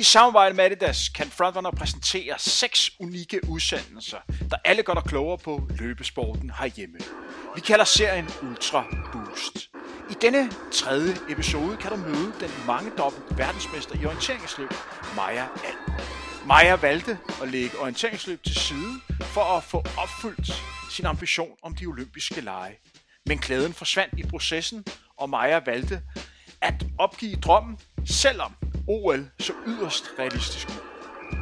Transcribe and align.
I 0.00 0.02
samarbejde 0.02 0.54
med 0.54 0.64
Adidas 0.64 1.08
kan 1.08 1.26
Frontrunner 1.30 1.70
præsentere 1.70 2.34
seks 2.38 2.90
unikke 3.00 3.40
udsendelser, 3.48 4.18
der 4.50 4.56
alle 4.64 4.82
gør 4.82 4.94
dig 4.94 5.02
klogere 5.04 5.38
på 5.38 5.68
løbesporten 5.78 6.50
herhjemme. 6.58 6.98
Vi 7.54 7.60
kalder 7.60 7.84
serien 7.84 8.28
Ultra 8.42 8.84
Boost. 9.12 9.70
I 10.10 10.14
denne 10.22 10.50
tredje 10.72 11.16
episode 11.28 11.76
kan 11.76 11.90
du 11.90 11.96
møde 11.96 12.32
den 12.40 12.50
mange 12.66 12.90
dobbelt 12.98 13.38
verdensmester 13.38 14.02
i 14.02 14.06
orienteringsløb, 14.06 14.70
Maja 15.16 15.46
Al. 15.64 16.04
Maja 16.46 16.74
valgte 16.74 17.18
at 17.42 17.48
lægge 17.48 17.78
orienteringsløb 17.78 18.42
til 18.42 18.54
side 18.54 19.00
for 19.20 19.56
at 19.56 19.64
få 19.64 19.84
opfyldt 19.98 20.52
sin 20.90 21.06
ambition 21.06 21.56
om 21.62 21.74
de 21.74 21.86
olympiske 21.86 22.40
lege. 22.40 22.78
Men 23.26 23.38
klæden 23.38 23.72
forsvandt 23.72 24.14
i 24.18 24.22
processen, 24.22 24.84
og 25.16 25.30
Maja 25.30 25.60
valgte 25.66 26.02
at 26.60 26.86
opgive 26.98 27.36
drømmen, 27.36 27.78
selvom 28.06 28.54
OL 28.90 29.30
så 29.38 29.52
yderst 29.66 30.04
realistisk 30.18 30.68
ud. 30.68 30.82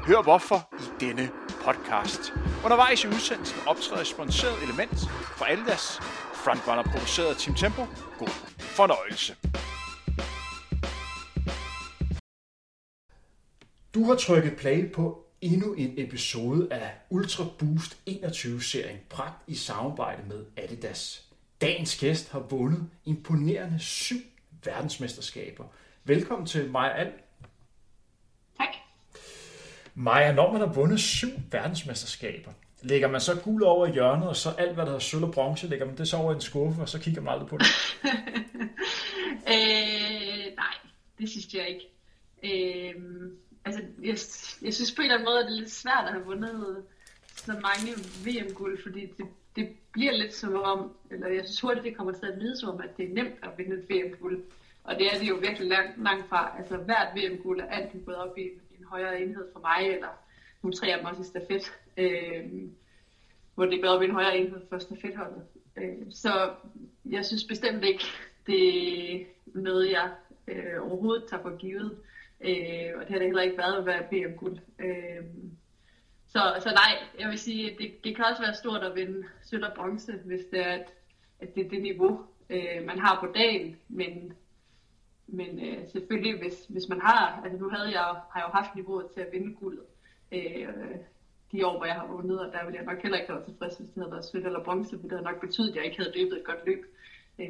Hør 0.06 0.22
hvorfor 0.22 0.60
i 0.84 1.04
denne 1.04 1.30
podcast. 1.64 2.20
Undervejs 2.64 3.04
i 3.04 3.06
udsendelsen 3.06 3.58
optræder 3.66 4.00
et 4.00 4.06
sponsoreret 4.06 4.62
element 4.62 4.98
for 5.38 5.44
Adidas, 5.44 5.98
frontrunner 6.44 6.82
produceret 6.82 7.26
af 7.26 7.36
Team 7.36 7.56
Tempo. 7.56 7.82
God 8.18 8.34
fornøjelse. 8.58 9.32
Du 13.94 14.04
har 14.04 14.14
trykket 14.14 14.56
play 14.56 14.92
på 14.92 15.26
endnu 15.40 15.72
en 15.72 15.94
episode 15.96 16.68
af 16.72 16.90
Ultra 17.10 17.44
Boost 17.58 17.98
21-serien, 18.10 18.98
bragt 19.08 19.42
i 19.46 19.54
samarbejde 19.54 20.22
med 20.28 20.44
Adidas. 20.56 21.28
Dagens 21.60 21.98
gæst 21.98 22.30
har 22.32 22.40
vundet 22.40 22.90
imponerende 23.04 23.78
syv 23.78 24.20
verdensmesterskaber. 24.64 25.64
Velkommen 26.04 26.46
til 26.46 26.70
Maja 26.70 27.00
Al. 27.00 27.12
Maja, 30.00 30.32
når 30.32 30.52
man 30.52 30.60
har 30.60 30.72
vundet 30.72 31.00
syv 31.00 31.28
verdensmesterskaber, 31.52 32.50
lægger 32.82 33.08
man 33.08 33.20
så 33.20 33.40
guld 33.44 33.62
over 33.62 33.86
i 33.86 33.92
hjørnet, 33.92 34.28
og 34.28 34.36
så 34.36 34.50
alt, 34.58 34.74
hvad 34.74 34.84
der 34.84 34.90
hedder 34.90 34.98
sølv 34.98 35.24
og 35.24 35.32
bronze, 35.32 35.66
lægger 35.66 35.86
man 35.86 35.96
det 35.96 36.08
så 36.08 36.16
over 36.16 36.32
i 36.32 36.34
en 36.34 36.40
skuffe, 36.40 36.82
og 36.82 36.88
så 36.88 37.00
kigger 37.00 37.20
man 37.20 37.32
aldrig 37.32 37.48
på 37.48 37.56
det? 37.56 37.66
øh, 39.52 40.44
nej, 40.56 40.74
det 41.18 41.28
synes 41.30 41.54
jeg 41.54 41.68
ikke. 41.68 41.86
Øh, 42.42 42.94
altså, 43.64 43.80
jeg, 44.02 44.16
jeg 44.62 44.74
synes 44.74 44.92
på 44.92 45.02
en 45.02 45.04
eller 45.04 45.14
anden 45.14 45.28
måde, 45.28 45.38
at 45.38 45.46
det 45.46 45.54
er 45.54 45.60
lidt 45.60 45.72
svært 45.72 46.04
at 46.06 46.12
have 46.12 46.24
vundet 46.24 46.82
så 47.36 47.52
mange 47.52 47.90
VM-guld, 48.24 48.82
fordi 48.82 49.00
det, 49.00 49.26
det 49.56 49.68
bliver 49.92 50.12
lidt 50.12 50.34
som 50.34 50.54
om, 50.54 50.92
eller 51.10 51.28
jeg 51.28 51.44
synes 51.44 51.60
hurtigt, 51.60 51.84
det 51.84 51.96
kommer 51.96 52.12
til 52.12 52.26
at 52.26 52.38
lyde 52.38 52.56
som 52.56 52.68
om, 52.68 52.80
at 52.80 52.96
det 52.96 53.04
er 53.04 53.14
nemt 53.14 53.34
at 53.42 53.50
vinde 53.56 53.76
et 53.76 53.90
VM-guld. 53.90 54.44
Og 54.84 54.94
det 54.94 55.14
er 55.14 55.18
det 55.18 55.28
jo 55.28 55.34
virkelig 55.34 55.68
langt, 55.68 56.02
langt 56.02 56.28
fra. 56.28 56.54
Altså 56.58 56.76
hvert 56.76 57.08
VM-guld 57.16 57.60
er 57.60 57.66
altid 57.66 58.04
gået 58.04 58.16
op 58.16 58.38
i 58.38 58.48
højere 58.90 59.20
enhed 59.22 59.52
for 59.52 59.60
mig, 59.60 59.94
eller 59.94 60.08
nu 60.62 60.70
træer 60.70 60.94
jeg 60.96 61.02
mig 61.02 61.10
også 61.10 61.22
i 61.22 61.26
stafet, 61.26 61.72
øh, 61.96 62.50
hvor 63.54 63.64
det 63.64 63.74
er 63.74 63.82
gået 63.82 63.96
op 63.96 64.02
i 64.02 64.04
en 64.04 64.10
højere 64.10 64.38
enhed 64.38 64.60
for 64.68 64.78
stafetholdet. 64.78 65.42
Øh, 65.76 66.06
så 66.10 66.50
jeg 67.04 67.24
synes 67.24 67.44
bestemt 67.44 67.84
ikke, 67.84 68.04
det 68.46 69.20
er 69.20 69.24
noget, 69.54 69.90
jeg 69.90 70.10
øh, 70.48 70.82
overhovedet 70.82 71.24
tager 71.28 71.42
for 71.42 71.56
givet. 71.56 71.98
Øh, 72.40 72.92
og 72.96 73.00
det 73.00 73.08
har 73.08 73.18
det 73.18 73.26
heller 73.26 73.42
ikke 73.42 73.58
været 73.58 73.78
at 73.78 73.86
være 73.86 74.06
VM-guld. 74.12 74.58
Øh, 74.78 75.24
så, 76.26 76.40
så 76.60 76.68
nej, 76.68 77.08
jeg 77.18 77.28
vil 77.28 77.38
sige, 77.38 77.76
det, 77.78 78.04
det 78.04 78.16
kan 78.16 78.24
også 78.24 78.42
være 78.42 78.54
stort 78.54 78.82
at 78.82 78.94
vinde 78.94 79.24
sølv 79.42 79.64
og 79.64 79.72
bronze, 79.76 80.12
hvis 80.12 80.44
det 80.50 80.60
er, 80.60 80.72
at, 80.72 80.92
at 81.40 81.54
det 81.54 81.66
er 81.66 81.70
det 81.70 81.82
niveau, 81.82 82.20
øh, 82.50 82.86
man 82.86 82.98
har 82.98 83.20
på 83.20 83.32
dagen. 83.34 83.76
Men, 83.88 84.32
men 85.28 85.58
øh, 85.66 85.88
selvfølgelig, 85.92 86.38
hvis, 86.38 86.66
hvis 86.68 86.88
man 86.88 87.00
har, 87.00 87.40
altså 87.44 87.58
nu 87.58 87.68
havde 87.68 87.90
jeg, 87.90 88.08
har 88.30 88.40
jeg 88.40 88.44
jo 88.48 88.52
haft 88.52 88.74
niveauet 88.74 89.06
til 89.14 89.20
at 89.20 89.32
vinde 89.32 89.54
guldet 89.54 89.84
øh, 90.32 90.68
de 91.52 91.66
år, 91.66 91.76
hvor 91.76 91.86
jeg 91.86 91.94
har 91.94 92.06
vundet, 92.06 92.40
og 92.40 92.52
der 92.52 92.64
ville 92.64 92.78
jeg 92.78 92.86
nok 92.86 93.02
heller 93.02 93.18
ikke 93.18 93.32
være 93.32 93.44
tilfreds, 93.44 93.76
hvis 93.76 93.88
det 93.88 94.02
havde 94.02 94.12
været 94.12 94.24
sølv 94.24 94.46
eller 94.46 94.64
bronze, 94.64 94.96
for 95.00 95.08
det 95.08 95.12
havde 95.12 95.30
nok 95.30 95.40
betydet, 95.40 95.70
at 95.70 95.76
jeg 95.76 95.84
ikke 95.84 95.96
havde 95.96 96.12
løbet 96.16 96.38
et 96.38 96.44
godt 96.44 96.66
løb. 96.66 96.84
Øh, 97.38 97.48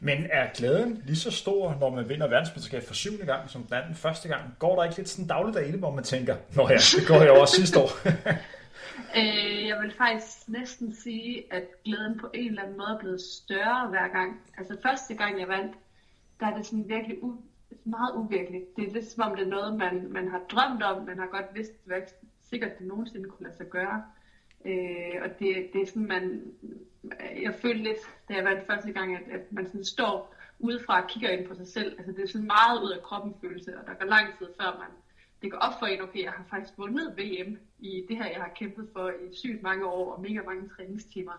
men 0.00 0.26
er 0.30 0.48
glæden 0.54 1.02
lige 1.06 1.16
så 1.16 1.30
stor, 1.30 1.76
når 1.80 1.90
man 1.90 2.08
vinder 2.08 2.28
verdensmesterskab 2.28 2.82
for 2.82 2.94
syvende 2.94 3.26
gang, 3.26 3.50
som 3.50 3.62
den 3.62 3.74
anden 3.74 3.94
første 3.94 4.28
gang? 4.28 4.42
Går 4.58 4.76
der 4.76 4.84
ikke 4.84 4.96
lidt 4.96 5.08
sådan 5.08 5.26
dagligdag 5.26 5.68
i 5.68 5.72
det, 5.72 5.78
hvor 5.78 5.94
man 5.94 6.04
tænker, 6.04 6.36
nå 6.56 6.68
ja, 6.68 6.74
det 6.74 7.08
går 7.08 7.22
jeg 7.22 7.30
også 7.30 7.56
sidste 7.56 7.80
år? 7.80 7.90
øh, 9.18 9.66
jeg 9.68 9.78
vil 9.82 9.92
faktisk 9.98 10.48
næsten 10.48 10.94
sige, 10.94 11.44
at 11.50 11.64
glæden 11.84 12.18
på 12.20 12.30
en 12.34 12.48
eller 12.48 12.62
anden 12.62 12.76
måde 12.76 12.90
er 12.94 12.98
blevet 12.98 13.20
større 13.20 13.88
hver 13.88 14.08
gang. 14.08 14.40
Altså 14.58 14.76
første 14.82 15.14
gang 15.14 15.40
jeg 15.40 15.48
vandt, 15.48 15.72
der 16.40 16.46
er 16.46 16.56
det 16.56 16.66
sådan 16.66 16.88
virkelig 16.88 17.18
u- 17.18 17.42
meget 17.84 18.14
uvirkeligt. 18.16 18.76
Det 18.76 18.88
er 18.88 18.92
lidt 18.92 19.06
som 19.10 19.30
om 19.30 19.36
det 19.36 19.46
er 19.46 19.50
noget, 19.50 19.76
man, 19.76 20.12
man 20.12 20.28
har 20.28 20.38
drømt 20.38 20.82
om, 20.82 21.06
man 21.06 21.18
har 21.18 21.26
godt 21.26 21.46
vidst, 21.54 21.72
hvad 21.84 22.00
sikkert 22.42 22.78
det 22.78 22.86
nogensinde 22.86 23.28
kunne 23.28 23.46
lade 23.46 23.56
sig 23.56 23.66
gøre. 23.66 24.04
Øh, 24.64 25.22
og 25.22 25.38
det, 25.38 25.70
det 25.72 25.82
er 25.82 25.86
sådan, 25.86 26.08
man, 26.08 26.42
jeg 27.42 27.54
følte 27.54 27.82
lidt, 27.82 27.98
da 28.28 28.34
jeg 28.34 28.44
vandt 28.44 28.66
første 28.66 28.92
gang, 28.92 29.16
at, 29.16 29.22
at 29.30 29.52
man 29.52 29.66
sådan 29.66 29.84
står 29.84 30.34
udefra 30.58 31.02
og 31.02 31.08
kigger 31.08 31.28
ind 31.30 31.48
på 31.48 31.54
sig 31.54 31.66
selv. 31.66 31.94
Altså 31.98 32.12
det 32.12 32.22
er 32.22 32.28
sådan 32.28 32.46
meget 32.46 32.82
ud 32.82 32.90
af 32.90 33.02
kroppen 33.02 33.34
følelse, 33.40 33.78
og 33.78 33.86
der 33.86 33.94
går 33.94 34.06
lang 34.06 34.38
tid 34.38 34.46
før 34.60 34.78
man, 34.78 34.90
det 35.42 35.50
går 35.50 35.58
op 35.58 35.78
for 35.78 35.86
en, 35.86 36.00
okay, 36.00 36.22
jeg 36.22 36.32
har 36.32 36.44
faktisk 36.50 36.78
vundet 36.78 37.18
VM 37.18 37.58
i 37.78 38.04
det 38.08 38.16
her, 38.16 38.26
jeg 38.26 38.40
har 38.40 38.52
kæmpet 38.56 38.88
for 38.92 39.08
i 39.08 39.34
sygt 39.34 39.62
mange 39.62 39.86
år 39.86 40.14
og 40.14 40.22
mega 40.22 40.42
mange 40.42 40.68
træningstimer. 40.68 41.32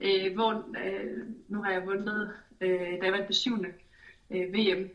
Øh, 0.00 0.34
hvor, 0.34 0.50
øh, 0.84 1.26
nu 1.48 1.62
har 1.62 1.72
jeg 1.72 1.86
vundet, 1.86 2.32
øh, 2.60 2.70
da 2.70 3.04
jeg 3.04 3.12
vandt 3.12 3.28
det 3.28 3.36
syvende 3.36 3.72
øh, 4.30 4.54
VM, 4.54 4.90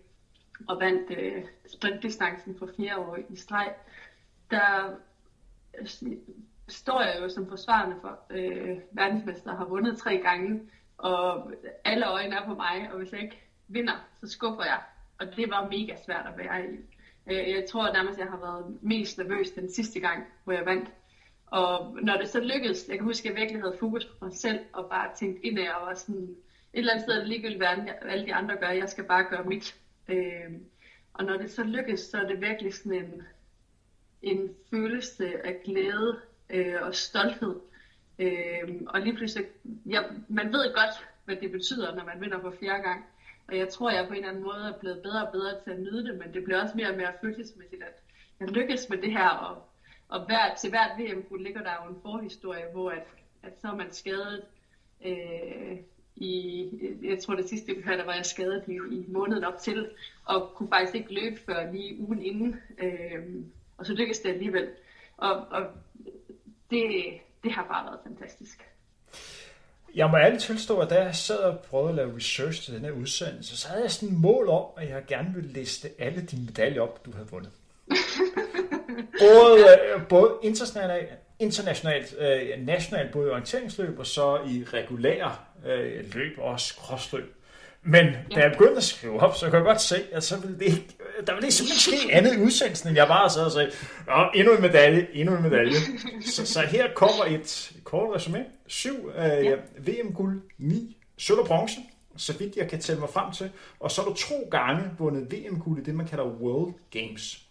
og 0.68 0.80
vandt 0.80 1.12
øh, 1.20 1.44
sprintdistancen 1.68 2.58
for 2.60 2.70
fire 2.78 2.98
år 2.98 3.18
i 3.30 3.36
streg, 3.36 3.74
der 4.52 4.96
øh, 5.80 5.88
står 6.68 7.02
jeg 7.02 7.18
jo 7.22 7.30
som 7.30 7.50
forsvarende 7.50 7.96
for 8.02 8.20
øh, 8.30 8.78
verdensmester, 8.92 9.56
har 9.56 9.66
vundet 9.66 9.98
tre 9.98 10.18
gange, 10.18 10.62
og 10.98 11.52
alle 11.84 12.08
øjne 12.08 12.36
er 12.36 12.46
på 12.46 12.54
mig, 12.54 12.90
og 12.92 12.98
hvis 12.98 13.12
jeg 13.12 13.22
ikke 13.22 13.44
vinder, 13.68 14.08
så 14.20 14.30
skuffer 14.30 14.64
jeg. 14.64 14.80
Og 15.20 15.36
det 15.36 15.50
var 15.50 15.70
mega 15.70 15.96
svært 16.06 16.26
at 16.26 16.38
være 16.38 16.66
i. 16.66 16.78
Øh, 17.28 17.50
jeg 17.50 17.66
tror 17.70 17.94
nærmest, 17.94 18.20
jeg 18.20 18.28
har 18.28 18.40
været 18.40 18.78
mest 18.82 19.18
nervøs 19.18 19.52
den 19.52 19.72
sidste 19.72 20.00
gang, 20.00 20.24
hvor 20.44 20.54
jeg 20.54 20.66
vandt. 20.66 20.90
Og 21.46 21.98
når 22.02 22.18
det 22.18 22.30
så 22.30 22.40
lykkedes, 22.40 22.88
jeg 22.90 22.98
kan 22.98 23.06
huske, 23.06 23.30
at 23.30 23.34
jeg 23.34 23.40
virkelig 23.40 23.62
havde 23.62 23.78
fokus 23.80 24.06
på 24.06 24.26
mig 24.26 24.34
selv, 24.34 24.60
og 24.74 24.90
bare 24.90 25.16
tænkt 25.16 25.40
indad, 25.44 25.68
og 25.68 25.88
var 25.88 25.94
sådan, 25.94 26.36
et 26.74 26.80
eller 26.80 26.94
andet 26.94 27.04
sted 27.04 27.26
ligegyldigt, 27.26 27.60
hvad 27.60 27.68
alle 28.02 28.26
de 28.26 28.34
andre 28.34 28.56
gør, 28.56 28.70
jeg 28.70 28.90
skal 28.90 29.04
bare 29.04 29.24
gøre 29.24 29.44
mit. 29.44 29.76
Øh, 30.08 30.52
og 31.14 31.26
når 31.26 31.38
det 31.38 31.52
så 31.52 31.64
lykkes, 31.64 32.00
så 32.00 32.18
er 32.18 32.28
det 32.28 32.42
virkelig 32.42 32.74
sådan 32.74 32.94
en, 32.94 33.24
en 34.22 34.56
følelse 34.70 35.46
af 35.46 35.62
glæde 35.66 36.20
øh, 36.50 36.76
og 36.82 36.96
stolthed. 36.96 37.56
Øh, 38.20 38.82
og 38.88 39.02
lige 39.02 39.16
pludselig, 39.16 39.48
ja, 39.86 40.02
man 40.28 40.54
ved 40.54 40.74
godt, 40.74 41.08
hvad 41.26 41.36
det 41.36 41.52
betyder, 41.52 41.96
når 41.96 42.04
man 42.04 42.22
vinder 42.22 42.42
for 42.42 42.54
fjerde 42.60 42.84
gang. 42.84 43.06
Og 43.48 43.58
jeg 43.58 43.70
tror, 43.70 43.92
jeg 43.92 44.08
på 44.08 44.14
en 44.14 44.18
eller 44.18 44.30
anden 44.30 44.44
måde 44.44 44.74
er 44.76 44.80
blevet 44.80 45.02
bedre 45.04 45.28
og 45.28 45.32
bedre 45.32 45.64
til 45.64 45.72
at 45.72 45.80
nyde 45.80 46.04
det, 46.04 46.18
men 46.18 46.34
det 46.34 46.44
bliver 46.44 46.62
også 46.62 46.78
mere 46.78 46.90
og 46.90 46.98
mere 46.98 47.14
følelsesmæssigt, 47.22 47.84
at 47.84 48.04
jeg 48.40 48.50
lykkes 48.50 48.90
med 48.90 48.98
det 48.98 49.12
her, 49.12 49.30
og, 49.30 49.64
og 50.08 50.26
hver, 50.26 50.56
til 50.56 50.70
hvert 50.70 50.92
VM 51.00 51.38
ligger 51.40 51.64
der 51.64 51.72
jo 51.84 51.90
en 51.90 52.02
forhistorie, 52.02 52.66
hvor 52.72 52.92
at, 52.92 53.08
at 53.44 53.62
så 53.62 53.68
er 53.68 53.76
man 53.76 53.92
skadet 53.92 54.44
øh, 55.06 55.78
i, 56.16 56.70
jeg 57.04 57.20
tror 57.20 57.36
det 57.36 57.50
sidste 57.50 57.76
vi 57.76 57.82
hørte, 57.82 57.98
der 57.98 58.06
var 58.06 58.14
jeg 58.14 58.26
skadet 58.26 58.64
i, 58.68 58.72
i 58.72 59.06
måneden 59.08 59.44
op 59.44 59.60
til, 59.60 59.90
og 60.26 60.52
kunne 60.56 60.70
faktisk 60.70 60.96
ikke 60.96 61.14
løbe 61.14 61.42
før 61.46 61.72
lige 61.72 62.00
ugen 62.00 62.22
inden, 62.22 62.56
øh, 62.78 63.24
og 63.78 63.86
så 63.86 63.94
lykkedes 63.94 64.20
det 64.20 64.30
alligevel. 64.30 64.68
Og, 65.18 65.36
og 65.36 65.64
det, 66.72 67.04
det 67.44 67.52
har 67.52 67.64
bare 67.64 67.86
været 67.86 68.00
fantastisk. 68.04 68.68
Jeg 69.96 70.10
må 70.10 70.18
ærligt 70.18 70.42
tilstå, 70.42 70.80
at 70.80 70.90
da 70.90 71.04
jeg 71.04 71.16
sad 71.16 71.38
og 71.38 71.60
prøvede 71.60 71.90
at 71.90 71.96
lave 71.96 72.16
research 72.16 72.64
til 72.64 72.74
den 72.74 72.82
her 72.82 72.92
udsendelse, 72.92 73.58
så 73.58 73.68
havde 73.68 73.82
jeg 73.82 73.92
sådan 73.92 74.16
et 74.16 74.22
mål 74.22 74.50
om, 74.50 74.66
at 74.78 74.90
jeg 74.90 75.04
gerne 75.08 75.34
ville 75.34 75.50
liste 75.50 75.90
alle 76.00 76.22
dine 76.22 76.46
medaljer 76.46 76.82
op, 76.82 77.06
du 77.06 77.12
havde 77.12 77.28
vundet. 77.28 77.52
både, 79.26 79.60
øh, 79.60 80.08
både 80.08 80.32
internationalt, 80.44 81.10
internationalt 81.40 82.16
øh, 82.20 82.66
nationalt, 82.66 83.12
både 83.12 83.28
i 83.28 83.32
orienteringsløb 83.32 84.00
og 84.00 84.06
så 84.06 84.40
i 84.48 84.64
regulære 84.64 85.36
øh, 85.66 86.16
løb 86.16 86.38
og 86.38 86.44
også 86.44 86.74
crossløb. 86.78 87.36
Men 87.84 88.06
ja. 88.06 88.36
da 88.36 88.40
jeg 88.40 88.52
begyndte 88.52 88.78
at 88.78 88.84
skrive 88.84 89.20
op, 89.20 89.36
så 89.36 89.46
kan 89.46 89.56
jeg 89.56 89.64
godt 89.64 89.82
se, 89.82 89.96
at 90.12 90.24
så 90.24 90.40
ville 90.40 90.60
det 90.60 90.66
ikke, 90.66 90.88
der 91.28 91.34
ville 91.34 91.52
simpelthen 91.52 91.80
ske 91.80 92.14
andet 92.14 92.34
i 92.34 92.42
udsendelsen, 92.42 92.90
end 92.90 92.98
jeg 92.98 93.08
bare 93.08 93.30
sad 93.30 93.46
og 93.46 93.52
sagde, 93.52 93.72
Nå, 94.08 94.30
endnu 94.36 94.56
en 94.56 94.62
medalje, 94.62 95.08
endnu 95.14 95.36
en 95.36 95.44
medalje. 95.44 95.76
Så, 96.26 96.46
så 96.46 96.62
her 96.62 96.94
kommer 96.94 97.26
et 97.26 97.72
kort 97.84 98.16
resume. 98.16 98.46
Syv 98.68 99.12
øh, 99.16 99.46
ja. 99.46 99.56
VM-guld, 99.78 100.42
ni 100.58 100.98
sølv 101.18 101.40
og 101.40 101.46
bronze, 101.48 101.76
så 102.18 102.38
vidt 102.38 102.56
jeg 102.56 102.70
kan 102.70 102.80
tælle 102.80 103.00
mig 103.00 103.10
frem 103.10 103.32
til. 103.32 103.50
Og 103.80 103.92
så 103.92 104.02
er 104.02 104.06
du 104.06 104.14
to 104.14 104.36
gange 104.52 104.90
vundet 104.98 105.34
VM-guld 105.34 105.80
i 105.80 105.84
det, 105.84 105.96
man 105.96 106.08
kalder 106.08 106.26
World 106.26 106.74
Games. 106.92 107.42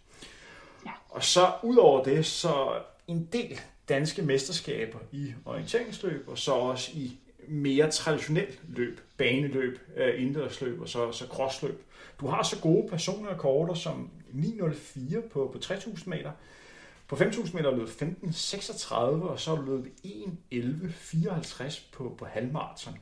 Ja. 0.87 0.91
Og 1.09 1.25
så 1.25 1.53
ud 1.63 1.77
over 1.77 2.05
det, 2.05 2.27
så 2.27 2.73
en 3.07 3.29
del 3.33 3.61
danske 3.89 4.23
mesterskaber 4.23 4.99
i 5.13 5.33
orienteringsløb, 5.45 6.29
og 6.29 6.39
så 6.39 6.53
også 6.53 6.91
i 6.95 7.19
mere 7.49 7.91
traditionelt 7.91 8.61
løb, 8.69 9.01
baneløb, 9.17 9.79
øh, 9.97 10.21
indendørsløb 10.21 10.81
og 10.81 10.89
så, 10.89 11.13
så 11.13 11.27
crossløb. 11.27 11.85
Du 12.21 12.27
har 12.27 12.43
så 12.43 12.61
gode 12.61 12.89
personlige 12.89 13.35
korter 13.39 13.75
som 13.75 14.11
9.04 14.35 15.29
på, 15.29 15.51
på 15.53 15.59
3.000 15.65 16.03
meter, 16.07 16.33
på 17.09 17.17
5.000 17.17 17.57
meter 17.57 17.77
løb 17.77 17.89
15.36, 17.89 18.95
og 18.95 19.41
så 19.41 19.63
løb 19.67 19.87
1.11.54 20.05 21.81
på, 21.93 22.15
på 22.19 22.25
halvmarathon. 22.25 22.99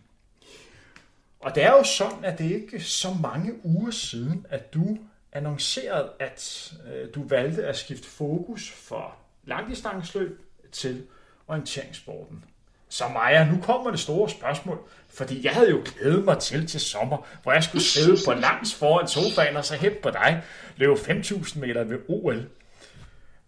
Og 1.40 1.54
det 1.54 1.62
er 1.62 1.70
jo 1.70 1.84
sådan, 1.84 2.24
at 2.24 2.38
det 2.38 2.52
ikke 2.52 2.76
er 2.76 2.80
så 2.80 3.16
mange 3.22 3.66
uger 3.66 3.90
siden, 3.90 4.46
at 4.50 4.74
du 4.74 4.98
annoncerede, 5.32 6.12
at 6.18 6.72
øh, 6.92 7.14
du 7.14 7.22
valgte 7.28 7.66
at 7.66 7.76
skifte 7.76 8.08
fokus 8.08 8.70
fra 8.70 9.12
langdistanceløb 9.44 10.40
til 10.72 11.06
orienteringssporten. 11.48 12.44
Så 12.88 13.04
Maja, 13.08 13.44
nu 13.44 13.60
kommer 13.62 13.90
det 13.90 14.00
store 14.00 14.28
spørgsmål, 14.28 14.78
fordi 15.08 15.44
jeg 15.44 15.52
havde 15.52 15.70
jo 15.70 15.82
glædet 15.84 16.24
mig 16.24 16.38
til 16.38 16.66
til 16.66 16.80
sommer, 16.80 17.26
hvor 17.42 17.52
jeg 17.52 17.64
skulle 17.64 17.84
sidde 17.84 18.16
på 18.26 18.32
langs 18.32 18.74
foran 18.74 19.08
sofaen 19.08 19.56
og 19.56 19.64
så 19.64 19.74
hen 19.74 19.92
på 20.02 20.10
dig, 20.10 20.42
løbe 20.76 20.92
5.000 20.92 21.58
meter 21.58 21.84
ved 21.84 21.98
OL. 22.08 22.48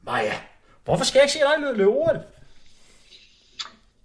Maja, 0.02 0.34
hvorfor 0.84 1.04
skal 1.04 1.18
jeg 1.18 1.24
ikke 1.24 1.32
se 1.32 1.38
dig 1.38 1.76
løbe 1.76 1.90
OL? 1.90 2.18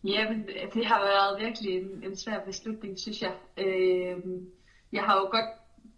Jamen, 0.03 0.49
det 0.73 0.85
har 0.85 0.99
været 0.99 1.45
virkelig 1.45 1.77
en, 1.77 2.03
en 2.03 2.17
svær 2.17 2.39
beslutning, 2.39 2.99
synes 2.99 3.21
jeg. 3.21 3.33
Øh, 3.57 4.17
jeg 4.91 5.03
har 5.03 5.15
jo 5.15 5.21
godt, 5.21 5.45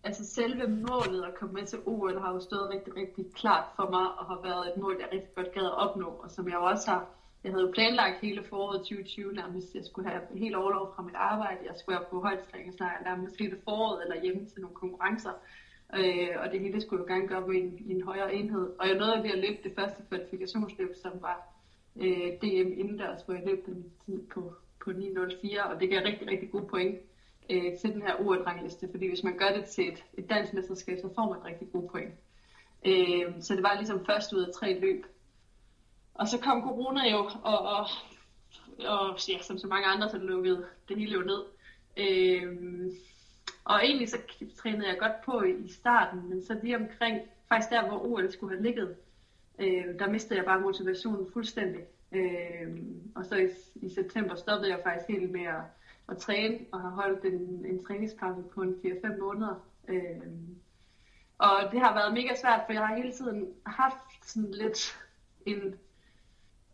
altså 0.04 0.26
selve 0.26 0.68
målet 0.68 1.24
at 1.24 1.36
komme 1.40 1.54
med 1.54 1.66
til 1.66 1.80
OL 1.86 2.20
har 2.22 2.34
jo 2.34 2.40
stået 2.40 2.70
rigtig, 2.70 2.96
rigtig 2.96 3.26
klart 3.36 3.66
for 3.76 3.90
mig, 3.90 4.06
og 4.20 4.26
har 4.26 4.40
været 4.44 4.68
et 4.68 4.82
mål, 4.82 4.98
jeg 5.00 5.08
rigtig 5.14 5.36
godt 5.36 5.54
gad 5.54 5.66
at 5.66 5.78
opnå, 5.78 6.06
og 6.06 6.32
som 6.32 6.50
jeg 6.50 6.58
også 6.58 6.92
har, 6.92 7.06
jeg 7.48 7.54
havde 7.54 7.68
jo 7.68 7.72
planlagt 7.72 8.22
hele 8.22 8.44
foråret 8.44 8.80
2020 8.80 9.34
nærmest, 9.34 9.76
jeg 9.76 9.86
skulle 9.86 10.10
have 10.10 10.22
helt 10.36 10.56
overlov 10.56 10.94
fra 10.96 11.04
mit 11.04 11.16
arbejde, 11.16 11.60
jeg 11.70 11.76
skulle 11.76 11.96
være 11.98 12.10
på 12.10 12.22
højdestrækningslejr 12.22 13.04
nærmest 13.04 13.40
hele 13.40 13.58
foråret, 13.64 14.04
eller 14.04 14.22
hjemme 14.24 14.46
til 14.46 14.62
nogle 14.62 14.76
konkurrencer, 14.76 15.34
øh, 16.00 16.34
og 16.42 16.52
det 16.52 16.60
hele 16.60 16.82
skulle 16.82 17.02
jo 17.04 17.14
gerne 17.14 17.28
gøre 17.28 17.42
på 17.42 17.52
en, 17.52 17.86
en 17.90 18.02
højere 18.02 18.34
enhed. 18.34 18.66
Og 18.80 18.88
jeg 18.88 18.98
nåede 18.98 19.24
ved 19.24 19.32
at 19.32 19.44
løbe 19.46 19.60
det 19.64 19.74
første 19.76 20.04
kvalifikationsløb, 20.10 20.92
som 21.04 21.12
var 21.22 21.38
øh, 21.96 22.30
DM 22.42 22.70
indendørs, 22.82 23.22
hvor 23.26 23.34
jeg 23.34 23.44
løb 23.46 23.66
den 23.66 23.92
tid 24.06 24.20
på, 24.34 24.54
på 24.84 24.90
9.04, 24.92 25.62
og 25.70 25.80
det 25.80 25.90
gav 25.90 26.02
rigtig, 26.04 26.28
rigtig 26.28 26.52
gode 26.52 26.68
point 26.68 26.98
øh, 27.50 27.78
til 27.80 27.94
den 27.94 28.02
her 28.02 28.16
OL-rangliste, 28.22 28.88
fordi 28.92 29.08
hvis 29.08 29.24
man 29.24 29.38
gør 29.38 29.52
det 29.58 29.66
til 29.66 29.88
et, 29.88 30.04
et 30.18 30.30
dansk 30.30 30.54
mesterskab, 30.54 30.98
så 31.02 31.10
får 31.16 31.28
man 31.34 31.46
rigtig 31.46 31.68
gode 31.72 31.88
point. 31.88 32.14
Øh, 32.86 33.26
så 33.42 33.56
det 33.56 33.64
var 33.64 33.76
ligesom 33.78 34.06
først 34.06 34.34
ud 34.34 34.40
af 34.40 34.54
tre 34.54 34.80
løb. 34.80 35.06
Og 36.18 36.28
så 36.28 36.40
kom 36.40 36.62
corona 36.62 37.10
jo, 37.12 37.30
og, 37.44 37.60
og, 37.60 37.88
og 38.80 39.20
ja, 39.30 39.42
som 39.42 39.58
så 39.58 39.68
mange 39.68 39.88
andre, 39.88 40.10
så 40.10 40.18
lukkede 40.18 40.66
det 40.90 40.98
hele 40.98 41.12
jo 41.12 41.22
ned. 41.22 41.44
Øhm, 41.98 42.92
og 43.64 43.86
egentlig 43.86 44.10
så 44.10 44.18
trænede 44.58 44.88
jeg 44.88 45.00
godt 45.00 45.22
på 45.26 45.42
i, 45.42 45.52
i 45.66 45.72
starten, 45.72 46.30
men 46.30 46.44
så 46.46 46.60
lige 46.64 46.76
omkring, 46.76 47.22
faktisk 47.50 47.70
der, 47.70 47.88
hvor 47.88 48.06
OL 48.06 48.32
skulle 48.32 48.56
have 48.56 48.64
ligget, 48.64 48.96
øh, 49.60 50.00
der 50.00 50.10
mistede 50.10 50.38
jeg 50.40 50.46
bare 50.46 50.62
motivationen 50.62 51.32
fuldstændig. 51.34 51.82
Øh, 52.12 52.78
og 53.16 53.26
så 53.26 53.36
i, 53.36 53.48
i 53.76 53.90
september 53.90 54.36
stoppede 54.36 54.72
jeg 54.72 54.80
faktisk 54.84 55.10
helt 55.10 55.32
med 55.32 55.46
at, 55.46 55.62
at 56.10 56.18
træne, 56.18 56.60
og 56.72 56.82
har 56.82 56.90
holdt 56.90 57.26
en, 57.26 57.66
en 57.66 57.84
træningspause 57.84 58.42
på 58.54 58.62
en 58.62 58.76
4-5 58.86 59.20
måneder. 59.20 59.66
Øh, 59.88 60.22
og 61.38 61.72
det 61.72 61.80
har 61.80 61.94
været 61.94 62.14
mega 62.14 62.36
svært, 62.42 62.62
for 62.66 62.74
jeg 62.74 62.88
har 62.88 62.96
hele 62.96 63.12
tiden 63.12 63.54
haft 63.66 63.98
sådan 64.24 64.52
lidt 64.52 64.98
en 65.46 65.76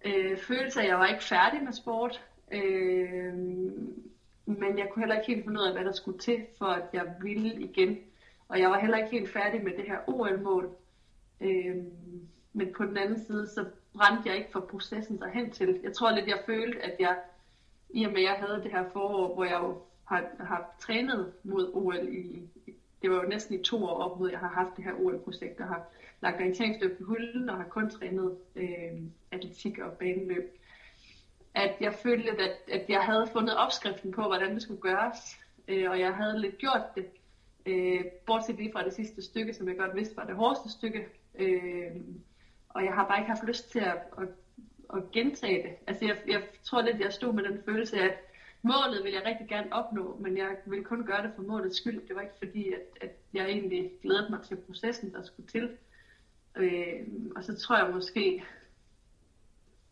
øh, 0.06 0.38
følelse 0.38 0.80
af, 0.80 0.84
at 0.84 0.90
jeg 0.90 1.00
var 1.00 1.08
ikke 1.08 1.24
færdig 1.24 1.64
med 1.64 1.74
sport. 1.74 2.24
Øh, 2.52 3.34
men 4.46 4.78
jeg 4.78 4.90
kunne 4.92 5.02
heller 5.02 5.16
ikke 5.16 5.28
helt 5.28 5.44
finde 5.46 5.62
ud 5.62 5.66
af, 5.66 5.74
hvad 5.74 5.86
der 5.86 5.92
skulle 5.92 6.20
til, 6.20 6.46
for 6.58 6.66
at 6.66 6.84
jeg 6.94 7.14
ville 7.22 7.62
igen. 7.62 7.98
Og 8.48 8.60
jeg 8.60 8.70
var 8.70 8.80
heller 8.80 8.98
ikke 8.98 9.10
helt 9.10 9.34
færdig 9.34 9.64
med 9.64 9.72
det 9.72 9.86
her 9.88 9.98
OL-mål. 10.08 10.76
Øh, 11.42 11.76
men 12.54 12.74
på 12.78 12.86
den 12.86 12.98
anden 12.98 13.26
side, 13.26 13.48
så 13.48 13.66
brændte 13.94 14.30
jeg 14.30 14.38
ikke 14.38 14.52
for 14.52 14.60
processen 14.60 15.20
derhen 15.20 15.52
til. 15.52 15.80
Jeg 15.84 15.94
tror 15.94 16.12
lidt, 16.12 16.28
jeg 16.28 16.44
følte, 16.46 16.80
at 16.82 16.96
jeg, 17.00 17.18
i 17.90 18.04
og 18.04 18.12
med 18.12 18.20
at 18.20 18.24
jeg 18.24 18.34
havde 18.34 18.64
det 18.64 18.72
her 18.72 18.90
forår, 18.90 19.34
hvor 19.34 19.44
jeg 19.44 19.60
jo 19.64 19.82
har, 20.06 20.26
har 20.40 20.76
trænet 20.80 21.34
mod 21.44 21.72
OL 21.74 22.08
i, 22.10 22.50
det 23.02 23.12
var 23.12 23.16
jo 23.16 23.30
næsten 23.30 23.60
i 23.60 23.64
to 23.64 23.84
år 23.86 24.00
op 24.00 24.20
mod, 24.20 24.30
jeg 24.30 24.40
har 24.40 24.48
haft 24.48 24.78
det 24.78 24.84
her 24.84 24.94
OL-projekt, 24.94 25.62
og 25.62 25.68
har 25.68 25.88
lagt 26.24 26.40
orienteringsløb 26.42 26.98
på 26.98 27.04
hylden 27.04 27.50
og 27.50 27.58
har 27.58 27.68
kun 27.70 27.90
trænet 27.90 28.38
øh, 28.56 29.02
atletik 29.32 29.80
og 29.80 29.92
baneløb. 29.92 30.58
At 31.54 31.76
jeg 31.80 31.94
følte 31.94 32.30
at, 32.32 32.58
at 32.72 32.90
jeg 32.90 33.02
havde 33.02 33.30
fundet 33.34 33.58
opskriften 33.58 34.12
på, 34.12 34.22
hvordan 34.22 34.54
det 34.54 34.62
skulle 34.62 34.82
gøres, 34.82 35.40
øh, 35.68 35.90
og 35.90 36.00
jeg 36.00 36.14
havde 36.14 36.42
lidt 36.42 36.58
gjort 36.58 36.86
det. 36.96 37.06
Øh, 37.66 38.06
bortset 38.26 38.56
lige 38.56 38.72
fra 38.72 38.84
det 38.84 38.94
sidste 38.94 39.22
stykke, 39.22 39.54
som 39.54 39.68
jeg 39.68 39.78
godt 39.78 39.96
vidste 39.96 40.18
var 40.18 40.26
det 40.26 40.36
hårdeste 40.36 40.72
stykke. 40.72 41.08
Øh, 41.40 41.92
og 42.70 42.86
jeg 42.86 42.94
har 42.94 43.08
bare 43.08 43.20
ikke 43.20 43.30
haft 43.30 43.48
lyst 43.48 43.72
til 43.72 43.80
at, 43.80 43.98
at, 44.18 44.28
at 44.94 45.12
gentage 45.12 45.64
det. 45.64 45.72
Altså 45.88 46.06
jeg, 46.06 46.18
jeg 46.28 46.42
tror 46.64 46.82
lidt, 46.82 47.00
jeg 47.00 47.14
stod 47.14 47.34
med 47.34 47.44
den 47.44 47.64
følelse 47.66 48.00
af, 48.00 48.06
at 48.06 48.18
målet 48.62 49.04
vil 49.04 49.12
jeg 49.12 49.26
rigtig 49.26 49.48
gerne 49.48 49.74
opnå, 49.74 50.18
men 50.22 50.38
jeg 50.38 50.50
vil 50.66 50.84
kun 50.84 51.06
gøre 51.06 51.24
det 51.24 51.32
for 51.36 51.42
målets 51.42 51.78
skyld. 51.78 52.08
Det 52.08 52.16
var 52.16 52.22
ikke 52.22 52.38
fordi, 52.38 52.74
at, 52.74 52.82
at 53.02 53.12
jeg 53.34 53.46
egentlig 53.46 53.92
glædede 54.02 54.28
mig 54.30 54.42
til 54.42 54.56
processen, 54.56 55.14
der 55.14 55.24
skulle 55.24 55.48
til. 55.48 55.70
Øh, 56.56 57.08
og 57.36 57.44
så 57.44 57.56
tror 57.56 57.78
jeg 57.78 57.94
måske 57.94 58.44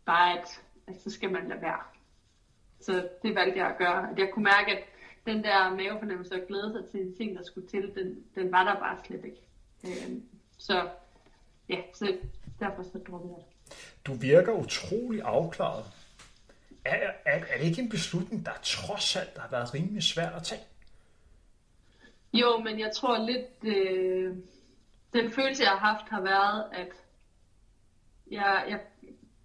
bare, 0.04 0.38
at, 0.38 0.62
at 0.86 1.02
så 1.02 1.10
skal 1.10 1.30
man 1.32 1.48
lade 1.48 1.62
være. 1.62 1.82
Så 2.80 3.08
det 3.22 3.34
valgte 3.34 3.58
jeg 3.58 3.68
at 3.68 3.78
gøre. 3.78 4.10
At 4.10 4.18
jeg 4.18 4.30
kunne 4.32 4.44
mærke, 4.44 4.78
at 4.78 4.84
den 5.26 5.44
der 5.44 5.70
mavefornemmelse 5.70 6.34
og 6.34 6.46
glæde 6.48 6.72
sig 6.72 6.90
til 6.90 7.00
en 7.00 7.16
ting, 7.16 7.36
der 7.36 7.44
skulle 7.44 7.68
til, 7.68 7.94
den, 7.94 8.24
den 8.34 8.52
var 8.52 8.64
der 8.64 8.80
bare 8.80 8.98
slet 9.06 9.24
ikke. 9.24 9.40
Øh, 9.84 10.18
så 10.58 10.88
ja, 11.68 11.78
så 11.94 12.16
derfor 12.60 12.82
så 12.82 12.98
droppede 13.08 13.34
jeg 13.36 13.44
det. 13.44 13.76
Du 14.06 14.14
virker 14.14 14.52
utrolig 14.52 15.22
afklaret. 15.24 15.84
Er, 16.84 17.10
er, 17.24 17.44
er 17.48 17.58
det 17.58 17.66
ikke 17.66 17.82
en 17.82 17.88
beslutning, 17.88 18.46
der 18.46 18.52
trods 18.62 19.16
alt 19.16 19.38
har 19.38 19.48
været 19.50 19.74
rimelig 19.74 20.02
svært 20.02 20.32
at 20.34 20.42
tage? 20.42 20.60
Jo, 22.32 22.58
men 22.58 22.78
jeg 22.78 22.92
tror 22.94 23.26
lidt, 23.26 23.76
øh, 23.76 24.36
den 25.12 25.30
følelse, 25.30 25.62
jeg 25.62 25.70
har 25.70 25.92
haft, 25.92 26.08
har 26.08 26.20
været, 26.20 26.64
at 26.72 27.04
jeg, 28.30 28.64
jeg, 28.68 28.80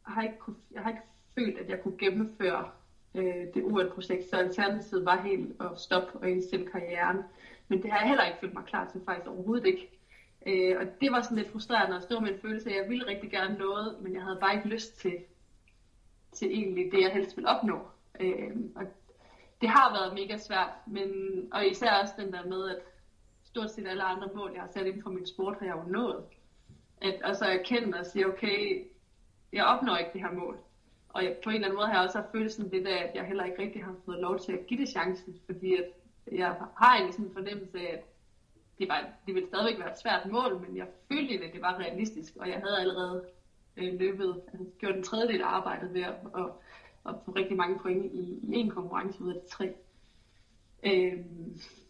har, 0.03 0.21
ikke 0.21 0.37
kunne, 0.37 0.55
jeg 0.71 0.81
har 0.81 0.89
ikke 0.89 1.01
følt, 1.35 1.57
at 1.57 1.69
jeg 1.69 1.83
kunne 1.83 1.97
gennemføre 1.97 2.69
øh, 3.15 3.53
det 3.53 3.63
UL-projekt, 3.63 4.29
så 4.29 4.35
alternativet 4.35 5.05
var 5.05 5.21
helt 5.21 5.61
at 5.61 5.79
stoppe 5.79 6.19
og 6.19 6.29
indstille 6.29 6.65
karrieren. 6.65 7.17
Men 7.67 7.83
det 7.83 7.91
har 7.91 7.99
jeg 7.99 8.07
heller 8.07 8.25
ikke 8.25 8.39
følt 8.39 8.53
mig 8.53 8.63
klar 8.65 8.89
til 8.91 9.01
faktisk 9.05 9.27
overhovedet 9.27 9.65
ikke. 9.65 9.89
Øh, 10.45 10.75
og 10.79 11.01
det 11.01 11.11
var 11.11 11.21
sådan 11.21 11.37
lidt 11.37 11.51
frustrerende 11.51 11.97
at 11.97 12.03
stå 12.03 12.19
med 12.19 12.33
en 12.33 12.39
følelse 12.39 12.69
af, 12.69 12.73
at 12.73 12.81
jeg 12.81 12.89
ville 12.89 13.07
rigtig 13.07 13.31
gerne 13.31 13.57
noget, 13.57 13.97
men 14.01 14.13
jeg 14.13 14.23
havde 14.23 14.37
bare 14.39 14.55
ikke 14.55 14.67
lyst 14.67 14.99
til, 14.99 15.13
til 16.31 16.47
egentlig 16.51 16.91
det, 16.91 17.01
jeg 17.01 17.11
helst 17.11 17.37
ville 17.37 17.49
opnå. 17.49 17.87
Øh, 18.19 18.55
og 18.75 18.83
det 19.61 19.69
har 19.69 19.93
været 19.93 20.13
mega 20.13 20.37
svært, 20.37 20.69
men, 20.87 21.09
og 21.51 21.67
især 21.67 22.01
også 22.01 22.13
den 22.17 22.33
der 22.33 22.45
med, 22.45 22.69
at 22.69 22.77
stort 23.57 23.71
set 23.71 23.87
alle 23.87 24.03
andre 24.03 24.29
mål, 24.35 24.51
jeg 24.53 24.61
har 24.61 24.69
sat 24.73 24.85
inden 24.85 25.03
for 25.03 25.09
min 25.09 25.25
sport, 25.25 25.55
har 25.59 25.65
jeg 25.65 25.75
jo 25.75 25.91
nået. 25.91 26.23
At, 27.01 27.21
og 27.21 27.35
så 27.35 27.45
erkende 27.45 27.99
og 27.99 28.05
sige, 28.05 28.27
okay, 28.27 28.87
jeg 29.53 29.65
opnår 29.65 29.97
ikke 29.97 30.09
det 30.13 30.21
her 30.21 30.31
mål. 30.31 30.57
Og 31.09 31.23
jeg, 31.23 31.35
på 31.43 31.49
en 31.49 31.55
eller 31.55 31.67
anden 31.67 31.77
måde 31.77 31.87
har 31.87 31.93
jeg 31.93 32.03
også 32.03 32.17
haft 32.17 32.31
følelsen 32.31 32.69
lidt 32.69 32.87
af, 32.87 33.03
at 33.03 33.15
jeg 33.15 33.25
heller 33.25 33.43
ikke 33.43 33.61
rigtig 33.61 33.83
har 33.83 33.95
fået 34.05 34.19
lov 34.19 34.39
til 34.39 34.51
at 34.51 34.67
give 34.67 34.79
det 34.81 34.89
chancen, 34.89 35.35
fordi 35.45 35.75
at 35.75 35.85
jeg 36.31 36.55
har 36.77 36.95
egentlig 36.95 37.13
sådan 37.13 37.25
en 37.25 37.33
fornemmelse 37.33 37.79
af, 37.79 37.93
at 37.93 38.03
det, 38.79 38.89
var, 38.89 39.09
det 39.25 39.35
ville 39.35 39.47
stadigvæk 39.47 39.79
være 39.79 39.91
et 39.91 39.99
svært 39.99 40.31
mål, 40.31 40.61
men 40.67 40.77
jeg 40.77 40.87
følte 41.11 41.45
at 41.45 41.53
det 41.53 41.61
var 41.61 41.79
realistisk, 41.79 42.35
og 42.39 42.47
jeg 42.49 42.57
havde 42.57 42.79
allerede 42.79 43.25
øh, 43.77 43.99
løbet, 43.99 44.41
altså 44.53 44.65
gjort 44.79 44.95
en 44.95 45.03
tredjedel 45.03 45.41
af 45.41 45.47
arbejdet 45.47 45.93
ved 45.93 46.01
at, 46.01 46.15
at, 46.37 46.45
at 47.07 47.15
få 47.25 47.31
rigtig 47.31 47.57
mange 47.57 47.79
point 47.79 48.05
i, 48.05 48.39
i 48.43 48.55
en 48.55 48.69
konkurrence 48.69 49.23
ud 49.23 49.33
af 49.33 49.41
de 49.41 49.47
tre. 49.47 49.73
Øh, 50.83 51.13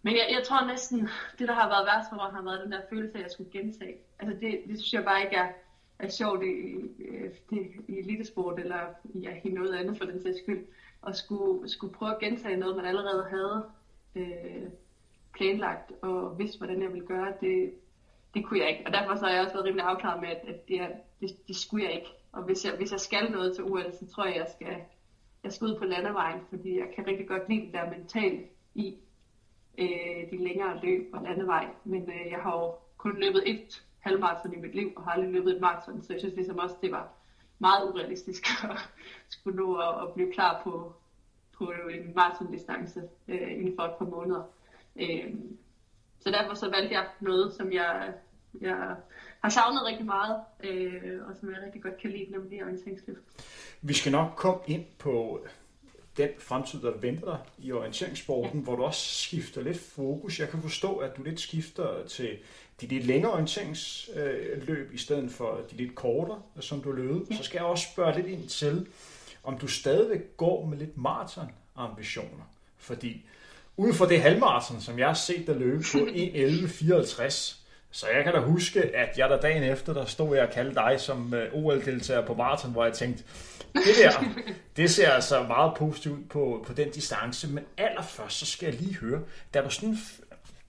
men 0.01 0.13
jeg, 0.15 0.27
jeg 0.31 0.43
tror 0.45 0.67
næsten, 0.67 0.99
det 1.39 1.47
der 1.47 1.53
har 1.53 1.69
været 1.69 1.85
værst 1.85 2.09
for 2.09 2.15
mig, 2.15 2.31
har 2.31 2.41
været 2.41 2.63
den 2.63 2.71
der 2.71 2.81
følelse 2.89 3.13
af, 3.13 3.19
at 3.19 3.23
jeg 3.23 3.31
skulle 3.31 3.51
gentage. 3.51 3.95
Altså 4.19 4.39
det, 4.39 4.61
det 4.67 4.79
synes 4.79 4.93
jeg 4.93 5.03
bare 5.03 5.23
ikke 5.23 5.35
er, 5.35 5.49
er 5.99 6.09
sjovt 6.09 6.43
i, 6.43 6.47
øh, 6.99 7.31
i, 7.51 7.57
i 7.87 7.99
elitesport, 7.99 8.59
eller 8.59 8.79
ja, 9.15 9.31
i 9.43 9.49
noget 9.49 9.75
andet 9.75 9.97
for 9.97 10.05
den 10.05 10.21
sags 10.21 10.37
skyld, 10.37 10.65
at 11.07 11.15
skulle, 11.15 11.69
skulle 11.69 11.93
prøve 11.93 12.11
at 12.11 12.19
gentage 12.19 12.57
noget, 12.57 12.75
man 12.75 12.85
allerede 12.85 13.25
havde 13.29 13.65
øh, 14.15 14.69
planlagt 15.33 15.91
og 16.01 16.39
vidste, 16.39 16.57
hvordan 16.57 16.81
jeg 16.81 16.93
ville 16.93 17.07
gøre, 17.07 17.33
det, 17.41 17.73
det 18.33 18.45
kunne 18.45 18.59
jeg 18.59 18.69
ikke. 18.69 18.83
Og 18.85 18.93
derfor 18.93 19.15
så 19.15 19.25
har 19.25 19.33
jeg 19.33 19.41
også 19.41 19.53
været 19.53 19.65
rimelig 19.65 19.85
afklaret 19.85 20.21
med, 20.21 20.29
at, 20.29 20.41
at 20.47 20.67
det, 20.67 20.79
det, 21.21 21.47
det 21.47 21.55
skulle 21.55 21.85
jeg 21.85 21.93
ikke. 21.93 22.09
Og 22.31 22.43
hvis 22.43 22.65
jeg, 22.65 22.73
hvis 22.77 22.91
jeg 22.91 22.99
skal 22.99 23.31
noget 23.31 23.55
til 23.55 23.63
OL, 23.63 23.93
så 23.93 24.07
tror 24.07 24.25
jeg, 24.25 24.35
jeg 24.35 24.47
skal, 24.55 24.75
jeg 25.43 25.53
skal 25.53 25.67
ud 25.67 25.79
på 25.79 25.85
landevejen, 25.85 26.39
fordi 26.49 26.77
jeg 26.77 26.87
kan 26.95 27.07
rigtig 27.07 27.27
godt 27.27 27.49
lide 27.49 27.65
det 27.65 27.73
der 27.73 27.89
mentalt 27.89 28.47
i 28.77 28.97
øh, 29.77 30.31
de 30.31 30.43
længere 30.43 30.79
løb 30.83 31.13
og 31.13 31.23
landevej. 31.23 31.67
Men 31.83 32.01
øh, 32.01 32.31
jeg 32.31 32.39
har 32.39 32.57
jo 32.57 32.73
kun 32.97 33.19
løbet 33.19 33.43
et 33.45 33.83
halvmarathon 33.99 34.53
i 34.53 34.57
mit 34.57 34.75
liv, 34.75 34.91
og 34.95 35.03
har 35.03 35.11
aldrig 35.11 35.31
løbet 35.31 35.55
et 35.55 35.61
maraton, 35.61 36.01
så 36.01 36.13
jeg 36.13 36.19
synes 36.19 36.35
ligesom 36.35 36.57
også, 36.57 36.75
det 36.81 36.91
var 36.91 37.09
meget 37.59 37.91
urealistisk 37.91 38.43
at 38.63 38.77
skulle 39.29 39.57
nå 39.57 39.75
at, 39.75 40.01
at 40.01 40.13
blive 40.13 40.33
klar 40.33 40.61
på, 40.63 40.93
på 41.57 41.73
en 41.93 42.15
maratondistance 42.15 43.01
øh, 43.27 43.51
inden 43.51 43.75
for 43.75 43.83
et 43.83 43.95
par 43.99 44.05
måneder. 44.05 44.43
Øh, 44.95 45.33
så 46.19 46.31
derfor 46.31 46.53
så 46.53 46.69
valgte 46.69 46.95
jeg 46.95 47.05
noget, 47.19 47.53
som 47.53 47.71
jeg, 47.71 48.13
jeg 48.61 48.95
har 49.41 49.49
savnet 49.49 49.85
rigtig 49.85 50.05
meget, 50.05 50.41
øh, 50.63 51.27
og 51.27 51.35
som 51.39 51.49
jeg 51.49 51.61
rigtig 51.65 51.83
godt 51.83 51.97
kan 51.97 52.11
lide, 52.11 52.31
nemlig 52.31 52.63
orienteringsløb. 52.63 53.17
Vi 53.81 53.93
skal 53.93 54.11
nok 54.11 54.31
komme 54.35 54.61
ind 54.67 54.85
på 54.99 55.39
den 56.17 56.29
fremtid, 56.39 56.81
der 56.81 56.91
venter 56.91 57.25
dig 57.25 57.39
i 57.57 57.71
orienteringssporten, 57.71 58.59
ja. 58.59 58.63
hvor 58.63 58.75
du 58.75 58.83
også 58.83 59.23
skifter 59.23 59.61
lidt 59.61 59.79
fokus. 59.79 60.39
Jeg 60.39 60.49
kan 60.49 60.61
forstå, 60.61 60.95
at 60.95 61.17
du 61.17 61.23
lidt 61.23 61.39
skifter 61.39 62.07
til 62.07 62.37
de 62.81 62.87
lidt 62.87 63.05
længere 63.05 63.31
orienteringsløb, 63.31 64.93
i 64.93 64.97
stedet 64.97 65.31
for 65.31 65.61
de 65.71 65.77
lidt 65.77 65.95
kortere, 65.95 66.41
som 66.59 66.81
du 66.81 66.91
løbede. 66.91 67.25
Ja. 67.31 67.37
Så 67.37 67.43
skal 67.43 67.57
jeg 67.57 67.65
også 67.65 67.87
spørge 67.93 68.15
lidt 68.15 68.27
ind 68.27 68.47
til, 68.47 68.87
om 69.43 69.57
du 69.57 69.67
stadigvæk 69.67 70.37
går 70.37 70.65
med 70.65 70.77
lidt 70.77 70.97
maraton-ambitioner. 70.97 72.43
Fordi 72.77 73.25
uden 73.77 73.93
for 73.93 74.05
det 74.05 74.21
halvmarathon, 74.21 74.81
som 74.81 74.99
jeg 74.99 75.07
har 75.07 75.13
set 75.13 75.47
dig 75.47 75.55
løbe 75.55 75.83
på 75.91 75.97
1.11.54, 75.97 77.55
så 77.97 78.07
jeg 78.07 78.23
kan 78.23 78.33
da 78.33 78.39
huske, 78.39 78.95
at 78.95 79.17
jeg 79.17 79.29
der 79.29 79.39
dagen 79.39 79.63
efter, 79.63 79.93
der 79.93 80.05
stod 80.05 80.35
jeg 80.35 80.47
og 80.47 80.53
kaldte 80.53 80.75
dig 80.75 80.99
som 80.99 81.33
øh, 81.33 81.53
OL-deltager 81.53 82.25
på 82.25 82.33
maraton, 82.33 82.71
hvor 82.71 82.85
jeg 82.85 82.93
tænkte, 82.93 83.23
det 83.73 83.95
der, 84.03 84.23
det 84.77 84.89
ser 84.89 85.09
altså 85.09 85.43
meget 85.43 85.73
positivt 85.77 86.19
ud 86.19 86.23
på, 86.23 86.63
på 86.67 86.73
den 86.73 86.91
distance. 86.91 87.47
Men 87.47 87.63
allerførst, 87.77 88.37
så 88.37 88.45
skal 88.45 88.65
jeg 88.65 88.81
lige 88.81 88.95
høre, 88.95 89.21
da 89.53 89.61
du 89.61 89.69
sådan 89.69 89.97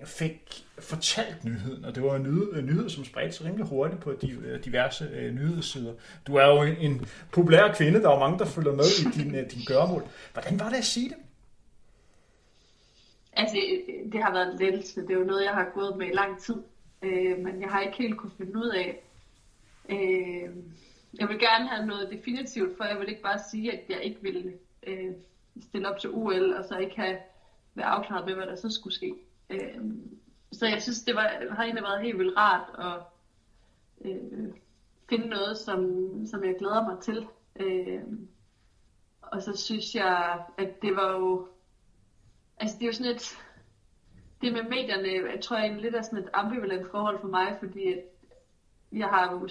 fik 0.04 0.64
fortalt 0.78 1.44
nyheden, 1.44 1.84
og 1.84 1.94
det 1.94 2.02
var 2.02 2.16
en 2.16 2.22
nyhed, 2.22 2.52
en 2.52 2.66
nyhed 2.66 2.88
som 2.88 3.04
spredte 3.04 3.32
sig 3.32 3.46
rimelig 3.46 3.66
hurtigt 3.66 4.00
på 4.00 4.12
de, 4.12 4.30
øh, 4.30 4.64
diverse 4.64 5.04
øh, 5.04 5.34
nyhedssider. 5.34 5.92
Du 6.26 6.36
er 6.36 6.46
jo 6.46 6.62
en, 6.62 6.76
en 6.76 7.06
populær 7.32 7.74
kvinde, 7.74 8.02
der 8.02 8.10
er 8.10 8.18
mange, 8.18 8.38
der 8.38 8.44
følger 8.44 8.72
med 8.72 8.84
i 8.84 9.22
din, 9.22 9.34
øh, 9.34 9.50
din 9.50 9.62
gøremål. 9.66 10.02
Hvordan 10.32 10.60
var 10.60 10.68
det 10.68 10.76
at 10.76 10.84
sige 10.84 11.08
det? 11.08 11.16
Altså, 13.32 13.56
det 14.12 14.22
har 14.22 14.32
været 14.32 14.52
en 14.52 14.58
lettelse. 14.58 15.02
Det 15.02 15.10
er 15.10 15.18
jo 15.18 15.24
noget, 15.24 15.44
jeg 15.44 15.52
har 15.52 15.70
gået 15.74 15.96
med 15.96 16.06
i 16.06 16.14
lang 16.14 16.40
tid. 16.42 16.54
Øh, 17.02 17.38
men 17.38 17.62
jeg 17.62 17.70
har 17.70 17.80
ikke 17.80 17.98
helt 17.98 18.18
kunne 18.18 18.32
finde 18.36 18.58
ud 18.58 18.68
af. 18.68 19.02
Øh, 19.88 20.56
jeg 21.18 21.28
vil 21.28 21.38
gerne 21.38 21.68
have 21.68 21.86
noget 21.86 22.10
definitivt, 22.10 22.76
for 22.76 22.84
jeg 22.84 23.00
vil 23.00 23.08
ikke 23.08 23.22
bare 23.22 23.38
sige, 23.50 23.72
at 23.72 23.84
jeg 23.88 24.02
ikke 24.02 24.22
vil 24.22 24.54
øh, 24.82 25.12
stille 25.62 25.88
op 25.88 26.00
til 26.00 26.10
OL, 26.10 26.52
og 26.52 26.64
så 26.64 26.78
ikke 26.78 26.96
have 26.96 27.18
været 27.74 27.88
afklaret 27.88 28.26
med, 28.26 28.34
hvad 28.34 28.46
der 28.46 28.56
så 28.56 28.70
skulle 28.70 28.94
ske. 28.94 29.14
Øh, 29.50 29.80
så 30.52 30.66
jeg 30.66 30.82
synes, 30.82 31.02
det 31.02 31.14
var, 31.14 31.32
har 31.50 31.62
egentlig 31.62 31.84
været 31.84 32.02
helt 32.02 32.18
vildt 32.18 32.36
rart 32.36 32.68
at 32.78 33.02
øh, 34.10 34.48
finde 35.08 35.26
noget, 35.26 35.58
som, 35.58 35.82
som 36.26 36.44
jeg 36.44 36.54
glæder 36.58 36.82
mig 36.82 37.02
til. 37.02 37.26
Øh, 37.56 38.02
og 39.20 39.42
så 39.42 39.56
synes 39.56 39.94
jeg, 39.94 40.44
at 40.58 40.82
det 40.82 40.96
var 40.96 41.12
jo, 41.12 41.48
altså 42.58 42.76
det 42.78 42.82
er 42.82 42.86
jo 42.86 42.92
sådan 42.92 43.12
et, 43.12 43.38
det 44.40 44.52
med 44.52 44.62
medierne, 44.62 45.30
jeg 45.32 45.40
tror 45.42 45.56
jeg 45.56 45.64
egentlig 45.64 45.82
lidt 45.82 45.94
er 45.94 46.02
sådan 46.02 46.18
et 46.18 46.30
ambivalent 46.32 46.90
forhold 46.90 47.20
for 47.20 47.28
mig, 47.28 47.56
fordi 47.58 47.92
at 47.92 48.00
jeg 48.92 49.08
har 49.08 49.32
jo, 49.32 49.48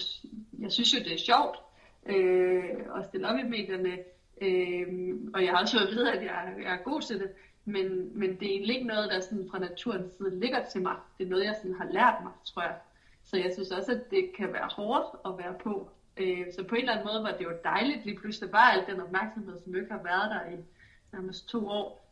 jeg 0.60 0.72
synes 0.72 0.94
jo 0.94 1.00
det 1.00 1.14
er 1.14 1.18
sjovt 1.18 1.58
øh, 2.06 3.00
at 3.00 3.06
stille 3.06 3.28
op 3.28 3.40
i 3.40 3.44
medierne, 3.44 3.98
øh, 4.42 5.16
og 5.34 5.44
jeg 5.44 5.52
har 5.52 5.62
også 5.62 5.78
fået 5.78 5.88
at 5.88 5.94
vide, 5.94 6.14
at 6.14 6.24
jeg, 6.24 6.54
jeg 6.64 6.74
er 6.74 6.84
god 6.84 7.02
til 7.02 7.20
det, 7.20 7.30
men, 7.66 8.20
men 8.20 8.30
det 8.40 8.48
er 8.48 8.52
egentlig 8.52 8.76
ikke 8.76 8.88
noget, 8.88 9.12
der 9.12 9.20
sådan 9.20 9.48
fra 9.52 9.60
naturens 9.60 10.14
side 10.14 10.40
ligger 10.40 10.66
til 10.66 10.82
mig. 10.82 10.96
Det 11.18 11.26
er 11.26 11.30
noget, 11.30 11.46
jeg 11.46 11.56
sådan 11.58 11.78
har 11.78 11.86
lært 11.92 12.16
mig, 12.24 12.32
tror 12.46 12.62
jeg. 12.62 12.76
Så 13.24 13.38
jeg 13.38 13.52
synes 13.54 13.72
også, 13.72 13.92
at 13.92 14.12
det 14.12 14.32
kan 14.38 14.54
være 14.54 14.70
hårdt 14.76 15.06
at 15.26 15.46
være 15.46 15.56
på. 15.64 15.90
Øh, 16.18 16.46
så 16.56 16.64
på 16.64 16.76
en 16.76 16.82
eller 16.82 16.94
anden 16.94 17.08
måde 17.08 17.24
var 17.24 17.38
det 17.38 17.46
jo 17.46 17.52
dejligt 17.64 18.06
lige 18.06 18.18
pludselig, 18.18 18.52
bare 18.52 18.74
al 18.74 18.86
den 18.88 19.02
opmærksomhed, 19.02 19.60
som 19.64 19.76
ikke 19.76 19.92
har 19.92 20.04
været 20.04 20.32
der 20.32 20.52
i 20.56 20.58
nærmest 21.14 21.50
to 21.50 21.68
år, 21.68 22.07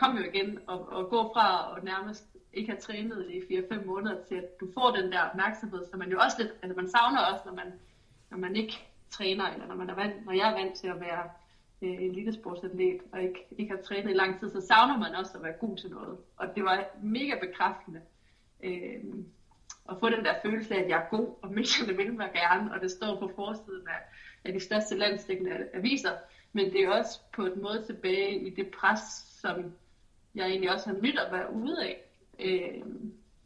kom 0.00 0.16
jo 0.16 0.22
igen 0.32 0.58
og, 0.66 0.88
og 0.88 1.10
gå 1.10 1.20
fra 1.34 1.76
at 1.76 1.84
nærmest 1.84 2.24
ikke 2.52 2.70
have 2.70 2.80
trænet 2.80 3.30
i 3.30 3.38
4-5 3.58 3.84
måneder 3.86 4.24
til, 4.28 4.34
at 4.34 4.60
du 4.60 4.66
får 4.74 4.90
den 4.90 5.12
der 5.12 5.20
opmærksomhed, 5.28 5.86
så 5.90 5.96
man 5.96 6.10
jo 6.10 6.18
også 6.18 6.36
lidt, 6.38 6.52
altså 6.62 6.76
man 6.76 6.88
savner 6.88 7.20
også, 7.20 7.42
når 7.46 7.54
man, 7.54 7.72
når 8.30 8.38
man 8.38 8.56
ikke 8.56 8.74
træner, 9.10 9.44
eller 9.52 9.66
når, 9.66 9.74
man 9.74 9.90
er 9.90 9.94
vant, 9.94 10.26
når 10.26 10.32
jeg 10.32 10.50
er 10.50 10.56
vant 10.62 10.74
til 10.74 10.88
at 10.88 11.00
være 11.00 11.24
øh, 11.82 12.02
elitesportsatlet, 12.08 13.00
og 13.12 13.22
ikke, 13.22 13.46
ikke 13.58 13.74
har 13.74 13.82
trænet 13.82 14.10
i 14.10 14.14
lang 14.14 14.40
tid, 14.40 14.50
så 14.50 14.60
savner 14.60 14.98
man 14.98 15.14
også 15.14 15.32
at 15.36 15.42
være 15.42 15.60
god 15.60 15.76
til 15.76 15.90
noget. 15.90 16.18
Og 16.36 16.46
det 16.54 16.64
var 16.64 16.84
mega 17.02 17.34
bekræftende. 17.40 18.00
Øh, 18.62 19.04
at 19.90 19.96
få 20.00 20.08
den 20.08 20.24
der 20.24 20.34
følelse 20.42 20.74
af, 20.74 20.82
at 20.82 20.88
jeg 20.88 20.98
er 20.98 21.16
god, 21.16 21.28
og 21.42 21.52
medierne 21.52 21.96
vil 21.96 22.12
mig 22.14 22.30
gerne, 22.34 22.72
og 22.74 22.80
det 22.80 22.90
står 22.90 23.20
på 23.20 23.32
forsiden 23.34 23.88
af, 23.88 24.00
af 24.44 24.52
de 24.52 24.60
største 24.60 24.96
landstækkende 24.96 25.68
aviser. 25.74 26.10
Men 26.52 26.72
det 26.72 26.80
er 26.84 26.88
også 26.88 27.20
på 27.34 27.46
en 27.46 27.62
måde 27.62 27.84
tilbage 27.86 28.46
i 28.46 28.50
det 28.50 28.70
pres, 28.80 29.00
som 29.40 29.72
jeg 30.34 30.46
egentlig 30.48 30.72
også 30.72 30.88
har 30.90 30.96
nyt 30.96 31.18
at 31.18 31.32
være 31.32 31.52
ude 31.52 31.84
af. 31.84 32.00
Øh, 32.38 32.82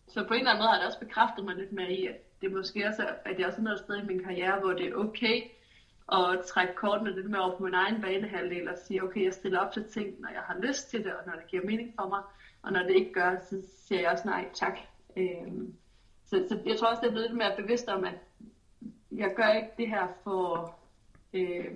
så 0.09 0.25
på 0.25 0.35
en 0.35 0.41
eller 0.41 0.51
anden 0.51 0.63
måde 0.63 0.69
har 0.69 0.79
det 0.79 0.87
også 0.87 0.99
bekræftet 0.99 1.45
mig 1.45 1.57
lidt 1.57 1.73
mere 1.73 1.93
i, 1.93 2.07
at 2.07 2.17
det 2.43 2.53
måske 2.53 2.87
også 2.89 3.03
er, 3.03 3.31
at 3.31 3.39
jeg 3.39 3.47
også 3.47 3.59
er 3.59 3.65
noget 3.65 3.79
sted 3.79 3.97
i 4.03 4.07
min 4.07 4.25
karriere, 4.25 4.61
hvor 4.61 4.73
det 4.73 4.87
er 4.89 4.95
okay 4.95 5.43
at 6.13 6.45
trække 6.47 6.75
kortene 6.75 7.15
lidt 7.15 7.31
mere 7.31 7.41
over 7.41 7.57
på 7.57 7.65
min 7.65 7.75
egen 7.75 8.03
banehalvdel 8.03 8.69
og 8.69 8.79
sige, 8.79 9.03
okay, 9.03 9.25
jeg 9.25 9.35
stiller 9.35 9.59
op 9.59 9.73
til 9.73 9.85
ting, 9.85 10.21
når 10.21 10.29
jeg 10.29 10.41
har 10.41 10.59
lyst 10.59 10.91
til 10.91 11.05
det, 11.05 11.13
og 11.13 11.27
når 11.27 11.33
det 11.33 11.47
giver 11.47 11.65
mening 11.65 11.95
for 11.97 12.09
mig, 12.09 12.23
og 12.63 12.73
når 12.73 12.83
det 12.83 12.95
ikke 12.95 13.13
gør, 13.13 13.37
så 13.51 13.63
siger 13.79 14.01
jeg 14.01 14.11
også 14.11 14.29
nej 14.29 14.49
tak. 14.55 14.79
Øh, 15.17 15.53
så, 16.27 16.47
så 16.49 16.59
jeg 16.67 16.77
tror 16.79 16.89
også, 16.89 17.01
det 17.01 17.07
er 17.07 17.11
blevet 17.11 17.29
lidt 17.31 17.39
mere 17.39 17.57
bevidst 17.57 17.89
om, 17.89 18.05
at 18.05 18.15
jeg 19.13 19.33
gør 19.37 19.49
ikke 19.49 19.71
det 19.77 19.89
her 19.89 20.09
for 20.25 20.75
øh, 21.33 21.75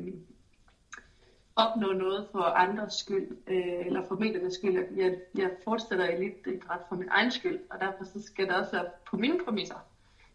opnå 1.64 1.92
noget 1.92 2.26
for 2.32 2.42
andres 2.42 2.94
skyld, 2.94 3.28
øh, 3.46 3.86
eller 3.86 4.02
for 4.08 4.14
mediernes 4.14 4.54
skyld. 4.54 4.96
Jeg, 4.96 5.14
jeg 5.38 5.50
fortsætter 5.64 6.08
idræt 6.08 6.80
for 6.88 6.96
min 6.96 7.08
egen 7.10 7.30
skyld, 7.30 7.58
og 7.70 7.80
derfor 7.80 8.04
så 8.04 8.26
skal 8.26 8.46
det 8.46 8.54
også 8.54 8.72
være 8.72 8.84
på 9.10 9.16
mine 9.16 9.38
præmisser. 9.44 9.84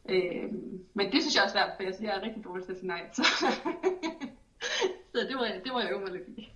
Øh, 0.09 0.43
men 0.93 1.11
det 1.11 1.21
synes 1.21 1.35
jeg 1.35 1.43
også 1.43 1.57
er 1.57 1.61
svært, 1.61 1.71
for 1.75 1.83
jeg, 1.83 1.93
jeg 2.01 2.17
er 2.17 2.21
rigtig 2.27 2.43
dårlig 2.43 2.65
til 2.65 2.71
at 2.71 2.77
sige 2.77 2.87
nej. 2.87 3.01
Så, 3.13 3.23
så 5.13 5.19
det, 5.29 5.35
var, 5.35 5.47
det 5.63 5.73
var 5.73 5.81
jeg 5.81 5.91
jo 5.91 5.99
mig 5.99 6.11
lidt 6.11 6.27
i. 6.37 6.51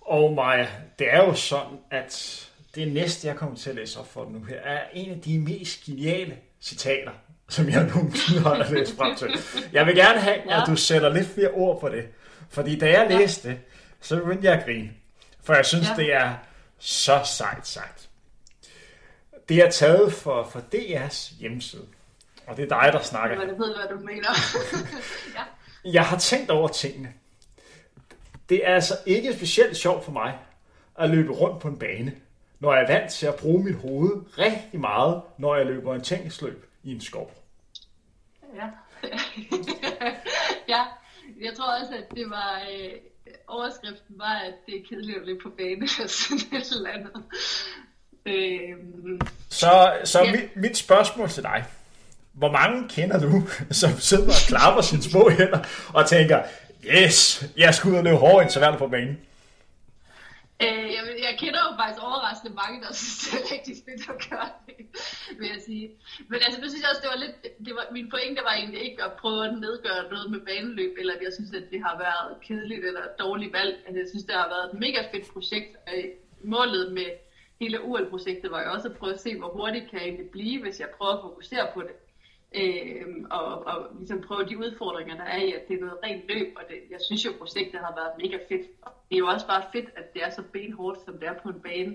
Og 0.00 0.32
Maja, 0.32 0.68
det 0.98 1.14
er 1.14 1.24
jo 1.26 1.34
sådan, 1.34 1.78
at 1.90 2.42
det 2.74 2.92
næste, 2.92 3.28
jeg 3.28 3.36
kommer 3.36 3.56
til 3.56 3.70
at 3.70 3.76
læse 3.76 4.00
op 4.00 4.06
for 4.06 4.28
nu 4.30 4.44
her, 4.44 4.56
er 4.56 4.80
en 4.92 5.10
af 5.10 5.20
de 5.20 5.38
mest 5.38 5.84
geniale 5.84 6.38
citater, 6.60 7.12
som 7.48 7.68
jeg 7.68 7.90
nogensinde 7.94 8.40
har 8.40 8.70
læst 8.70 8.96
frem 8.96 9.16
til. 9.16 9.30
Jeg 9.72 9.86
vil 9.86 9.96
gerne 9.96 10.18
have, 10.20 10.42
ja. 10.46 10.62
at 10.62 10.66
du 10.66 10.76
sætter 10.76 11.08
lidt 11.08 11.26
flere 11.26 11.50
ord 11.50 11.80
på 11.80 11.88
det. 11.88 12.08
Fordi 12.48 12.78
da 12.78 12.90
jeg 12.90 13.18
læste 13.18 13.48
det, 13.48 13.58
så 14.02 14.16
begyndte 14.16 14.46
jeg 14.46 14.58
at 14.58 14.64
grine. 14.64 14.90
For 15.42 15.54
jeg 15.54 15.66
synes, 15.66 15.88
ja. 15.88 15.94
det 15.96 16.12
er 16.12 16.34
så 16.78 17.20
sejt 17.24 17.66
sagt. 17.66 18.08
Det 19.48 19.56
er 19.56 19.70
taget 19.70 20.12
for, 20.12 20.48
for 20.52 20.60
DR's 20.74 21.34
hjemmeside. 21.40 21.86
Og 22.46 22.56
det 22.56 22.72
er 22.72 22.80
dig, 22.80 22.92
der 22.92 23.02
snakker. 23.02 23.40
Jeg 23.40 23.48
ved, 23.48 23.76
hvad 23.76 23.98
du 23.98 24.04
mener. 24.04 24.28
ja. 25.36 25.42
Jeg 25.92 26.06
har 26.06 26.18
tænkt 26.18 26.50
over 26.50 26.68
tingene. 26.68 27.12
Det 28.48 28.68
er 28.68 28.74
altså 28.74 28.94
ikke 29.06 29.32
specielt 29.32 29.76
sjovt 29.76 30.04
for 30.04 30.12
mig 30.12 30.38
at 30.98 31.10
løbe 31.10 31.32
rundt 31.32 31.62
på 31.62 31.68
en 31.68 31.78
bane, 31.78 32.14
når 32.60 32.74
jeg 32.74 32.82
er 32.82 32.86
vant 32.86 33.12
til 33.12 33.26
at 33.26 33.36
bruge 33.36 33.64
mit 33.64 33.76
hoved 33.76 34.38
rigtig 34.38 34.80
meget, 34.80 35.22
når 35.38 35.56
jeg 35.56 35.66
løber 35.66 35.94
en 35.94 36.02
tænksløb 36.02 36.66
i 36.82 36.92
en 36.92 37.00
skov. 37.00 37.34
Ja. 38.54 38.66
ja, 40.68 40.84
jeg 41.40 41.54
tror 41.56 41.80
også, 41.80 41.94
at 41.94 42.16
det 42.16 42.30
var... 42.30 42.62
Øh 42.72 42.92
overskriften 43.48 44.18
var, 44.18 44.34
at 44.46 44.54
det 44.66 44.74
er 44.76 44.82
kedeligt 44.88 45.18
at 45.18 45.26
løbe 45.26 45.38
på 45.42 45.50
bane 45.58 45.70
eller 45.72 46.06
sådan 46.06 46.60
et 46.60 46.72
eller 46.76 46.90
andet. 46.90 47.22
Øhm, 48.26 49.20
så 49.48 49.92
så 50.04 50.22
ja. 50.22 50.32
mit, 50.32 50.56
mit 50.56 50.76
spørgsmål 50.76 51.28
til 51.28 51.42
dig. 51.42 51.64
Hvor 52.32 52.52
mange 52.52 52.88
kender 52.88 53.20
du, 53.20 53.42
som 53.80 53.90
sidder 53.98 54.26
og 54.26 54.46
klapper 54.48 54.82
sine 54.82 55.02
små 55.02 55.30
hænder 55.30 55.58
og 55.94 56.08
tænker, 56.08 56.42
yes, 56.84 57.44
jeg 57.56 57.74
skal 57.74 57.90
ud 57.90 57.96
og 57.96 58.04
løbe 58.04 58.16
hårde 58.16 58.44
intervaller 58.44 58.78
på 58.78 58.88
banen? 58.88 59.18
Øh, 60.64 60.86
jeg, 60.96 61.02
jeg 61.26 61.34
kender 61.42 61.60
jo 61.66 61.70
faktisk 61.80 62.00
overraskende 62.08 62.54
mange, 62.62 62.76
der 62.84 62.92
synes, 63.00 63.18
det 63.24 63.32
er 63.40 63.44
rigtig 63.54 63.74
fedt 63.86 64.02
at 64.12 64.18
gøre 64.28 64.50
det, 64.66 64.76
vil 65.38 65.48
jeg 65.54 65.60
sige. 65.68 65.86
Men 66.30 66.38
altså, 66.44 66.58
det 66.60 66.68
synes 66.70 66.82
jeg 66.82 66.90
også, 66.92 67.02
det 67.04 67.12
var 67.14 67.20
lidt, 67.24 67.36
det 67.66 67.72
var, 67.78 67.84
min 67.96 68.08
pointe 68.14 68.40
var 68.48 68.54
egentlig 68.60 68.80
ikke 68.86 69.00
at 69.08 69.12
prøve 69.22 69.40
at 69.44 69.52
nedgøre 69.64 70.02
noget 70.14 70.26
med 70.34 70.40
baneløb, 70.48 70.92
eller 71.00 71.12
at 71.16 71.22
jeg 71.26 71.32
synes, 71.36 71.52
at 71.60 71.64
det 71.72 71.80
har 71.86 71.96
været 72.06 72.30
kedeligt 72.46 72.84
eller 72.88 73.04
dårligt 73.22 73.52
valg. 73.58 73.72
Altså, 73.84 73.98
jeg 74.02 74.08
synes, 74.08 74.24
det 74.28 74.34
har 74.34 74.48
været 74.54 74.64
et 74.70 74.78
mega 74.84 75.00
fedt 75.12 75.26
projekt. 75.34 75.70
Målet 76.54 76.84
med 76.98 77.08
hele 77.60 77.82
UL-projektet 77.88 78.50
var 78.50 78.62
jo 78.62 78.72
også 78.72 78.88
at 78.88 78.94
prøve 78.94 79.12
at 79.16 79.20
se, 79.20 79.36
hvor 79.36 79.50
hurtigt 79.58 79.90
kan 79.90 79.98
jeg 79.98 80.06
egentlig 80.06 80.28
blive, 80.36 80.60
hvis 80.60 80.80
jeg 80.80 80.88
prøver 80.96 81.12
at 81.12 81.24
fokusere 81.26 81.66
på 81.74 81.82
det 81.82 81.94
øh, 82.54 83.06
og, 83.30 83.66
og 83.66 83.96
ligesom 83.98 84.20
prøve 84.20 84.48
de 84.48 84.58
udfordringer, 84.58 85.16
der 85.16 85.24
er 85.24 85.42
i, 85.42 85.52
at 85.52 85.68
det 85.68 85.76
er 85.76 85.80
noget 85.80 85.98
rent 86.04 86.28
løb, 86.28 86.52
og 86.56 86.62
det, 86.68 86.76
jeg 86.90 86.98
synes 87.00 87.24
jo, 87.24 87.32
projektet 87.38 87.80
har 87.80 87.94
været 87.94 88.12
mega 88.22 88.38
fedt. 88.48 88.66
Og 88.82 88.92
det 89.08 89.14
er 89.14 89.18
jo 89.18 89.26
også 89.26 89.46
bare 89.46 89.64
fedt, 89.72 89.90
at 89.96 90.14
det 90.14 90.22
er 90.24 90.30
så 90.30 90.42
benhårdt, 90.52 90.98
som 91.04 91.18
det 91.18 91.28
er 91.28 91.38
på 91.42 91.48
en 91.48 91.60
bane. 91.60 91.94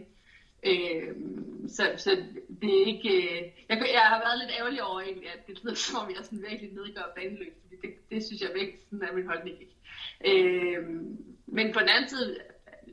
Øh, 0.63 1.15
så, 1.67 1.83
så 1.97 2.11
det 2.61 2.81
er 2.81 2.85
ikke... 2.85 3.09
Øh, 3.09 3.41
jeg, 3.69 3.77
jeg 3.93 4.01
har 4.01 4.19
været 4.25 4.39
lidt 4.39 4.51
ærgerlig 4.59 4.83
over 4.83 5.01
egentlig, 5.01 5.29
at 5.35 5.47
det 5.47 5.63
lyder 5.63 5.75
som 5.83 5.99
om, 5.99 6.09
jeg 6.09 6.25
sådan 6.25 6.45
virkelig 6.49 6.73
nedgør 6.73 7.13
baneløb, 7.15 7.53
fordi 7.61 7.75
det, 7.81 8.09
det 8.11 8.25
synes 8.25 8.41
jeg 8.41 8.49
virkelig 8.55 8.79
sådan 8.89 9.07
er 9.07 9.13
min 9.13 9.27
holdning 9.27 9.57
ikke. 9.61 9.75
Øh, 10.29 10.83
men 11.47 11.73
på 11.73 11.79
den 11.79 11.89
anden 11.89 12.09
side, 12.09 12.37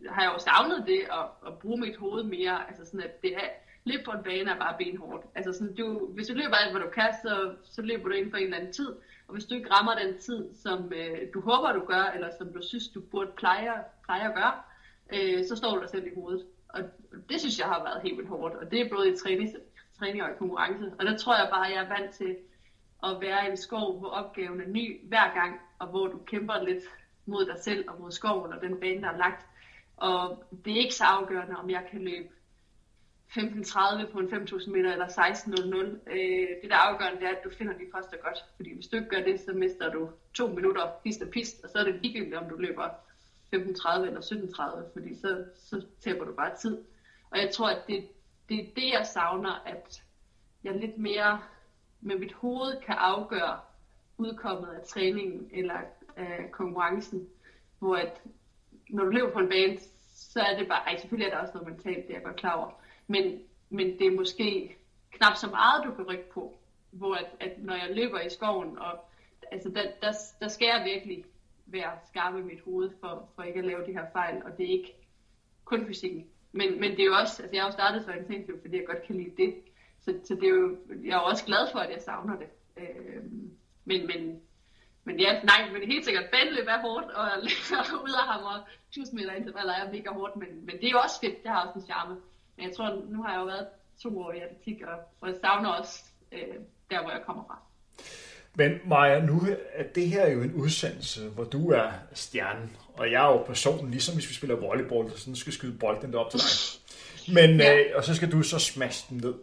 har 0.08 0.22
jeg 0.22 0.32
jo 0.34 0.38
savnet 0.38 0.84
det 0.86 1.00
at, 1.00 1.26
at 1.46 1.58
bruge 1.58 1.80
mit 1.80 1.96
hoved 1.96 2.22
mere. 2.22 2.68
Altså 2.68 2.84
sådan, 2.84 3.00
at 3.00 3.22
det 3.22 3.34
er, 3.34 3.48
løb 3.84 4.04
på 4.04 4.10
en 4.10 4.22
bane 4.22 4.50
er 4.50 4.58
bare 4.58 4.76
benhårdt. 4.78 5.26
Altså 5.34 5.52
sådan, 5.52 5.74
du, 5.74 6.06
hvis 6.06 6.26
du 6.26 6.34
løber 6.34 6.56
alt, 6.56 6.72
hvad 6.72 6.82
du 6.82 6.90
kan, 6.90 7.14
så, 7.22 7.54
så 7.64 7.82
løber 7.82 8.08
du 8.08 8.14
inden 8.14 8.30
for 8.30 8.38
en 8.38 8.44
eller 8.44 8.56
anden 8.56 8.72
tid. 8.72 8.88
Og 9.26 9.32
hvis 9.32 9.44
du 9.44 9.54
ikke 9.54 9.72
rammer 9.72 9.94
den 9.94 10.18
tid, 10.18 10.54
som 10.54 10.92
øh, 10.92 11.18
du 11.34 11.40
håber, 11.40 11.72
du 11.72 11.84
gør, 11.86 12.04
eller 12.14 12.30
som 12.38 12.52
du 12.52 12.62
synes, 12.62 12.88
du 12.88 13.00
burde 13.00 13.30
pleje, 13.36 13.72
pleje 14.04 14.28
at 14.28 14.34
gøre, 14.34 14.54
øh, 15.14 15.44
så 15.44 15.56
står 15.56 15.74
du 15.74 15.80
dig 15.80 15.90
selv 15.90 16.06
i 16.06 16.14
hovedet. 16.14 16.46
Og 16.68 16.80
det 17.28 17.40
synes 17.40 17.58
jeg 17.58 17.66
har 17.66 17.84
været 17.84 18.02
helt 18.02 18.16
vildt 18.16 18.28
hårdt. 18.28 18.54
Og 18.54 18.70
det 18.70 18.80
er 18.80 18.88
både 18.88 19.12
i 19.12 19.16
træning, 19.16 19.50
træning 19.98 20.22
og 20.22 20.30
i 20.30 20.38
konkurrence. 20.38 20.92
Og 20.98 21.06
der 21.06 21.16
tror 21.16 21.36
jeg 21.36 21.48
bare, 21.50 21.66
at 21.66 21.74
jeg 21.74 21.84
er 21.84 21.98
vant 21.98 22.14
til 22.14 22.36
at 23.02 23.20
være 23.20 23.46
i 23.46 23.50
en 23.50 23.56
skov, 23.56 23.98
hvor 23.98 24.08
opgaven 24.08 24.60
er 24.60 24.68
ny 24.68 25.08
hver 25.08 25.34
gang, 25.34 25.60
og 25.78 25.86
hvor 25.86 26.06
du 26.06 26.18
kæmper 26.18 26.62
lidt 26.62 26.84
mod 27.26 27.46
dig 27.46 27.58
selv 27.58 27.84
og 27.88 28.00
mod 28.00 28.10
skoven 28.10 28.52
og 28.52 28.60
den 28.60 28.80
bane, 28.80 29.02
der 29.02 29.08
er 29.08 29.16
lagt. 29.16 29.46
Og 29.96 30.44
det 30.64 30.72
er 30.72 30.76
ikke 30.76 30.94
så 30.94 31.04
afgørende, 31.04 31.56
om 31.56 31.70
jeg 31.70 31.86
kan 31.90 32.04
løbe 32.04 32.28
15.30 33.36 34.12
på 34.12 34.18
en 34.18 34.26
5.000 34.26 34.70
meter 34.70 34.92
eller 34.92 35.06
16.00. 35.06 36.12
Øh, 36.12 36.48
det 36.62 36.70
der 36.70 36.76
er 36.76 36.80
afgørende, 36.80 37.20
det 37.20 37.26
er, 37.26 37.36
at 37.36 37.44
du 37.44 37.50
finder 37.58 37.72
de 37.72 37.86
første 37.94 38.16
godt. 38.16 38.38
Fordi 38.56 38.74
hvis 38.74 38.86
du 38.86 38.96
ikke 38.96 39.08
gør 39.08 39.22
det, 39.22 39.40
så 39.40 39.52
mister 39.52 39.90
du 39.90 40.10
to 40.34 40.46
minutter 40.48 40.90
pist 41.04 41.22
og 41.22 41.28
pist, 41.28 41.64
og 41.64 41.70
så 41.70 41.78
er 41.78 41.84
det 41.84 41.94
ligegyldigt, 42.02 42.34
om 42.34 42.48
du 42.48 42.56
løber 42.56 42.88
15.30 43.54 44.06
eller 44.06 44.20
17.30, 44.20 44.92
fordi 44.92 45.14
så, 45.14 45.44
så 45.54 45.84
taber 46.00 46.24
du 46.24 46.32
bare 46.32 46.56
tid. 46.60 46.78
Og 47.30 47.38
jeg 47.38 47.50
tror, 47.50 47.68
at 47.68 47.86
det, 47.86 48.08
det 48.48 48.60
er 48.60 48.64
det, 48.76 48.92
jeg 48.92 49.06
savner, 49.06 49.62
at 49.66 50.02
jeg 50.64 50.74
lidt 50.74 50.98
mere 50.98 51.40
med 52.00 52.18
mit 52.18 52.32
hoved 52.32 52.80
kan 52.86 52.94
afgøre 52.98 53.58
udkommet 54.18 54.68
af 54.68 54.86
træningen 54.86 55.50
eller 55.52 55.74
af 56.16 56.50
konkurrencen, 56.50 57.28
hvor 57.78 57.96
at 57.96 58.22
når 58.88 59.04
du 59.04 59.10
løber 59.10 59.30
på 59.30 59.38
en 59.38 59.48
bane, 59.48 59.78
så 60.14 60.40
er 60.40 60.58
det 60.58 60.68
bare, 60.68 60.88
ej 60.88 60.96
selvfølgelig 61.00 61.26
er 61.26 61.34
der 61.34 61.42
også 61.42 61.54
noget 61.54 61.68
mentalt, 61.68 62.06
det 62.06 62.10
er 62.10 62.18
jeg 62.18 62.24
godt 62.24 62.36
klar 62.36 62.52
over, 62.52 62.70
men, 63.06 63.40
men 63.70 63.98
det 63.98 64.06
er 64.06 64.10
måske 64.10 64.76
knap 65.10 65.36
så 65.36 65.46
meget, 65.50 65.84
du 65.84 65.94
kan 65.94 66.04
rykke 66.04 66.30
på, 66.30 66.56
hvor 66.90 67.14
at, 67.14 67.26
at 67.40 67.52
når 67.58 67.74
jeg 67.74 67.96
løber 67.96 68.20
i 68.20 68.30
skoven, 68.30 68.78
og 68.78 69.04
altså 69.52 69.68
der, 69.68 69.82
der, 70.02 70.12
der 70.40 70.48
skal 70.48 70.66
jeg 70.66 70.82
virkelig 70.84 71.24
være 71.66 71.92
skarp 72.08 72.36
i 72.36 72.42
mit 72.42 72.60
hoved, 72.60 72.90
for, 73.00 73.28
for 73.34 73.42
ikke 73.42 73.58
at 73.58 73.64
lave 73.64 73.86
de 73.86 73.92
her 73.92 74.06
fejl, 74.12 74.42
og 74.44 74.58
det 74.58 74.66
er 74.66 74.70
ikke 74.70 74.94
kun 75.64 75.86
fysikken. 75.86 76.26
Men, 76.52 76.80
men 76.80 76.90
det 76.90 77.00
er 77.00 77.04
jo 77.04 77.14
også, 77.14 77.42
altså 77.42 77.56
jeg 77.56 77.62
har 77.62 77.68
jo 77.68 77.72
startet 77.72 78.04
som 78.04 78.14
intensiv, 78.18 78.60
fordi 78.60 78.76
jeg 78.76 78.86
godt 78.86 79.02
kan 79.06 79.16
lide 79.16 79.42
det, 79.42 79.54
så, 80.00 80.14
så 80.24 80.34
det 80.34 80.44
er 80.44 80.48
jo, 80.48 80.78
jeg 81.04 81.10
er 81.10 81.20
jo 81.20 81.24
også 81.24 81.44
glad 81.44 81.68
for, 81.72 81.78
at 81.78 81.90
jeg 81.90 82.02
savner 82.02 82.36
det. 82.38 82.48
Øh, 82.76 83.22
men, 83.84 84.06
men, 84.06 84.40
men 85.04 85.20
ja, 85.20 85.42
nej, 85.42 85.72
men 85.72 85.90
helt 85.90 86.04
sikkert, 86.04 86.30
bandløb 86.32 86.66
er 86.68 86.80
hårdt, 86.80 87.10
og 87.10 87.26
ud 88.06 88.14
af 88.20 88.26
hammer 88.32 88.66
1000 88.88 89.20
meter 89.20 89.32
intervaller 89.32 89.72
er 89.72 89.92
mega 89.92 90.10
hårdt, 90.10 90.36
men, 90.36 90.66
men 90.66 90.76
det 90.76 90.86
er 90.86 90.90
jo 90.90 90.98
også 90.98 91.20
fedt, 91.20 91.42
det 91.42 91.50
har 91.50 91.66
også 91.66 91.78
en 91.78 91.86
charme. 91.86 92.16
Men 92.56 92.66
jeg 92.68 92.76
tror, 92.76 93.02
nu 93.08 93.22
har 93.22 93.32
jeg 93.32 93.40
jo 93.40 93.44
været 93.44 93.66
to 94.02 94.18
år 94.18 94.32
i 94.32 94.40
atletik, 94.40 94.82
og, 94.82 94.98
og 95.20 95.28
jeg 95.28 95.36
savner 95.40 95.68
også 95.68 96.04
øh, 96.32 96.54
der, 96.90 97.02
hvor 97.02 97.10
jeg 97.10 97.20
kommer 97.26 97.44
fra. 97.46 97.58
Men 98.56 98.78
Maja, 98.86 99.20
nu 99.20 99.42
er 99.72 99.82
det 99.94 100.08
her 100.08 100.30
jo 100.30 100.42
en 100.42 100.52
udsendelse, 100.54 101.28
hvor 101.28 101.44
du 101.44 101.70
er 101.70 101.90
stjernen, 102.12 102.76
og 102.94 103.10
jeg 103.10 103.24
er 103.24 103.28
jo 103.28 103.42
personen, 103.42 103.90
ligesom 103.90 104.14
hvis 104.14 104.28
vi 104.28 104.34
spiller 104.34 104.56
volleyball, 104.56 105.10
så 105.10 105.18
sådan 105.18 105.36
skal 105.36 105.52
skyde 105.52 105.78
bolden 105.78 106.14
op 106.14 106.30
til 106.30 106.40
dig. 106.40 106.46
Men, 107.34 107.60
ja. 107.60 107.76
øh, 107.76 107.86
og 107.94 108.04
så 108.04 108.14
skal 108.14 108.32
du 108.32 108.42
så 108.42 108.58
smash 108.58 109.10
den 109.10 109.16
ned. 109.16 109.34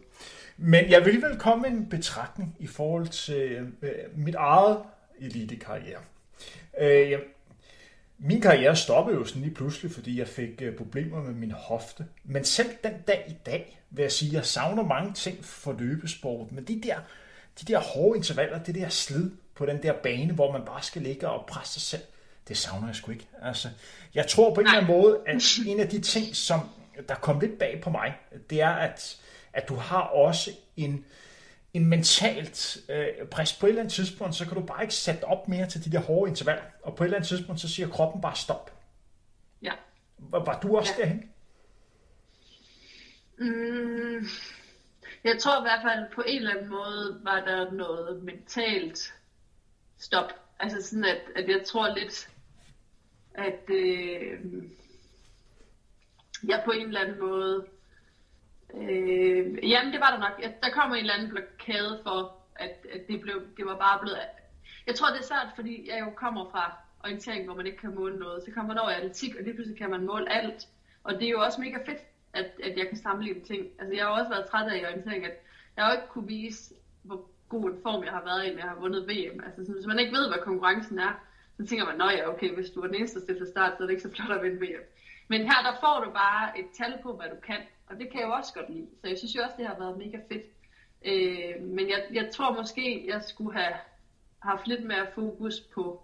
Men 0.57 0.89
jeg 0.89 1.05
vil 1.05 1.21
vel 1.21 1.37
komme 1.39 1.61
med 1.61 1.69
en 1.69 1.89
betragtning 1.89 2.55
i 2.59 2.67
forhold 2.67 3.07
til 3.07 3.71
øh, 3.81 3.91
mit 4.15 4.35
eget 4.35 4.77
elitekarriere. 5.19 5.99
Øh, 6.81 7.19
min 8.23 8.41
karriere 8.41 8.75
stoppede 8.75 9.17
jo 9.17 9.25
sådan 9.25 9.41
lige 9.41 9.53
pludselig, 9.53 9.91
fordi 9.91 10.19
jeg 10.19 10.27
fik 10.27 10.61
øh, 10.61 10.75
problemer 10.75 11.23
med 11.23 11.33
min 11.33 11.51
hofte. 11.51 12.05
Men 12.23 12.45
selv 12.45 12.69
den 12.83 12.93
dag 13.07 13.25
i 13.27 13.35
dag, 13.45 13.79
vil 13.89 14.03
jeg 14.03 14.11
sige, 14.11 14.29
at 14.29 14.33
jeg 14.33 14.45
savner 14.45 14.83
mange 14.83 15.13
ting 15.13 15.45
for 15.45 15.75
løbesport. 15.79 16.51
Men 16.51 16.63
de 16.63 16.81
der, 16.83 16.99
de 17.61 17.65
der 17.73 17.79
hårde 17.79 18.17
intervaller, 18.17 18.63
det 18.63 18.75
der 18.75 18.89
slid 18.89 19.31
på 19.55 19.65
den 19.65 19.83
der 19.83 19.93
bane, 19.93 20.33
hvor 20.33 20.51
man 20.51 20.65
bare 20.65 20.83
skal 20.83 21.01
ligge 21.01 21.29
og 21.29 21.45
presse 21.45 21.73
sig 21.73 21.81
selv, 21.81 22.01
det 22.47 22.57
savner 22.57 22.87
jeg 22.87 22.95
sgu 22.95 23.11
ikke. 23.11 23.27
Altså, 23.41 23.69
jeg 24.13 24.27
tror 24.27 24.53
på 24.53 24.61
en 24.61 24.67
eller 24.67 24.79
anden 24.79 24.95
måde, 24.97 25.19
at 25.27 25.57
en 25.67 25.79
af 25.79 25.89
de 25.89 25.99
ting, 25.99 26.35
som 26.35 26.59
der 27.09 27.15
kom 27.15 27.39
lidt 27.39 27.59
bag 27.59 27.81
på 27.83 27.89
mig, 27.89 28.13
det 28.49 28.61
er, 28.61 28.69
at, 28.69 29.17
at 29.53 29.69
du 29.69 29.75
har 29.75 30.01
også 30.01 30.51
en, 30.77 30.93
øh, 30.93 31.01
en 31.73 31.85
mentalt 31.85 32.77
øh, 32.89 33.27
pres. 33.31 33.53
På 33.53 33.65
et 33.65 33.69
eller 33.69 33.81
andet 33.81 33.93
tidspunkt, 33.93 34.35
så 34.35 34.45
kan 34.45 34.53
du 34.55 34.61
bare 34.61 34.81
ikke 34.81 34.93
sætte 34.93 35.23
op 35.23 35.47
mere 35.47 35.69
til 35.69 35.85
de 35.85 35.91
der 35.91 35.99
hårde 35.99 36.29
intervaller. 36.29 36.63
Og 36.83 36.95
på 36.95 37.03
et 37.03 37.05
eller 37.05 37.17
andet 37.17 37.29
tidspunkt, 37.29 37.61
så 37.61 37.69
siger 37.69 37.89
kroppen 37.89 38.21
bare 38.21 38.35
stop. 38.35 38.77
Ja. 39.61 39.73
Var, 40.17 40.43
var 40.45 40.59
du 40.59 40.77
også 40.77 40.93
ja. 40.97 41.03
derhen? 41.03 41.31
Mm, 43.37 44.27
jeg 45.23 45.39
tror 45.39 45.59
i 45.59 45.61
hvert 45.61 45.81
fald 45.83 46.05
på 46.15 46.21
en 46.27 46.37
eller 46.37 46.51
anden 46.51 46.69
måde, 46.69 47.19
var 47.23 47.39
der 47.39 47.71
noget 47.71 48.23
mentalt 48.23 49.13
stop. 49.97 50.33
Altså 50.59 50.89
sådan, 50.89 51.05
at, 51.05 51.21
at 51.35 51.49
jeg 51.49 51.61
tror 51.65 51.95
lidt, 51.95 52.29
at 53.33 53.69
øh, 53.69 54.39
jeg 56.43 56.61
på 56.65 56.71
en 56.71 56.87
eller 56.87 57.01
anden 57.01 57.19
måde 57.19 57.65
Øh, 58.73 59.69
jamen, 59.69 59.93
det 59.93 59.99
var 59.99 60.11
der 60.11 60.19
nok. 60.19 60.53
Der 60.63 60.69
kom 60.69 60.91
en 60.91 60.97
eller 60.97 61.13
anden 61.13 61.29
blokade 61.29 61.99
for, 62.03 62.37
at, 62.55 62.85
at 62.93 63.07
det, 63.07 63.21
blev, 63.21 63.41
det 63.57 63.65
var 63.65 63.77
bare 63.77 63.99
blevet... 64.01 64.17
Jeg 64.87 64.95
tror, 64.95 65.09
det 65.09 65.19
er 65.19 65.23
svært, 65.23 65.47
fordi 65.55 65.89
jeg 65.89 65.99
jo 65.99 66.09
kommer 66.15 66.49
fra 66.51 66.77
orientering, 67.03 67.45
hvor 67.45 67.55
man 67.55 67.65
ikke 67.65 67.77
kan 67.77 67.95
måle 67.95 68.19
noget. 68.19 68.43
Så 68.43 68.51
kommer 68.51 68.73
man 68.73 68.81
over 68.81 68.91
i 68.91 68.93
atletik, 68.93 69.35
og 69.35 69.43
lige 69.43 69.53
pludselig 69.53 69.77
kan 69.77 69.89
man 69.89 70.05
måle 70.05 70.31
alt. 70.31 70.67
Og 71.03 71.13
det 71.13 71.23
er 71.23 71.29
jo 71.29 71.41
også 71.41 71.61
mega 71.61 71.77
fedt, 71.77 72.01
at, 72.33 72.51
at 72.63 72.77
jeg 72.77 72.87
kan 72.87 72.97
sammenligne 72.97 73.41
ting. 73.41 73.67
Altså, 73.79 73.95
jeg 73.95 74.05
har 74.05 74.11
også 74.11 74.29
været 74.29 74.49
træt 74.49 74.71
af 74.71 74.77
i 74.77 74.85
orientering, 74.85 75.25
at 75.25 75.35
jeg 75.77 75.85
jo 75.87 75.91
ikke 75.91 76.11
kunne 76.13 76.27
vise, 76.27 76.73
hvor 77.03 77.29
god 77.49 77.65
en 77.71 77.79
form 77.83 78.03
jeg 78.03 78.11
har 78.11 78.23
været 78.23 78.45
i, 78.45 78.49
når 78.49 78.57
jeg 78.57 78.69
har 78.69 78.79
vundet 78.79 79.07
VM. 79.09 79.39
Altså, 79.45 79.65
så 79.65 79.71
hvis 79.73 79.85
man 79.85 79.99
ikke 79.99 80.17
ved, 80.17 80.27
hvad 80.27 80.41
konkurrencen 80.49 80.99
er, 80.99 81.13
så 81.57 81.65
tænker 81.67 81.85
man, 81.85 82.01
at 82.01 82.17
ja, 82.17 82.29
okay, 82.33 82.49
hvis 82.55 82.69
du 82.69 82.81
er 82.81 82.87
den 82.87 82.95
eneste 82.95 83.25
til 83.25 83.47
start, 83.47 83.73
så 83.73 83.83
er 83.83 83.87
det 83.87 83.93
ikke 83.93 84.07
så 84.07 84.11
flot 84.15 84.37
at 84.37 84.43
vinde 84.43 84.61
VM. 84.65 84.85
Men 85.27 85.41
her, 85.41 85.59
der 85.67 85.73
får 85.83 85.97
du 86.05 86.09
bare 86.11 86.59
et 86.59 86.69
tal 86.79 86.93
på, 87.03 87.09
hvad 87.17 87.29
du 87.33 87.39
kan. 87.49 87.61
Og 87.91 87.99
det 87.99 88.11
kan 88.11 88.19
jeg 88.19 88.27
jo 88.27 88.33
også 88.33 88.53
godt 88.53 88.69
lide. 88.69 88.87
Så 89.01 89.07
jeg 89.07 89.17
synes 89.17 89.35
jo 89.35 89.41
også, 89.41 89.55
det 89.57 89.67
har 89.67 89.79
været 89.79 89.97
mega 89.97 90.17
fedt. 90.31 90.45
Øh, 91.05 91.63
men 91.63 91.89
jeg, 91.89 92.07
jeg 92.13 92.29
tror 92.31 92.53
måske, 92.53 93.07
jeg 93.07 93.23
skulle 93.23 93.59
have 93.59 93.73
haft 94.39 94.67
lidt 94.67 94.83
mere 94.83 95.07
fokus 95.15 95.59
på 95.59 96.01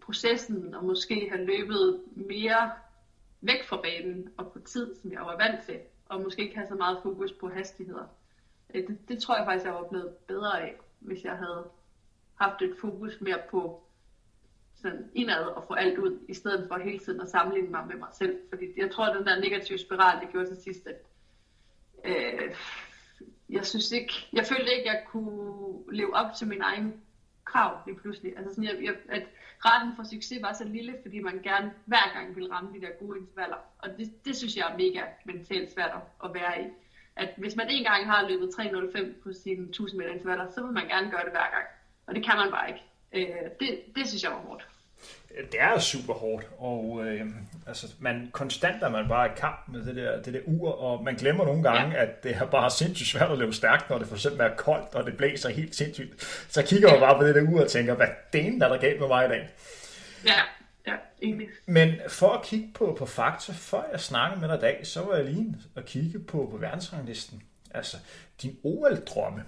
processen, 0.00 0.74
og 0.74 0.84
måske 0.84 1.28
have 1.30 1.44
løbet 1.44 2.02
mere 2.14 2.70
væk 3.40 3.64
fra 3.64 3.80
banen 3.82 4.28
og 4.36 4.52
på 4.52 4.58
tid, 4.58 4.96
som 4.96 5.12
jeg 5.12 5.20
var 5.20 5.36
vant 5.36 5.64
til, 5.64 5.78
og 6.06 6.20
måske 6.20 6.42
ikke 6.42 6.56
have 6.56 6.68
så 6.68 6.74
meget 6.74 6.98
fokus 7.02 7.32
på 7.32 7.48
hastigheder. 7.48 8.06
Øh, 8.74 8.88
det, 8.88 9.08
det 9.08 9.22
tror 9.22 9.36
jeg 9.36 9.46
faktisk, 9.46 9.66
jeg 9.66 9.74
var 9.74 9.88
blevet 9.88 10.16
bedre 10.16 10.62
af, 10.62 10.74
hvis 11.00 11.24
jeg 11.24 11.36
havde 11.36 11.70
haft 12.34 12.62
et 12.62 12.76
fokus 12.80 13.20
mere 13.20 13.42
på 13.50 13.82
sådan 14.82 15.10
indad 15.14 15.44
og 15.44 15.64
få 15.68 15.74
alt 15.74 15.98
ud, 15.98 16.18
i 16.28 16.34
stedet 16.34 16.68
for 16.68 16.78
hele 16.78 16.98
tiden 16.98 17.20
at 17.20 17.28
sammenligne 17.28 17.70
mig 17.70 17.86
med 17.86 17.96
mig 17.96 18.08
selv. 18.12 18.38
Fordi 18.48 18.64
jeg 18.76 18.90
tror, 18.90 19.06
at 19.06 19.16
den 19.16 19.26
der 19.26 19.40
negative 19.40 19.78
spiral, 19.78 20.20
det 20.20 20.30
gjorde 20.32 20.48
til 20.48 20.62
sidst, 20.62 20.86
at 20.86 20.96
øh, 22.04 22.54
jeg 23.48 23.66
synes 23.66 23.92
ikke, 23.92 24.28
jeg 24.32 24.46
følte 24.46 24.74
ikke, 24.76 24.90
at 24.90 24.94
jeg 24.94 25.04
kunne 25.06 25.78
leve 25.92 26.14
op 26.14 26.34
til 26.38 26.46
min 26.48 26.60
egen 26.62 27.00
krav 27.44 27.78
lige 27.86 27.96
pludselig. 27.96 28.36
Altså 28.36 28.54
sådan, 28.54 28.64
jeg, 28.64 28.84
jeg, 28.84 28.94
at 29.08 29.26
retten 29.64 29.96
for 29.96 30.02
succes 30.02 30.42
var 30.42 30.52
så 30.52 30.64
lille, 30.64 30.96
fordi 31.02 31.18
man 31.20 31.40
gerne 31.42 31.72
hver 31.86 32.14
gang 32.14 32.36
ville 32.36 32.52
ramme 32.52 32.70
de 32.74 32.80
der 32.80 32.90
gode 33.00 33.18
intervaller. 33.18 33.56
Og 33.78 33.88
det, 33.98 34.24
det 34.24 34.36
synes 34.36 34.56
jeg 34.56 34.66
er 34.72 34.76
mega 34.76 35.02
mentalt 35.24 35.72
svært 35.72 35.94
at 36.24 36.34
være 36.34 36.62
i. 36.62 36.66
At 37.16 37.34
hvis 37.36 37.56
man 37.56 37.66
en 37.70 37.84
gang 37.84 38.06
har 38.06 38.28
løbet 38.28 38.48
3.05 38.48 39.22
på 39.22 39.32
sine 39.32 39.64
1000 39.64 39.98
meter 39.98 40.12
intervaller, 40.12 40.50
så 40.50 40.62
vil 40.62 40.72
man 40.72 40.88
gerne 40.88 41.10
gøre 41.10 41.24
det 41.24 41.32
hver 41.32 41.50
gang. 41.54 41.66
Og 42.06 42.14
det 42.14 42.24
kan 42.24 42.36
man 42.36 42.50
bare 42.50 42.68
ikke. 42.68 42.89
Øh, 43.12 43.26
det, 43.60 43.80
det 43.96 44.08
synes 44.08 44.22
jeg 44.22 44.30
var 44.30 44.38
hårdt. 44.38 44.66
Det 45.52 45.60
er 45.60 45.78
super 45.78 46.14
hårdt, 46.14 46.46
og 46.58 47.06
øh, 47.06 47.26
altså, 47.66 47.86
man, 47.98 48.30
konstant 48.32 48.82
er 48.82 48.88
man 48.88 49.08
bare 49.08 49.26
i 49.26 49.30
kamp 49.36 49.68
med 49.68 49.84
det 49.84 49.96
der, 49.96 50.22
det 50.22 50.34
der 50.34 50.40
ur, 50.46 50.72
og 50.72 51.04
man 51.04 51.14
glemmer 51.14 51.44
nogle 51.44 51.62
gange, 51.62 51.96
ja. 51.96 52.02
at 52.02 52.22
det 52.22 52.36
er 52.36 52.46
bare 52.46 52.70
sindssygt 52.70 53.08
svært 53.08 53.30
at 53.30 53.38
løbe 53.38 53.52
stærkt, 53.52 53.90
når 53.90 53.98
det 53.98 54.06
for 54.06 54.14
eksempel 54.14 54.40
er 54.40 54.56
koldt, 54.56 54.94
og 54.94 55.06
det 55.06 55.16
blæser 55.16 55.48
helt 55.48 55.74
sindssygt. 55.74 56.22
Så 56.48 56.62
kigger 56.62 56.90
man 56.90 57.00
bare 57.00 57.18
på 57.18 57.26
det 57.26 57.34
der 57.34 57.42
ur 57.42 57.60
og 57.60 57.68
tænker, 57.68 57.94
hvad 57.94 58.06
delen 58.32 58.62
er 58.62 58.68
der 58.68 58.78
galt 58.78 59.00
med 59.00 59.08
mig 59.08 59.26
i 59.26 59.28
dag? 59.28 59.48
Ja, 60.26 60.40
ja, 60.86 60.96
egentlig. 61.22 61.48
Men 61.66 61.94
for 62.08 62.28
at 62.28 62.42
kigge 62.42 62.68
på, 62.74 62.96
på 62.98 63.06
fakta, 63.06 63.52
før 63.52 63.82
jeg 63.92 64.00
snakkede 64.00 64.40
med 64.40 64.48
dig 64.48 64.56
i 64.56 64.60
dag, 64.60 64.86
så 64.86 65.02
var 65.02 65.16
jeg 65.16 65.24
lige 65.24 65.56
at 65.76 65.84
kigge 65.84 66.18
på, 66.18 66.48
på 66.50 66.56
verdensranglisten. 66.56 67.42
Altså, 67.74 67.96
din 68.42 68.58
OL-drømme, 68.62 69.44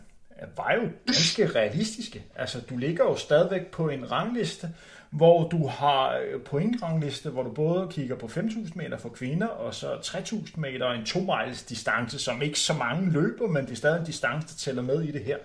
var 0.57 0.75
jo 0.75 0.89
ganske 1.07 1.47
realistiske. 1.47 2.25
Altså, 2.37 2.61
du 2.71 2.77
ligger 2.77 3.05
jo 3.05 3.17
stadigvæk 3.17 3.67
på 3.67 3.89
en 3.89 4.13
rangliste, 4.13 4.71
hvor 5.11 5.49
du 5.49 5.67
har 5.67 6.19
øh, 6.19 6.41
pointrangliste, 6.41 7.31
hvor 7.31 7.43
du 7.43 7.51
både 7.51 7.89
kigger 7.91 8.17
på 8.17 8.27
5.000 8.27 8.73
meter 8.75 8.99
for 8.99 9.09
kvinder, 9.09 9.47
og 9.47 9.75
så 9.75 9.95
3.000 9.95 10.61
meter 10.61 10.87
og 10.87 10.97
en 10.97 11.05
2 11.05 11.21
miles 11.21 11.63
distance, 11.63 12.19
som 12.19 12.43
ikke 12.43 12.59
så 12.59 12.75
mange 12.75 13.11
løber, 13.11 13.47
men 13.47 13.65
det 13.65 13.73
er 13.73 13.77
stadig 13.77 14.01
en 14.01 14.07
distance, 14.07 14.49
der 14.49 14.55
tæller 14.59 14.83
med 14.83 15.03
i 15.03 15.11
det 15.11 15.25
her. 15.25 15.37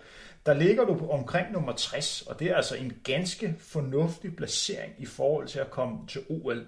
Der 0.45 0.53
ligger 0.53 0.85
du 0.85 0.95
på 0.95 1.09
omkring 1.09 1.51
nummer 1.51 1.73
60, 1.73 2.21
og 2.21 2.39
det 2.39 2.51
er 2.51 2.55
altså 2.55 2.75
en 2.75 2.93
ganske 3.03 3.55
fornuftig 3.59 4.35
placering 4.35 4.93
i 4.97 5.05
forhold 5.05 5.47
til 5.47 5.59
at 5.59 5.71
komme 5.71 5.97
til 6.07 6.21
OL. 6.29 6.65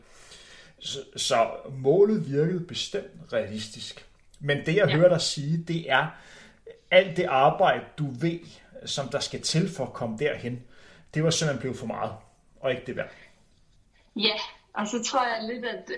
Så, 0.80 1.00
så 1.16 1.48
målet 1.72 2.32
virkede 2.32 2.60
bestemt 2.60 3.34
realistisk. 3.34 4.06
Men 4.40 4.58
det, 4.66 4.76
jeg 4.76 4.88
ja. 4.88 4.96
hører 4.96 5.10
dig 5.10 5.22
sige, 5.22 5.64
det 5.68 5.92
er, 5.92 6.08
alt 6.92 7.18
det 7.18 7.26
arbejde, 7.26 7.86
du 7.98 8.06
ved, 8.22 8.40
som 8.86 9.08
der 9.08 9.20
skal 9.20 9.42
til 9.42 9.70
for 9.78 9.86
at 9.86 9.94
komme 9.94 10.18
derhen, 10.18 10.64
det 11.14 11.24
var 11.24 11.30
simpelthen 11.30 11.60
blevet 11.60 11.78
for 11.78 11.86
meget, 11.86 12.12
og 12.60 12.72
ikke 12.72 12.84
det 12.86 12.96
værd. 12.96 13.12
Ja, 14.16 14.36
og 14.74 14.88
så 14.88 15.04
tror 15.04 15.24
jeg 15.24 15.54
lidt, 15.54 15.66
at 15.66 15.92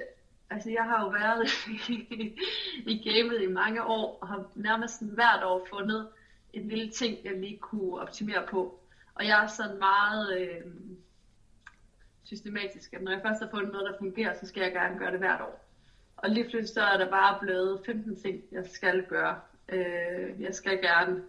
altså 0.50 0.70
jeg 0.70 0.84
har 0.84 1.04
jo 1.04 1.10
været 1.10 1.50
i 2.94 3.10
gamet 3.10 3.42
i 3.42 3.48
mange 3.48 3.84
år, 3.84 4.18
og 4.22 4.28
har 4.28 4.46
nærmest 4.56 5.04
hvert 5.04 5.44
år 5.44 5.68
fundet 5.70 6.08
en 6.54 6.68
lille 6.68 6.92
ting, 6.92 7.18
jeg 7.24 7.34
lige 7.34 7.58
kunne 7.58 8.02
optimere 8.02 8.48
på. 8.50 8.80
Og 9.16 9.28
jeg 9.28 9.44
er 9.44 9.48
sådan 9.48 9.80
meget 9.80 10.40
øh, 10.40 10.62
systematisk, 12.24 12.94
at 12.94 13.02
når 13.02 13.12
jeg 13.12 13.22
først 13.26 13.42
har 13.42 13.50
fundet 13.50 13.72
noget, 13.72 13.92
der 13.92 13.98
fungerer, 13.98 14.34
så 14.40 14.48
skal 14.48 14.64
jeg 14.64 14.72
gerne 14.72 15.00
gøre 15.00 15.12
det 15.12 15.20
hvert 15.20 15.42
år. 15.42 15.66
Og 16.18 16.30
lige 16.30 16.44
pludselig 16.44 16.70
så 16.70 16.82
er 16.82 16.98
der 16.98 17.10
bare 17.10 17.40
blevet 17.42 17.82
15 17.86 18.22
ting, 18.22 18.42
jeg 18.52 18.66
skal 18.66 19.04
gøre. 19.04 19.40
Øh, 19.72 20.42
jeg 20.42 20.56
skal 20.56 20.82
gerne, 20.82 21.24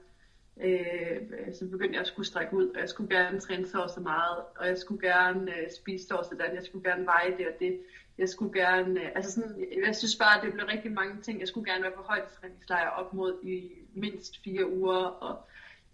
øh, 0.61 1.55
så 1.55 1.69
begyndte 1.71 1.95
jeg 1.95 2.01
at 2.01 2.07
skulle 2.07 2.27
strække 2.27 2.57
ud, 2.57 2.69
og 2.69 2.81
jeg 2.81 2.89
skulle 2.89 3.17
gerne 3.17 3.41
træne 3.41 3.67
så 3.67 3.93
så 3.95 4.01
meget, 4.01 4.39
og 4.57 4.67
jeg 4.67 4.79
skulle 4.79 5.09
gerne 5.09 5.57
øh, 5.57 5.71
spise 5.71 6.07
så 6.07 6.27
sådan, 6.31 6.55
jeg 6.55 6.63
skulle 6.63 6.91
gerne 6.91 7.07
veje 7.07 7.37
det 7.39 7.47
og 7.47 7.55
det. 7.61 7.81
Jeg 8.19 8.29
skulle 8.29 8.61
gerne, 8.61 9.01
øh, 9.01 9.11
altså 9.15 9.33
sådan, 9.33 9.67
jeg 9.87 9.97
synes 9.97 10.17
bare, 10.17 10.45
det 10.45 10.53
blev 10.53 10.67
rigtig 10.67 10.93
mange 10.93 11.23
ting. 11.23 11.41
Jeg 11.41 11.49
skulle 11.49 11.73
gerne 11.73 11.83
være 11.83 11.93
på 11.97 12.03
højdetræningslejr 12.03 12.89
op 12.89 13.15
mod 13.15 13.39
i 13.43 13.71
mindst 13.95 14.43
fire 14.45 14.71
uger, 14.71 14.97
og 14.97 15.49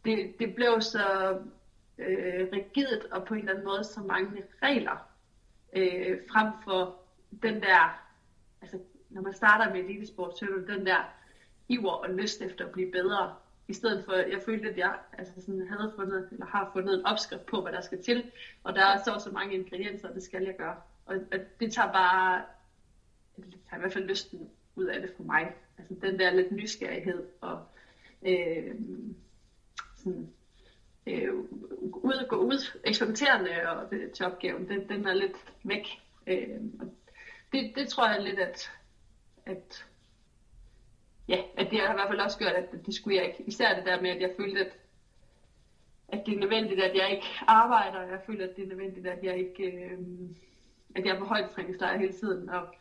det, 0.05 0.35
det 0.39 0.55
blev 0.55 0.81
så 0.81 1.39
øh, 1.99 2.49
rigidt 2.53 3.05
og 3.11 3.25
på 3.25 3.35
en 3.35 3.41
eller 3.41 3.53
anden 3.53 3.65
måde 3.65 3.85
så 3.85 4.01
mange 4.01 4.43
regler, 4.63 5.09
øh, 5.73 6.19
frem 6.31 6.53
for 6.65 6.97
den 7.43 7.61
der, 7.61 8.03
altså 8.63 8.79
når 9.11 9.23
man 9.23 9.33
starter 9.33 9.73
med 9.73 9.81
elitesport, 9.81 10.39
så 10.39 10.45
er 10.45 10.59
det 10.59 10.69
den 10.69 10.87
der 10.87 11.18
iver 11.69 11.93
og 11.93 12.11
lyst 12.15 12.43
efter 12.43 12.67
at 12.67 12.73
blive 12.73 12.93
bedre, 12.93 13.35
i 13.69 13.73
stedet 13.73 14.05
for, 14.05 14.13
jeg 14.13 14.43
følte, 14.45 14.69
at 14.69 14.79
jeg 14.79 14.99
altså 15.19 15.33
sådan, 15.41 15.69
havde 15.69 15.93
fundet, 15.97 16.29
eller 16.33 16.47
har 16.47 16.71
fundet 16.73 16.99
en 16.99 17.07
opskrift 17.07 17.47
på, 17.47 17.63
hvad 17.63 17.73
der 17.73 17.81
skal 17.81 18.03
til, 18.03 18.31
og 18.65 18.75
der 18.75 18.85
er 18.85 19.03
så 19.05 19.25
så 19.25 19.31
mange 19.31 19.55
ingredienser, 19.55 20.13
det 20.13 20.23
skal 20.23 20.43
jeg 20.43 20.57
gøre. 20.57 20.77
Og, 21.07 21.17
og 21.33 21.39
det 21.61 21.73
tager 21.73 21.93
bare, 21.93 22.45
det 23.37 23.59
tager 23.71 23.77
i 23.77 23.81
hvert 23.81 23.93
fald 23.93 24.05
lysten 24.05 24.51
ud 24.77 24.85
af 24.85 25.01
det 25.01 25.11
for 25.17 25.23
mig. 25.23 25.53
Altså 25.79 25.95
den 26.03 26.19
der 26.19 26.31
lidt 26.31 26.53
nysgerrighed 26.53 27.27
og 27.41 27.67
øh, 28.23 28.75
sådan, 29.97 30.33
øh, 31.07 31.35
ud, 31.93 32.27
gå 32.29 32.37
ud, 32.37 32.79
eksperimenterende 32.85 33.71
og 33.71 33.91
det, 33.91 34.13
til 34.13 34.27
opgaven, 34.27 34.69
den, 34.69 34.89
den 34.89 35.07
er 35.07 35.15
lidt 35.15 35.37
væk. 35.65 35.87
Øh, 36.27 36.61
det, 37.53 37.73
det 37.75 37.89
tror 37.89 38.09
jeg 38.09 38.23
lidt, 38.23 38.39
at, 38.39 38.71
at 39.47 39.87
ja, 41.29 41.43
at 41.57 41.71
det 41.71 41.81
har 41.81 41.91
i 41.91 41.97
hvert 41.97 42.09
fald 42.09 42.21
også 42.21 42.39
gjort, 42.39 42.53
at 42.53 42.87
det 42.87 42.95
skulle 42.95 43.17
jeg 43.17 43.27
ikke. 43.27 43.43
Især 43.47 43.77
det 43.77 43.87
der 43.87 44.01
med, 44.01 44.11
at 44.11 44.21
jeg 44.21 44.35
følte, 44.37 44.61
at, 44.61 44.73
at 46.09 46.23
det 46.27 46.35
er 46.35 46.41
nødvendigt, 46.41 46.81
at 46.81 46.97
jeg 46.97 47.11
ikke 47.11 47.27
arbejder, 47.47 47.99
og 47.99 48.11
jeg 48.11 48.21
føler, 48.27 48.45
at 48.45 48.57
det 48.57 48.65
er 48.65 48.69
nødvendigt, 48.69 49.07
at 49.07 49.25
jeg 49.25 49.39
ikke, 49.39 49.65
øh, 49.65 49.99
at 50.95 51.07
jeg 51.07 51.15
er 51.15 51.19
på 51.19 51.25
højdetræningslejr 51.25 51.99
hele 51.99 52.13
tiden. 52.13 52.49
Og 52.49 52.75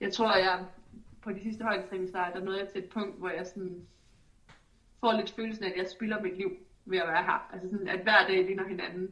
jeg 0.00 0.12
tror, 0.12 0.28
at 0.28 0.44
jeg 0.44 0.64
på 1.22 1.32
de 1.32 1.42
sidste 1.42 1.64
højdetræningslejre, 1.64 2.38
der 2.38 2.44
nåede 2.44 2.58
jeg 2.58 2.68
til 2.68 2.84
et 2.84 2.90
punkt, 2.90 3.18
hvor 3.18 3.28
jeg 3.28 3.46
sådan 3.46 3.86
får 5.00 5.12
lidt 5.12 5.30
følelsen 5.30 5.64
af, 5.64 5.68
at 5.70 5.76
jeg 5.76 5.88
spilder 5.88 6.22
mit 6.22 6.36
liv 6.36 6.56
ved 6.84 6.98
at 6.98 7.08
være 7.08 7.24
her. 7.24 7.50
Altså 7.52 7.70
sådan, 7.70 7.88
at 7.88 8.00
hver 8.00 8.26
dag 8.28 8.44
ligner 8.44 8.68
hinanden. 8.68 9.10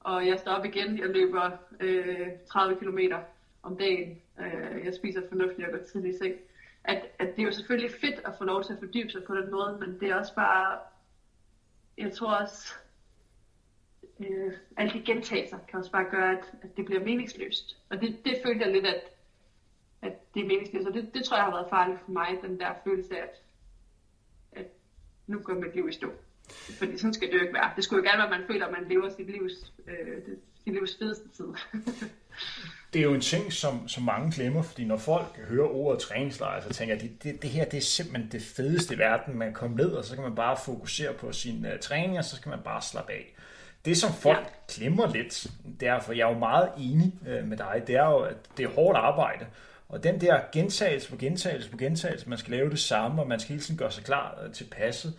Og 0.00 0.26
jeg 0.26 0.38
står 0.38 0.52
op 0.52 0.64
igen, 0.64 0.98
jeg 0.98 1.08
løber 1.08 1.50
øh, 1.80 2.28
30 2.48 2.76
km 2.80 2.98
om 3.62 3.76
dagen. 3.76 4.22
Øh, 4.40 4.84
jeg 4.84 4.94
spiser 4.94 5.28
fornuftigt 5.28 5.68
og 5.68 5.78
går 5.78 5.84
tidligt 5.84 6.14
i 6.14 6.18
seng 6.18 6.34
at, 6.84 7.08
at 7.18 7.36
det 7.36 7.42
er 7.42 7.46
jo 7.46 7.52
selvfølgelig 7.52 7.90
fedt 8.00 8.20
at 8.24 8.34
få 8.38 8.44
lov 8.44 8.64
til 8.64 8.72
at 8.72 8.78
fordybe 8.78 9.10
sig 9.10 9.24
på 9.24 9.36
den 9.36 9.50
måde, 9.50 9.78
men 9.80 10.00
det 10.00 10.08
er 10.10 10.14
også 10.14 10.34
bare, 10.34 10.78
jeg 11.98 12.12
tror 12.12 12.34
også, 12.34 12.74
øh, 14.20 14.52
alle 14.76 14.92
de 14.92 15.04
gentagelser 15.04 15.58
kan 15.68 15.78
også 15.78 15.90
bare 15.90 16.10
gøre, 16.10 16.30
at, 16.38 16.44
at 16.62 16.76
det 16.76 16.84
bliver 16.84 17.04
meningsløst. 17.04 17.76
Og 17.90 18.00
det, 18.00 18.24
det 18.24 18.38
følte 18.44 18.64
jeg 18.64 18.72
lidt, 18.72 18.86
at, 18.86 19.02
at 20.02 20.34
det 20.34 20.42
er 20.42 20.46
meningsløst, 20.46 20.88
og 20.88 20.94
det, 20.94 21.14
det 21.14 21.24
tror 21.24 21.36
jeg 21.36 21.44
har 21.44 21.52
været 21.52 21.70
farligt 21.70 22.00
for 22.04 22.10
mig, 22.10 22.38
den 22.42 22.60
der 22.60 22.74
følelse 22.84 23.18
af, 23.18 23.22
at, 23.22 23.42
at 24.52 24.66
nu 25.26 25.38
går 25.38 25.54
mit 25.54 25.74
liv 25.74 25.88
i 25.88 25.92
stå. 25.92 26.12
Fordi 26.78 26.98
sådan 26.98 27.14
skal 27.14 27.28
det 27.28 27.34
jo 27.34 27.40
ikke 27.40 27.54
være. 27.54 27.72
Det 27.76 27.84
skulle 27.84 28.02
jo 28.02 28.10
gerne 28.10 28.18
være, 28.18 28.34
at 28.34 28.40
man 28.40 28.46
føler, 28.46 28.66
at 28.66 28.72
man 28.72 28.88
lever 28.88 29.08
sit 29.08 29.30
livs, 29.30 29.72
øh, 29.86 30.26
det, 30.26 30.40
sit 30.64 30.72
livs 30.72 30.98
fedeste 30.98 31.28
tid. 31.28 31.46
det 32.92 32.98
er 32.98 33.02
jo 33.02 33.14
en 33.14 33.20
ting, 33.20 33.52
som, 33.52 33.88
som 33.88 34.02
mange 34.02 34.32
glemmer, 34.32 34.62
fordi 34.62 34.84
når 34.84 34.96
folk 34.96 35.38
hører 35.48 35.68
ordet 35.68 36.00
træningslejr, 36.00 36.60
så 36.60 36.68
tænker 36.68 36.98
de, 36.98 37.10
det, 37.22 37.42
det 37.42 37.50
her 37.50 37.64
det 37.64 37.76
er 37.76 37.80
simpelthen 37.80 38.32
det 38.32 38.42
fedeste 38.42 38.94
i 38.94 38.98
verden. 38.98 39.38
Man 39.38 39.52
kommer 39.52 39.76
ned, 39.76 39.90
og 39.90 40.04
så 40.04 40.14
kan 40.14 40.24
man 40.24 40.34
bare 40.34 40.56
fokusere 40.64 41.12
på 41.12 41.32
sin 41.32 41.66
uh, 41.66 41.78
træning, 41.80 42.18
og 42.18 42.24
så 42.24 42.36
skal 42.36 42.50
man 42.50 42.58
bare 42.64 42.82
slappe 42.82 43.12
af. 43.12 43.34
Det, 43.84 43.96
som 43.96 44.12
folk 44.12 44.38
ja. 44.38 44.74
glemmer 44.74 45.12
lidt, 45.12 45.46
det 45.80 45.88
er, 45.88 46.00
for 46.00 46.12
jeg 46.12 46.28
er 46.28 46.32
jo 46.32 46.38
meget 46.38 46.68
enig 46.78 47.12
uh, 47.20 47.48
med 47.48 47.56
dig, 47.56 47.82
det 47.86 47.94
er 47.94 48.06
jo, 48.06 48.18
at 48.18 48.36
det 48.56 48.64
er 48.64 48.68
hårdt 48.68 48.98
arbejde. 48.98 49.46
Og 49.88 50.04
den 50.04 50.20
der 50.20 50.40
gentagelse 50.52 51.10
på 51.10 51.16
gentagelse 51.16 51.70
på 51.70 51.76
gentagelse, 51.76 52.28
man 52.28 52.38
skal 52.38 52.50
lave 52.50 52.70
det 52.70 52.80
samme, 52.80 53.22
og 53.22 53.28
man 53.28 53.40
skal 53.40 53.48
hele 53.48 53.62
tiden 53.62 53.78
gøre 53.78 53.92
sig 53.92 54.04
klar 54.04 54.38
uh, 54.46 54.52
til 54.52 54.64
passet 54.64 55.14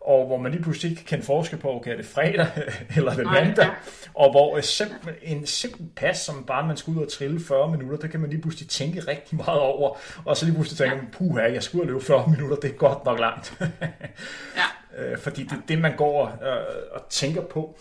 og 0.00 0.26
hvor 0.26 0.38
man 0.38 0.52
lige 0.52 0.62
pludselig 0.62 0.90
ikke 0.90 1.04
kan 1.04 1.22
forske 1.22 1.56
på, 1.56 1.76
okay, 1.76 1.92
er 1.92 1.96
det 1.96 2.06
fredag 2.06 2.46
eller 2.96 3.14
det 3.14 3.24
mandag, 3.24 3.64
ja. 3.64 3.70
og 4.14 4.30
hvor 4.30 4.56
en 4.56 4.62
simpel, 4.62 5.14
en 5.22 5.46
simpel 5.46 5.86
pas, 5.96 6.18
som 6.18 6.44
bare 6.44 6.66
man 6.66 6.76
skal 6.76 6.90
ud 6.94 7.02
og 7.02 7.12
trille 7.12 7.40
40 7.40 7.70
minutter, 7.70 7.98
der 7.98 8.08
kan 8.08 8.20
man 8.20 8.30
lige 8.30 8.42
pludselig 8.42 8.68
tænke 8.68 9.00
rigtig 9.00 9.36
meget 9.36 9.60
over, 9.60 9.98
og 10.24 10.36
så 10.36 10.44
lige 10.44 10.54
pludselig 10.54 10.78
tænke, 10.78 10.96
ja. 10.96 11.10
puha, 11.12 11.42
jeg 11.42 11.62
skulle 11.62 11.86
løbe 11.86 12.00
40 12.00 12.30
minutter, 12.30 12.56
det 12.56 12.70
er 12.70 12.74
godt 12.74 13.04
nok 13.04 13.20
langt. 13.20 13.54
ja. 14.60 14.98
Øh, 14.98 15.18
fordi 15.18 15.42
det 15.42 15.52
er 15.52 15.62
det, 15.68 15.78
man 15.78 15.96
går 15.96 16.26
og, 16.26 16.46
øh, 16.48 16.56
og 16.92 17.08
tænker 17.08 17.42
på. 17.42 17.78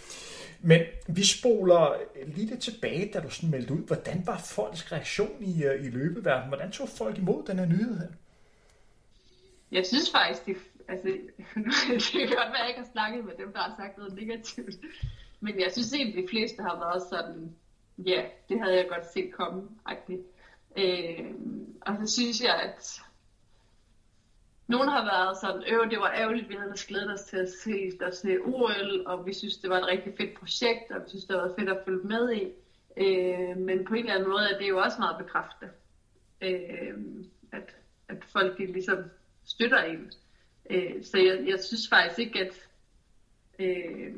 Men 0.62 0.82
vi 1.08 1.26
spoler 1.26 1.96
lige 2.26 2.48
lidt 2.48 2.62
tilbage, 2.62 3.12
da 3.14 3.20
du 3.20 3.30
sådan 3.30 3.50
meldte 3.50 3.74
ud. 3.74 3.88
Hvordan 3.88 4.22
var 4.26 4.38
folks 4.38 4.92
reaktion 4.92 5.32
i, 5.40 5.64
øh, 5.64 5.86
i 5.86 5.90
løbeverdenen? 5.90 6.48
Hvordan 6.48 6.72
tog 6.72 6.90
folk 6.90 7.18
imod 7.18 7.44
den 7.48 7.60
her 7.60 7.66
nyhed 7.66 8.00
her? 8.00 8.08
Jeg 9.72 9.86
synes 9.86 10.12
faktisk, 10.12 10.46
det 10.46 10.56
altså, 10.90 11.08
det 12.20 12.28
kan 12.28 12.38
godt 12.38 12.54
være, 12.54 12.58
at 12.58 12.60
jeg 12.60 12.70
ikke 12.70 12.82
har 12.82 12.92
snakket 12.92 13.26
med 13.26 13.34
dem, 13.38 13.54
der 13.54 13.60
har 13.60 13.76
sagt 13.78 13.98
noget 13.98 14.14
negativt. 14.14 14.76
Men 15.40 15.60
jeg 15.60 15.72
synes 15.72 15.94
egentlig, 15.94 16.24
de 16.24 16.30
fleste 16.30 16.64
har 16.64 16.80
været 16.80 17.02
sådan, 17.10 17.56
ja, 17.98 18.26
det 18.50 18.60
havde 18.60 18.76
jeg 18.76 18.90
godt 18.90 19.14
set 19.14 19.34
komme. 19.34 19.70
Øh, 20.78 21.32
og 21.82 21.98
så 22.00 22.14
synes 22.14 22.42
jeg, 22.42 22.56
at 22.56 23.02
nogen 24.68 24.90
har 24.90 25.04
været 25.04 25.38
sådan, 25.38 25.64
øh, 25.74 25.92
det 25.92 26.00
var 26.00 26.12
ærgerligt, 26.12 26.50
vi 26.50 26.56
havde 26.56 26.74
glædet 26.88 27.14
os 27.14 27.22
til 27.22 27.38
at 27.38 27.50
se 27.50 27.92
der 28.00 28.12
se 28.12 28.38
OL, 28.40 29.04
og 29.06 29.26
vi 29.26 29.34
synes, 29.34 29.58
det 29.58 29.70
var 29.70 29.78
et 29.78 29.88
rigtig 29.88 30.14
fedt 30.18 30.40
projekt, 30.40 30.92
og 30.92 31.02
vi 31.02 31.10
synes, 31.10 31.26
det 31.26 31.36
var 31.36 31.54
fedt 31.60 31.70
at 31.70 31.82
følge 31.86 32.04
med 32.04 32.34
i. 32.34 32.44
Øh, 32.98 33.58
men 33.58 33.86
på 33.86 33.94
en 33.94 34.00
eller 34.00 34.14
anden 34.14 34.30
måde 34.30 34.50
er 34.54 34.58
det 34.58 34.70
jo 34.70 34.80
også 34.80 34.98
meget 35.00 35.18
bekræftende, 35.18 35.72
øh, 36.42 36.94
at, 37.52 37.76
at 38.08 38.24
folk 38.26 38.58
de 38.58 38.66
ligesom 38.66 38.98
støtter 39.46 39.84
en. 39.84 40.12
Øh, 40.70 41.04
så 41.04 41.18
jeg, 41.18 41.44
jeg 41.48 41.60
synes 41.60 41.90
faktisk 41.90 42.20
ikke, 42.20 42.40
at... 42.40 42.70
Øh, 43.60 44.14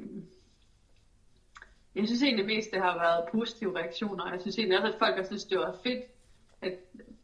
jeg 1.96 2.08
synes 2.08 2.24
egentlig 2.24 2.46
mest, 2.46 2.72
det 2.72 2.80
har 2.80 2.98
været 2.98 3.30
positive 3.32 3.76
reaktioner. 3.76 4.32
Jeg 4.32 4.42
synes 4.42 4.58
egentlig 4.58 4.78
også, 4.78 4.94
at 4.94 5.00
folk 5.00 5.16
har 5.16 5.24
synes, 5.24 5.44
det 5.44 5.58
var 5.58 5.80
fedt, 5.84 6.06
at 6.62 6.78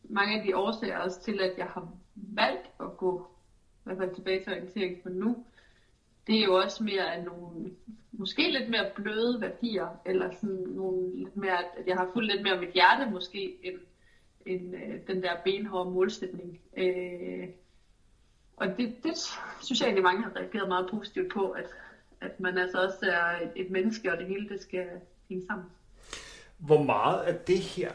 mange 0.04 0.38
af 0.38 0.44
de 0.46 0.58
årsager 0.58 0.98
også 0.98 1.22
til, 1.22 1.40
at 1.42 1.54
jeg 1.58 1.66
har 1.66 1.92
valgt 2.16 2.70
at 2.80 2.98
gå 2.98 3.28
i 3.78 3.82
hvert 3.84 3.98
fald 3.98 4.16
tilbage 4.16 4.44
til 4.44 4.54
orientering 4.54 5.00
for 5.04 5.10
nu, 5.10 5.46
det 6.28 6.40
er 6.40 6.44
jo 6.44 6.56
også 6.56 6.84
mere 6.84 7.14
af 7.14 7.24
nogle, 7.24 7.72
måske 8.12 8.52
lidt 8.52 8.70
mere 8.70 8.90
bløde 8.96 9.42
værdier, 9.42 9.88
eller 10.06 10.32
sådan 10.32 10.56
nogle 10.56 11.18
lidt 11.18 11.36
mere, 11.36 11.60
at 11.78 11.88
jeg 11.88 11.96
har 11.96 12.10
fulgt 12.14 12.32
lidt 12.32 12.44
mere 12.44 12.60
mit 12.60 12.74
hjerte 12.74 13.12
måske, 13.12 13.58
end, 13.64 13.80
end 14.46 14.76
øh, 14.76 15.08
den 15.08 15.24
der 15.24 15.36
benhårde 15.44 15.90
målsætning. 15.90 16.60
Øh, 16.78 17.48
og 18.58 18.68
det, 18.68 18.96
det 19.04 19.14
synes 19.62 19.80
jeg 19.80 19.86
egentlig 19.86 20.04
mange 20.04 20.24
har 20.24 20.36
reageret 20.36 20.68
meget 20.68 20.88
positivt 20.90 21.34
på, 21.34 21.50
at, 21.50 21.66
at 22.22 22.40
man 22.40 22.58
altså 22.58 22.82
også 22.82 23.00
er 23.02 23.46
et, 23.46 23.52
et 23.56 23.70
menneske, 23.70 24.12
og 24.12 24.18
det 24.18 24.28
hele 24.28 24.50
det 24.50 24.62
skal 24.62 24.86
hænge 25.30 25.46
sammen. 25.48 25.66
Hvor 26.58 26.84
meget 26.84 27.24
af 27.24 27.36
det 27.36 27.60
her 27.60 27.92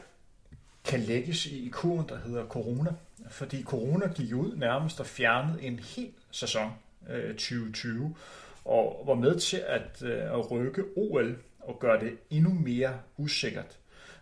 kan 0.85 1.01
lægges 1.01 1.46
i 1.46 1.68
kurven, 1.72 2.09
der 2.09 2.18
hedder 2.18 2.46
corona? 2.46 2.90
Fordi 3.31 3.62
corona 3.62 4.07
gik 4.07 4.35
ud 4.35 4.57
nærmest 4.57 5.01
og 5.01 5.07
fjernede 5.07 5.62
en 5.62 5.79
hel 5.79 6.12
sæson 6.31 6.72
øh, 7.11 7.35
2020, 7.35 8.16
og 8.64 9.05
var 9.07 9.14
med 9.14 9.40
til 9.40 9.62
at, 9.66 10.03
øh, 10.03 10.38
at 10.38 10.51
rykke 10.51 10.85
OL 10.96 11.38
og 11.61 11.79
gøre 11.79 12.01
det 12.01 12.18
endnu 12.31 12.51
mere 12.51 13.01
usikkert. 13.16 13.79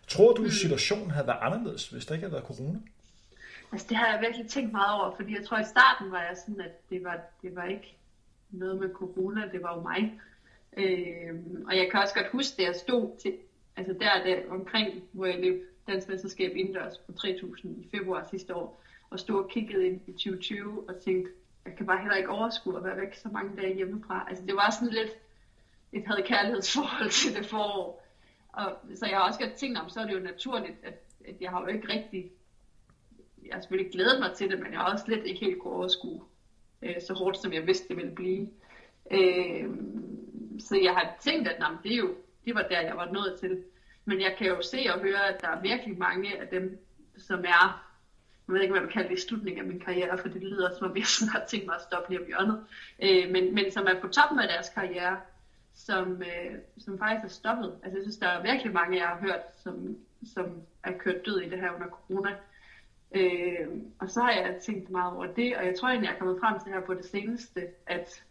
Tror 0.07 0.33
du, 0.33 0.41
mm. 0.41 0.49
situationen 0.49 1.11
havde 1.11 1.27
været 1.27 1.39
anderledes, 1.41 1.89
hvis 1.89 2.05
der 2.05 2.13
ikke 2.13 2.23
havde 2.23 2.33
været 2.33 2.45
corona? 2.45 2.79
Altså 3.71 3.87
det 3.89 3.97
har 3.97 4.07
jeg 4.13 4.21
virkelig 4.21 4.47
tænkt 4.47 4.71
meget 4.71 5.01
over, 5.01 5.15
fordi 5.15 5.35
jeg 5.35 5.45
tror 5.45 5.59
i 5.59 5.63
starten 5.63 6.11
var 6.11 6.21
jeg 6.21 6.37
sådan, 6.37 6.61
at 6.61 6.89
det 6.89 7.03
var, 7.03 7.19
det 7.41 7.55
var 7.55 7.63
ikke 7.63 7.97
noget 8.49 8.79
med 8.79 8.93
corona, 8.93 9.49
det 9.51 9.63
var 9.63 9.75
jo 9.75 9.81
mig. 9.81 10.21
Øh, 10.77 11.35
og 11.67 11.77
jeg 11.77 11.87
kan 11.91 11.99
også 11.99 12.13
godt 12.15 12.27
huske, 12.31 12.57
da 12.57 12.63
jeg 12.63 12.75
stod 12.75 13.17
til, 13.17 13.37
altså 13.75 13.93
der, 13.93 14.23
der 14.23 14.51
omkring, 14.51 15.03
hvor 15.11 15.25
jeg 15.25 15.39
løb 15.39 15.71
dansk 15.87 16.09
mesterskab 16.09 16.55
indendørs 16.55 16.97
på 16.97 17.11
3000 17.11 17.85
i 17.85 17.89
februar 17.91 18.27
sidste 18.29 18.55
år, 18.55 18.81
og 19.09 19.19
stod 19.19 19.43
og 19.43 19.49
kiggede 19.49 19.87
ind 19.87 20.01
i 20.07 20.11
2020 20.11 20.89
og 20.89 20.95
tænkte, 21.01 21.31
jeg 21.65 21.75
kan 21.75 21.85
bare 21.85 21.99
heller 21.99 22.15
ikke 22.15 22.29
overskue 22.29 22.77
at 22.77 22.83
være 22.83 22.97
væk 22.97 23.15
så 23.15 23.29
mange 23.29 23.61
dage 23.61 23.75
hjemmefra. 23.75 24.25
Altså 24.29 24.45
det 24.45 24.55
var 24.55 24.69
sådan 24.69 24.93
lidt 24.93 25.11
et 25.91 26.07
havde 26.07 26.23
kærlighedsforhold 26.23 27.09
til 27.21 27.35
det 27.35 27.45
forår. 27.45 28.07
Og, 28.53 28.77
så 28.95 29.05
jeg 29.05 29.17
har 29.17 29.27
også 29.27 29.39
godt 29.39 29.53
tænkt 29.53 29.77
om, 29.77 29.89
så 29.89 29.99
er 29.99 30.05
det 30.05 30.13
jo 30.13 30.19
naturligt, 30.19 30.77
at, 30.83 30.93
at 31.27 31.35
jeg 31.41 31.49
har 31.49 31.61
jo 31.61 31.67
ikke 31.67 31.93
rigtig, 31.93 32.31
jeg 33.51 33.57
har 33.57 33.61
selvfølgelig 33.61 33.91
glædet 33.91 34.19
mig 34.19 34.31
til 34.35 34.49
det, 34.49 34.59
men 34.59 34.71
jeg 34.71 34.79
har 34.79 34.93
også 34.93 35.05
lidt 35.07 35.25
ikke 35.25 35.45
helt 35.45 35.59
kunne 35.61 35.73
overskue 35.73 36.21
øh, 36.81 37.01
så 37.07 37.13
hårdt, 37.13 37.37
som 37.37 37.53
jeg 37.53 37.67
vidste, 37.67 37.87
det 37.87 37.97
ville 37.97 38.15
blive. 38.15 38.49
Øh, 39.11 39.69
så 40.59 40.79
jeg 40.83 40.93
har 40.93 41.15
tænkt, 41.19 41.47
at 41.47 41.55
jamen, 41.59 41.79
det, 41.83 41.93
er 41.93 41.97
jo, 41.97 42.15
det 42.45 42.55
var 42.55 42.61
der, 42.61 42.81
jeg 42.81 42.95
var 42.95 43.11
nået 43.11 43.37
til. 43.39 43.63
Men 44.05 44.21
jeg 44.21 44.35
kan 44.37 44.47
jo 44.47 44.61
se 44.61 44.85
og 44.93 44.99
høre, 44.99 45.27
at 45.27 45.41
der 45.41 45.47
er 45.47 45.61
virkelig 45.61 45.97
mange 45.97 46.41
af 46.41 46.47
dem, 46.47 46.79
som 47.17 47.39
er, 47.39 47.87
jeg 48.47 48.53
ved 48.53 48.61
ikke, 48.61 48.71
hvad 48.71 48.81
man 48.81 48.91
kalder 48.91 49.09
det 49.09 49.17
i 49.17 49.21
slutningen 49.21 49.61
af 49.61 49.67
min 49.67 49.79
karriere, 49.79 50.17
for 50.17 50.27
det 50.27 50.43
lyder 50.43 50.69
som 50.77 50.91
om 50.91 50.97
jeg 50.97 51.05
sådan 51.15 51.31
har 51.31 51.45
tænkt 51.47 51.65
mig 51.65 51.75
at 51.75 51.81
stoppe 51.81 52.09
lige 52.09 52.21
om 52.21 52.27
hjørnet, 52.27 52.65
øh, 53.03 53.31
men, 53.31 53.55
men 53.55 53.71
som 53.71 53.87
er 53.87 54.01
på 54.01 54.07
toppen 54.07 54.39
af 54.39 54.47
deres 54.47 54.69
karriere, 54.69 55.17
som, 55.73 56.21
øh, 56.21 56.57
som 56.77 56.99
faktisk 56.99 57.25
er 57.25 57.29
stoppet. 57.29 57.75
Altså 57.83 57.97
jeg 57.97 58.03
synes, 58.03 58.17
der 58.17 58.27
er 58.27 58.41
virkelig 58.41 58.73
mange, 58.73 58.99
jeg 58.99 59.07
har 59.07 59.19
hørt, 59.19 59.41
som, 59.63 59.97
som 60.33 60.61
er 60.83 60.97
kørt 60.97 61.25
død 61.25 61.41
i 61.41 61.49
det 61.49 61.59
her 61.59 61.71
under 61.71 61.87
corona. 61.87 62.35
Øh, 63.15 63.67
og 63.99 64.09
så 64.09 64.21
har 64.21 64.31
jeg 64.31 64.59
tænkt 64.61 64.89
meget 64.89 65.15
over 65.15 65.25
det, 65.25 65.57
og 65.57 65.65
jeg 65.65 65.75
tror 65.79 65.87
egentlig, 65.87 66.07
jeg 66.07 66.15
er 66.15 66.19
kommet 66.19 66.39
frem 66.39 66.59
til 66.59 66.73
her 66.73 66.81
på 66.81 66.93
det 66.93 67.05
seneste, 67.05 67.67
at 67.85 68.23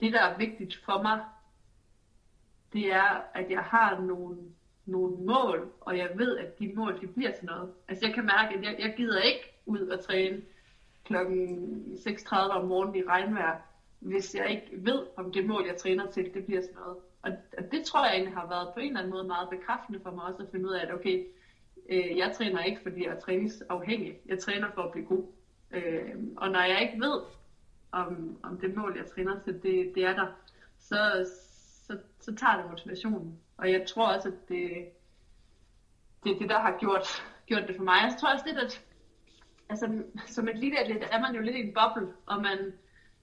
det, 0.00 0.12
der 0.12 0.20
er 0.20 0.38
vigtigt 0.38 0.76
for 0.84 1.02
mig, 1.02 1.20
det 2.72 2.92
er, 2.92 3.22
at 3.34 3.50
jeg 3.50 3.62
har 3.62 4.00
nogle, 4.00 4.38
nogle 4.86 5.16
mål, 5.16 5.72
og 5.80 5.98
jeg 5.98 6.10
ved, 6.14 6.38
at 6.38 6.58
de 6.58 6.72
mål, 6.74 7.00
de 7.00 7.06
bliver 7.06 7.30
til 7.32 7.44
noget. 7.44 7.72
Altså 7.88 8.06
jeg 8.06 8.14
kan 8.14 8.24
mærke, 8.24 8.54
at 8.54 8.62
jeg, 8.62 8.76
jeg 8.78 8.94
gider 8.96 9.20
ikke 9.20 9.60
ud 9.66 9.80
og 9.80 10.04
træne 10.04 10.42
klokken 11.04 11.74
6.30 11.94 12.36
om 12.36 12.66
morgenen 12.66 12.96
i 12.96 13.02
regnvejr, 13.04 13.60
hvis 13.98 14.34
jeg 14.34 14.50
ikke 14.50 14.84
ved, 14.84 15.06
om 15.16 15.32
det 15.32 15.46
mål, 15.46 15.66
jeg 15.66 15.76
træner 15.76 16.10
til, 16.10 16.34
det 16.34 16.44
bliver 16.44 16.60
sådan 16.60 16.74
noget. 16.74 16.96
Og, 17.22 17.32
og 17.58 17.72
det 17.72 17.84
tror 17.84 18.04
jeg 18.04 18.14
egentlig 18.14 18.34
har 18.34 18.48
været 18.48 18.74
på 18.74 18.80
en 18.80 18.86
eller 18.86 18.98
anden 18.98 19.12
måde 19.12 19.24
meget 19.24 19.48
bekræftende 19.50 20.00
for 20.02 20.10
mig 20.10 20.24
også 20.24 20.42
at 20.42 20.48
finde 20.50 20.68
ud 20.68 20.72
af, 20.72 20.82
at 20.86 20.94
okay, 20.94 21.26
øh, 21.92 22.18
jeg 22.18 22.32
træner 22.32 22.62
ikke, 22.62 22.80
fordi 22.82 23.04
jeg 23.04 23.14
er 23.14 23.20
træningsafhængig. 23.20 24.18
Jeg 24.26 24.38
træner 24.38 24.70
for 24.74 24.82
at 24.82 24.92
blive 24.92 25.06
god. 25.06 25.24
Øh, 25.70 26.14
og 26.36 26.50
når 26.50 26.60
jeg 26.60 26.82
ikke 26.82 27.00
ved, 27.00 27.20
om, 27.92 28.38
om 28.42 28.60
det 28.60 28.76
mål, 28.76 28.96
jeg 28.96 29.06
træner 29.06 29.40
til, 29.40 29.54
det, 29.62 29.92
det 29.94 30.04
er 30.04 30.14
der, 30.14 30.26
så, 30.78 31.30
så, 31.86 31.98
så 32.20 32.34
tager 32.34 32.56
det 32.56 32.70
motivationen. 32.70 33.38
Og 33.56 33.72
jeg 33.72 33.86
tror 33.88 34.14
også, 34.14 34.28
at 34.28 34.48
det, 34.48 34.88
det 36.24 36.32
er 36.32 36.38
det, 36.38 36.48
der 36.48 36.58
har 36.58 36.76
gjort, 36.78 37.06
gjort 37.46 37.68
det 37.68 37.76
for 37.76 37.84
mig. 37.84 37.98
Jeg 38.02 38.16
tror 38.20 38.32
også 38.32 38.46
lidt, 38.46 38.58
at 38.58 38.84
altså, 39.68 40.02
som 40.26 40.48
et 40.48 40.58
lille 40.58 40.78
atlet 40.78 41.04
er 41.10 41.20
man 41.20 41.34
jo 41.34 41.40
lidt 41.42 41.56
i 41.56 41.60
en 41.60 41.74
boble, 41.74 42.12
og 42.26 42.42
man, 42.42 42.72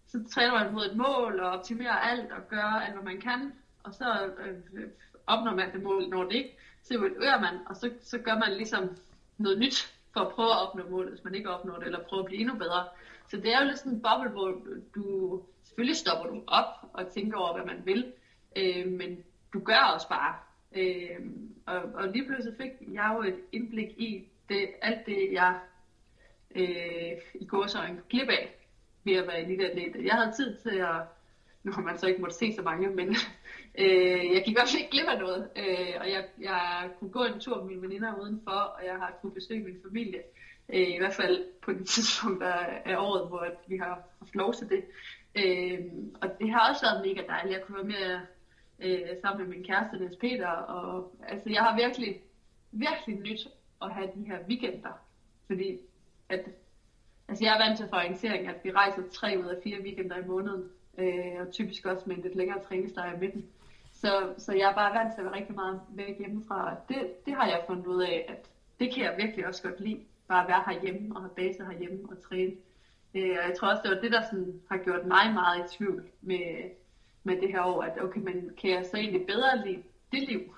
så 0.08 0.24
træner 0.32 0.54
man 0.54 0.74
mod 0.74 0.86
et 0.86 0.98
mål 0.98 1.40
og 1.40 1.52
optimerer 1.52 1.98
alt 1.98 2.32
og 2.32 2.48
gør 2.50 2.64
alt, 2.64 2.94
hvad 2.94 3.04
man 3.04 3.22
kan, 3.22 3.54
og 3.84 3.94
så 3.94 4.34
øh, 4.46 4.56
øh 4.74 4.90
opnår 5.28 5.56
man 5.56 5.74
det 5.74 5.84
mål, 5.84 6.10
når 6.10 6.24
det 6.24 6.36
ikke, 6.36 6.58
så 6.90 6.96
evaluerer 6.98 7.40
man, 7.42 7.56
og 7.66 7.76
så, 7.76 7.92
så 8.02 8.18
gør 8.18 8.36
man 8.36 8.54
ligesom 8.58 8.98
noget 9.38 9.60
nyt 9.60 9.94
for 10.14 10.20
at 10.20 10.32
prøve 10.32 10.50
at 10.50 10.68
opnå 10.68 10.90
målet, 10.90 11.12
hvis 11.12 11.24
man 11.24 11.36
ikke 11.36 11.50
opnår 11.50 11.76
det, 11.76 11.86
eller 11.86 12.04
prøve 12.04 12.20
at 12.20 12.26
blive 12.26 12.42
endnu 12.42 12.56
bedre. 12.56 12.88
Så 13.28 13.38
det 13.38 13.54
er 13.54 13.62
jo 13.62 13.68
lidt 13.68 13.80
sådan 13.80 13.92
en 13.92 14.02
boble, 14.02 14.30
hvor 14.30 14.62
du 14.96 15.42
selvfølgelig 15.64 15.98
stopper 15.98 16.34
du 16.34 16.44
op 16.48 16.90
og 16.94 17.08
tænker 17.08 17.38
over, 17.38 17.54
hvad 17.54 17.66
man 17.66 17.86
vil, 17.86 18.14
øh, 18.56 18.88
men 18.88 19.24
du 19.54 19.60
gør 19.60 19.92
også 19.94 20.10
bare. 20.10 20.36
Øh, 20.76 21.20
og, 21.66 21.82
og 21.94 22.08
lige 22.08 22.26
pludselig 22.26 22.58
fik 22.58 22.72
jeg 22.94 23.12
jo 23.16 23.22
et 23.24 23.40
indblik 23.52 23.90
i 23.90 24.28
det, 24.50 24.70
alt 24.82 25.06
det, 25.06 25.30
jeg 25.32 25.60
øh, 26.56 27.18
i 27.34 27.46
går 27.46 27.68
så 27.68 27.84
en 27.84 28.00
klip 28.10 28.30
af 28.30 28.56
ved 29.04 29.14
at 29.14 29.28
være 29.28 29.42
eliteatlet. 29.42 30.06
Jeg 30.06 30.14
havde 30.14 30.32
tid 30.32 30.58
til 30.58 30.78
at, 30.78 31.02
nu 31.64 31.72
har 31.72 31.82
man 31.82 31.98
så 31.98 32.08
ikke 32.08 32.22
måtte 32.22 32.36
se 32.36 32.56
så 32.56 32.62
mange, 32.62 32.90
men 32.90 33.16
øh, 33.80 34.34
jeg 34.34 34.44
gik 34.46 34.58
også 34.62 34.78
ikke 34.78 34.92
glip 34.92 35.08
af 35.08 35.20
noget. 35.20 35.50
Øh, 35.56 35.96
og 36.00 36.10
jeg, 36.12 36.24
jeg 36.42 36.90
kunne 37.00 37.12
gå 37.12 37.24
en 37.24 37.40
tur 37.40 37.58
med 37.58 37.66
mine 37.66 37.82
veninder 37.82 38.22
udenfor, 38.22 38.52
og 38.52 38.86
jeg 38.86 38.96
har 38.96 39.18
kunnet 39.22 39.34
besøge 39.34 39.64
min 39.64 39.82
familie. 39.88 40.22
Øh, 40.74 40.88
I 40.96 40.98
hvert 40.98 41.14
fald 41.14 41.46
på 41.62 41.72
det 41.72 41.88
tidspunkt 41.94 42.44
af 42.44 42.98
året, 42.98 43.28
hvor 43.28 43.48
vi 43.68 43.78
har 43.78 44.04
haft 44.20 44.36
lov 44.36 44.54
til 44.54 44.70
det. 44.70 44.84
Øh, 45.36 45.80
og 46.22 46.30
det 46.40 46.52
har 46.52 46.70
også 46.70 46.86
været 46.86 47.06
mega 47.08 47.22
dejligt. 47.28 47.54
Jeg 47.54 47.62
kunne 47.62 47.78
være 47.78 47.94
med 47.98 48.20
øh, 48.80 49.10
sammen 49.22 49.48
med 49.48 49.56
min 49.56 49.66
kæreste, 49.66 49.98
Niels 49.98 50.16
Peter. 50.16 50.48
Og, 50.48 51.16
altså, 51.28 51.50
jeg 51.50 51.62
har 51.62 51.76
virkelig, 51.76 52.22
virkelig 52.72 53.20
nyt 53.20 53.48
at 53.82 53.94
have 53.94 54.10
de 54.16 54.24
her 54.28 54.40
weekender. 54.48 54.94
Fordi 55.48 55.78
at, 56.30 56.46
altså, 57.28 57.44
jeg 57.46 57.54
er 57.56 57.66
vant 57.66 57.78
til 57.78 57.88
fra 57.90 57.98
orientering, 57.98 58.48
at 58.48 58.56
vi 58.64 58.72
rejser 58.72 59.02
tre 59.12 59.38
ud 59.40 59.46
af 59.46 59.64
fire 59.64 59.82
weekender 59.82 60.18
i 60.18 60.26
måneden. 60.26 60.64
Øh, 60.98 61.42
og 61.42 61.52
typisk 61.52 61.86
også 61.86 62.04
med 62.06 62.16
en 62.16 62.22
lidt 62.22 62.36
længere 62.36 62.64
træningslejr 62.64 63.16
i 63.16 63.20
midten. 63.20 63.46
Så, 64.02 64.34
så 64.38 64.54
jeg 64.54 64.70
er 64.70 64.76
bare 64.76 64.94
vant 65.00 65.14
til 65.14 65.22
at 65.22 65.26
være 65.26 65.36
rigtig 65.36 65.56
meget 65.56 65.82
væk 65.90 66.18
hjemmefra. 66.20 66.72
Og 66.72 66.78
det, 66.90 67.26
det 67.26 67.34
har 67.34 67.48
jeg 67.48 67.64
fundet 67.68 67.88
ud 67.88 68.02
af, 68.02 68.26
at 68.30 68.50
det 68.80 68.94
kan 68.94 69.04
jeg 69.04 69.16
virkelig 69.18 69.48
også 69.48 69.64
godt 69.64 69.80
lide. 69.80 70.02
Bare 70.28 70.42
at 70.42 70.48
være 70.48 70.64
herhjemme 70.68 71.16
og 71.16 71.22
have 71.22 71.36
base 71.36 71.66
herhjemme 71.66 72.10
og 72.12 72.22
træne. 72.22 72.54
Øh, 73.16 73.36
og 73.40 73.50
jeg 73.50 73.54
tror 73.58 73.68
også, 73.68 73.82
det 73.84 73.92
var 73.96 74.02
det, 74.02 74.12
der 74.12 74.22
sådan, 74.22 74.62
har 74.70 74.78
gjort 74.78 75.06
mig 75.06 75.34
meget 75.34 75.60
i 75.60 75.78
tvivl 75.78 76.10
med, 76.22 76.70
med 77.24 77.42
det 77.42 77.50
her 77.50 77.64
år, 77.64 77.84
at 77.84 78.04
okay, 78.04 78.20
men 78.20 78.52
kan 78.62 78.70
jeg 78.70 78.86
så 78.86 78.98
egentlig 78.98 79.26
bedre 79.26 79.66
lide 79.66 79.84
det 80.12 80.30
liv, 80.30 80.56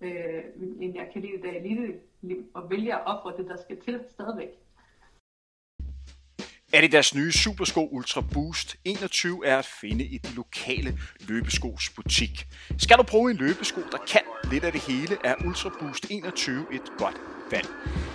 øh, 0.00 0.44
end 0.80 0.94
jeg 0.94 1.10
kan 1.12 1.22
lide 1.22 1.32
det 1.32 1.42
der 1.42 1.52
elite 1.52 1.98
liv, 2.22 2.50
og 2.54 2.70
vælge 2.70 2.94
at 2.94 3.02
ofre 3.06 3.36
det, 3.36 3.48
der 3.48 3.56
skal 3.56 3.80
til 3.80 4.00
stadigvæk. 4.10 4.50
Adidas 6.72 7.14
nye 7.14 7.32
Supersko 7.32 7.88
Ultra 7.92 8.20
Boost 8.20 8.76
21 8.84 9.46
er 9.46 9.58
at 9.58 9.66
finde 9.80 10.04
i 10.04 10.18
de 10.18 10.34
lokale 10.34 10.98
løbeskos 11.20 11.90
butik. 11.90 12.46
Skal 12.78 12.98
du 12.98 13.02
prøve 13.02 13.30
en 13.30 13.36
løbesko, 13.36 13.80
der 13.92 13.98
kan 14.08 14.20
lidt 14.50 14.64
af 14.64 14.72
det 14.72 14.80
hele, 14.80 15.16
er 15.24 15.34
Ultra 15.44 15.70
Boost 15.80 16.06
21 16.10 16.66
et 16.72 16.82
godt 16.98 17.16
valg. 17.50 17.68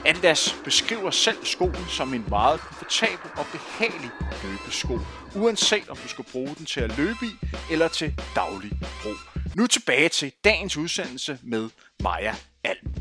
Adidas 0.05 0.55
beskriver 0.63 1.11
selv 1.11 1.37
skoen 1.43 1.85
som 1.89 2.13
en 2.13 2.25
meget 2.29 2.59
komfortabel 2.59 3.31
og 3.37 3.45
behagelig 3.51 4.09
løbesko, 4.43 4.99
uanset 5.35 5.89
om 5.89 5.97
du 5.97 6.07
skal 6.07 6.25
bruge 6.31 6.55
den 6.57 6.65
til 6.65 6.81
at 6.81 6.97
løbe 6.97 7.25
i 7.25 7.47
eller 7.71 7.87
til 7.87 8.13
daglig 8.35 8.71
brug. 9.03 9.17
Nu 9.55 9.67
tilbage 9.67 10.09
til 10.09 10.31
dagens 10.43 10.77
udsendelse 10.77 11.39
med 11.43 11.69
Maja 12.03 12.35
Alm. 12.63 12.92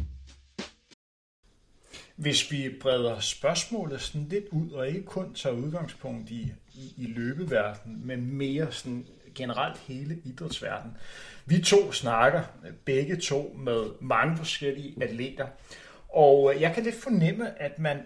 Hvis 2.23 2.53
vi 2.53 2.71
breder 2.81 3.21
spørgsmålet 3.21 4.01
sådan 4.01 4.27
lidt 4.29 4.45
ud, 4.51 4.71
og 4.71 4.89
ikke 4.89 5.03
kun 5.03 5.35
tager 5.35 5.57
udgangspunkt 5.57 6.31
i, 6.31 6.53
i, 6.75 6.95
i 6.97 7.07
løbeverdenen, 7.07 8.07
men 8.07 8.35
mere 8.35 8.73
sådan 8.73 9.07
generelt 9.35 9.79
hele 9.79 10.19
idrætsverdenen. 10.25 10.97
Vi 11.47 11.63
to 11.63 11.93
snakker 11.93 12.43
begge 12.85 13.17
to 13.17 13.57
med 13.59 13.85
mange 14.01 14.37
forskellige 14.37 15.03
atleter, 15.03 15.47
og 16.09 16.55
øh, 16.55 16.61
jeg 16.61 16.75
kan 16.75 16.83
lidt 16.83 17.03
fornemme, 17.03 17.63
at 17.63 17.79
man 17.79 17.99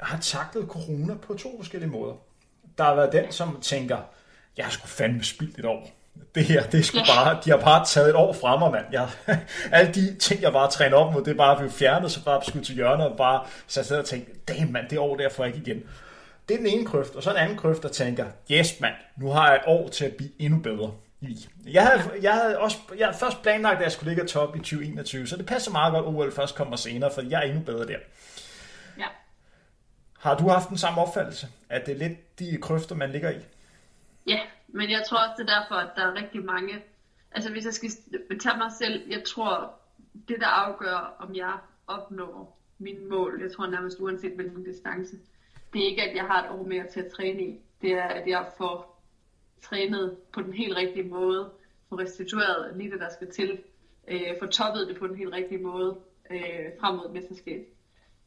har 0.00 0.20
taklet 0.20 0.68
corona 0.68 1.14
på 1.14 1.34
to 1.34 1.56
forskellige 1.56 1.90
måder. 1.90 2.14
Der 2.78 2.84
har 2.84 2.94
været 2.94 3.12
den, 3.12 3.32
som 3.32 3.60
tænker, 3.60 3.98
jeg 4.56 4.64
har 4.64 4.72
sgu 4.72 4.86
fandme 4.86 5.24
spildt 5.24 5.58
et 5.58 5.64
år 5.64 6.01
det 6.34 6.44
her, 6.44 6.62
det 6.62 6.80
er 6.80 6.84
sgu 6.84 6.98
bare, 6.98 7.38
de 7.44 7.50
har 7.50 7.56
bare 7.56 7.86
taget 7.86 8.08
et 8.08 8.14
år 8.14 8.32
fra 8.32 8.58
mig, 8.58 8.70
mand. 8.70 8.84
Jeg, 8.92 9.08
alle 9.72 9.94
de 9.94 10.14
ting, 10.14 10.42
jeg 10.42 10.52
bare 10.52 10.70
trænet 10.70 10.94
op 10.94 11.12
mod, 11.12 11.24
det 11.24 11.30
er 11.30 11.36
bare 11.36 11.56
blevet 11.56 11.72
fjernet, 11.72 12.12
så 12.12 12.24
bare 12.24 12.44
skudt 12.44 12.66
til 12.66 12.74
hjørnet, 12.74 13.06
og 13.06 13.16
bare 13.16 13.44
så 13.66 13.86
jeg 13.90 13.98
og 13.98 14.04
tænkte, 14.04 14.32
damn 14.48 14.72
mand, 14.72 14.88
det 14.88 14.98
år 14.98 15.16
der 15.16 15.28
får 15.28 15.44
jeg 15.44 15.54
ikke 15.54 15.70
igen. 15.70 15.82
Det 16.48 16.54
er 16.54 16.58
den 16.58 16.66
ene 16.66 16.86
krøft, 16.86 17.14
og 17.14 17.22
så 17.22 17.30
en 17.30 17.36
anden 17.36 17.56
krøft, 17.56 17.82
der 17.82 17.88
tænker, 17.88 18.26
yes 18.50 18.80
mand, 18.80 18.94
nu 19.16 19.30
har 19.30 19.48
jeg 19.48 19.56
et 19.56 19.62
år 19.66 19.88
til 19.88 20.04
at 20.04 20.12
blive 20.12 20.30
endnu 20.38 20.58
bedre. 20.60 20.92
Jeg 21.66 21.86
havde, 21.86 22.10
jeg 22.22 22.32
havde 22.32 22.58
også 22.58 22.76
jeg 22.98 23.06
havde 23.06 23.18
først 23.18 23.42
planlagt, 23.42 23.76
at 23.76 23.82
jeg 23.82 23.92
skulle 23.92 24.10
ligge 24.14 24.28
top 24.28 24.56
i 24.56 24.58
2021, 24.58 25.26
så 25.26 25.36
det 25.36 25.46
passer 25.46 25.70
meget 25.70 25.92
godt, 25.92 26.06
at 26.06 26.14
OL 26.14 26.32
først 26.32 26.54
kommer 26.54 26.76
senere, 26.76 27.10
for 27.14 27.22
jeg 27.22 27.38
er 27.38 27.42
endnu 27.42 27.60
bedre 27.60 27.86
der. 27.86 27.98
Ja. 28.98 29.06
Har 30.18 30.36
du 30.36 30.48
haft 30.48 30.68
den 30.68 30.78
samme 30.78 31.00
opfattelse, 31.00 31.48
at 31.68 31.86
det 31.86 31.94
er 31.94 31.98
lidt 31.98 32.38
de 32.38 32.58
krøfter, 32.62 32.94
man 32.94 33.10
ligger 33.10 33.30
i? 33.30 33.38
Ja, 34.26 34.38
men 34.72 34.90
jeg 34.90 35.02
tror 35.08 35.18
også, 35.18 35.34
det 35.42 35.50
er 35.50 35.60
derfor, 35.60 35.74
at 35.74 35.90
der 35.96 36.02
er 36.02 36.14
rigtig 36.14 36.44
mange... 36.44 36.84
Altså 37.30 37.50
hvis 37.50 37.64
jeg 37.64 37.74
skal 37.74 37.90
tage 38.38 38.58
mig 38.58 38.72
selv, 38.72 39.10
jeg 39.10 39.24
tror, 39.24 39.74
det 40.28 40.36
der 40.40 40.46
afgør, 40.46 41.16
om 41.18 41.34
jeg 41.34 41.58
opnår 41.86 42.58
mine 42.78 43.08
mål, 43.08 43.40
jeg 43.42 43.52
tror 43.52 43.66
nærmest 43.66 44.00
uanset 44.00 44.32
hvilken 44.32 44.64
distance, 44.64 45.16
det 45.72 45.82
er 45.82 45.86
ikke, 45.86 46.02
at 46.02 46.16
jeg 46.16 46.24
har 46.24 46.44
et 46.44 46.50
år 46.50 46.64
mere 46.64 46.86
til 46.86 47.00
at 47.00 47.12
træne 47.12 47.42
i. 47.42 47.60
Det 47.82 47.92
er, 47.92 48.02
at 48.02 48.28
jeg 48.28 48.46
får 48.58 49.02
trænet 49.62 50.16
på 50.32 50.42
den 50.42 50.52
helt 50.52 50.76
rigtige 50.76 51.08
måde, 51.08 51.50
får 51.88 51.98
restitueret 51.98 52.76
lige 52.76 52.90
det, 52.90 53.00
der 53.00 53.08
skal 53.08 53.30
til, 53.30 53.58
øh, 54.08 54.38
får 54.38 54.46
toppet 54.46 54.88
det 54.88 54.98
på 54.98 55.06
den 55.06 55.16
helt 55.16 55.32
rigtige 55.32 55.62
måde 55.62 55.98
øh, 56.30 56.66
frem 56.80 56.94
mod 56.94 57.06
et 57.06 57.12
mesterskab. 57.12 57.66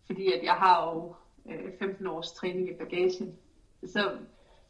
Fordi 0.05 0.33
at 0.33 0.43
jeg 0.43 0.53
har 0.53 0.93
jo 0.93 1.15
øh, 1.51 1.71
15 1.79 2.07
års 2.07 2.31
træning 2.31 2.69
i 2.69 2.73
bagagen. 2.73 3.35
Så 3.85 4.17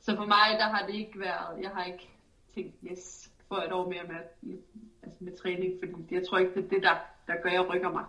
så 0.05 0.15
for 0.15 0.25
mig, 0.25 0.59
der 0.59 0.63
har 0.63 0.85
det 0.87 0.95
ikke 0.95 1.19
været, 1.19 1.61
jeg 1.61 1.69
har 1.69 1.83
ikke 1.83 2.09
tænkt, 2.55 2.75
yes, 2.91 3.31
for 3.47 3.55
et 3.55 3.71
år 3.71 3.89
mere 3.89 4.03
med, 4.03 4.55
altså 5.03 5.23
med 5.23 5.37
træning, 5.37 5.73
fordi 5.79 6.15
jeg 6.15 6.27
tror 6.27 6.37
ikke, 6.37 6.53
det 6.53 6.65
er 6.65 6.69
det, 6.69 6.83
der, 6.83 6.95
der 7.27 7.41
gør, 7.41 7.49
at 7.49 7.55
jeg 7.55 7.69
rykker 7.69 7.91
mig. 7.91 8.05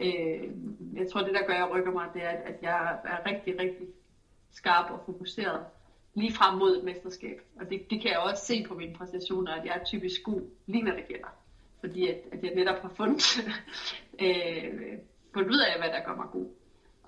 Øh, 0.00 0.50
jeg 0.94 1.10
tror, 1.10 1.20
det 1.20 1.34
der 1.34 1.46
gør, 1.46 1.52
at 1.52 1.58
jeg 1.58 1.70
rykker 1.70 1.92
mig, 1.92 2.08
det 2.14 2.24
er, 2.24 2.28
at 2.28 2.54
jeg 2.62 2.98
er 3.04 3.26
rigtig, 3.26 3.60
rigtig 3.60 3.86
skarp 4.52 4.90
og 4.90 5.02
fokuseret 5.06 5.64
lige 6.14 6.34
frem 6.34 6.58
mod 6.58 6.76
et 6.76 6.84
mesterskab. 6.84 7.40
Og 7.60 7.70
det, 7.70 7.90
det 7.90 8.00
kan 8.00 8.10
jeg 8.10 8.18
også 8.18 8.46
se 8.46 8.64
på 8.68 8.74
mine 8.74 8.94
præstationer, 8.94 9.52
at 9.52 9.64
jeg 9.64 9.76
er 9.80 9.84
typisk 9.84 10.22
god 10.24 10.40
lige 10.66 10.82
når 10.82 10.92
det 10.92 11.08
gælder. 11.08 11.28
Fordi 11.80 12.08
at, 12.08 12.18
at 12.32 12.44
jeg 12.44 12.54
netop 12.54 12.82
har 12.82 12.92
fundet, 12.96 13.24
øh, 14.24 14.98
fundet 15.34 15.50
ud 15.50 15.60
af, 15.60 15.78
hvad 15.78 15.88
der 15.88 16.04
gør 16.06 16.16
mig 16.16 16.26
god. 16.32 16.48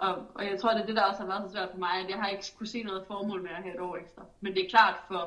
Og, 0.06 0.14
og 0.34 0.42
jeg 0.50 0.60
tror, 0.60 0.72
det 0.72 0.82
er 0.82 0.86
det, 0.86 0.96
der 0.96 1.02
også 1.10 1.20
har 1.20 1.30
været 1.32 1.44
så 1.44 1.52
svært 1.52 1.70
for 1.70 1.78
mig, 1.78 1.94
at 2.02 2.10
jeg 2.10 2.18
har 2.18 2.28
ikke 2.28 2.44
kunne 2.58 2.66
se 2.66 2.82
noget 2.82 3.04
formål 3.06 3.42
med 3.42 3.50
at 3.50 3.62
have 3.64 3.74
et 3.74 3.80
år 3.80 3.96
ekstra. 3.96 4.22
Men 4.40 4.54
det 4.54 4.64
er 4.64 4.70
klart 4.70 4.96
for 5.08 5.22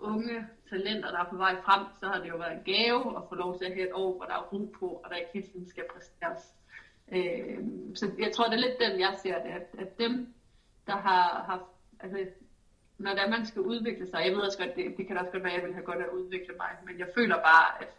unge 0.00 0.46
talenter, 0.70 1.10
der 1.10 1.18
er 1.18 1.30
på 1.30 1.36
vej 1.36 1.54
frem, 1.64 1.82
så 2.00 2.06
har 2.06 2.18
det 2.20 2.28
jo 2.28 2.36
været 2.36 2.52
en 2.52 2.64
gave 2.72 3.16
at 3.16 3.22
få 3.28 3.34
lov 3.34 3.58
til 3.58 3.64
at 3.64 3.74
have 3.74 3.88
et 3.88 3.94
år, 3.94 4.16
hvor 4.16 4.24
der 4.24 4.34
er 4.34 4.48
ro 4.52 4.72
på, 4.78 4.86
og 4.86 5.10
der 5.10 5.16
ikke 5.16 5.30
hele 5.34 5.46
tiden 5.46 5.68
skal 5.68 5.84
præsteres. 5.92 6.42
Øh, 7.12 7.58
så 7.94 8.04
jeg 8.18 8.32
tror, 8.32 8.44
det 8.44 8.54
er 8.54 8.66
lidt 8.66 8.78
den, 8.84 9.00
jeg 9.00 9.14
ser 9.22 9.42
det, 9.42 9.50
at, 9.58 9.66
at 9.78 9.98
dem, 9.98 10.34
der 10.86 10.96
har 10.96 11.44
haft, 11.50 11.70
altså 12.00 12.18
når 12.98 13.14
der 13.14 13.30
man 13.30 13.46
skal 13.46 13.62
udvikle 13.62 14.06
sig, 14.06 14.22
jeg 14.24 14.32
ved 14.32 14.40
også 14.40 14.58
godt, 14.58 14.76
det, 14.76 14.96
det 14.96 15.06
kan 15.06 15.18
også 15.18 15.32
godt 15.32 15.44
være, 15.44 15.52
at 15.52 15.58
jeg 15.58 15.66
vil 15.66 15.74
have 15.74 15.86
godt 15.86 16.02
at 16.06 16.14
udvikle 16.18 16.54
mig, 16.56 16.70
men 16.86 16.98
jeg 16.98 17.08
føler 17.14 17.36
bare, 17.36 17.82
at, 17.82 17.90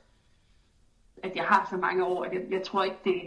at 1.23 1.35
jeg 1.35 1.45
har 1.45 1.67
så 1.69 1.77
mange 1.77 2.05
år, 2.05 2.23
at 2.25 2.33
jeg, 2.33 2.41
jeg 2.49 2.63
tror 2.63 2.83
ikke, 2.83 3.01
det, 3.03 3.21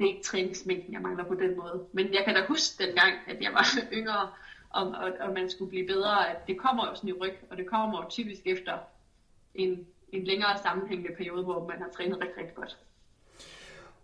det 0.00 0.06
er 0.06 0.14
ikke 0.14 0.22
træningsmængden, 0.22 0.92
jeg 0.94 1.00
mangler 1.00 1.24
på 1.24 1.34
den 1.34 1.56
måde. 1.56 1.84
Men 1.92 2.14
jeg 2.14 2.22
kan 2.24 2.34
da 2.34 2.40
huske 2.48 2.84
dengang, 2.84 3.14
at 3.26 3.36
jeg 3.40 3.52
var 3.52 3.66
yngre, 3.98 4.30
og, 4.70 4.86
og, 4.86 5.10
og 5.20 5.32
man 5.34 5.50
skulle 5.50 5.68
blive 5.68 5.86
bedre, 5.86 6.30
at 6.30 6.36
det 6.46 6.58
kommer 6.58 6.86
jo 6.88 6.94
sådan 6.94 7.10
i 7.10 7.12
ryg, 7.12 7.36
og 7.50 7.56
det 7.56 7.66
kommer 7.66 8.02
jo 8.04 8.10
typisk 8.10 8.40
efter 8.46 8.78
en, 9.54 9.86
en 10.12 10.24
længere 10.24 10.58
sammenhængende 10.62 11.16
periode, 11.16 11.42
hvor 11.42 11.68
man 11.68 11.78
har 11.78 11.88
trænet 11.96 12.20
rigtig, 12.20 12.36
rigtig 12.36 12.54
godt. 12.54 12.76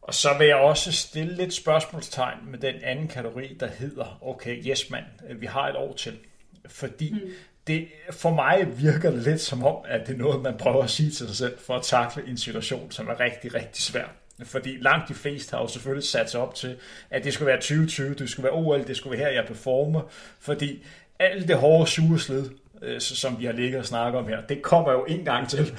Og 0.03 0.15
så 0.15 0.29
vil 0.39 0.47
jeg 0.47 0.57
også 0.57 0.93
stille 0.93 1.37
lidt 1.37 1.55
spørgsmålstegn 1.55 2.39
med 2.51 2.59
den 2.59 2.75
anden 2.83 3.09
kategori, 3.09 3.55
der 3.61 3.67
hedder, 3.67 4.19
okay, 4.23 4.63
yes 4.67 4.91
mand, 4.91 5.05
vi 5.39 5.47
har 5.47 5.69
et 5.69 5.77
år 5.77 5.93
til. 5.93 6.19
Fordi 6.67 7.13
mm. 7.13 7.31
det, 7.67 7.89
for 8.11 8.31
mig 8.35 8.79
virker 8.79 9.11
det 9.11 9.23
lidt 9.23 9.41
som 9.41 9.65
om, 9.65 9.77
at 9.85 10.07
det 10.07 10.15
er 10.15 10.19
noget, 10.19 10.43
man 10.43 10.59
prøver 10.59 10.83
at 10.83 10.91
sige 10.91 11.11
til 11.11 11.27
sig 11.27 11.37
selv, 11.37 11.59
for 11.59 11.75
at 11.75 11.83
takle 11.83 12.27
en 12.27 12.39
situation, 12.39 12.91
som 12.91 13.09
er 13.09 13.21
rigtig, 13.21 13.55
rigtig 13.55 13.83
svær. 13.83 14.07
Fordi 14.45 14.77
langt 14.81 15.09
de 15.09 15.15
fleste 15.15 15.57
har 15.57 15.63
jo 15.63 15.69
selvfølgelig 15.69 16.09
sat 16.09 16.31
sig 16.31 16.41
op 16.41 16.55
til, 16.55 16.77
at 17.11 17.25
det 17.25 17.33
skulle 17.33 17.47
være 17.47 17.57
2020, 17.57 18.15
det 18.15 18.31
skulle 18.31 18.45
være 18.45 18.53
OL, 18.53 18.87
det 18.87 18.97
skulle 18.97 19.19
være 19.19 19.29
her, 19.29 19.35
jeg 19.35 19.47
performer. 19.47 20.01
Fordi 20.41 20.85
alt 21.19 21.49
det 21.49 21.57
hårde 21.57 21.91
sure 21.91 22.19
slid, 22.19 22.51
øh, 22.83 23.01
som 23.01 23.41
vi 23.41 23.45
har 23.45 23.53
ligget 23.53 23.81
og 23.81 23.87
snakket 23.87 24.19
om 24.19 24.29
her, 24.29 24.41
det 24.41 24.63
kommer 24.63 24.93
jo 24.93 25.05
en 25.05 25.25
gang 25.25 25.49
til. 25.49 25.79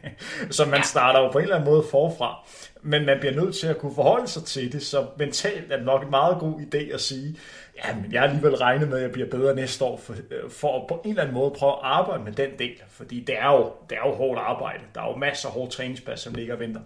så 0.50 0.64
man 0.64 0.82
starter 0.82 1.20
jo 1.20 1.30
på 1.30 1.38
en 1.38 1.42
eller 1.42 1.56
anden 1.56 1.70
måde 1.70 1.84
forfra. 1.90 2.48
Men 2.82 3.06
man 3.06 3.18
bliver 3.20 3.34
nødt 3.34 3.56
til 3.56 3.66
at 3.66 3.78
kunne 3.78 3.94
forholde 3.94 4.28
sig 4.28 4.44
til 4.44 4.72
det, 4.72 4.82
så 4.82 5.06
mentalt 5.18 5.72
er 5.72 5.76
det 5.76 5.86
nok 5.86 6.04
en 6.04 6.10
meget 6.10 6.38
god 6.38 6.60
idé 6.60 6.94
at 6.94 7.00
sige, 7.00 7.36
ja, 7.84 7.94
men 7.94 8.12
jeg 8.12 8.20
har 8.20 8.28
alligevel 8.28 8.54
regnet 8.54 8.88
med, 8.88 8.96
at 8.96 9.02
jeg 9.02 9.12
bliver 9.12 9.28
bedre 9.28 9.54
næste 9.54 9.84
år, 9.84 9.96
for, 9.96 10.12
øh, 10.12 10.50
for 10.50 10.80
at 10.80 10.86
på 10.88 11.00
en 11.04 11.10
eller 11.10 11.22
anden 11.22 11.34
måde 11.34 11.50
prøve 11.50 11.72
at 11.72 11.78
arbejde 11.82 12.24
med 12.24 12.32
den 12.32 12.50
del. 12.58 12.74
Fordi 12.88 13.20
det 13.20 13.38
er 13.38 13.50
jo, 13.50 13.72
det 13.90 13.98
er 14.02 14.08
jo 14.08 14.14
hårdt 14.14 14.40
arbejde. 14.40 14.84
Der 14.94 15.02
er 15.02 15.08
jo 15.08 15.16
masser 15.16 15.48
af 15.48 15.54
hårdt 15.54 15.72
træningspas, 15.72 16.20
som 16.20 16.34
ligger 16.34 16.54
og 16.54 16.60
venter. 16.60 16.80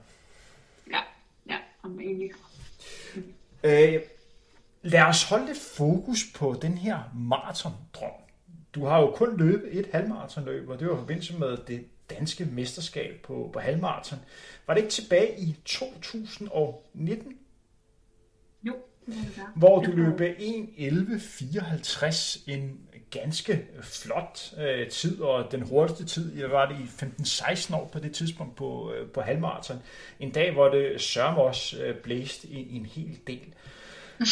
Om 1.83 2.01
egentlig. 2.01 2.31
Øh, 3.65 4.01
lad 4.83 5.03
os 5.03 5.25
holde 5.25 5.47
lidt 5.47 5.59
fokus 5.59 6.25
på 6.35 6.59
den 6.63 6.79
her 6.79 6.99
maratondrøm. 7.15 8.11
Du 8.75 8.85
har 8.85 9.01
jo 9.01 9.11
kun 9.11 9.37
løbet 9.37 9.79
et 9.79 9.89
halvmaratonløb, 9.93 10.69
og 10.69 10.79
det 10.79 10.89
var 10.89 10.95
i 10.95 10.99
forbindelse 10.99 11.39
med 11.39 11.57
det 11.67 11.85
danske 12.11 12.45
mesterskab 12.45 13.21
på, 13.23 13.51
på 13.53 13.59
halvmaraton. 13.59 14.19
Var 14.67 14.75
det 14.75 14.81
ikke 14.81 14.93
tilbage 14.93 15.41
i 15.41 15.57
2019? 15.65 17.39
Jo, 18.63 18.75
hvor 19.57 19.83
du 19.83 19.91
løb 19.91 20.21
1.11.54, 20.21 22.53
en 22.53 22.81
ganske 23.13 23.65
flot 23.83 24.53
øh, 24.59 24.89
tid, 24.89 25.21
og 25.21 25.53
den 25.53 25.63
hurtigste 25.63 26.05
tid, 26.05 26.39
jeg 26.41 26.51
var 26.51 26.67
det 26.67 26.77
i 26.81 27.05
15-16 27.23 27.77
år 27.77 27.91
på 27.93 27.99
det 27.99 28.13
tidspunkt 28.13 28.57
på, 28.57 28.93
øh, 28.93 29.09
på 29.09 29.21
halvmarathon. 29.21 29.83
En 30.21 30.31
dag, 30.31 30.53
hvor 30.53 30.69
det 30.69 31.01
sørme 31.01 31.39
også 31.39 31.83
øh, 31.83 31.95
blæste 31.95 32.49
en, 32.49 32.67
en 32.71 32.87
hel 32.87 33.19
del. 33.27 33.55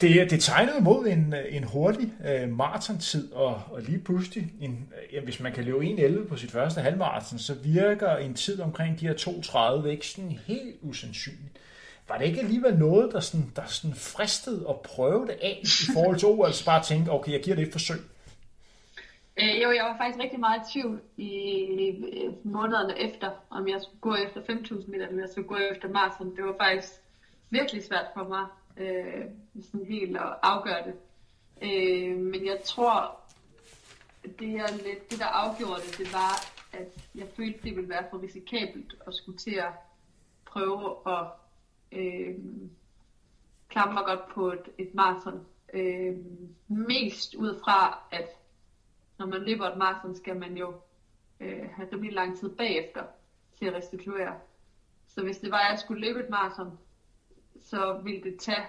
Det, 0.00 0.30
det 0.30 0.40
tegnede 0.40 0.80
mod 0.80 1.06
en, 1.06 1.34
en 1.48 1.64
hurtig 1.64 2.12
øh, 2.26 2.48
maratontid, 2.48 3.32
og, 3.32 3.62
og 3.70 3.82
lige 3.82 3.98
pludselig, 3.98 4.52
en, 4.60 4.88
ja, 5.12 5.20
hvis 5.20 5.40
man 5.40 5.52
kan 5.52 5.64
løbe 5.64 5.84
1.11 5.84 6.28
på 6.28 6.36
sit 6.36 6.50
første 6.50 6.80
halvmarathon, 6.80 7.38
så 7.38 7.54
virker 7.54 8.16
en 8.16 8.34
tid 8.34 8.60
omkring 8.60 9.00
de 9.00 9.06
her 9.06 9.14
2.30 9.82 9.86
ikke 9.86 10.06
sådan 10.06 10.38
helt 10.46 10.76
usandsynligt. 10.82 11.57
Var 12.08 12.18
det 12.18 12.24
ikke 12.24 12.40
alligevel 12.40 12.78
noget, 12.78 13.12
der, 13.12 13.20
sådan, 13.20 13.52
der 13.56 13.66
sådan 13.66 13.96
fristede 13.96 14.66
at 14.68 14.80
prøve 14.80 15.26
det 15.26 15.36
af 15.42 15.60
i 15.62 15.92
forhold 15.94 16.18
til 16.18 16.28
OL, 16.28 16.46
altså 16.46 16.64
bare 16.64 16.82
tænke, 16.84 17.10
okay, 17.10 17.32
jeg 17.32 17.42
giver 17.42 17.56
det 17.56 17.66
et 17.66 17.72
forsøg? 17.72 18.00
Øh, 19.40 19.62
jo, 19.62 19.70
jeg 19.70 19.84
var 19.84 19.96
faktisk 19.96 20.22
rigtig 20.24 20.40
meget 20.40 20.60
i 20.60 20.72
tvivl 20.72 21.00
i 21.16 22.04
månederne 22.44 22.98
efter, 22.98 23.30
om 23.50 23.68
jeg 23.68 23.80
skulle 23.82 24.00
gå 24.00 24.14
efter 24.14 24.40
5.000 24.40 24.90
meter, 24.90 25.06
eller 25.06 25.08
om 25.08 25.20
jeg 25.20 25.28
skulle 25.28 25.48
gå 25.48 25.56
efter 25.56 25.88
maraton. 25.88 26.36
Det 26.36 26.44
var 26.44 26.54
faktisk 26.60 26.92
virkelig 27.50 27.84
svært 27.84 28.06
for 28.14 28.28
mig 28.28 28.46
øh, 28.76 29.24
sådan 29.70 29.86
helt 29.86 30.16
at 30.16 30.34
afgøre 30.42 30.84
det. 30.84 30.94
Øh, 31.62 32.16
men 32.16 32.46
jeg 32.46 32.58
tror, 32.64 33.20
det, 34.38 34.48
her 34.48 34.66
lidt, 34.70 35.10
det 35.10 35.18
der 35.18 35.26
afgjorde 35.26 35.82
det, 35.82 35.98
det 35.98 36.12
var, 36.12 36.46
at 36.72 36.88
jeg 37.14 37.26
følte, 37.36 37.58
det 37.62 37.76
ville 37.76 37.88
være 37.88 38.04
for 38.10 38.22
risikabelt 38.22 38.94
at 39.06 39.14
skulle 39.14 39.38
til 39.38 39.54
at 39.54 39.72
prøve 40.46 40.96
at 41.06 41.26
øh, 41.92 42.34
klamrer 43.68 43.92
mig 43.92 44.02
godt 44.06 44.28
på 44.34 44.52
et, 44.52 44.68
et 44.78 44.94
maraton. 44.94 45.46
Øh, 45.74 46.16
mest 46.68 47.34
ud 47.34 47.60
fra, 47.64 47.98
at 48.12 48.28
når 49.18 49.26
man 49.26 49.42
løber 49.42 49.66
et 49.66 49.78
maraton, 49.78 50.14
skal 50.14 50.36
man 50.36 50.56
jo 50.56 50.74
øh, 51.40 51.68
have 51.72 51.88
rimelig 51.92 52.12
lang 52.12 52.38
tid 52.38 52.56
bagefter 52.56 53.04
til 53.58 53.66
at 53.66 53.74
restituere. 53.74 54.34
Så 55.06 55.22
hvis 55.22 55.38
det 55.38 55.50
var, 55.50 55.58
at 55.58 55.70
jeg 55.70 55.78
skulle 55.78 56.06
løbe 56.06 56.20
et 56.20 56.30
maraton, 56.30 56.78
så 57.60 58.00
ville 58.04 58.22
det 58.22 58.40
tage 58.40 58.66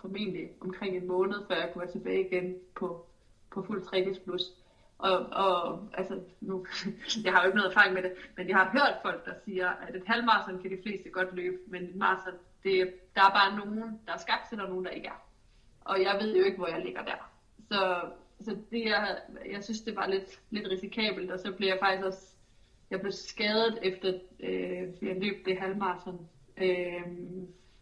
formentlig 0.00 0.50
omkring 0.60 0.96
en 0.96 1.06
måned, 1.06 1.46
før 1.46 1.54
jeg 1.54 1.70
kunne 1.72 1.82
være 1.82 1.92
tilbage 1.92 2.28
igen 2.28 2.56
på, 2.74 3.06
på 3.50 3.62
fuld 3.62 3.84
træningsplus. 3.84 4.42
Og, 5.02 5.18
og 5.32 5.88
altså, 5.94 6.20
nu, 6.40 6.66
jeg 7.24 7.32
har 7.32 7.42
jo 7.42 7.46
ikke 7.46 7.56
noget 7.56 7.70
erfaring 7.70 7.94
med 7.94 8.02
det, 8.02 8.12
men 8.36 8.48
jeg 8.48 8.56
har 8.56 8.70
hørt 8.72 8.94
folk, 9.02 9.24
der 9.24 9.32
siger, 9.44 9.68
at 9.68 9.96
et 9.96 10.02
halvmarathon 10.06 10.62
kan 10.62 10.70
de 10.70 10.82
fleste 10.82 11.10
godt 11.10 11.34
løbe, 11.34 11.56
men 11.66 11.82
et 11.82 11.96
marathon, 11.96 12.34
det, 12.64 12.94
der 13.14 13.20
er 13.20 13.30
bare 13.30 13.56
nogen, 13.56 14.00
der 14.06 14.12
er 14.12 14.18
skabt 14.18 14.48
til, 14.48 14.60
og 14.60 14.68
nogen, 14.68 14.84
der 14.84 14.90
ikke 14.90 15.06
er. 15.06 15.22
Og 15.80 16.02
jeg 16.02 16.18
ved 16.20 16.36
jo 16.36 16.44
ikke, 16.44 16.56
hvor 16.56 16.66
jeg 16.66 16.84
ligger 16.84 17.04
der. 17.04 17.30
Så, 17.68 18.00
så 18.40 18.56
det, 18.70 18.84
jeg, 18.84 19.18
jeg 19.50 19.64
synes, 19.64 19.80
det 19.80 19.96
var 19.96 20.06
lidt, 20.06 20.40
lidt 20.50 20.68
risikabelt, 20.68 21.30
og 21.30 21.38
så 21.38 21.52
blev 21.52 21.68
jeg 21.68 21.78
faktisk 21.80 22.06
også, 22.06 22.26
jeg 22.90 23.00
blev 23.00 23.12
skadet 23.12 23.78
efter, 23.82 24.12
øh, 24.40 24.88
jeg 25.02 25.16
løb 25.20 25.44
det 25.44 25.58
halvmarathon. 25.58 26.28
Øh, 26.56 27.02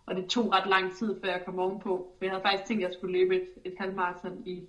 og 0.06 0.16
det 0.16 0.26
tog 0.26 0.52
ret 0.52 0.68
lang 0.68 0.96
tid, 0.96 1.20
før 1.20 1.28
jeg 1.28 1.44
kom 1.44 1.58
ovenpå. 1.58 2.14
For 2.18 2.24
jeg 2.24 2.32
havde 2.32 2.42
faktisk 2.42 2.64
tænkt, 2.64 2.84
at 2.84 2.88
jeg 2.88 2.96
skulle 2.98 3.18
løbe 3.18 3.36
et, 3.36 3.48
et 3.64 3.74
halvmarathon 3.78 4.42
i, 4.46 4.64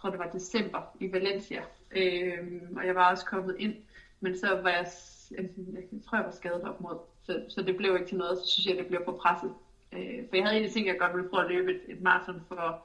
tror 0.00 0.10
det 0.10 0.18
var 0.18 0.30
december, 0.30 0.96
i 1.00 1.12
Valencia. 1.12 1.62
øh, 1.90 2.62
og 2.76 2.86
jeg 2.86 2.94
var 2.94 3.10
også 3.10 3.24
kommet 3.24 3.56
ind, 3.58 3.74
men 4.20 4.38
så 4.38 4.48
var 4.62 4.70
jeg, 4.70 4.86
jeg, 5.30 5.48
jeg 5.92 6.02
tror 6.06 6.18
jeg 6.18 6.24
var 6.24 6.32
skadet 6.32 6.62
op 6.62 6.80
mod. 6.80 6.98
Så, 7.22 7.44
så 7.48 7.62
det 7.62 7.76
blev 7.76 7.94
ikke 7.94 8.06
til 8.06 8.18
noget, 8.18 8.38
så 8.38 8.46
synes 8.46 8.66
jeg, 8.66 8.76
det 8.76 8.86
blev 8.86 9.00
for 9.04 9.12
presset. 9.12 9.54
Øh, 9.92 10.28
for 10.28 10.36
jeg 10.36 10.44
havde 10.44 10.56
egentlig 10.56 10.72
tænkt, 10.72 10.88
at 10.88 10.92
jeg 10.92 11.00
godt 11.00 11.16
ville 11.16 11.28
prøve 11.28 11.44
at 11.44 11.50
løbe 11.50 11.74
et, 11.74 11.80
et 11.88 12.02
maraton 12.02 12.42
for 12.48 12.84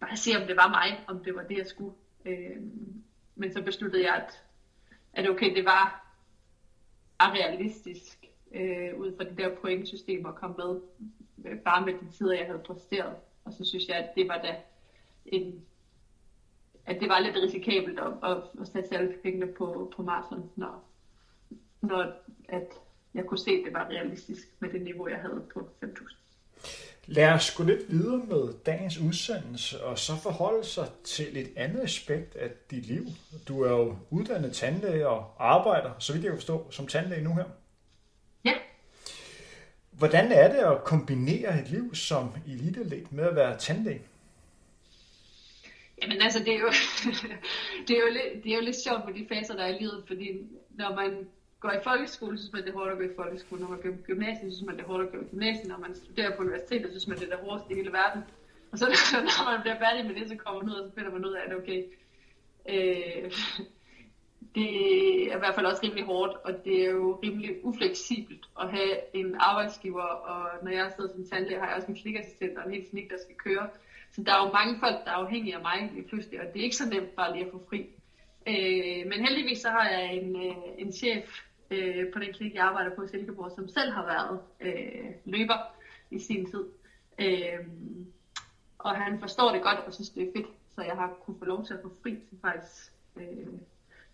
bare 0.00 0.12
at 0.12 0.18
se, 0.18 0.30
om 0.40 0.46
det 0.46 0.56
var 0.56 0.68
mig, 0.68 1.04
om 1.06 1.24
det 1.24 1.34
var 1.34 1.42
det, 1.42 1.58
jeg 1.58 1.66
skulle. 1.66 1.94
Øh, 2.24 2.56
men 3.36 3.52
så 3.52 3.62
besluttede 3.62 4.04
jeg, 4.04 4.14
at, 4.14 4.42
at 5.12 5.30
okay, 5.30 5.56
det 5.56 5.64
var 5.64 6.02
realistisk 7.20 8.26
øh, 8.54 8.98
ud 8.98 9.16
fra 9.16 9.24
de 9.24 9.36
der 9.36 9.54
pointsystemer 9.54 10.28
og 10.28 10.34
komme 10.34 10.56
med, 10.56 10.80
øh, 11.44 11.58
bare 11.58 11.86
med 11.86 11.92
de 11.92 12.10
tider, 12.10 12.36
jeg 12.36 12.46
havde 12.46 12.58
præsteret. 12.58 13.16
Og 13.44 13.52
så 13.52 13.64
synes 13.64 13.88
jeg, 13.88 13.96
at 13.96 14.14
det 14.16 14.28
var 14.28 14.38
da 14.42 14.56
en, 15.26 15.66
at 16.86 17.00
det 17.00 17.08
var 17.08 17.18
lidt 17.18 17.36
risikabelt 17.36 17.98
at, 17.98 18.30
at, 18.30 18.36
at 18.60 18.66
sætte 18.72 18.96
alle 18.98 19.14
pengene 19.22 19.46
på, 19.46 19.92
på 19.96 20.02
maraton, 20.02 20.50
når, 20.56 20.84
når 21.80 22.12
at 22.48 22.68
jeg 23.14 23.24
kunne 23.26 23.38
se, 23.38 23.50
at 23.50 23.62
det 23.64 23.72
var 23.74 23.88
realistisk 23.90 24.48
med 24.60 24.68
det 24.68 24.82
niveau, 24.82 25.08
jeg 25.08 25.18
havde 25.18 25.42
på 25.54 25.68
5.000. 25.84 26.16
Lad 27.06 27.32
os 27.32 27.54
gå 27.54 27.62
lidt 27.64 27.90
videre 27.90 28.18
med 28.18 28.52
dagens 28.66 28.98
udsendelse, 28.98 29.84
og 29.84 29.98
så 29.98 30.16
forholde 30.16 30.64
sig 30.64 30.88
til 31.04 31.36
et 31.36 31.50
andet 31.56 31.82
aspekt 31.82 32.36
af 32.36 32.50
dit 32.70 32.86
liv. 32.86 33.04
Du 33.48 33.62
er 33.62 33.70
jo 33.70 33.96
uddannet 34.10 34.52
tandlæge 34.52 35.08
og 35.08 35.34
arbejder, 35.38 35.90
så 35.98 36.12
vidt 36.12 36.24
jeg 36.24 36.34
forstå, 36.34 36.70
som 36.70 36.86
tandlæge 36.86 37.24
nu 37.24 37.34
her. 37.34 37.44
Ja. 38.44 38.54
Hvordan 39.90 40.32
er 40.32 40.48
det 40.48 40.58
at 40.58 40.84
kombinere 40.84 41.60
et 41.60 41.68
liv 41.70 41.94
som 41.94 42.34
eliteatlet 42.46 43.12
med 43.12 43.24
at 43.24 43.34
være 43.34 43.58
tandlæge? 43.58 44.02
Jamen 46.02 46.22
altså, 46.22 46.38
det 46.38 46.54
er 46.54 46.58
jo, 46.58 46.70
det 47.86 47.96
er 47.96 48.00
jo, 48.00 48.10
lidt, 48.12 48.44
det 48.44 48.52
er 48.52 48.56
jo 48.56 48.62
lidt 48.62 48.76
sjovt 48.76 49.04
med 49.06 49.14
de 49.14 49.26
faser, 49.28 49.54
der 49.56 49.62
er 49.62 49.74
i 49.74 49.78
livet, 49.78 50.04
fordi 50.06 50.26
når 50.70 50.94
man 50.94 51.28
går 51.60 51.72
i 51.72 51.84
folkeskole, 51.84 52.38
synes 52.38 52.52
man, 52.52 52.62
det 52.62 52.70
er 52.70 52.78
hårdt 52.78 52.92
at 52.92 52.98
gå 52.98 53.04
i 53.04 53.16
folkeskole. 53.16 53.60
Når 53.60 53.68
man 53.68 53.80
går 53.82 53.88
i 53.88 54.02
gymnasiet, 54.10 54.52
synes 54.52 54.66
man, 54.66 54.76
det 54.76 54.82
er 54.82 54.86
hårdt 54.86 55.06
at 55.06 55.12
gå 55.12 55.18
i 55.18 55.30
gymnasiet. 55.30 55.68
Når 55.68 55.78
man 55.78 55.94
studerer 55.94 56.36
på 56.36 56.42
universitetet, 56.42 56.90
synes 56.90 57.08
man, 57.08 57.18
det 57.18 57.26
er 57.26 57.36
det 57.36 57.44
hårdeste 57.44 57.72
i 57.72 57.76
hele 57.76 57.92
verden. 57.92 58.22
Og 58.72 58.78
så 58.80 58.86
når 59.28 59.50
man 59.50 59.60
bliver 59.62 59.78
færdig 59.84 60.06
med 60.06 60.14
det, 60.14 60.28
så 60.28 60.36
kommer 60.36 60.62
man 60.62 60.70
ud, 60.72 60.78
og 60.80 60.88
så 60.88 60.94
finder 60.94 61.12
man 61.12 61.24
ud 61.24 61.32
af, 61.32 61.42
at 61.46 61.56
okay. 61.60 61.80
Øh, 62.72 63.24
det 64.54 64.68
er 65.32 65.36
i 65.36 65.38
hvert 65.42 65.54
fald 65.54 65.66
også 65.66 65.82
rimelig 65.82 66.04
hårdt, 66.04 66.34
og 66.44 66.64
det 66.64 66.84
er 66.84 66.90
jo 66.90 67.18
rimelig 67.22 67.50
ufleksibelt 67.64 68.44
at 68.60 68.70
have 68.70 68.94
en 69.14 69.34
arbejdsgiver, 69.38 70.08
og 70.32 70.64
når 70.64 70.70
jeg 70.70 70.92
sidder 70.96 71.12
som 71.12 71.24
tandlæge, 71.26 71.60
har 71.60 71.66
jeg 71.66 71.76
også 71.76 71.88
en 71.88 72.00
klikassistent 72.02 72.58
og 72.58 72.66
en 72.66 72.74
helt 72.74 72.88
snik, 72.90 73.10
der 73.10 73.18
skal 73.24 73.36
køre. 73.36 73.68
Så 74.12 74.22
der 74.22 74.32
er 74.34 74.46
jo 74.46 74.52
mange 74.52 74.78
folk, 74.80 75.04
der 75.04 75.10
er 75.10 75.14
afhængige 75.14 75.56
af 75.56 75.62
mig 75.62 75.90
lige 75.92 76.08
pludselig, 76.08 76.40
og 76.40 76.46
det 76.52 76.60
er 76.60 76.64
ikke 76.64 76.76
så 76.76 76.88
nemt 76.88 77.16
bare 77.16 77.32
lige 77.32 77.44
at 77.44 77.52
få 77.52 77.62
fri. 77.68 77.80
Øh, 78.46 79.06
men 79.10 79.26
heldigvis 79.26 79.58
så 79.58 79.68
har 79.68 79.88
jeg 79.88 80.14
en, 80.14 80.36
øh, 80.36 80.56
en 80.78 80.92
chef 80.92 81.40
øh, 81.70 82.12
på 82.12 82.18
den 82.18 82.32
klinik, 82.32 82.54
jeg 82.54 82.64
arbejder 82.64 82.96
på 82.96 83.02
i 83.02 83.08
Silkeborg, 83.08 83.52
som 83.56 83.68
selv 83.68 83.92
har 83.92 84.04
været 84.06 84.40
øh, 84.60 85.10
løber 85.24 85.58
i 86.10 86.18
sin 86.18 86.50
tid. 86.50 86.64
Øh, 87.18 87.66
og 88.78 88.96
han 88.96 89.20
forstår 89.20 89.52
det 89.52 89.62
godt 89.62 89.78
og 89.78 89.94
synes, 89.94 90.10
det 90.10 90.22
er 90.22 90.32
fedt, 90.36 90.46
så 90.74 90.82
jeg 90.82 90.94
har 90.94 91.16
kunnet 91.24 91.38
få 91.38 91.44
lov 91.44 91.64
til 91.64 91.74
at 91.74 91.80
få 91.82 91.92
fri 92.02 92.10
til 92.10 92.38
faktisk 92.40 92.92
øh, 93.16 93.46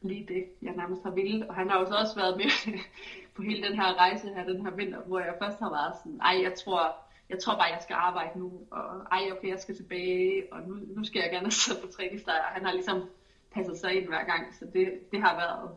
lige 0.03 0.27
det, 0.29 0.45
jeg 0.63 0.75
nærmest 0.77 1.03
har 1.03 1.11
ville. 1.11 1.49
Og 1.49 1.55
han 1.55 1.71
har 1.71 1.81
jo 1.81 1.87
så 1.87 1.95
også 1.95 2.17
været 2.17 2.37
med 2.37 2.51
på 3.35 3.43
hele 3.43 3.69
den 3.69 3.77
her 3.81 3.95
rejse 3.95 4.29
her, 4.29 4.45
den 4.45 4.63
her 4.63 4.71
vinter, 4.71 5.01
hvor 5.01 5.19
jeg 5.19 5.35
først 5.43 5.59
har 5.59 5.71
været 5.71 5.95
sådan, 5.99 6.21
ej, 6.21 6.43
jeg 6.43 6.55
tror, 6.55 7.08
jeg 7.31 7.39
tror 7.39 7.55
bare, 7.55 7.73
jeg 7.73 7.83
skal 7.83 7.95
arbejde 7.95 8.39
nu, 8.39 8.67
og 8.71 9.07
ej, 9.13 9.33
okay, 9.33 9.49
jeg 9.49 9.61
skal 9.61 9.77
tilbage, 9.77 10.53
og 10.53 10.63
nu, 10.63 10.75
nu 10.97 11.05
skal 11.05 11.21
jeg 11.21 11.31
gerne 11.31 11.51
sidde 11.63 11.81
på 11.81 11.87
træningslejr. 11.87 12.43
Han 12.43 12.65
har 12.65 12.73
ligesom 12.73 13.03
passet 13.51 13.79
sig 13.79 13.95
ind 13.95 14.09
hver 14.09 14.25
gang, 14.25 14.55
så 14.59 14.65
det, 14.73 15.01
det 15.13 15.21
har 15.21 15.37
været 15.37 15.77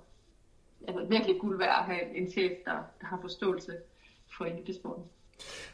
altså, 0.87 1.05
virkelig 1.05 1.39
guld 1.39 1.57
værd 1.57 1.79
at 1.79 1.85
have 1.85 2.15
en 2.15 2.31
chef, 2.31 2.51
der, 2.65 2.83
der 3.01 3.05
har 3.05 3.17
forståelse 3.21 3.77
for 4.37 4.45
elitesporten. 4.45 5.05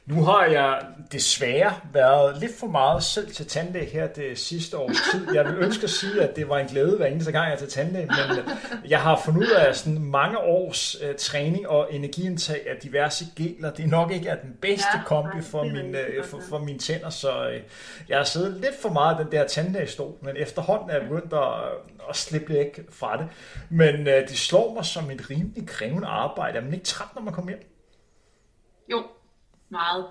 Nu 0.07 0.24
har 0.24 0.45
jeg 0.45 0.82
desværre 1.11 1.74
været 1.93 2.38
lidt 2.38 2.59
for 2.59 2.68
meget 2.68 3.03
selv 3.03 3.32
til 3.32 3.47
tandlæge 3.47 3.86
her 3.86 4.07
det 4.07 4.39
sidste 4.39 4.78
års 4.78 4.97
tid. 5.11 5.34
Jeg 5.34 5.45
vil 5.45 5.55
ønske 5.55 5.84
at 5.84 5.89
sige, 5.89 6.22
at 6.22 6.36
det 6.36 6.49
var 6.49 6.57
en 6.57 6.68
glæde 6.68 6.97
hver 6.97 7.05
eneste 7.05 7.32
gang, 7.32 7.45
jeg 7.45 7.53
er 7.53 7.57
til 7.57 7.70
tandlæge, 7.70 8.05
men 8.05 8.45
jeg 8.89 9.01
har 9.01 9.22
fundet 9.26 9.41
ud 9.41 9.51
af 9.51 9.76
sådan 9.76 9.99
mange 9.99 10.39
års 10.39 11.01
uh, 11.01 11.15
træning 11.18 11.68
og 11.68 11.93
energiindtag 11.93 12.70
af 12.70 12.76
diverse 12.84 13.26
geler. 13.36 13.72
Det 13.74 13.86
er 13.86 13.89
nok 13.89 14.11
ikke 14.11 14.30
er 14.30 14.36
den 14.36 14.57
bedste 14.61 14.88
ja, 14.93 15.03
kombi 15.05 15.41
for, 15.41 15.63
min, 15.63 15.95
uh, 15.95 16.26
for, 16.26 16.41
for 16.49 16.57
mine 16.57 16.80
tænder, 16.80 17.09
så 17.09 17.47
uh, 17.47 17.55
jeg 18.09 18.18
har 18.18 18.26
siddet 18.26 18.53
lidt 18.53 18.82
for 18.82 18.89
meget 18.89 19.20
i 19.20 19.24
den 19.24 19.32
der 19.32 19.47
tandlægestol, 19.47 20.13
men 20.22 20.38
efterhånden 20.38 20.89
er 20.89 20.93
jeg 20.93 21.03
begyndt 21.09 21.34
at, 21.34 21.53
at 22.09 22.15
slippe 22.15 22.53
lidt 22.53 22.80
fra 22.91 23.18
det. 23.18 23.28
Men 23.70 23.95
uh, 23.99 24.13
det 24.13 24.38
slår 24.38 24.74
mig 24.74 24.86
som 24.86 25.11
et 25.11 25.30
rimelig 25.30 25.68
krævende 25.68 26.07
arbejde. 26.07 26.57
Er 26.57 26.63
man 26.63 26.74
ikke 26.74 26.86
træt, 26.86 27.07
når 27.15 27.22
man 27.22 27.34
kommer 27.34 27.51
hjem? 27.51 27.61
Jo, 28.91 29.03
meget. 29.70 30.05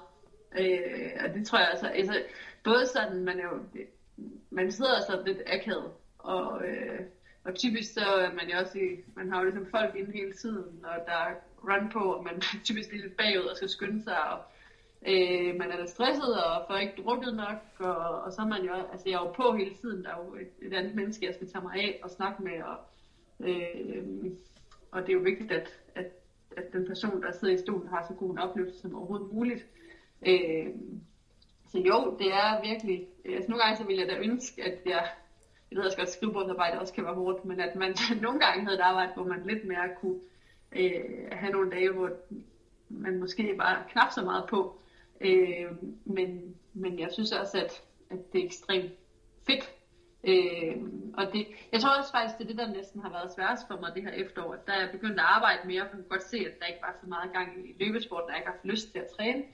Øh, 0.59 1.11
og 1.25 1.35
det 1.35 1.47
tror 1.47 1.59
jeg 1.59 1.69
altså, 1.71 1.87
altså 1.87 2.23
både 2.65 2.87
sådan, 2.87 3.25
man 3.25 3.41
er 3.41 3.45
jo, 3.45 3.85
man 4.51 4.73
sidder 4.73 5.01
så 5.01 5.23
lidt 5.27 5.39
akavet, 5.47 5.93
og, 6.19 6.67
øh, 6.69 7.01
og 7.45 7.55
typisk 7.55 7.93
så 7.93 8.01
er 8.01 8.33
man 8.33 8.51
jo 8.51 8.59
også 8.59 8.79
i, 8.79 8.89
man 9.17 9.33
har 9.33 9.39
jo 9.39 9.45
ligesom 9.45 9.67
folk 9.67 9.97
inde 9.97 10.13
hele 10.13 10.33
tiden, 10.33 10.85
og 10.85 10.97
der 11.07 11.13
er 11.13 11.35
run 11.65 11.89
på, 11.93 11.99
og 11.99 12.25
man 12.25 12.41
typisk 12.65 12.93
lidt 12.93 13.17
bagud 13.17 13.47
og 13.51 13.57
skal 13.57 13.69
skynde 13.69 14.03
sig, 14.03 14.31
og 14.33 14.39
øh, 15.07 15.55
man 15.59 15.71
er 15.71 15.79
lidt 15.79 15.91
stresset 15.91 16.45
og 16.45 16.65
får 16.69 16.77
ikke 16.77 17.03
drukket 17.03 17.37
nok, 17.37 17.61
og, 17.79 18.23
og 18.23 18.33
så 18.33 18.43
er 18.43 18.47
man 18.47 18.63
jo, 18.65 18.73
altså 18.93 19.09
jeg 19.09 19.15
er 19.15 19.25
jo 19.27 19.33
på 19.33 19.57
hele 19.57 19.75
tiden, 19.75 20.05
der 20.05 20.11
er 20.11 20.25
jo 20.25 20.35
et, 20.35 20.53
et 20.63 20.75
andet 20.75 20.95
menneske, 20.95 21.27
jeg 21.27 21.35
skal 21.35 21.49
tage 21.49 21.63
mig 21.63 21.75
af 21.75 22.01
og 22.03 22.11
snakke 22.11 22.43
med, 22.43 22.63
og, 22.63 22.79
øh, 23.41 24.05
og 24.91 25.03
det 25.03 25.09
er 25.09 25.13
jo 25.13 25.21
vigtigt, 25.21 25.53
at, 25.53 25.81
at 25.95 26.07
at 26.57 26.73
den 26.73 26.87
person, 26.87 27.23
der 27.23 27.33
sidder 27.33 27.55
i 27.55 27.59
stolen, 27.59 27.89
har 27.89 28.05
så 28.09 28.15
god 28.15 28.31
en 28.31 28.39
oplevelse 28.39 28.81
som 28.81 28.95
overhovedet 28.95 29.33
muligt. 29.33 29.67
Øh, 30.27 30.67
så 31.69 31.79
jo, 31.79 32.17
det 32.19 32.33
er 32.33 32.71
virkelig, 32.71 33.09
altså 33.25 33.51
nogle 33.51 33.65
gange 33.65 33.77
så 33.77 33.85
ville 33.85 34.03
jeg 34.03 34.09
da 34.09 34.19
ønske, 34.19 34.63
at 34.63 34.79
jeg, 34.87 35.07
jeg 35.71 35.79
ved 35.79 35.85
også 35.85 35.97
godt, 35.97 36.09
at 36.09 36.15
skrivebordsarbejde 36.15 36.81
også 36.81 36.93
kan 36.93 37.05
være 37.05 37.15
hårdt, 37.15 37.45
men 37.45 37.61
at 37.61 37.75
man 37.77 37.97
nogle 38.23 38.41
gange 38.41 38.65
havde 38.65 38.77
et 38.77 38.81
arbejde, 38.81 39.13
hvor 39.15 39.25
man 39.25 39.47
lidt 39.47 39.65
mere 39.65 39.89
kunne 40.01 40.21
øh, 40.73 41.29
have 41.33 41.53
nogle 41.53 41.71
dage, 41.71 41.91
hvor 41.93 42.11
man 42.89 43.19
måske 43.19 43.59
var 43.59 43.87
knap 43.91 44.13
så 44.13 44.23
meget 44.23 44.45
på. 44.49 44.81
Øh, 45.21 45.67
men, 46.05 46.57
men 46.75 46.99
jeg 46.99 47.09
synes 47.13 47.33
også, 47.33 47.59
at, 47.59 47.83
at 48.11 48.33
det 48.33 48.41
er 48.41 48.45
ekstremt 48.45 48.93
fedt 49.47 49.76
Øh, 50.25 50.77
og 51.17 51.33
det, 51.33 51.47
jeg 51.73 51.81
tror 51.81 51.99
også 51.99 52.13
faktisk, 52.13 52.39
det 52.39 52.45
er 52.45 52.49
det, 52.49 52.59
der 52.59 52.79
næsten 52.79 53.01
har 53.01 53.11
været 53.11 53.33
sværest 53.33 53.67
for 53.69 53.81
mig 53.81 53.95
det 53.95 54.03
her 54.03 54.11
efterår, 54.11 54.55
at 54.55 54.67
der 54.67 54.73
er 54.73 54.93
begyndt 54.93 55.19
at 55.21 55.27
arbejde 55.37 55.67
mere, 55.67 55.83
for 55.83 55.97
jeg 55.97 56.05
kan 56.05 56.09
godt 56.09 56.23
se, 56.23 56.37
at 56.37 56.59
der 56.61 56.67
ikke 56.67 56.83
var 56.83 56.97
så 57.01 57.07
meget 57.07 57.33
gang 57.33 57.69
i 57.69 57.85
løbesporten, 57.85 58.29
der 58.31 58.37
ikke 58.37 58.49
har 58.49 58.61
lyst 58.65 58.93
til 58.93 58.99
at 58.99 59.11
træne. 59.17 59.45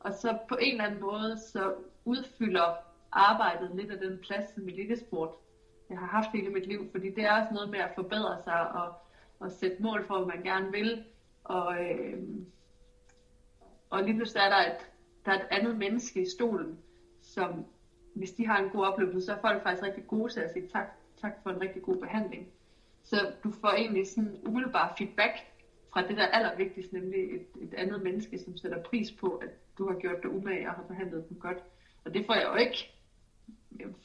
Og 0.00 0.14
så 0.14 0.38
på 0.48 0.56
en 0.60 0.72
eller 0.72 0.84
anden 0.84 1.00
måde, 1.00 1.38
så 1.52 1.74
udfylder 2.04 2.74
arbejdet 3.12 3.70
lidt 3.76 3.90
af 3.90 3.98
den 3.98 4.18
plads 4.18 4.54
som 4.54 4.68
elitesport, 4.68 5.30
jeg 5.90 5.98
har 5.98 6.06
haft 6.06 6.28
hele 6.34 6.50
mit 6.50 6.66
liv, 6.66 6.90
fordi 6.90 7.10
det 7.10 7.24
er 7.24 7.40
også 7.40 7.54
noget 7.54 7.70
med 7.70 7.78
at 7.78 7.90
forbedre 7.94 8.38
sig 8.44 8.72
og, 8.72 8.92
og 9.38 9.52
sætte 9.52 9.82
mål 9.82 10.06
for, 10.06 10.16
hvad 10.16 10.36
man 10.36 10.44
gerne 10.44 10.70
vil. 10.72 11.04
Og, 11.44 11.84
øh, 11.84 12.22
og 13.90 14.02
lige 14.02 14.14
pludselig 14.14 14.40
er 14.40 14.48
der 14.48 14.72
et, 14.72 14.90
der 15.24 15.32
er 15.32 15.36
et 15.36 15.46
andet 15.50 15.78
menneske 15.78 16.22
i 16.22 16.30
stolen, 16.36 16.78
som 17.22 17.64
hvis 18.14 18.32
de 18.32 18.46
har 18.46 18.58
en 18.58 18.70
god 18.70 18.84
oplevelse, 18.84 19.26
så 19.26 19.32
er 19.32 19.40
folk 19.40 19.62
faktisk 19.62 19.82
rigtig 19.82 20.06
gode 20.06 20.32
til 20.32 20.40
at 20.40 20.52
sige 20.52 20.68
tak, 20.68 20.88
tak 21.20 21.32
for 21.42 21.50
en 21.50 21.60
rigtig 21.60 21.82
god 21.82 21.96
behandling. 21.96 22.48
Så 23.04 23.16
du 23.44 23.52
får 23.60 23.68
egentlig 23.68 24.06
sådan 24.06 24.36
umiddelbar 24.46 24.94
feedback 24.98 25.32
fra 25.92 26.08
det 26.08 26.16
der 26.16 26.26
allervigtigste, 26.26 26.94
nemlig 26.94 27.34
et, 27.34 27.46
et 27.60 27.74
andet 27.74 28.02
menneske, 28.02 28.38
som 28.38 28.56
sætter 28.56 28.82
pris 28.82 29.12
på, 29.12 29.28
at 29.28 29.50
du 29.78 29.88
har 29.88 29.98
gjort 29.98 30.22
dig 30.22 30.30
umage 30.30 30.68
og 30.68 30.74
har 30.74 30.82
behandlet 30.82 31.28
dem 31.28 31.38
godt. 31.38 31.58
Og 32.04 32.14
det 32.14 32.26
får 32.26 32.34
jeg 32.34 32.46
jo 32.52 32.54
ikke 32.54 32.94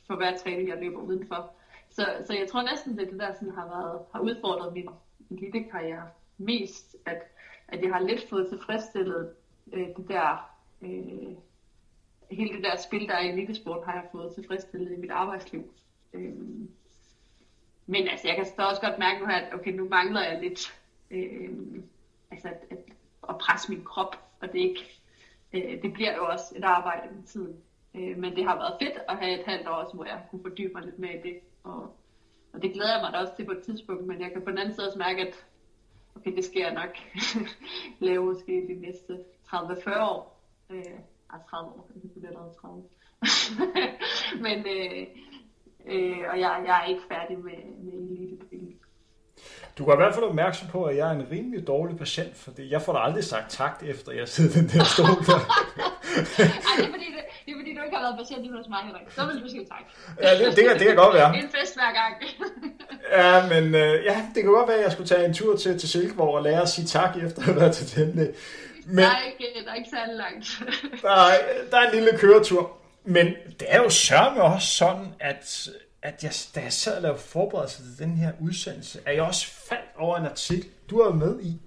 for 0.07 0.15
hver 0.15 0.37
træning, 0.37 0.69
jeg 0.69 0.77
løber 0.77 0.99
udenfor. 0.99 1.53
Så, 1.89 2.05
så 2.27 2.33
jeg 2.33 2.47
tror 2.47 2.61
næsten, 2.61 2.97
det 2.97 3.11
det 3.11 3.19
der 3.19 3.33
sådan 3.33 3.53
har, 3.53 3.67
været, 3.67 4.01
har 4.13 4.19
udfordret 4.19 4.73
min 4.73 4.89
lille 5.29 5.63
karriere 5.71 6.09
mest, 6.37 6.95
at, 7.05 7.21
at 7.67 7.81
jeg 7.81 7.93
har 7.93 7.99
lidt 7.99 8.29
fået 8.29 8.49
tilfredsstillet 8.49 9.33
øh, 9.73 9.87
det 9.87 10.07
der 10.07 10.51
øh, 10.81 11.35
hele 12.35 12.55
det 12.55 12.63
der 12.63 12.75
spil, 12.75 13.07
der 13.07 13.13
er 13.13 13.21
i 13.21 13.29
elitesport, 13.29 13.85
har 13.85 13.93
jeg 13.93 14.03
fået 14.11 14.33
tilfredsstillet 14.33 14.91
i 14.91 14.99
mit 14.99 15.11
arbejdsliv. 15.11 15.73
Øhm, 16.13 16.69
men 17.85 18.07
altså, 18.07 18.27
jeg 18.27 18.35
kan 18.35 18.45
så 18.45 18.67
også 18.69 18.81
godt 18.81 18.99
mærke 18.99 19.19
nu 19.19 19.25
her, 19.25 19.35
at 19.35 19.53
okay, 19.53 19.71
nu 19.71 19.89
mangler 19.89 20.21
jeg 20.21 20.41
lidt 20.41 20.79
øhm, 21.11 21.83
altså 22.31 22.47
at, 22.47 22.63
at, 22.69 22.77
at 23.29 23.37
presse 23.37 23.71
min 23.71 23.83
krop, 23.83 24.15
og 24.41 24.53
det 24.53 24.59
ikke, 24.59 25.01
øh, 25.53 25.81
det 25.81 25.93
bliver 25.93 26.15
jo 26.15 26.25
også 26.25 26.53
et 26.55 26.63
arbejde 26.63 27.15
med 27.15 27.23
tiden. 27.23 27.57
Øh, 27.95 28.17
men 28.17 28.35
det 28.35 28.43
har 28.43 28.55
været 28.55 28.75
fedt 28.81 28.97
at 29.07 29.17
have 29.17 29.39
et 29.39 29.45
halvt 29.45 29.67
år 29.67 29.73
også, 29.73 29.95
hvor 29.95 30.05
jeg 30.05 30.21
kunne 30.29 30.41
fordybe 30.41 30.73
mig 30.73 30.83
lidt 30.83 30.99
mere 30.99 31.17
i 31.17 31.21
det, 31.21 31.39
og, 31.63 31.95
og 32.53 32.61
det 32.61 32.73
glæder 32.73 32.93
jeg 32.93 33.01
mig 33.03 33.13
da 33.13 33.17
også 33.17 33.35
til 33.35 33.45
på 33.45 33.51
et 33.51 33.63
tidspunkt, 33.63 34.05
men 34.05 34.21
jeg 34.21 34.31
kan 34.31 34.41
på 34.41 34.49
den 34.49 34.57
anden 34.57 34.75
side 34.75 34.87
også 34.87 34.99
mærke, 34.99 35.21
at 35.21 35.45
okay, 36.15 36.35
det 36.35 36.45
skal 36.45 36.61
jeg 36.61 36.73
nok 36.73 36.97
lave 38.07 38.25
måske 38.25 38.65
de 38.67 38.73
næste 38.73 39.19
30-40 39.47 40.01
år. 40.01 40.41
Øh, 40.69 40.99
ej, 41.33 41.39
30 41.49 41.69
år, 41.69 41.89
jeg 42.03 42.11
bliver 42.15 42.27
allerede 42.27 42.53
30. 42.61 42.83
Men, 44.45 44.57
øh, 44.75 45.01
øh, 45.93 46.23
og 46.31 46.39
jeg, 46.39 46.51
jeg 46.67 46.75
er 46.81 46.85
ikke 46.91 47.01
færdig 47.11 47.37
med, 47.47 47.59
med 47.85 47.93
elite. 47.93 48.45
Du 49.77 49.85
kan 49.85 49.93
i 49.93 49.97
hvert 49.97 50.13
fald 50.13 50.25
opmærksom 50.25 50.67
på, 50.67 50.83
at 50.83 50.97
jeg 50.97 51.07
er 51.07 51.11
en 51.11 51.27
rimelig 51.31 51.67
dårlig 51.67 51.97
patient, 51.97 52.37
fordi 52.37 52.71
jeg 52.71 52.81
får 52.81 52.93
da 52.93 52.99
aldrig 52.99 53.23
sagt 53.23 53.51
tak, 53.51 53.83
efter 53.85 54.11
jeg 54.11 54.27
sidder 54.27 54.53
den 54.59 54.67
der 54.69 54.83
stol 54.83 55.07
der. 55.29 55.39
Ej, 56.69 56.73
det 56.77 56.85
er 56.87 56.91
fordi, 56.95 57.07
det, 57.15 57.23
det 57.45 57.51
er 57.53 57.57
fordi, 57.61 57.71
du 57.77 57.81
ikke 57.85 57.97
har 57.97 58.03
været 58.07 58.17
patient 58.21 58.55
hos 58.57 58.67
mig, 58.69 58.79
Henrik. 58.87 59.07
Så 59.15 59.25
vil 59.25 59.43
du 59.43 59.49
sige 59.49 59.65
tak. 59.65 59.83
Ja, 60.21 60.29
det, 60.39 60.55
det, 60.57 60.63
kan, 60.65 60.79
det 60.79 60.87
kan 60.87 60.95
godt 60.95 61.13
være. 61.13 61.29
En 61.43 61.49
fest 61.57 61.73
hver 61.79 61.91
gang. 62.01 62.13
ja, 63.19 63.33
men 63.53 63.63
øh, 63.75 64.05
ja, 64.09 64.15
det 64.35 64.43
kan 64.43 64.51
godt 64.51 64.67
være, 64.67 64.77
at 64.77 64.83
jeg 64.83 64.91
skulle 64.91 65.09
tage 65.09 65.25
en 65.25 65.33
tur 65.33 65.55
til, 65.57 65.79
til 65.79 65.89
Silkeborg 65.89 66.35
og 66.35 66.43
lære 66.43 66.61
at 66.61 66.69
sige 66.69 66.87
tak, 66.87 67.17
efter 67.25 67.39
at 67.39 67.45
have 67.45 67.59
været 67.59 67.75
til 67.75 67.87
tandlæge. 67.87 68.33
Men, 68.85 68.97
der, 68.97 69.09
er 69.09 69.23
ikke, 69.23 69.65
der 69.65 69.71
er 69.71 69.75
ikke 69.75 69.89
særlig 69.89 70.15
langt. 70.15 70.61
der, 71.01 71.09
er, 71.09 71.69
der 71.71 71.77
er 71.77 71.89
en 71.89 71.95
lille 71.95 72.17
køretur. 72.17 72.77
Men 73.03 73.25
det 73.59 73.67
er 73.67 73.77
jo 73.77 73.89
sørme 73.89 74.41
også 74.41 74.67
sådan, 74.67 75.07
at, 75.19 75.69
at 76.01 76.23
jeg, 76.23 76.31
da 76.55 76.61
jeg 76.61 76.73
sad 76.73 76.95
og 76.95 77.01
lavede 77.01 77.19
forberedelse 77.19 77.83
til 77.83 77.99
den 77.99 78.17
her 78.17 78.31
udsendelse, 78.39 78.99
er 79.05 79.11
jeg 79.11 79.23
også 79.23 79.47
faldt 79.47 79.91
over 79.97 80.17
en 80.17 80.25
artikel, 80.25 80.69
du 80.89 80.99
er 80.99 81.13
med 81.13 81.39
i, 81.41 81.61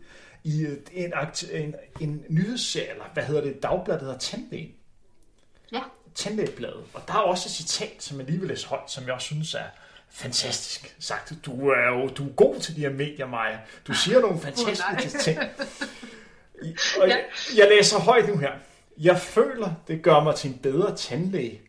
i 0.45 0.67
en, 0.93 1.13
en, 1.53 1.75
en 2.01 2.25
nyhedsserie, 2.29 2.91
eller 2.91 3.05
hvad 3.15 3.25
hedder 3.25 3.41
det, 3.41 3.63
dagblad, 3.63 3.95
der 3.95 4.05
hedder 4.05 4.19
Tandlægen. 4.19 4.75
Ja. 5.73 5.81
Tandlægebladet. 6.15 6.85
Og 6.95 7.03
der 7.07 7.15
er 7.15 7.19
også 7.19 7.47
et 7.49 7.53
citat, 7.53 8.03
som 8.03 8.19
jeg 8.19 8.27
lige 8.27 8.39
vil 8.41 8.49
læse 8.49 8.67
højt, 8.67 8.91
som 8.91 9.05
jeg 9.05 9.15
også 9.15 9.27
synes 9.27 9.55
er 9.55 9.65
fantastisk 10.11 10.97
sagt. 10.99 11.33
Du 11.47 11.69
er 11.69 11.89
jo 11.89 12.09
du 12.09 12.29
er 12.29 12.33
god 12.33 12.61
til 12.61 12.77
de 12.77 12.81
her 12.81 12.91
medier, 12.91 13.27
Maja. 13.27 13.59
Du 13.87 13.93
siger 13.95 14.21
nogle 14.21 14.41
fantastiske 14.41 15.17
oh, 15.17 15.23
ting. 15.23 15.39
Og 17.01 17.09
jeg, 17.09 17.25
jeg 17.57 17.69
læser 17.69 17.99
højt 17.99 18.29
nu 18.29 18.37
her. 18.37 18.53
Jeg 18.99 19.19
føler, 19.19 19.71
det 19.89 20.03
gør 20.03 20.23
mig 20.23 20.35
til 20.35 20.51
en 20.51 20.59
bedre 20.59 20.97
tandlæge, 20.97 21.61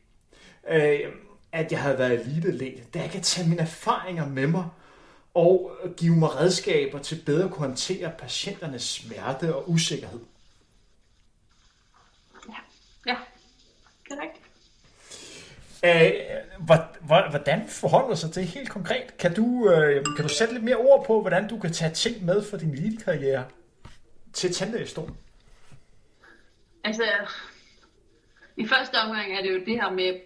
øh, 0.69 0.99
at 1.51 1.71
jeg 1.71 1.81
havde 1.81 1.97
været 1.97 2.19
elite-læge, 2.19 2.83
da 2.93 2.99
jeg 2.99 3.09
kan 3.09 3.21
tage 3.21 3.49
mine 3.49 3.61
erfaringer 3.61 4.27
med 4.27 4.47
mig 4.47 4.65
og 5.33 5.77
give 5.97 6.15
mig 6.15 6.35
redskaber 6.35 6.99
til 6.99 7.21
bedre 7.25 7.45
at 7.45 7.51
kunne 7.51 7.67
håndtere 7.67 8.11
patienternes 8.17 8.83
smerte 8.83 9.55
og 9.55 9.69
usikkerhed. 9.69 10.19
Ja, 12.49 12.55
ja. 13.11 13.15
det 14.09 14.11
er 14.11 14.21
rigtigt. 14.21 14.43
Hvordan 17.29 17.67
forholder 17.69 18.15
sig 18.15 18.35
det 18.35 18.47
helt 18.47 18.69
konkret? 18.69 19.17
Kan 19.17 19.33
du, 19.33 19.69
øh, 19.71 20.05
kan 20.15 20.25
du 20.25 20.29
sætte 20.29 20.53
lidt 20.53 20.63
mere 20.63 20.75
ord 20.75 21.05
på, 21.05 21.21
hvordan 21.21 21.47
du 21.47 21.59
kan 21.59 21.73
tage 21.73 21.93
ting 21.93 22.25
med 22.25 22.43
for 22.49 22.57
din 22.57 22.73
elitekarriere 22.73 23.45
til 24.38 24.53
tandlægestolen? 24.53 25.17
Altså, 26.83 27.03
i 28.57 28.67
første 28.67 28.95
omgang 28.95 29.38
er 29.38 29.41
det 29.41 29.53
jo 29.53 29.65
det 29.65 29.81
her 29.81 29.91
med 29.91 30.19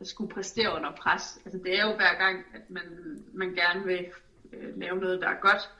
at 0.00 0.06
skulle 0.06 0.34
præstere 0.34 0.76
under 0.76 0.92
pres. 0.92 1.38
Altså, 1.44 1.60
det 1.64 1.78
er 1.78 1.86
jo 1.86 1.96
hver 1.96 2.14
gang, 2.18 2.44
at 2.54 2.70
man, 2.70 2.82
man 3.34 3.54
gerne 3.54 3.84
vil 3.84 4.06
øh, 4.52 4.78
lave 4.78 4.96
noget, 4.96 5.20
der 5.20 5.28
er 5.28 5.40
godt. 5.40 5.70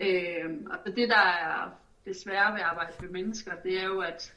Øh, 0.00 0.50
og 0.70 0.96
det, 0.96 1.08
der 1.08 1.18
er 1.18 1.70
det 2.04 2.16
svære 2.16 2.52
ved 2.52 2.60
at 2.60 2.66
arbejde 2.66 2.92
med 3.00 3.10
mennesker, 3.10 3.54
det 3.54 3.80
er 3.80 3.84
jo, 3.84 4.00
at 4.00 4.34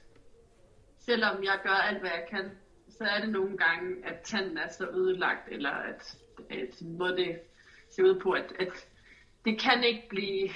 selvom 0.99 1.43
jeg 1.43 1.59
gør 1.63 1.69
alt, 1.69 1.99
hvad 1.99 2.09
jeg 2.09 2.25
kan, 2.29 2.51
så 2.89 3.03
er 3.03 3.19
det 3.21 3.29
nogle 3.29 3.57
gange, 3.57 4.05
at 4.05 4.19
tanden 4.23 4.57
er 4.57 4.69
så 4.69 4.87
ødelagt, 4.87 5.47
eller 5.51 5.71
at, 5.71 6.17
at 6.49 6.81
måde 6.81 7.17
det 7.17 7.39
ser 7.89 8.03
ud 8.03 8.19
på, 8.19 8.31
at, 8.31 8.53
at 8.59 8.87
det 9.45 9.61
kan 9.61 9.83
ikke 9.83 10.03
blive 10.09 10.49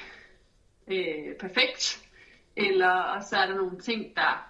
øh, 0.88 1.36
perfekt, 1.39 2.01
eller 2.56 2.89
og 2.89 3.24
så 3.24 3.38
er 3.38 3.45
der 3.45 3.56
nogle 3.56 3.80
ting, 3.80 4.16
der 4.16 4.47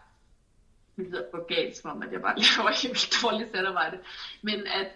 lyder 0.97 1.23
for 1.31 1.45
galt, 1.47 1.77
som 1.77 1.91
om 1.91 2.03
at 2.03 2.11
jeg 2.11 2.21
bare 2.21 2.35
laver 2.57 2.81
helt 2.83 3.13
dårligt 3.23 3.51
sætarbejde, 3.51 3.99
men 4.41 4.67
at, 4.67 4.91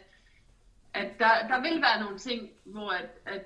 at 0.94 1.20
der, 1.20 1.48
der 1.48 1.62
vil 1.62 1.82
være 1.82 2.00
nogle 2.04 2.18
ting, 2.18 2.50
hvor 2.64 2.90
at, 2.90 3.10
at 3.26 3.46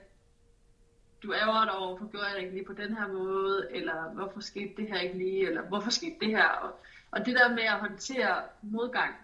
du 1.23 1.33
ærger 1.33 1.65
dig 1.65 1.77
over, 1.77 1.87
hvorfor 1.87 2.11
gjorde 2.11 2.25
jeg 2.25 2.35
det 2.35 2.41
ikke 2.41 2.53
lige 2.53 2.65
på 2.65 2.73
den 2.73 2.97
her 2.97 3.07
måde, 3.07 3.67
eller 3.71 4.13
hvorfor 4.13 4.39
skete 4.39 4.73
det 4.77 4.87
her 4.87 4.99
ikke 4.99 5.17
lige, 5.17 5.47
eller 5.47 5.61
hvorfor 5.61 5.89
skete 5.89 6.15
det 6.21 6.27
her, 6.29 6.47
og, 6.47 6.79
og 7.11 7.25
det 7.25 7.35
der 7.35 7.49
med 7.49 7.63
at 7.63 7.79
håndtere 7.79 8.43
modgang, 8.61 9.15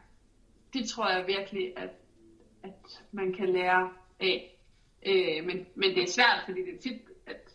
det 0.74 0.90
tror 0.90 1.10
jeg 1.10 1.28
virkelig, 1.28 1.78
at, 1.78 1.90
at 2.64 3.04
man 3.12 3.34
kan 3.34 3.50
lære 3.50 3.94
af. 4.20 4.60
Øh, 5.06 5.46
men, 5.46 5.66
men 5.76 5.96
det 5.96 6.04
er 6.04 6.12
svært, 6.12 6.42
fordi 6.46 6.66
det 6.66 6.74
er 6.76 6.80
tit, 6.80 7.02
at, 7.26 7.52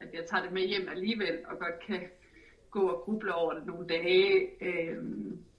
at 0.00 0.14
jeg 0.14 0.26
tager 0.26 0.42
det 0.42 0.52
med 0.52 0.68
hjem 0.68 0.88
alligevel, 0.88 1.38
og 1.46 1.58
godt 1.58 1.80
kan 1.86 2.00
gå 2.72 2.88
og 2.88 3.00
gruble 3.00 3.34
over 3.34 3.54
det 3.54 3.66
nogle 3.66 3.86
dage. 3.86 4.48
Øh, 4.60 5.04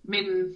men, 0.03 0.55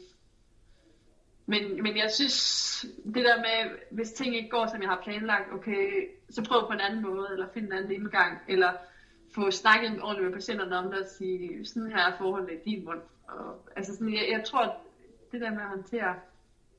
men, 1.45 1.83
men 1.83 1.97
jeg 1.97 2.11
synes, 2.11 2.85
det 3.05 3.25
der 3.25 3.37
med, 3.37 3.77
hvis 3.91 4.11
ting 4.11 4.35
ikke 4.35 4.49
går, 4.49 4.67
som 4.67 4.81
jeg 4.81 4.89
har 4.89 5.01
planlagt, 5.03 5.53
okay, 5.53 6.07
så 6.29 6.43
prøv 6.43 6.67
på 6.67 6.73
en 6.73 6.79
anden 6.79 7.01
måde, 7.01 7.27
eller 7.31 7.47
find 7.53 7.65
en 7.65 7.73
anden 7.73 7.91
indgang, 7.91 8.37
eller 8.47 8.71
få 9.35 9.51
snakket 9.51 10.01
ordentligt 10.01 10.25
med 10.25 10.33
patienterne 10.33 10.77
om 10.77 10.91
det, 10.91 10.99
og 10.99 11.09
sige, 11.17 11.65
sådan 11.65 11.91
her 11.91 11.97
er 11.97 12.17
forholdet 12.17 12.59
i 12.65 12.69
din 12.69 12.85
mund. 12.85 13.01
Og, 13.27 13.69
altså 13.75 13.93
sådan, 13.93 14.13
jeg, 14.13 14.27
jeg 14.31 14.43
tror, 14.45 14.59
at 14.59 14.75
det 15.31 15.41
der 15.41 15.51
med 15.51 15.61
at 15.61 15.67
håndtere 15.67 16.15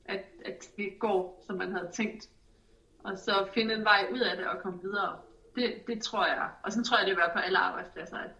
at, 0.05 0.25
at 0.45 0.69
det 0.77 0.99
går, 0.99 1.43
som 1.47 1.57
man 1.57 1.71
havde 1.71 1.89
tænkt. 1.93 2.29
Og 3.03 3.17
så 3.17 3.47
finde 3.53 3.73
en 3.75 3.83
vej 3.83 4.07
ud 4.11 4.19
af 4.19 4.37
det 4.37 4.47
og 4.47 4.61
komme 4.61 4.81
videre. 4.81 5.19
Det, 5.55 5.87
det 5.87 6.01
tror 6.01 6.25
jeg. 6.25 6.49
Og 6.63 6.71
så 6.71 6.83
tror 6.83 6.97
jeg, 6.97 7.07
det 7.07 7.15
vil 7.15 7.21
være 7.21 7.33
på 7.33 7.39
alle 7.39 7.57
arbejdspladser, 7.57 8.17
at, 8.17 8.31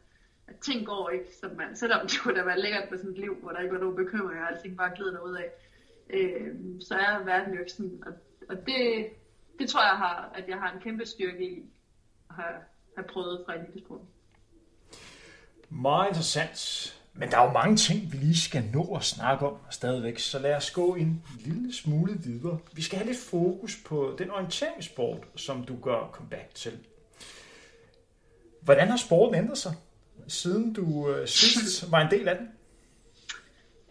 at 0.49 0.55
ting 0.61 0.85
går 0.85 1.09
ikke, 1.09 1.25
som 1.41 1.51
man, 1.57 1.75
selvom 1.75 2.07
det 2.07 2.19
kunne 2.19 2.39
da 2.39 2.43
være 2.43 2.59
lækkert 2.59 2.91
med 2.91 2.97
sådan 2.97 3.11
et 3.11 3.17
liv, 3.17 3.35
hvor 3.41 3.51
der 3.51 3.59
ikke 3.59 3.73
var 3.73 3.79
nogen 3.79 3.95
bekymringer, 3.95 4.43
og 4.43 4.51
alting 4.51 4.77
bare 4.77 4.95
glider 4.95 5.19
ud 5.19 5.35
af, 5.35 5.49
øh, 6.09 6.55
så 6.79 6.95
er 6.95 7.23
verden 7.23 7.53
jo 7.53 7.59
ikke 7.59 7.71
sådan. 7.71 8.03
Og, 8.05 8.13
og 8.49 8.55
det, 8.65 9.07
det 9.59 9.69
tror 9.69 9.81
jeg, 9.81 9.97
har, 9.97 10.31
at 10.35 10.49
jeg 10.49 10.57
har 10.57 10.71
en 10.71 10.79
kæmpe 10.79 11.05
styrke 11.05 11.51
i 11.51 11.63
at 12.29 12.35
have, 12.35 12.55
have 12.95 13.07
prøvet 13.07 13.43
fra 13.45 13.53
elitesporten. 13.53 14.07
Meget 15.69 16.07
interessant. 16.07 16.95
Men 17.13 17.31
der 17.31 17.37
er 17.37 17.45
jo 17.45 17.51
mange 17.51 17.75
ting, 17.75 18.11
vi 18.11 18.17
lige 18.17 18.37
skal 18.37 18.63
nå 18.73 18.95
at 18.95 19.03
snakke 19.03 19.45
om 19.47 19.57
stadigvæk, 19.69 20.19
så 20.19 20.39
lad 20.39 20.55
os 20.55 20.71
gå 20.71 20.95
en 20.95 21.23
lille 21.39 21.73
smule 21.73 22.13
videre. 22.13 22.59
Vi 22.73 22.81
skal 22.81 22.97
have 22.97 23.07
lidt 23.07 23.19
fokus 23.19 23.77
på 23.85 24.15
den 24.17 24.31
orienteringssport, 24.31 25.27
som 25.35 25.63
du 25.63 25.75
gør 25.81 26.09
comeback 26.13 26.55
til. 26.55 26.79
Hvordan 28.61 28.87
har 28.87 28.97
sporten 28.97 29.35
ændret 29.35 29.57
sig, 29.57 29.73
siden 30.27 30.73
du 30.73 31.09
øh, 31.11 31.27
sidst 31.27 31.91
var 31.91 31.99
en 32.01 32.11
del 32.11 32.27
af 32.27 32.37
den? 32.37 32.49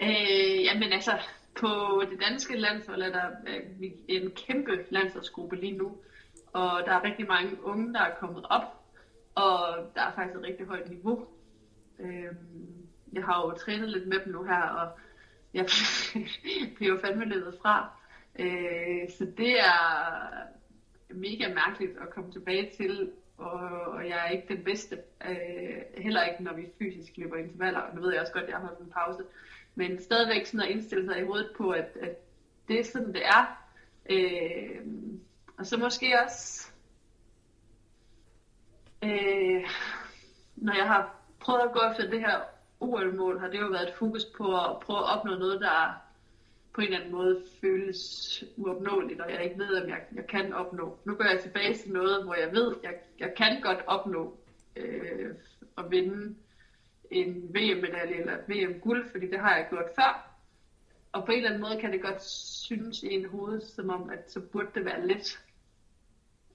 Øh, 0.02 0.64
jamen 0.64 0.92
altså, 0.92 1.12
på 1.60 2.02
det 2.10 2.20
danske 2.20 2.56
landshold 2.56 3.02
er 3.02 3.12
der 3.12 3.30
øh, 3.46 3.90
en 4.08 4.30
kæmpe 4.30 4.84
landsholdsgruppe 4.90 5.56
lige 5.56 5.76
nu, 5.76 5.96
og 6.52 6.82
der 6.86 6.92
er 6.92 7.04
rigtig 7.04 7.26
mange 7.26 7.64
unge, 7.64 7.94
der 7.94 8.00
er 8.00 8.14
kommet 8.20 8.44
op, 8.50 8.62
og 9.34 9.58
der 9.94 10.00
er 10.00 10.12
faktisk 10.14 10.36
et 10.36 10.42
rigtig 10.42 10.66
højt 10.66 10.90
niveau. 10.90 11.26
Øh, 11.98 12.32
jeg 13.12 13.24
har 13.24 13.46
jo 13.46 13.58
trænet 13.58 13.88
lidt 13.88 14.08
med 14.08 14.18
dem 14.24 14.32
nu 14.32 14.42
her, 14.42 14.62
og 14.62 14.98
jeg 15.54 15.66
bliver 16.76 16.94
jo 16.94 17.00
fandme 17.00 17.24
løbet 17.24 17.54
fra. 17.62 17.90
Øh, 18.38 19.10
så 19.18 19.26
det 19.36 19.60
er 19.60 20.18
mega 21.14 21.54
mærkeligt 21.54 21.98
at 22.00 22.10
komme 22.14 22.32
tilbage 22.32 22.70
til, 22.76 23.10
og, 23.38 23.60
og 23.92 24.08
jeg 24.08 24.26
er 24.26 24.30
ikke 24.30 24.54
den 24.54 24.64
bedste. 24.64 24.98
Øh, 25.28 26.02
heller 26.02 26.24
ikke, 26.24 26.42
når 26.42 26.52
vi 26.52 26.66
fysisk 26.78 27.12
løber 27.16 27.36
intervaller. 27.36 27.94
Nu 27.94 28.00
ved 28.00 28.12
jeg 28.12 28.20
også 28.20 28.32
godt, 28.32 28.44
at 28.44 28.50
jeg 28.50 28.58
har 28.58 28.66
holdt 28.66 28.80
en 28.80 28.90
pause. 28.90 29.22
Men 29.74 30.02
stadigvæk 30.02 30.46
sådan 30.46 30.60
at 30.60 30.70
indstille 30.70 31.06
sig 31.06 31.20
i 31.20 31.24
hovedet 31.24 31.50
på, 31.56 31.70
at, 31.70 31.96
at 32.02 32.16
det 32.68 32.80
er 32.80 32.84
sådan, 32.84 33.12
det 33.12 33.26
er. 33.26 33.64
Øh, 34.10 34.86
og 35.58 35.66
så 35.66 35.76
måske 35.76 36.20
også, 36.24 36.70
øh, 39.02 39.64
når 40.56 40.74
jeg 40.76 40.86
har 40.86 41.14
prøvet 41.40 41.60
at 41.60 41.72
gå 41.72 41.80
efter 41.90 42.10
det 42.10 42.20
her 42.20 42.40
OL-mål 42.80 43.40
har 43.40 43.48
det 43.48 43.60
jo 43.60 43.66
været 43.66 43.88
et 43.88 43.94
fokus 43.98 44.24
på 44.36 44.44
at 44.44 44.80
prøve 44.80 44.98
at 44.98 45.18
opnå 45.18 45.34
noget, 45.34 45.60
der 45.60 46.02
på 46.74 46.80
en 46.80 46.86
eller 46.86 46.98
anden 46.98 47.12
måde 47.12 47.44
føles 47.60 48.44
uopnåeligt, 48.56 49.20
og 49.20 49.32
jeg 49.32 49.44
ikke 49.44 49.58
ved, 49.58 49.82
om 49.82 49.88
jeg, 49.88 50.00
jeg 50.14 50.26
kan 50.26 50.52
opnå. 50.52 50.98
Nu 51.04 51.14
går 51.14 51.24
jeg 51.24 51.40
tilbage 51.40 51.74
til 51.74 51.92
noget, 51.92 52.24
hvor 52.24 52.34
jeg 52.34 52.52
ved, 52.52 52.76
jeg, 52.82 52.94
jeg 53.18 53.34
kan 53.36 53.60
godt 53.60 53.78
opnå 53.86 54.36
øh, 54.76 55.34
at 55.78 55.90
vinde 55.90 56.34
en 57.10 57.54
VM-medalje 57.54 58.16
eller 58.16 58.38
et 58.38 58.48
VM-guld, 58.48 59.10
fordi 59.10 59.30
det 59.30 59.38
har 59.38 59.56
jeg 59.56 59.66
gjort 59.70 59.90
før. 59.94 60.28
Og 61.12 61.24
på 61.26 61.32
en 61.32 61.36
eller 61.36 61.48
anden 61.48 61.62
måde 61.62 61.80
kan 61.80 61.92
det 61.92 62.02
godt 62.02 62.24
synes 62.24 63.02
i 63.02 63.12
en 63.12 63.24
hoved, 63.24 63.60
som 63.60 63.90
om, 63.90 64.10
at 64.10 64.32
så 64.32 64.40
burde 64.40 64.68
det 64.74 64.84
være 64.84 65.06
let. 65.06 65.40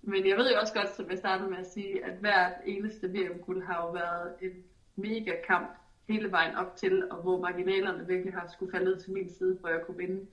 Men 0.01 0.27
jeg 0.27 0.37
ved 0.37 0.51
jo 0.51 0.59
også 0.59 0.73
godt, 0.73 0.95
som 0.95 1.09
jeg 1.09 1.17
startede 1.17 1.49
med 1.49 1.57
at 1.57 1.71
sige, 1.71 2.05
at 2.05 2.13
hvert 2.13 2.53
eneste 2.65 3.07
VM-guld 3.07 3.63
har 3.63 3.81
jo 3.81 3.91
været 3.91 4.33
en 4.41 4.63
mega 4.95 5.33
kamp 5.47 5.77
hele 6.07 6.31
vejen 6.31 6.55
op 6.55 6.75
til, 6.75 7.11
og 7.11 7.21
hvor 7.21 7.39
marginalerne 7.39 8.07
virkelig 8.07 8.33
har 8.33 8.47
skulle 8.53 8.71
falde 8.71 8.99
til 8.99 9.13
min 9.13 9.29
side, 9.29 9.57
for 9.61 9.67
jeg 9.67 9.81
kunne 9.85 9.97
vinde. 9.97 10.27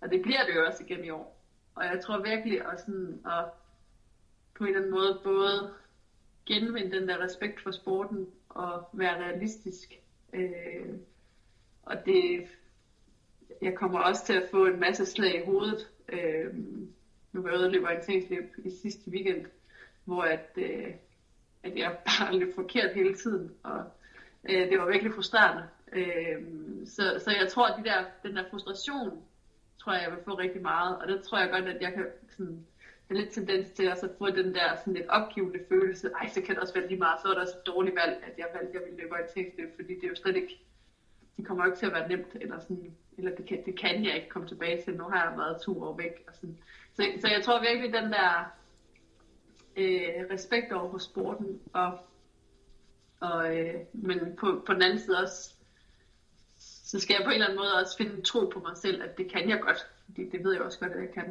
Og 0.00 0.10
det 0.10 0.22
bliver 0.22 0.44
det 0.46 0.54
jo 0.54 0.66
også 0.66 0.84
igen 0.84 1.04
i 1.04 1.10
år. 1.10 1.40
Og 1.74 1.84
jeg 1.84 2.00
tror 2.00 2.22
virkelig 2.22 2.66
også 2.66 2.84
sådan, 2.84 3.20
at 3.26 3.44
på 4.54 4.64
en 4.64 4.68
eller 4.68 4.80
anden 4.80 4.94
måde 4.94 5.20
både 5.24 5.74
genvinde 6.46 7.00
den 7.00 7.08
der 7.08 7.24
respekt 7.24 7.60
for 7.60 7.70
sporten 7.70 8.26
og 8.48 8.88
være 8.92 9.20
realistisk. 9.20 9.94
Øh, 10.32 10.86
og 11.82 12.06
det, 12.06 12.46
jeg 13.62 13.74
kommer 13.74 13.98
også 13.98 14.26
til 14.26 14.32
at 14.32 14.48
få 14.50 14.66
en 14.66 14.80
masse 14.80 15.06
slag 15.06 15.40
i 15.40 15.44
hovedet. 15.44 15.90
Øh, 16.08 16.54
nu 17.32 17.42
var 17.42 17.48
jeg 17.48 17.58
ude 17.58 17.66
og 17.66 17.72
løbe 17.72 17.86
orienteringsløb 17.86 18.54
i 18.64 18.70
sidste 18.70 19.10
weekend, 19.10 19.46
hvor 20.04 20.22
at, 20.22 20.50
øh, 20.56 20.94
at 21.62 21.76
jeg 21.76 21.98
bare 22.18 22.36
løb 22.38 22.54
forkert 22.54 22.94
hele 22.94 23.14
tiden. 23.14 23.54
Og 23.62 23.84
Øh, 24.48 24.70
det 24.70 24.78
var 24.78 24.86
virkelig 24.86 25.14
frustrerende. 25.14 25.68
Øh, 25.92 26.42
så, 26.86 27.02
så 27.24 27.30
jeg 27.40 27.48
tror, 27.48 27.66
at 27.66 27.78
de 27.78 27.88
der, 27.90 28.04
den 28.22 28.36
der 28.36 28.44
frustration, 28.50 29.22
tror 29.78 29.92
jeg, 29.92 30.02
jeg 30.02 30.10
vil 30.10 30.24
få 30.24 30.34
rigtig 30.38 30.62
meget. 30.62 30.98
Og 30.98 31.08
det 31.08 31.22
tror 31.22 31.38
jeg 31.38 31.50
godt, 31.50 31.64
at 31.64 31.82
jeg 31.82 31.92
kan 31.92 32.06
sådan, 32.30 32.66
have 33.08 33.20
lidt 33.20 33.32
tendens 33.32 33.70
til 33.70 33.84
at 33.84 33.98
få 34.18 34.30
den 34.30 34.54
der 34.54 34.76
sådan 34.76 34.94
lidt 34.94 35.08
opgivende 35.08 35.60
følelse. 35.68 36.10
Ej, 36.20 36.28
så 36.28 36.42
kan 36.42 36.54
det 36.54 36.62
også 36.62 36.74
være 36.74 36.88
lige 36.88 36.98
meget. 36.98 37.20
Så 37.20 37.28
er 37.28 37.34
der 37.34 37.40
også 37.40 37.56
et 37.58 37.66
dårligt 37.66 37.96
valg, 37.96 38.22
at 38.26 38.38
jeg 38.38 38.46
valgte, 38.54 38.68
at 38.68 38.74
jeg 38.74 38.82
ville 38.84 39.00
løbe 39.02 39.12
orienteringsløb, 39.12 39.70
fordi 39.76 39.94
det 39.94 40.04
er 40.04 40.08
jo 40.08 40.14
slet 40.14 40.36
ikke, 40.36 40.60
det 41.36 41.46
kommer 41.46 41.64
jo 41.64 41.70
ikke 41.70 41.78
til 41.78 41.86
at 41.86 41.92
være 41.92 42.08
nemt, 42.08 42.36
eller 42.40 42.60
sådan, 42.60 42.94
eller 43.18 43.36
det 43.36 43.46
kan, 43.46 43.64
det 43.66 43.78
kan 43.78 44.04
jeg 44.04 44.14
ikke 44.14 44.28
komme 44.28 44.48
tilbage 44.48 44.82
til. 44.82 44.96
Nu 44.96 45.04
har 45.04 45.30
jeg 45.30 45.38
været 45.38 45.62
to 45.62 45.82
år 45.82 45.96
væk. 45.96 46.24
Og 46.28 46.34
sådan. 46.34 46.58
Så, 46.92 47.02
så 47.20 47.28
jeg 47.28 47.42
tror 47.42 47.60
virkelig, 47.60 47.92
den 47.92 48.12
der 48.12 48.54
øh, 49.76 50.30
respekt 50.30 50.72
over 50.72 50.90
for 50.90 50.98
sporten, 50.98 51.60
og 51.72 51.98
og, 53.24 53.56
øh, 53.56 53.74
men 53.92 54.18
på, 54.40 54.62
på 54.66 54.72
den 54.72 54.82
anden 54.82 54.98
side 54.98 55.18
også, 55.18 55.54
så 56.84 57.00
skal 57.00 57.14
jeg 57.18 57.24
på 57.24 57.30
en 57.30 57.34
eller 57.34 57.46
anden 57.46 57.58
måde 57.58 57.74
også 57.82 57.96
finde 57.96 58.22
tro 58.22 58.50
på 58.54 58.58
mig 58.58 58.76
selv, 58.76 59.02
at 59.02 59.18
det 59.18 59.32
kan 59.32 59.48
jeg 59.48 59.60
godt. 59.60 59.86
Fordi 60.04 60.30
det 60.30 60.44
ved 60.44 60.52
jeg 60.52 60.62
også 60.62 60.78
godt, 60.78 60.92
at 60.92 61.00
jeg 61.00 61.12
kan. 61.14 61.24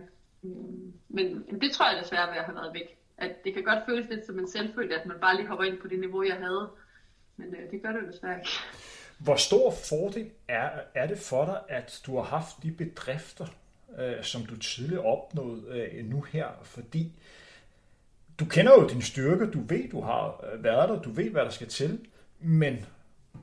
Øhm, 0.43 0.93
men, 1.09 1.45
men 1.51 1.61
det 1.61 1.71
tror 1.71 1.91
jeg 1.91 2.03
desværre 2.03 2.31
ved 2.31 2.37
at 2.37 2.45
have 2.45 2.55
været 2.55 2.73
væk. 2.73 2.97
At 3.17 3.43
det 3.43 3.53
kan 3.53 3.63
godt 3.63 3.79
føles 3.85 4.09
lidt 4.09 4.25
som 4.25 4.39
en 4.39 4.47
selvfølge, 4.47 4.99
at 4.99 5.05
man 5.05 5.19
bare 5.21 5.35
lige 5.35 5.47
hopper 5.47 5.65
ind 5.65 5.77
på 5.77 5.87
det 5.87 5.99
niveau, 5.99 6.23
jeg 6.23 6.35
havde. 6.35 6.69
Men 7.37 7.55
øh, 7.55 7.71
det 7.71 7.81
gør 7.81 7.91
det 7.91 8.13
desværre 8.13 8.37
ikke. 8.37 8.49
Hvor 9.17 9.35
stor 9.35 9.71
fordel 9.89 10.31
er, 10.47 10.69
er 10.93 11.07
det 11.07 11.17
for 11.17 11.45
dig, 11.45 11.61
at 11.77 12.01
du 12.05 12.15
har 12.15 12.23
haft 12.23 12.63
de 12.63 12.71
bedrifter, 12.71 13.45
øh, 13.99 14.23
som 14.23 14.45
du 14.45 14.57
tidligere 14.57 15.03
opnåede 15.03 15.63
øh, 15.69 16.05
nu 16.05 16.21
her? 16.21 16.47
Fordi 16.63 17.11
du 18.43 18.49
kender 18.49 18.81
jo 18.81 18.87
din 18.87 19.01
styrke, 19.01 19.51
du 19.51 19.59
ved, 19.67 19.89
du 19.89 20.01
har 20.01 20.45
øh, 20.53 20.63
været 20.63 20.89
der, 20.89 21.01
du 21.01 21.11
ved, 21.11 21.29
hvad 21.29 21.41
der 21.41 21.49
skal 21.49 21.67
til, 21.67 22.07
men 22.39 22.85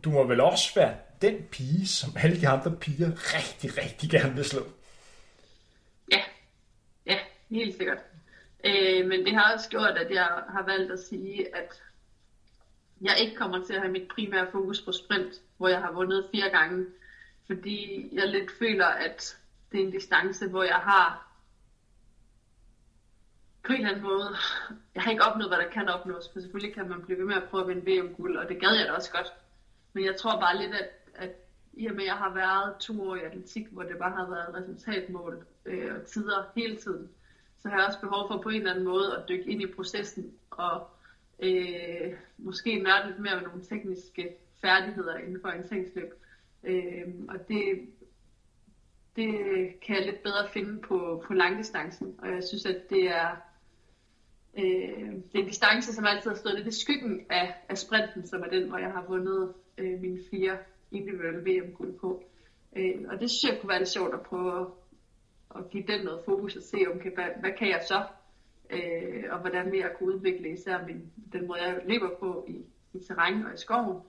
du 0.05 0.11
må 0.11 0.25
vel 0.25 0.41
også 0.41 0.75
være 0.75 0.95
den 1.23 1.43
pige, 1.51 1.87
som 1.87 2.11
alle 2.17 2.41
de 2.41 2.49
andre 2.49 2.77
piger 2.77 3.11
rigtig, 3.35 3.79
rigtig 3.79 4.11
gerne 4.11 4.35
vil 4.35 4.45
slå. 4.45 4.61
Ja, 6.13 6.21
ja, 7.07 7.19
helt 7.51 7.77
sikkert. 7.77 7.99
Øh, 8.65 9.07
men 9.07 9.25
det 9.25 9.35
har 9.35 9.55
også 9.55 9.69
gjort, 9.69 9.99
at 9.99 10.11
jeg 10.11 10.29
har 10.49 10.65
valgt 10.67 10.93
at 10.93 10.99
sige, 10.99 11.57
at 11.57 11.83
jeg 13.01 13.19
ikke 13.21 13.37
kommer 13.37 13.65
til 13.65 13.75
at 13.75 13.81
have 13.81 13.93
mit 13.93 14.09
primære 14.15 14.47
fokus 14.53 14.81
på 14.81 14.93
sprint, 14.93 15.33
hvor 15.57 15.69
jeg 15.69 15.81
har 15.81 15.93
vundet 15.93 16.29
fire 16.33 16.51
gange, 16.51 16.87
fordi 17.47 18.09
jeg 18.13 18.29
lidt 18.29 18.51
føler, 18.59 18.87
at 18.87 19.37
det 19.73 19.81
er 19.81 19.85
en 19.85 19.93
distance, 19.93 20.49
hvor 20.49 20.63
jeg 20.63 20.75
har 20.75 21.30
på 23.67 23.73
en 23.73 23.79
eller 23.79 23.89
anden 23.91 24.03
måde, 24.03 24.29
jeg 24.95 25.03
har 25.03 25.11
ikke 25.11 25.25
opnået, 25.25 25.51
hvad 25.51 25.59
der 25.59 25.71
kan 25.71 25.89
opnås, 25.89 26.31
for 26.33 26.41
selvfølgelig 26.41 26.75
kan 26.75 26.89
man 26.89 27.03
blive 27.03 27.19
ved 27.19 27.27
med 27.27 27.35
at 27.35 27.49
prøve 27.51 27.63
at 27.63 27.69
vinde 27.69 27.91
VM-guld, 27.91 28.37
og 28.37 28.49
det 28.49 28.61
gad 28.61 28.75
jeg 28.79 28.87
da 28.87 28.93
også 28.93 29.13
godt. 29.13 29.33
Men 29.93 30.05
jeg 30.05 30.17
tror 30.17 30.41
bare 30.41 30.59
lidt, 30.59 30.75
at, 30.75 30.91
at 31.15 31.31
i 31.73 31.87
og 31.87 31.95
med, 31.95 32.03
at 32.03 32.07
jeg 32.09 32.17
har 32.17 32.35
været 32.35 32.77
to 32.81 33.03
år 33.03 33.17
i 33.17 33.21
atletik, 33.21 33.67
hvor 33.71 33.83
det 33.83 33.99
bare 33.99 34.17
har 34.17 34.31
været 34.31 34.55
resultatmål 34.55 35.47
øh, 35.67 35.95
og 35.95 36.07
tider 36.07 36.51
hele 36.57 36.77
tiden, 36.77 37.09
så 37.59 37.69
har 37.69 37.79
jeg 37.79 37.87
også 37.87 38.01
behov 38.01 38.29
for 38.29 38.39
på 38.39 38.49
en 38.49 38.57
eller 38.57 38.71
anden 38.71 38.85
måde 38.85 39.17
at 39.17 39.29
dykke 39.29 39.51
ind 39.51 39.63
i 39.63 39.73
processen 39.75 40.33
og 40.51 40.87
øh, 41.43 42.13
måske 42.39 42.83
nørde 42.83 43.07
lidt 43.07 43.19
mere 43.19 43.35
med 43.35 43.43
nogle 43.43 43.65
tekniske 43.65 44.37
færdigheder 44.61 45.17
inden 45.17 45.41
for 45.41 45.49
en 45.49 45.69
tingsløb. 45.69 46.13
Øh, 46.65 47.09
og 47.29 47.49
det, 47.49 47.89
det 49.17 49.31
kan 49.81 49.97
jeg 49.97 50.07
lidt 50.07 50.23
bedre 50.23 50.49
finde 50.49 50.81
på, 50.81 51.25
på 51.27 51.35
langdistancen, 51.35 52.15
og 52.19 52.29
jeg 52.29 52.45
synes, 52.45 52.67
at 52.67 52.91
det 52.91 53.11
er, 53.11 53.37
øh, 54.59 55.13
det 55.33 55.35
er 55.35 55.39
en 55.39 55.47
distance, 55.47 55.93
som 55.93 56.05
altid 56.05 56.31
har 56.31 56.37
stået 56.37 56.55
lidt 56.55 56.75
i 56.75 56.81
skyggen 56.81 57.27
af, 57.31 57.55
af 57.69 57.79
sprinten, 57.79 58.27
som 58.27 58.43
er 58.43 58.49
den, 58.49 58.69
hvor 58.69 58.79
jeg 58.79 58.93
har 58.93 59.05
vundet 59.09 59.55
øh, 59.79 60.01
mine 60.01 60.19
fire 60.31 60.59
individuelle 60.91 61.45
VM-guld 61.51 61.99
på. 61.99 62.23
Øh, 62.77 62.95
og 63.09 63.21
det 63.21 63.31
synes 63.31 63.53
jeg 63.53 63.61
kunne 63.61 63.69
være 63.69 63.79
lidt 63.79 63.89
sjovt 63.89 64.15
at 64.15 64.21
prøve 64.21 64.71
at 65.57 65.71
give 65.71 65.85
den 65.87 66.05
noget 66.05 66.21
fokus 66.25 66.57
og 66.57 66.63
se, 66.63 66.77
okay, 66.95 67.15
hvad, 67.15 67.27
hvad 67.41 67.51
kan 67.59 67.69
jeg 67.69 67.83
så? 67.89 68.03
Øh, 68.71 69.25
og 69.31 69.39
hvordan 69.39 69.73
vil 69.73 69.79
jeg 69.79 69.93
kunne 69.99 70.15
udvikle 70.15 70.53
især 70.53 70.87
min, 70.87 71.13
den 71.33 71.47
måde, 71.47 71.63
jeg 71.63 71.81
løber 71.87 72.11
på 72.21 72.47
i, 72.49 72.65
i 72.93 73.05
terræn 73.05 73.47
og 73.47 73.55
i 73.55 73.57
skoven, 73.57 74.03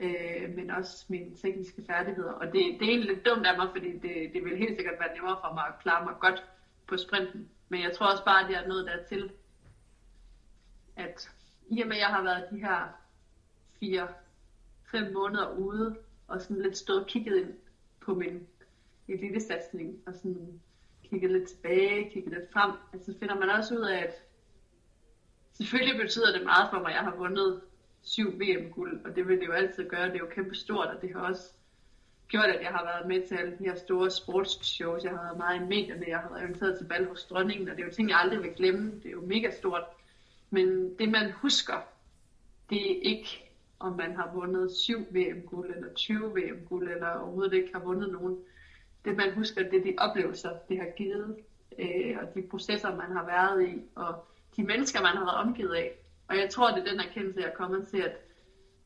øh, 0.00 0.56
men 0.56 0.70
også 0.70 1.04
mine 1.08 1.36
tekniske 1.36 1.82
færdigheder. 1.86 2.32
Og 2.32 2.46
det, 2.46 2.54
det 2.54 2.82
er 2.82 2.90
egentlig 2.90 3.14
lidt 3.14 3.26
dumt 3.26 3.46
af 3.46 3.56
mig, 3.56 3.68
fordi 3.72 3.92
det, 3.92 4.30
det 4.34 4.44
vil 4.44 4.56
helt 4.56 4.76
sikkert 4.76 5.00
være 5.00 5.14
nemmere 5.14 5.36
for 5.44 5.54
mig 5.54 5.64
at 5.68 5.82
klare 5.82 6.04
mig 6.04 6.14
godt 6.20 6.44
på 6.86 6.96
sprinten. 6.96 7.48
Men 7.68 7.82
jeg 7.82 7.92
tror 7.92 8.06
også 8.06 8.24
bare, 8.24 8.44
at 8.44 8.50
jeg 8.50 8.64
er 8.64 8.68
nået 8.68 8.86
dertil, 8.86 9.30
at 10.98 11.30
i 11.70 11.80
og 11.80 11.88
med, 11.88 11.96
at 11.96 12.00
jeg 12.00 12.08
har 12.08 12.22
været 12.22 12.44
de 12.50 12.58
her 12.58 12.88
fire, 13.80 14.08
fem 14.90 15.12
måneder 15.12 15.58
ude, 15.58 15.96
og 16.28 16.42
sådan 16.42 16.62
lidt 16.62 16.78
stået 16.78 17.00
og 17.00 17.06
kigget 17.06 17.36
ind 17.36 17.54
på 18.00 18.14
min 18.14 18.46
elitesatsning, 19.08 20.02
og 20.06 20.14
sådan 20.14 20.60
kigget 21.10 21.30
lidt 21.30 21.48
tilbage, 21.48 22.10
kigget 22.10 22.32
lidt 22.32 22.52
frem, 22.52 22.72
altså 22.92 23.14
finder 23.20 23.34
man 23.34 23.50
også 23.50 23.74
ud 23.74 23.84
af, 23.84 23.98
at 23.98 24.14
selvfølgelig 25.52 26.00
betyder 26.00 26.32
det 26.32 26.42
meget 26.42 26.68
for 26.70 26.80
mig, 26.80 26.88
at 26.88 26.94
jeg 26.94 27.04
har 27.04 27.16
vundet 27.16 27.60
syv 28.02 28.40
VM-guld, 28.40 29.04
og 29.04 29.16
det 29.16 29.28
vil 29.28 29.40
det 29.40 29.46
jo 29.46 29.52
altid 29.52 29.88
gøre, 29.88 30.06
det 30.06 30.14
er 30.14 30.18
jo 30.18 30.26
kæmpe 30.26 30.54
stort, 30.54 30.88
og 30.88 31.02
det 31.02 31.12
har 31.12 31.20
også 31.20 31.52
gjort, 32.28 32.50
at 32.50 32.62
jeg 32.62 32.70
har 32.70 32.84
været 32.84 33.06
med 33.06 33.26
til 33.26 33.34
alle 33.34 33.56
de 33.58 33.64
her 33.64 33.74
store 33.74 34.10
sportsshows, 34.10 35.04
jeg 35.04 35.12
har 35.12 35.22
været 35.22 35.36
meget 35.36 35.60
i 35.60 35.64
medierne, 35.64 36.08
jeg 36.08 36.18
har 36.18 36.28
været 36.28 36.46
inviteret 36.46 36.78
til 36.78 36.84
bal 36.84 37.06
hos 37.06 37.24
dronningen, 37.24 37.68
og 37.68 37.76
det 37.76 37.82
er 37.82 37.86
jo 37.86 37.92
ting, 37.92 38.08
jeg 38.08 38.18
aldrig 38.18 38.42
vil 38.42 38.54
glemme, 38.54 38.94
det 39.02 39.06
er 39.06 39.10
jo 39.10 39.20
mega 39.20 39.50
stort, 39.50 39.82
men 40.50 40.98
det 40.98 41.08
man 41.08 41.32
husker, 41.32 41.80
det 42.70 42.92
er 42.92 43.00
ikke, 43.02 43.50
om 43.78 43.92
man 43.92 44.16
har 44.16 44.30
vundet 44.34 44.72
7 44.76 45.06
VM-guld, 45.10 45.74
eller 45.74 45.94
20 45.94 46.34
VM-guld, 46.34 46.88
eller 46.88 47.10
overhovedet 47.10 47.52
ikke 47.52 47.72
har 47.72 47.80
vundet 47.80 48.12
nogen. 48.12 48.38
Det 49.04 49.16
man 49.16 49.34
husker, 49.34 49.62
det 49.62 49.78
er 49.78 49.82
de 49.82 49.94
oplevelser, 49.98 50.50
det 50.68 50.78
har 50.78 50.88
givet, 50.96 51.36
øh, 51.78 52.16
og 52.22 52.34
de 52.34 52.42
processer, 52.50 52.96
man 52.96 53.12
har 53.12 53.26
været 53.26 53.68
i, 53.68 53.82
og 53.94 54.24
de 54.56 54.62
mennesker, 54.62 55.02
man 55.02 55.16
har 55.16 55.24
været 55.24 55.48
omgivet 55.48 55.74
af. 55.74 55.92
Og 56.28 56.36
jeg 56.36 56.50
tror, 56.50 56.70
det 56.70 56.86
er 56.86 56.90
den 56.90 57.00
erkendelse, 57.00 57.40
jeg 57.40 57.48
er 57.48 57.54
kommet 57.54 57.88
til, 57.88 57.98
at 57.98 58.12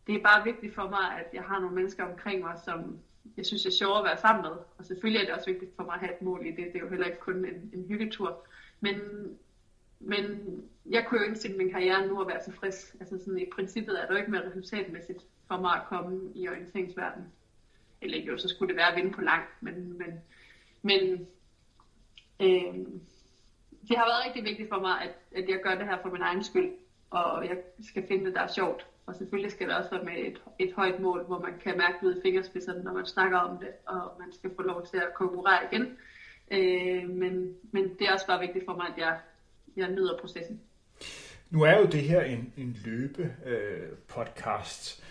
det 0.07 0.15
er 0.15 0.23
bare 0.23 0.45
vigtigt 0.45 0.75
for 0.75 0.89
mig, 0.89 1.19
at 1.19 1.27
jeg 1.33 1.43
har 1.43 1.61
nogle 1.61 1.75
mennesker 1.75 2.05
omkring 2.05 2.41
mig, 2.41 2.59
som 2.65 2.99
jeg 3.37 3.47
synes 3.47 3.67
er 3.67 3.71
sjovt 3.71 3.99
at 3.99 4.05
være 4.05 4.19
sammen 4.19 4.43
med. 4.43 4.57
Og 4.79 4.85
selvfølgelig 4.85 5.21
er 5.21 5.25
det 5.25 5.35
også 5.35 5.51
vigtigt 5.51 5.77
for 5.77 5.83
mig 5.83 5.95
at 5.95 6.01
have 6.01 6.13
et 6.13 6.23
mål 6.23 6.47
i 6.47 6.51
det. 6.51 6.73
Det 6.73 6.77
er 6.77 6.81
jo 6.81 6.89
heller 6.89 7.07
ikke 7.07 7.21
kun 7.21 7.45
en, 7.45 7.71
en 7.73 7.85
hyggetur. 7.89 8.47
Men, 8.81 8.97
men 10.01 10.25
jeg 10.91 11.05
kunne 11.05 11.21
jo 11.21 11.27
indstille 11.27 11.57
min 11.57 11.71
karriere 11.71 12.07
nu 12.07 12.21
at 12.21 12.27
være 12.27 12.39
tilfreds. 12.45 12.97
Altså 13.01 13.19
sådan 13.19 13.39
i 13.39 13.45
princippet 13.45 14.01
er 14.01 14.07
det 14.07 14.11
jo 14.11 14.19
ikke 14.19 14.31
mere 14.31 14.47
resultatmæssigt 14.47 15.27
for 15.49 15.57
mig 15.57 15.75
at 15.75 15.83
komme 15.89 16.33
i 16.35 16.49
orienteringsverdenen. 16.49 17.29
Eller 18.01 18.19
jo, 18.19 18.37
så 18.37 18.49
skulle 18.49 18.69
det 18.69 18.77
være 18.77 18.89
at 18.89 18.97
vinde 18.97 19.11
på 19.11 19.21
langt. 19.21 19.49
Men, 19.61 19.99
men, 19.99 20.21
men 20.83 21.27
øh, 22.41 22.87
det 23.89 23.97
har 23.97 24.05
været 24.05 24.25
rigtig 24.25 24.45
vigtigt 24.45 24.69
for 24.69 24.81
mig, 24.81 25.01
at, 25.03 25.11
at 25.33 25.49
jeg 25.49 25.61
gør 25.63 25.75
det 25.75 25.87
her 25.87 25.99
for 26.03 26.09
min 26.09 26.23
egen 26.23 26.43
skyld 26.43 26.73
og 27.13 27.47
jeg 27.47 27.57
skal 27.81 28.07
finde 28.09 28.25
det, 28.25 28.35
der 28.35 28.41
er 28.41 28.47
sjovt. 28.47 28.87
Og 29.07 29.17
selvfølgelig 29.17 29.51
skal 29.51 29.69
det 29.69 29.77
også 29.77 29.91
være 29.91 30.05
med 30.05 30.17
et, 30.17 30.41
et 30.59 30.73
højt 30.73 30.99
mål, 30.99 31.25
hvor 31.25 31.39
man 31.39 31.59
kan 31.59 31.77
mærke 31.77 32.07
ud 32.07 32.15
i 32.17 32.21
fingerspidserne, 32.23 32.83
når 32.83 32.93
man 32.93 33.07
snakker 33.07 33.39
om 33.39 33.59
det, 33.59 33.69
og 33.87 34.13
man 34.19 34.33
skal 34.33 34.51
få 34.57 34.63
lov 34.63 34.87
til 34.87 34.97
at 34.97 35.15
konkurrere 35.15 35.65
igen. 35.73 35.99
Øh, 36.51 37.11
men, 37.11 37.57
men 37.73 37.89
det 37.99 38.09
er 38.09 38.13
også 38.13 38.27
bare 38.27 38.41
vigtigt 38.41 38.65
for 38.65 38.77
mig, 38.77 38.87
at 38.87 38.99
jeg, 38.99 39.19
jeg 39.77 39.89
nyder 39.89 40.19
processen. 40.19 40.61
Nu 41.53 41.63
er 41.63 41.79
jo 41.79 41.85
det 41.85 42.03
her 42.03 42.23
en, 42.23 42.53
en 42.57 42.77
løbe-podcast. 42.85 45.01
Øh, 45.01 45.05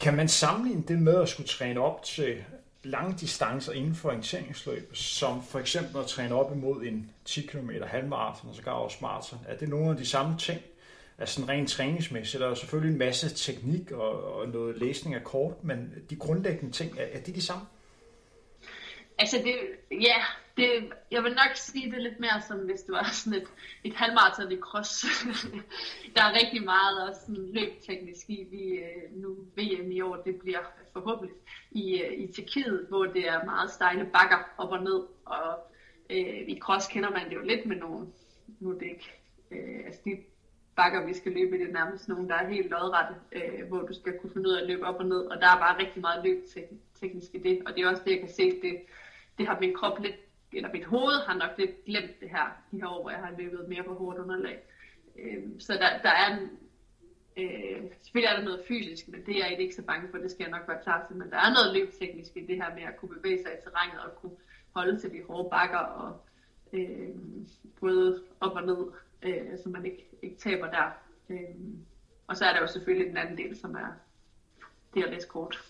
kan 0.00 0.16
man 0.16 0.28
sammenligne 0.28 0.82
det 0.88 0.98
med 0.98 1.22
at 1.22 1.28
skulle 1.28 1.48
træne 1.48 1.80
op 1.80 2.04
til 2.04 2.44
lange 2.82 3.16
distancer 3.20 3.72
inden 3.72 3.94
for 3.94 4.08
orienteringsløb, 4.08 4.96
som 4.96 5.42
for 5.42 5.58
eksempel 5.58 6.00
at 6.00 6.06
træne 6.06 6.34
op 6.34 6.52
imod 6.52 6.82
en 6.82 7.10
10 7.24 7.42
km 7.42 7.70
halvmarathon 7.86 8.50
og 8.50 8.56
så 8.56 8.70
også 8.70 8.98
marathon? 9.00 9.38
Er 9.48 9.56
det 9.56 9.68
nogle 9.68 9.90
af 9.90 9.96
de 9.96 10.06
samme 10.06 10.38
ting, 10.38 10.60
altså 11.18 11.34
sådan 11.34 11.48
rent 11.48 11.70
træningsmæssigt. 11.70 12.40
Der 12.40 12.50
er 12.50 12.54
selvfølgelig 12.54 12.92
en 12.92 12.98
masse 12.98 13.34
teknik 13.34 13.90
og, 13.90 14.34
og 14.34 14.48
noget 14.48 14.78
læsning 14.78 15.14
af 15.14 15.24
kort, 15.24 15.64
men 15.64 15.94
de 16.10 16.16
grundlæggende 16.16 16.72
ting, 16.72 16.98
er, 16.98 17.04
er 17.12 17.20
de 17.20 17.32
de 17.32 17.42
samme? 17.42 17.66
Altså 19.18 19.36
det, 19.36 19.54
ja, 20.00 20.16
det, 20.60 20.92
jeg 21.10 21.22
vil 21.24 21.32
nok 21.32 21.52
sige 21.54 21.92
det 21.92 22.02
lidt 22.02 22.20
mere 22.20 22.40
som 22.48 22.58
hvis 22.58 22.80
det 22.80 22.92
var 22.92 23.08
sådan 23.12 23.38
et, 23.40 23.48
et 23.84 23.94
halvmarathon 23.94 24.52
i 24.52 24.56
cross. 24.56 25.04
der 26.14 26.22
er 26.22 26.38
rigtig 26.40 26.64
meget 26.64 27.08
også 27.08 27.20
sådan 27.20 27.50
løbteknisk 27.52 28.30
i, 28.30 28.46
vi, 28.50 28.62
øh, 28.62 29.22
nu 29.22 29.28
VM 29.56 29.90
i 29.90 30.00
år, 30.00 30.16
det 30.16 30.40
bliver 30.40 30.64
forhåbentlig 30.92 31.36
i, 31.70 32.02
øh, 32.02 32.12
i 32.12 32.32
Tjekkiet, 32.32 32.86
hvor 32.88 33.04
det 33.04 33.28
er 33.28 33.44
meget 33.44 33.70
stejle 33.70 34.04
bakker 34.12 34.38
op 34.58 34.72
og 34.72 34.82
ned, 34.82 35.00
og 35.24 35.48
øh, 36.10 36.40
i 36.48 36.58
cross 36.60 36.86
kender 36.86 37.10
man 37.10 37.28
det 37.28 37.34
jo 37.34 37.42
lidt 37.42 37.66
med 37.66 37.76
nogle, 37.76 38.06
nu 38.60 38.70
er 38.70 38.78
det 38.78 38.86
ikke, 38.86 39.12
øh, 39.50 39.86
altså 39.86 40.00
de 40.04 40.16
bakker, 40.76 41.06
vi 41.06 41.14
skal 41.14 41.32
løbe 41.32 41.56
i, 41.56 41.60
det 41.60 41.68
er 41.68 41.72
nærmest 41.72 42.08
nogen, 42.08 42.28
der 42.28 42.34
er 42.34 42.48
helt 42.48 42.70
lodrette, 42.70 43.14
øh, 43.32 43.68
hvor 43.68 43.80
du 43.80 43.94
skal 43.94 44.18
kunne 44.18 44.32
finde 44.32 44.48
ud 44.48 44.54
af 44.54 44.60
at 44.60 44.68
løbe 44.68 44.86
op 44.86 45.00
og 45.00 45.06
ned, 45.06 45.20
og 45.20 45.40
der 45.40 45.46
er 45.46 45.58
bare 45.58 45.78
rigtig 45.78 46.00
meget 46.00 46.24
løbteknisk 46.24 47.34
i 47.34 47.38
det, 47.38 47.62
og 47.66 47.74
det 47.74 47.84
er 47.84 47.88
også 47.88 48.02
det, 48.04 48.10
jeg 48.10 48.20
kan 48.20 48.28
se, 48.28 48.60
det, 48.62 48.80
det 49.38 49.46
har 49.46 49.60
min 49.60 49.74
krop 49.74 49.98
lidt, 50.00 50.16
eller 50.52 50.72
mit 50.72 50.84
hoved 50.84 51.16
har 51.26 51.34
nok 51.34 51.58
lidt 51.58 51.84
glemt 51.84 52.20
det 52.20 52.30
her, 52.30 52.46
de 52.70 52.80
her 52.80 52.88
år, 52.88 53.02
hvor 53.02 53.10
jeg 53.10 53.18
har 53.18 53.34
løbet 53.38 53.68
mere 53.68 53.82
på 53.82 53.94
hårdt 53.94 54.18
underlag. 54.18 54.58
Øh, 55.18 55.42
så 55.58 55.72
der, 55.72 56.02
der 56.02 56.10
er 56.10 56.36
en, 56.36 56.50
øh, 57.36 57.82
selvfølgelig 58.02 58.30
er 58.32 58.36
der 58.36 58.44
noget 58.44 58.64
fysisk, 58.68 59.08
men 59.08 59.26
det 59.26 59.36
er 59.36 59.48
jeg 59.48 59.60
ikke 59.60 59.74
så 59.74 59.82
bange 59.82 60.08
for, 60.10 60.18
det 60.18 60.30
skal 60.30 60.44
jeg 60.44 60.58
nok 60.58 60.68
være 60.68 60.82
klar 60.82 61.06
til, 61.06 61.16
men 61.16 61.30
der 61.30 61.36
er 61.36 61.52
noget 61.52 61.74
løbteknisk 61.76 62.36
i 62.36 62.46
det 62.46 62.56
her 62.56 62.74
med 62.74 62.82
at 62.82 62.96
kunne 62.96 63.14
bevæge 63.16 63.42
sig 63.42 63.52
i 63.52 63.62
terrænet 63.64 64.00
og 64.00 64.14
kunne 64.16 64.36
holde 64.72 64.98
til 64.98 65.10
de 65.10 65.22
hårde 65.28 65.50
bakker 65.50 65.78
og 65.78 66.20
øh, 66.72 67.08
både 67.80 68.22
op 68.40 68.52
og 68.52 68.62
ned 68.62 68.86
øh, 69.22 69.58
så 69.62 69.68
man 69.68 69.84
ikke, 69.84 70.08
ikke 70.22 70.36
taber 70.36 70.70
der. 70.70 70.90
Øh, 71.28 71.38
og 72.26 72.36
så 72.36 72.44
er 72.44 72.52
der 72.52 72.60
jo 72.60 72.66
selvfølgelig 72.66 73.08
den 73.08 73.16
anden 73.16 73.38
del, 73.38 73.56
som 73.56 73.74
er 73.74 73.92
det 74.94 75.04
at 75.04 75.10
læse 75.10 75.28
kort. 75.28 75.64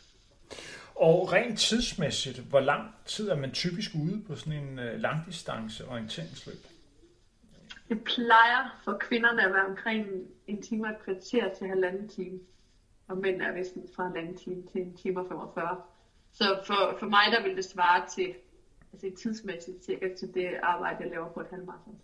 Og 1.00 1.32
rent 1.32 1.58
tidsmæssigt, 1.58 2.38
hvor 2.38 2.60
lang 2.60 2.94
tid 3.06 3.28
er 3.28 3.36
man 3.36 3.52
typisk 3.52 3.90
ude 3.94 4.22
på 4.26 4.36
sådan 4.36 4.52
en 4.52 4.78
øh, 4.78 5.00
langdistance 5.00 5.88
orienteringsløb? 5.88 6.56
Det 7.88 8.04
plejer 8.04 8.80
for 8.84 8.96
kvinderne 9.00 9.44
at 9.44 9.52
være 9.52 9.66
omkring 9.66 10.06
en 10.46 10.62
time 10.62 10.86
og 10.86 10.90
et 10.90 10.98
kvarter 11.04 11.54
til 11.54 11.66
halvanden 11.66 12.08
time. 12.08 12.40
Og 13.08 13.16
mænd 13.16 13.42
er 13.42 13.52
vist 13.52 13.72
fra 13.96 14.06
en 14.06 14.16
anden 14.16 14.36
time 14.36 14.62
til 14.72 14.80
en 14.80 14.96
time 14.96 15.20
og 15.20 15.26
45. 15.28 15.80
Så 16.32 16.62
for, 16.66 16.96
for 16.98 17.06
mig 17.06 17.24
der 17.32 17.42
vil 17.42 17.56
det 17.56 17.64
svare 17.64 18.08
til, 18.14 18.34
altså 18.92 19.22
tidsmæssigt 19.22 19.84
cirka 19.84 20.08
til 20.18 20.34
det 20.34 20.48
arbejde, 20.62 20.96
jeg 21.00 21.10
laver 21.10 21.28
på 21.32 21.40
et 21.40 21.46
halvmarathon. 21.50 22.00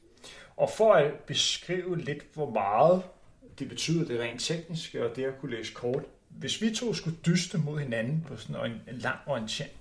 Og 0.57 0.71
for 0.71 0.93
at 0.93 1.13
beskrive 1.15 1.99
lidt, 1.99 2.35
hvor 2.35 2.51
meget 2.51 3.03
det 3.59 3.69
betyder 3.69 4.05
det 4.05 4.21
rent 4.21 4.41
tekniske 4.41 5.05
og 5.05 5.17
det 5.17 5.25
at 5.25 5.39
kunne 5.41 5.57
læse 5.57 5.75
kort. 5.75 6.05
Hvis 6.39 6.63
vi 6.63 6.75
to 6.75 6.95
skulle 6.95 7.17
dyste 7.27 7.59
mod 7.59 7.79
hinanden 7.79 8.25
på 8.29 8.37
sådan 8.37 8.71
en, 8.71 8.95
en 8.95 8.99
lang 8.99 9.19
orientering. 9.27 9.73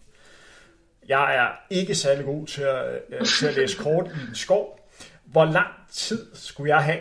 Jeg 1.08 1.36
er 1.36 1.48
ikke 1.70 1.96
særlig 1.96 2.26
god 2.26 2.48
til 2.48 2.62
at, 2.62 3.02
uh, 3.22 3.28
til 3.28 3.48
at 3.48 3.56
læse 3.56 3.78
kort 3.78 4.08
i 4.08 4.30
en 4.30 4.36
skov. 4.36 4.90
Hvor 5.26 5.46
lang 5.46 5.68
tid 5.92 6.36
skulle 6.36 6.76
jeg 6.76 6.84
have 6.84 7.00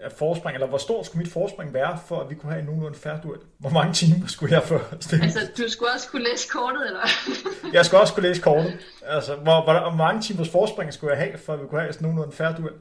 af 0.00 0.12
forspring, 0.12 0.54
eller 0.54 0.66
hvor 0.66 0.78
stort 0.78 1.06
skulle 1.06 1.22
mit 1.22 1.32
forspring 1.32 1.74
være, 1.74 1.98
for 2.06 2.20
at 2.20 2.30
vi 2.30 2.34
kunne 2.34 2.52
have 2.52 2.60
en 2.60 2.66
nogenlunde 2.66 2.98
færdig 2.98 3.22
duel? 3.22 3.40
Hvor 3.58 3.70
mange 3.70 3.92
timer 3.92 4.26
skulle 4.26 4.54
jeg 4.54 4.80
stille? 5.00 5.24
Altså, 5.24 5.40
du 5.58 5.68
skulle 5.68 5.92
også 5.92 6.08
kunne 6.08 6.24
læse 6.24 6.48
kortet, 6.48 6.86
eller? 6.86 7.00
jeg 7.76 7.86
skulle 7.86 8.00
også 8.00 8.14
kunne 8.14 8.28
læse 8.28 8.42
kortet. 8.42 8.78
Altså, 9.02 9.34
hvor, 9.34 9.64
hvor, 9.64 9.80
hvor 9.80 9.96
mange 9.96 10.22
timers 10.22 10.48
forspring 10.48 10.92
skulle 10.94 11.14
jeg 11.14 11.24
have, 11.24 11.38
for 11.38 11.52
at 11.52 11.60
vi 11.60 11.66
kunne 11.66 11.80
have 11.80 11.92
sådan 11.92 12.04
nogenlunde 12.04 12.36
færdig 12.36 12.58
duel? 12.58 12.74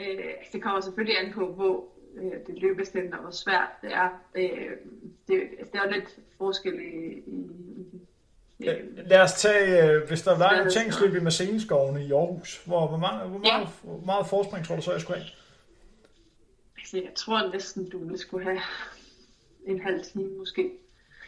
Øh, 0.00 0.06
det 0.52 0.62
kommer 0.62 0.80
selvfølgelig 0.80 1.18
an 1.18 1.32
på, 1.32 1.52
hvor 1.54 1.84
øh, 2.22 2.46
det 2.46 2.62
løbestillende 2.62 3.16
og 3.16 3.22
hvor 3.22 3.30
svært 3.30 3.68
det 3.82 3.92
er. 3.92 4.08
Øh, 4.34 4.70
det, 5.28 5.42
det 5.72 5.74
er 5.74 5.90
lidt 5.90 6.18
forskel 6.38 6.74
i, 6.74 7.22
i, 7.26 7.46
i 8.58 8.64
Lad 8.96 9.20
os 9.20 9.32
tage, 9.32 9.90
øh, 9.90 10.08
hvis 10.08 10.22
der 10.22 10.38
var 10.38 10.50
en 10.50 10.70
tænksløb 10.70 11.14
i 11.14 11.20
Marceneskovene 11.20 12.06
i 12.06 12.12
Aarhus, 12.12 12.62
hvor, 12.66 12.88
hvor, 12.88 12.96
meget, 12.96 13.28
hvor, 13.30 13.38
meget, 13.38 13.60
ja. 13.60 13.66
hvor 13.82 14.00
meget 14.06 14.26
forspring 14.26 14.64
tror 14.64 14.76
du 14.76 14.82
så, 14.82 14.92
jeg 14.92 15.00
skulle 15.00 15.18
have? 15.18 15.30
Altså, 16.78 16.96
jeg 16.96 17.14
tror 17.14 17.52
næsten, 17.52 17.90
du 17.90 17.98
ville 17.98 18.18
skulle 18.18 18.44
have 18.44 18.60
en 19.66 19.80
halv 19.80 20.04
time 20.04 20.38
måske. 20.38 20.70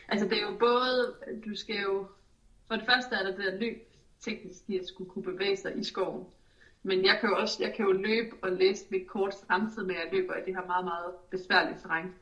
Altså, 0.09 0.27
det 0.27 0.39
er 0.39 0.43
jo 0.43 0.57
både, 0.59 1.15
du 1.47 1.57
skal 1.57 1.77
jo, 1.77 2.07
for 2.69 2.75
det 2.77 2.85
første 2.87 3.15
er 3.15 3.23
der 3.23 3.37
det 3.37 3.45
der 3.45 3.59
løb 3.59 3.91
teknisk 4.21 4.61
at 4.81 4.87
skulle 4.87 5.11
kunne 5.11 5.25
bevæge 5.25 5.57
sig 5.57 5.73
i 5.77 5.85
skoven. 5.85 6.25
Men 6.83 7.05
jeg 7.05 7.19
kan 7.21 7.29
jo 7.29 7.37
også 7.37 7.63
jeg 7.63 7.75
kan 7.75 7.85
jo 7.87 7.93
løbe 7.93 8.37
og 8.43 8.53
læse 8.53 8.87
mit 8.91 9.07
kort 9.07 9.35
samtidig 9.35 9.87
med, 9.87 9.95
at 9.95 10.01
jeg 10.05 10.21
løber 10.21 10.35
i 10.35 10.45
det 10.47 10.55
her 10.55 10.67
meget, 10.67 10.85
meget 10.85 11.15
besværlige 11.31 11.79
terræn. 11.83 12.15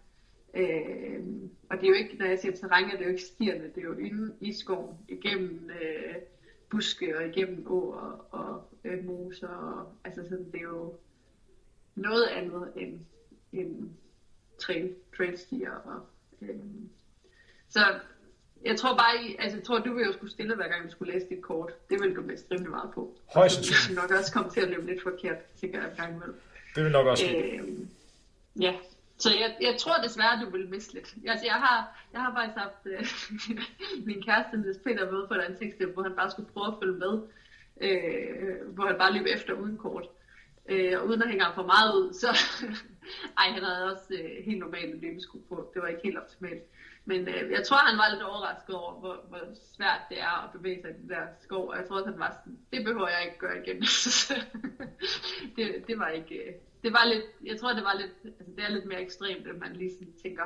Øh, 0.54 1.26
og 1.70 1.76
det 1.76 1.84
er 1.84 1.88
jo 1.88 1.94
ikke, 1.94 2.16
når 2.16 2.26
jeg 2.26 2.38
siger 2.38 2.56
terræn, 2.56 2.84
er 2.84 2.96
det 2.96 3.04
jo 3.04 3.10
ikke 3.10 3.22
stierne, 3.22 3.64
det 3.64 3.78
er 3.78 3.82
jo 3.82 3.98
inde 3.98 4.34
i 4.40 4.52
skoven, 4.52 4.96
igennem 5.08 5.70
øh, 5.70 6.14
buske 6.70 7.18
og 7.18 7.26
igennem 7.26 7.66
åer 7.66 7.96
og, 7.96 8.26
og 8.30 8.68
øh, 8.84 9.04
moser. 9.04 9.48
Og, 9.48 9.92
altså 10.04 10.22
sådan, 10.28 10.52
det 10.52 10.54
er 10.54 10.62
jo 10.62 10.94
noget 11.94 12.26
andet 12.26 12.72
end, 12.76 13.00
end 13.52 13.90
trail, 14.58 14.94
trailstier. 15.16 15.72
Og, 15.72 16.06
øh, 16.42 16.60
så 17.68 17.80
jeg 18.64 18.76
tror 18.76 18.96
bare, 18.96 19.22
I, 19.24 19.36
altså, 19.38 19.56
jeg 19.56 19.64
tror, 19.64 19.78
du 19.78 19.94
vil 19.94 20.06
jo 20.06 20.12
skulle 20.12 20.32
stille, 20.32 20.54
hver 20.54 20.68
gang 20.68 20.84
du 20.84 20.90
skulle 20.90 21.12
læse 21.12 21.26
dit 21.28 21.42
kort. 21.42 21.72
Det 21.90 22.02
vil 22.02 22.16
du 22.16 22.22
mest 22.22 22.46
rimelig 22.50 22.70
meget 22.70 22.90
på. 22.94 23.14
Højst 23.34 23.54
sandsynligt. 23.54 24.00
Du 24.00 24.02
nok 24.02 24.18
også 24.18 24.32
komme 24.32 24.50
til 24.50 24.60
at 24.60 24.68
løbe 24.68 24.86
lidt 24.86 25.02
forkert, 25.02 25.36
tænker 25.60 25.80
jeg, 25.82 25.90
gang 25.96 26.18
med. 26.18 26.34
Det 26.74 26.84
vil 26.84 26.92
nok 26.92 27.06
også 27.06 27.24
ske. 27.24 27.58
Øh, 27.58 27.68
ja, 28.60 28.74
så 29.18 29.30
jeg, 29.30 29.56
jeg 29.60 29.74
tror 29.78 29.96
desværre, 30.02 30.44
du 30.44 30.50
vil 30.50 30.68
miste 30.68 30.94
lidt. 30.94 31.14
Altså, 31.26 31.46
jeg 31.46 31.54
har, 31.54 32.06
jeg 32.12 32.20
har 32.20 32.32
faktisk 32.34 32.58
haft 32.58 32.82
øh, 32.86 33.06
min 34.08 34.22
kæreste, 34.22 34.56
Niels 34.56 34.78
Peter, 34.84 35.12
med 35.12 35.28
på 35.28 35.34
et 35.34 35.40
ansigtsløb, 35.40 35.94
hvor 35.94 36.02
han 36.02 36.16
bare 36.16 36.30
skulle 36.30 36.48
prøve 36.52 36.66
at 36.66 36.78
følge 36.82 36.98
med. 36.98 37.14
Øh, 37.80 38.74
hvor 38.74 38.86
han 38.86 38.98
bare 38.98 39.12
løb 39.12 39.26
efter 39.26 39.52
uden 39.52 39.76
kort. 39.76 40.06
Øh, 40.68 41.00
og 41.00 41.06
uden 41.06 41.22
at 41.22 41.28
hænge 41.28 41.44
ham 41.44 41.54
for 41.54 41.66
meget 41.66 41.92
ud, 41.94 42.12
så... 42.12 42.28
ej, 43.38 43.50
han 43.50 43.62
havde 43.64 43.92
også 43.92 44.14
øh, 44.14 44.44
helt 44.44 44.58
normalt 44.58 45.00
løbesko 45.00 45.38
på. 45.48 45.70
Det 45.74 45.82
var 45.82 45.88
ikke 45.88 46.00
helt 46.04 46.18
optimalt. 46.18 46.62
Men 47.08 47.28
øh, 47.28 47.50
jeg 47.56 47.62
tror, 47.66 47.76
han 47.76 47.98
var 47.98 48.08
lidt 48.12 48.22
overrasket 48.22 48.74
over, 48.74 48.92
hvor, 49.00 49.16
hvor 49.28 49.40
svært 49.76 50.00
det 50.10 50.20
er 50.20 50.44
at 50.44 50.52
bevæge 50.52 50.80
sig 50.82 50.90
i 50.90 50.94
den 51.00 51.08
der 51.08 51.22
skov. 51.40 51.68
Og 51.68 51.76
jeg 51.76 51.84
tror 51.88 51.96
også, 51.96 52.10
han 52.10 52.20
var 52.20 52.32
sådan, 52.38 52.58
det 52.72 52.84
behøver 52.84 53.08
jeg 53.08 53.22
ikke 53.26 53.38
gøre 53.38 53.56
igen. 53.62 53.78
det, 55.56 55.66
det 55.88 55.98
var 55.98 56.08
ikke... 56.08 56.34
Øh, 56.34 56.52
det 56.82 56.92
var 56.92 57.04
lidt, 57.12 57.24
jeg 57.44 57.60
tror, 57.60 57.72
det 57.72 57.84
var 57.84 57.96
lidt, 58.00 58.36
altså 58.38 58.52
det 58.56 58.64
er 58.64 58.70
lidt 58.70 58.86
mere 58.86 59.02
ekstremt, 59.02 59.46
end 59.46 59.58
man 59.58 59.72
lige 59.76 59.92
sådan 59.92 60.14
tænker. 60.22 60.42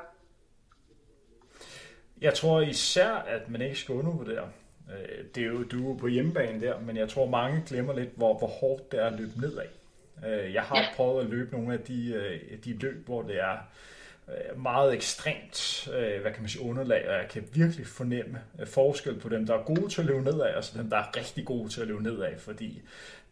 Jeg 2.21 2.35
tror 2.35 2.61
især, 2.61 3.11
at 3.11 3.51
man 3.51 3.63
ikke 3.63 3.79
skal 3.79 3.95
undervurdere. 3.95 4.49
Øh, 4.93 5.25
det 5.35 5.43
er 5.43 5.47
jo 5.47 5.63
du 5.63 5.97
på 6.01 6.07
hjemmebane 6.07 6.61
der, 6.61 6.81
men 6.81 6.97
jeg 6.97 7.09
tror, 7.09 7.27
mange 7.27 7.63
glemmer 7.67 7.95
lidt, 7.95 8.11
hvor, 8.17 8.39
hvor 8.39 8.49
hårdt 8.49 8.93
det 8.93 9.01
er 9.01 9.07
at 9.07 9.13
løbe 9.13 9.41
nedad. 9.41 9.69
Øh, 10.27 10.55
jeg 10.55 10.63
har 10.63 10.79
ja. 10.79 10.87
prøvet 10.97 11.25
at 11.25 11.31
løbe 11.31 11.53
nogle 11.53 11.73
af 11.73 11.81
de, 11.81 12.39
de 12.65 12.79
løb, 12.79 13.07
hvor 13.07 13.23
det 13.23 13.41
er 13.41 13.59
Øh, 14.29 14.63
meget 14.63 14.95
ekstremt, 14.95 15.89
øh, 15.89 16.21
hvad 16.21 16.33
kan 16.33 16.43
man 16.43 16.49
sige, 16.49 16.65
underlag, 16.65 17.09
og 17.09 17.15
jeg 17.15 17.29
kan 17.29 17.49
virkelig 17.55 17.87
fornemme 17.87 18.41
øh, 18.61 18.67
forskel 18.67 19.21
på 19.21 19.29
dem, 19.29 19.47
der 19.47 19.55
er 19.55 19.63
gode 19.63 19.89
til 19.89 20.01
at 20.01 20.07
løbe 20.07 20.23
nedad, 20.23 20.55
og 20.55 20.65
så 20.65 20.79
dem, 20.79 20.91
der 20.91 20.97
er 20.97 21.17
rigtig 21.17 21.45
gode 21.45 21.69
til 21.69 21.81
at 21.81 21.87
løbe 21.87 22.03
nedad, 22.03 22.39
fordi 22.39 22.83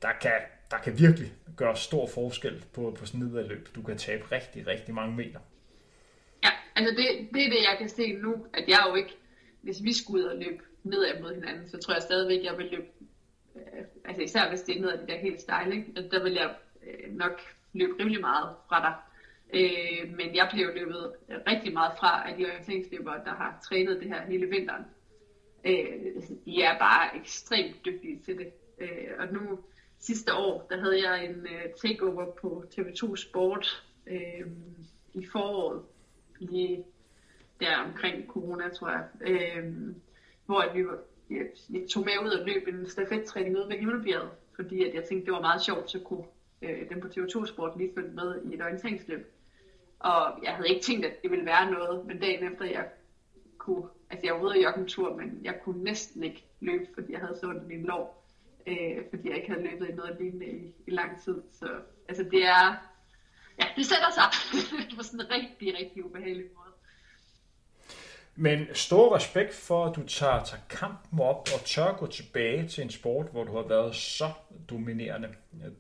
der 0.03 0.13
kan, 0.21 0.33
der 0.71 0.79
kan 0.79 0.99
virkelig 0.99 1.33
gøre 1.57 1.77
stor 1.77 2.07
forskel 2.07 2.65
på, 2.73 2.97
på 2.99 3.07
sådan 3.07 3.21
nedadløb. 3.21 3.69
Du 3.75 3.83
kan 3.83 3.99
tabe 3.99 4.25
rigtig, 4.33 4.67
rigtig 4.67 4.95
mange 4.95 5.17
meter. 5.17 5.41
Ja, 6.45 6.51
altså 6.77 6.95
det, 6.97 7.29
det 7.35 7.47
er 7.47 7.51
det, 7.51 7.63
jeg 7.71 7.77
kan 7.79 7.89
se 7.89 8.13
nu, 8.13 8.47
at 8.55 8.65
jeg 8.69 8.87
jo 8.89 8.95
ikke, 8.95 9.17
hvis 9.63 9.83
vi 9.83 9.93
skulle 9.93 10.25
ud 10.25 10.29
og 10.29 10.37
løbe 10.37 10.63
nedad 10.85 11.21
mod 11.23 11.35
hinanden, 11.35 11.69
så 11.69 11.79
tror 11.79 11.95
jeg 11.95 12.03
stadigvæk, 12.03 12.45
jeg 12.45 12.59
vil 12.59 12.67
løbe, 12.67 12.87
øh, 13.57 13.85
altså 14.05 14.23
især 14.23 14.49
hvis 14.49 14.61
det 14.61 14.77
er 14.77 14.81
nedad 14.81 14.99
de 14.99 15.07
der 15.07 15.19
helt 15.19 15.41
stejle, 15.41 15.75
ikke? 15.75 15.87
Altså, 15.97 16.19
der 16.19 16.23
vil 16.23 16.33
jeg 16.33 16.55
øh, 16.87 17.17
nok 17.17 17.41
løbe 17.73 17.93
rimelig 18.01 18.21
meget 18.21 18.55
fra 18.69 18.81
dig 18.81 18.95
Øh, 19.53 20.13
men 20.17 20.35
jeg 20.35 20.49
blev 20.53 20.67
løbet 20.75 21.13
rigtig 21.47 21.73
meget 21.73 21.93
fra 21.99 22.31
af 22.31 22.37
de 22.37 22.45
orienteringsløbere, 22.45 23.25
der 23.25 23.35
har 23.35 23.61
trænet 23.69 24.01
det 24.01 24.09
her 24.09 24.27
hele 24.27 24.47
vinteren. 24.47 24.85
Øh, 25.65 26.23
de 26.45 26.63
er 26.63 26.79
bare 26.79 27.17
ekstremt 27.17 27.77
dygtige 27.85 28.21
til 28.25 28.39
det. 28.39 28.53
Øh, 28.79 29.09
og 29.19 29.33
nu 29.33 29.59
sidste 29.99 30.35
år, 30.35 30.67
der 30.71 30.81
havde 30.81 31.09
jeg 31.09 31.25
en 31.25 31.47
øh, 31.47 31.73
takeover 31.83 32.27
på 32.43 32.65
TV2 32.75 33.17
Sport 33.17 33.85
øh, 34.07 34.47
i 35.15 35.27
foråret, 35.33 35.83
lige 36.39 36.85
der 37.61 37.77
omkring 37.77 38.27
corona, 38.29 38.69
tror 38.69 38.91
jeg, 38.91 39.05
øh, 39.21 39.73
hvor 40.47 40.73
vi, 40.75 40.85
jeg, 41.37 41.47
jeg 41.71 41.89
tog 41.91 42.05
med 42.05 42.27
ud 42.27 42.31
og 42.31 42.47
løb 42.47 42.69
en 42.69 42.87
stafettræning 42.87 43.57
ude 43.57 43.69
ved 43.69 43.77
Himmelbjerget, 43.77 44.31
fordi 44.55 44.85
at 44.89 44.95
jeg 44.95 45.05
tænkte, 45.05 45.27
det 45.27 45.33
var 45.33 45.41
meget 45.41 45.63
sjovt, 45.63 45.91
så 45.91 46.01
kunne 46.01 46.25
øh, 46.63 46.89
den 46.89 47.01
på 47.01 47.09
TV2 47.09 47.47
Sport 47.47 47.79
lige 47.79 47.93
følge 47.95 48.15
med 48.15 48.43
i 48.45 48.55
et 48.55 48.63
orienteringsløb. 48.63 49.33
Og 50.01 50.39
jeg 50.43 50.53
havde 50.53 50.69
ikke 50.69 50.83
tænkt, 50.83 51.07
at 51.07 51.23
det 51.23 51.31
ville 51.31 51.47
være 51.47 51.71
noget, 51.71 52.07
men 52.07 52.21
dagen 52.21 52.53
efter 52.53 52.65
jeg 52.65 52.89
kunne, 53.59 53.89
altså 54.11 54.27
jeg 54.27 54.35
var 54.35 54.41
ude 54.41 54.67
og 54.67 54.89
tur, 54.89 55.17
men 55.17 55.41
jeg 55.43 55.55
kunne 55.65 55.85
næsten 55.85 56.25
ikke 56.25 56.45
løbe, 56.61 56.87
fordi 56.95 57.13
jeg 57.13 57.21
havde 57.21 57.39
så 57.41 57.47
ondt 57.47 57.63
i 57.63 57.67
min 57.67 57.87
lår, 57.87 58.27
øh, 58.67 58.97
fordi 59.11 59.29
jeg 59.29 59.37
ikke 59.37 59.49
havde 59.49 59.63
løbet 59.63 59.89
i 59.89 59.93
noget 59.93 60.17
lignende 60.21 60.47
i, 60.47 60.75
i 60.87 60.91
lang 60.91 61.23
tid. 61.25 61.43
Så 61.53 61.67
altså 62.09 62.25
det 62.25 62.45
er, 62.45 62.77
ja, 63.61 63.67
det 63.77 63.87
sætter 63.87 64.11
sig 64.11 64.29
på 64.97 65.03
sådan 65.03 65.21
en 65.21 65.31
rigtig, 65.31 65.79
rigtig 65.79 66.05
ubehagelig 66.05 66.45
måde. 66.57 66.75
Men 68.35 68.75
stor 68.75 69.17
respekt 69.17 69.55
for, 69.55 69.87
at 69.87 69.97
du 69.97 70.07
tager, 70.07 70.45
tager 70.45 70.63
kampen 70.69 71.21
op 71.21 71.49
og 71.55 71.65
tør 71.65 71.93
gå 71.93 72.07
tilbage 72.07 72.69
til 72.69 72.85
en 72.85 72.91
sport, 72.91 73.27
hvor 73.33 73.45
du 73.45 73.57
har 73.57 73.69
været 73.69 73.97
så 73.97 74.31
dominerende. 74.71 75.29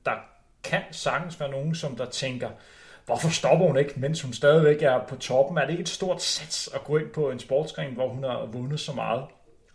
Der 0.04 0.16
kan 0.64 0.82
sagtens 0.90 1.40
være 1.40 1.50
nogen, 1.50 1.74
som 1.74 1.96
der 1.96 2.06
tænker, 2.06 2.50
hvorfor 3.10 3.28
stopper 3.28 3.66
hun 3.66 3.76
ikke, 3.76 4.00
mens 4.00 4.22
hun 4.22 4.32
stadigvæk 4.32 4.82
er 4.82 5.06
på 5.08 5.16
toppen? 5.16 5.58
Er 5.58 5.62
det 5.62 5.70
ikke 5.70 5.80
et 5.80 5.88
stort 5.88 6.22
sats 6.22 6.68
at 6.74 6.84
gå 6.84 6.96
ind 6.96 7.10
på 7.10 7.30
en 7.30 7.38
sportsgren, 7.38 7.94
hvor 7.94 8.08
hun 8.08 8.24
har 8.24 8.46
vundet 8.46 8.80
så 8.80 8.92
meget? 8.92 9.24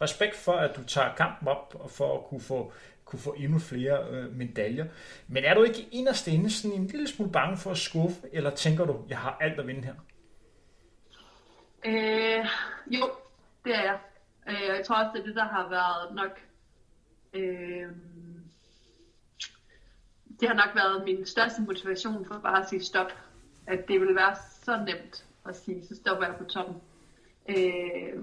Respekt 0.02 0.36
for, 0.36 0.52
at 0.52 0.76
du 0.76 0.84
tager 0.84 1.16
kampen 1.18 1.48
op 1.48 1.76
og 1.80 1.92
for 1.92 2.18
at 2.18 2.24
kunne 2.26 2.42
få, 2.42 2.74
kunne 3.06 3.20
få 3.20 3.36
endnu 3.38 3.60
flere 3.60 4.08
øh, 4.10 4.36
medaljer. 4.36 4.86
Men 5.28 5.44
er 5.44 5.54
du 5.54 5.64
ikke 5.64 5.88
inderst 5.92 6.28
inde 6.28 6.52
sådan 6.52 6.78
en 6.78 6.88
lille 6.88 7.08
smule 7.08 7.32
bange 7.32 7.58
for 7.58 7.72
at 7.72 7.78
skuffe, 7.78 8.22
eller 8.34 8.50
tænker 8.50 8.86
du, 8.86 9.06
jeg 9.10 9.18
har 9.18 9.38
alt 9.42 9.60
at 9.60 9.68
vinde 9.68 9.84
her? 9.84 9.94
Øh, 11.86 12.46
jo, 12.88 13.10
det 13.66 13.76
er 13.76 13.84
jeg. 13.84 13.98
Øh, 14.48 14.78
jeg 14.78 14.86
tror 14.86 14.96
også, 14.96 15.12
det 15.14 15.22
er 15.22 15.26
det, 15.26 15.36
der 15.36 15.48
har 15.48 15.70
været 15.70 16.16
nok... 16.16 16.40
Øh, 17.34 17.88
det 20.40 20.48
har 20.48 20.56
nok 20.56 20.76
været 20.76 21.06
min 21.06 21.26
største 21.26 21.62
motivation 21.62 22.26
for 22.26 22.40
bare 22.40 22.62
at 22.62 22.70
sige 22.70 22.84
stop. 22.84 23.12
At 23.68 23.88
det 23.88 24.00
ville 24.00 24.16
være 24.16 24.36
så 24.64 24.78
nemt 24.86 25.26
at 25.46 25.56
sige, 25.56 25.86
så 25.86 25.96
stopper 25.96 26.26
jeg 26.26 26.36
på 26.38 26.44
toppen. 26.44 26.76
Øh, 27.50 28.22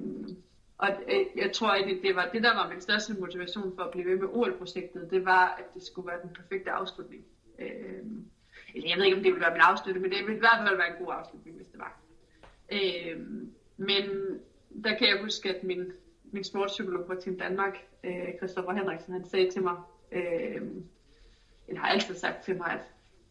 og 0.79 0.89
øh, 0.89 1.27
jeg 1.37 1.53
tror, 1.53 1.69
egentlig, 1.69 1.97
det, 1.97 2.03
det 2.03 2.17
var 2.17 2.29
det, 2.33 2.43
der 2.43 2.55
var 2.55 2.69
min 2.69 2.81
største 2.81 3.15
motivation 3.15 3.73
for 3.77 3.83
at 3.83 3.91
blive 3.91 4.11
ved 4.11 4.17
med 4.17 4.29
OL-projektet, 4.33 5.11
det 5.11 5.25
var, 5.25 5.57
at 5.59 5.75
det 5.75 5.83
skulle 5.83 6.09
være 6.09 6.23
den 6.23 6.31
perfekte 6.35 6.71
afslutning. 6.71 7.25
Øh, 7.59 8.03
eller 8.75 8.89
jeg 8.89 8.97
ved 8.97 9.05
ikke, 9.05 9.17
om 9.17 9.23
det 9.23 9.33
ville 9.33 9.45
være 9.45 9.53
min 9.53 9.61
afslutning, 9.61 10.03
men 10.03 10.11
det 10.11 10.19
ville 10.19 10.37
i 10.37 10.39
hvert 10.39 10.63
fald 10.67 10.77
være 10.77 10.91
en 10.99 11.05
god 11.05 11.15
afslutning, 11.19 11.57
hvis 11.57 11.67
det 11.67 11.79
var. 11.79 12.01
Øh, 12.73 13.21
men 13.77 14.05
der 14.85 14.97
kan 14.99 15.09
jeg 15.09 15.23
huske, 15.23 15.57
at 15.57 15.65
min, 15.65 15.93
min 16.33 16.45
sportspsykolog 16.45 17.07
fra 17.07 17.21
Team 17.21 17.39
Danmark, 17.39 17.77
øh, 18.05 18.29
Christoffer 18.39 18.73
Henriksen, 18.73 19.13
han 19.13 19.25
sagde 19.25 19.51
til 19.51 19.63
mig, 19.63 19.77
øh, 20.13 20.63
jeg 21.69 21.81
har 21.81 21.89
altid 21.89 22.15
sagt 22.15 22.45
til 22.45 22.57
mig, 22.57 22.71
at 22.71 22.81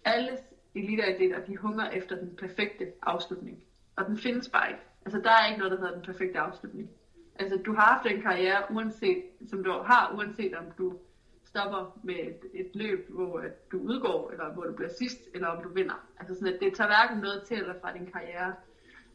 alle 0.05 0.37
eliteatleter, 0.75 1.45
de 1.45 1.57
hunger 1.57 1.89
efter 1.89 2.15
den 2.15 2.35
perfekte 2.35 2.91
afslutning. 3.01 3.63
Og 3.95 4.05
den 4.05 4.17
findes 4.17 4.49
bare 4.49 4.69
ikke. 4.69 4.81
Altså, 5.05 5.21
der 5.21 5.31
er 5.31 5.47
ikke 5.47 5.59
noget, 5.59 5.71
der 5.71 5.77
hedder 5.77 5.93
den 5.93 6.05
perfekte 6.05 6.39
afslutning. 6.39 6.89
Altså, 7.35 7.57
du 7.57 7.73
har 7.73 7.81
haft 7.81 8.05
en 8.05 8.21
karriere, 8.21 8.63
uanset, 8.71 9.23
som 9.49 9.63
du 9.63 9.71
har, 9.71 10.13
uanset 10.15 10.55
om 10.55 10.65
du 10.77 10.99
stopper 11.43 11.99
med 12.03 12.15
et, 12.15 12.39
et 12.53 12.69
løb, 12.73 13.09
hvor 13.09 13.39
øh, 13.39 13.51
du 13.71 13.79
udgår, 13.79 14.31
eller 14.31 14.53
hvor 14.53 14.63
du 14.63 14.73
bliver 14.73 14.91
sidst, 14.99 15.19
eller 15.33 15.47
om 15.47 15.63
du 15.63 15.69
vinder. 15.69 16.07
Altså 16.19 16.35
sådan, 16.35 16.53
at 16.53 16.59
det 16.59 16.73
tager 16.73 16.87
hverken 16.87 17.17
noget 17.17 17.43
til 17.47 17.57
eller 17.57 17.79
fra 17.81 17.93
din 17.93 18.05
karriere. 18.05 18.53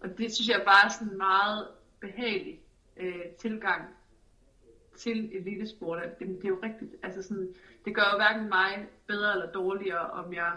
Og 0.01 0.19
det 0.19 0.33
synes 0.35 0.49
jeg 0.49 0.63
bare 0.65 0.85
er 0.85 0.89
sådan 0.89 1.13
en 1.13 1.19
meget 1.19 1.69
behagelig 2.01 2.61
øh, 2.97 3.27
tilgang 3.39 3.83
til 4.97 5.37
elitesport. 5.37 6.03
Det, 6.19 6.29
det 6.29 6.45
er 6.45 6.49
jo 6.49 6.61
rigtigt. 6.63 6.95
Altså 7.03 7.23
sådan, 7.23 7.55
det 7.87 7.95
gør 7.95 8.03
jo 8.13 8.17
hverken 8.17 8.49
mig 8.49 8.89
bedre 9.07 9.33
eller 9.33 9.53
dårligere, 9.53 10.11
om 10.11 10.35
jeg 10.35 10.53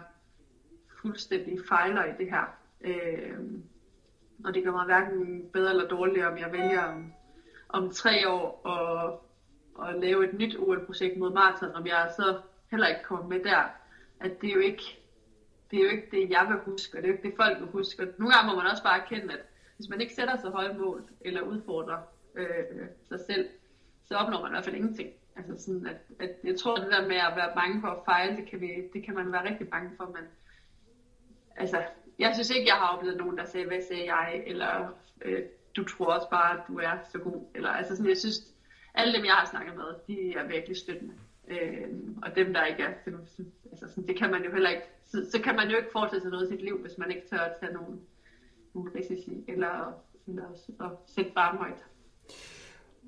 fuldstændig 1.02 1.60
fejler 1.70 2.04
i 2.06 2.14
det 2.18 2.30
her. 2.30 2.58
Øh, 2.82 3.40
og 4.46 4.54
det 4.54 4.64
gør 4.64 4.72
mig 4.72 4.86
hverken 4.86 5.50
bedre 5.54 5.70
eller 5.70 5.88
dårligere, 5.88 6.32
om 6.32 6.38
jeg 6.38 6.52
vælger 6.52 6.84
om, 6.84 7.14
om 7.70 7.92
tre 7.92 8.30
år 8.30 8.68
at, 8.68 9.14
at 9.90 10.00
lave 10.00 10.30
et 10.30 10.34
nyt 10.34 10.56
OL-projekt 10.60 11.18
mod 11.18 11.34
maraton, 11.34 11.76
om 11.76 11.88
jeg 11.88 12.12
så 12.16 12.38
heller 12.72 12.88
ikke 12.88 13.04
kommer 13.04 13.28
med 13.28 13.44
der. 13.44 13.64
At 14.20 14.42
det 14.42 14.50
er 14.50 14.54
jo 14.54 14.60
ikke 14.60 15.00
det, 15.72 15.80
er 15.80 15.84
jo 15.84 15.90
ikke 15.90 16.08
det 16.12 16.30
jeg 16.30 16.46
vil 16.50 16.58
huske, 16.58 16.98
og 16.98 17.02
det 17.02 17.10
er 17.10 17.12
jo 17.12 17.18
ikke 17.18 17.30
det 17.30 17.38
folk 17.38 17.60
vil 17.60 17.68
huske. 17.68 18.04
Og 18.04 18.10
nogle 18.18 18.36
gange 18.36 18.52
må 18.52 18.56
man 18.56 18.72
også 18.72 18.84
bare 18.84 19.02
erkende, 19.02 19.34
at 19.34 19.40
hvis 19.76 19.90
man 19.90 20.02
ikke 20.02 20.14
sætter 20.14 20.38
sig 20.38 20.52
høje 20.52 20.74
mål, 20.74 21.04
eller 21.22 21.42
udfordrer 21.42 22.00
øh, 22.36 22.88
sig 23.08 23.20
selv, 23.20 23.50
så 24.06 24.16
opnår 24.16 24.42
man 24.42 24.52
i 24.52 24.54
hvert 24.54 24.64
fald 24.64 24.76
ingenting. 24.76 25.10
Altså 25.40 25.66
sådan, 25.66 25.88
at, 25.88 25.98
at 26.20 26.32
jeg 26.44 26.56
tror, 26.56 26.76
at 26.76 26.82
det 26.82 26.92
der 26.92 27.08
med 27.08 27.16
at 27.16 27.36
være 27.36 27.52
bange 27.56 27.82
for 27.82 27.88
at 27.88 27.98
fejle, 28.06 28.36
det 28.36 28.46
kan, 28.50 28.62
vi, 28.62 28.68
det 28.94 29.04
kan 29.06 29.16
man 29.16 29.32
være 29.32 29.50
rigtig 29.50 29.70
bange 29.70 29.92
for, 29.98 30.06
men 30.06 30.24
altså, 31.56 31.84
jeg 32.20 32.34
synes 32.34 32.50
ikke, 32.50 32.68
jeg 32.68 32.76
har 32.76 32.98
oplevet 32.98 33.18
nogen, 33.18 33.38
der 33.38 33.46
sagde, 33.46 33.68
hvad 33.68 33.82
sagde 33.82 34.14
jeg, 34.14 34.44
eller 34.46 34.98
øh, 35.22 35.44
du 35.76 35.84
tror 35.84 36.06
også 36.06 36.30
bare, 36.30 36.52
at 36.54 36.60
du 36.68 36.80
er 36.80 36.98
så 37.12 37.20
god, 37.20 37.46
eller 37.56 37.70
altså 37.70 37.96
sådan, 37.96 38.10
jeg 38.10 38.18
synes, 38.18 38.54
alle 38.94 39.14
dem, 39.14 39.26
jeg 39.26 39.34
har 39.34 39.46
snakket 39.46 39.76
med, 39.76 39.96
de 40.08 40.34
er 40.34 40.48
virkelig 40.48 40.78
støttende. 40.78 41.14
Øh, 41.48 41.88
og 42.24 42.36
dem, 42.36 42.54
der 42.54 42.66
ikke 42.66 42.84
er, 42.84 42.94
altså 43.72 43.88
sådan, 43.88 44.08
det 44.08 44.18
kan 44.18 44.32
man 44.32 44.44
jo 44.44 44.52
heller 44.52 44.70
ikke, 44.70 44.84
så, 45.06 45.28
så 45.32 45.42
kan 45.42 45.56
man 45.56 45.70
jo 45.70 45.78
ikke 45.78 45.92
fortsætte 45.92 46.22
sig 46.22 46.32
noget 46.32 46.46
i 46.46 46.50
sit 46.50 46.62
liv, 46.62 46.78
hvis 46.78 46.98
man 46.98 47.12
ikke 47.12 47.28
tør 47.30 47.38
at 47.38 47.56
tage 47.60 47.74
nogen, 47.74 48.02
nogen 48.74 48.96
risici, 48.96 49.44
eller, 49.48 49.94
eller 50.28 50.46
at 50.80 50.92
sætte 51.08 51.32
barn 51.32 51.58
højt. 51.58 51.86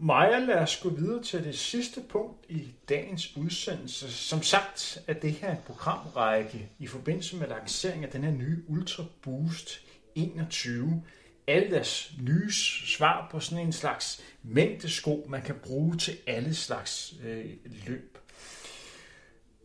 Maja, 0.04 0.40
lad 0.40 0.56
os 0.56 0.80
gå 0.84 0.90
videre 0.90 1.24
til 1.24 1.44
det 1.44 1.58
sidste 1.58 2.02
punkt 2.10 2.46
i 2.50 2.74
dagens 2.90 3.38
udsendelse. 3.38 4.12
Som 4.12 4.42
sagt 4.42 5.04
er 5.08 5.14
det 5.14 5.32
her 5.32 5.52
en 5.52 5.58
programrække 5.66 6.70
i 6.80 6.88
forbindelse 6.88 7.36
med 7.36 7.48
lanceringen 7.48 8.04
af 8.04 8.10
den 8.10 8.24
her 8.24 8.32
nye 8.32 8.64
Ultra 8.68 9.04
Boost 9.22 9.82
21. 10.16 11.04
Alle 11.48 11.72
deres 11.72 12.14
nye 12.22 12.52
svar 12.52 13.28
på 13.32 13.40
sådan 13.40 13.66
en 13.66 13.74
slags 13.74 14.24
mængdesko, 14.44 15.26
man 15.30 15.42
kan 15.42 15.56
bruge 15.56 15.98
til 15.98 16.18
alle 16.28 16.56
slags 16.56 17.14
øh, 17.24 17.46
løb. 17.88 18.18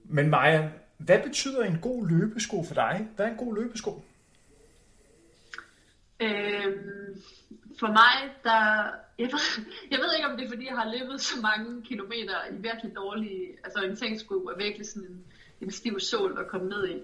Men 0.04 0.30
Maja, 0.30 0.68
hvad 0.98 1.22
betyder 1.22 1.64
en 1.64 1.78
god 1.82 2.08
løbesko 2.08 2.64
for 2.64 2.74
dig? 2.74 3.08
Hvad 3.16 3.26
er 3.26 3.30
en 3.30 3.36
god 3.36 3.56
løbesko? 3.56 4.04
Øhm, 6.20 7.22
for 7.78 7.86
mig, 7.86 8.16
der... 8.44 8.90
Jeg 9.18 9.26
ved, 9.32 9.64
jeg 9.92 9.98
ved 9.98 10.14
ikke, 10.16 10.28
om 10.28 10.36
det 10.36 10.44
er, 10.44 10.48
fordi 10.48 10.66
jeg 10.66 10.76
har 10.76 10.94
løbet 10.98 11.20
så 11.20 11.40
mange 11.40 11.82
kilometer 11.82 12.36
i 12.52 12.54
virkelig 12.56 12.96
dårlige... 12.96 13.58
Altså 13.64 13.82
en 13.82 13.96
tænksko 13.96 14.34
er 14.34 14.56
virkelig 14.56 14.86
sådan 14.86 15.08
en, 15.08 15.24
en 15.60 15.70
stiv 15.70 16.00
sol 16.00 16.36
at 16.38 16.48
komme 16.48 16.68
ned 16.68 16.88
i. 16.88 16.96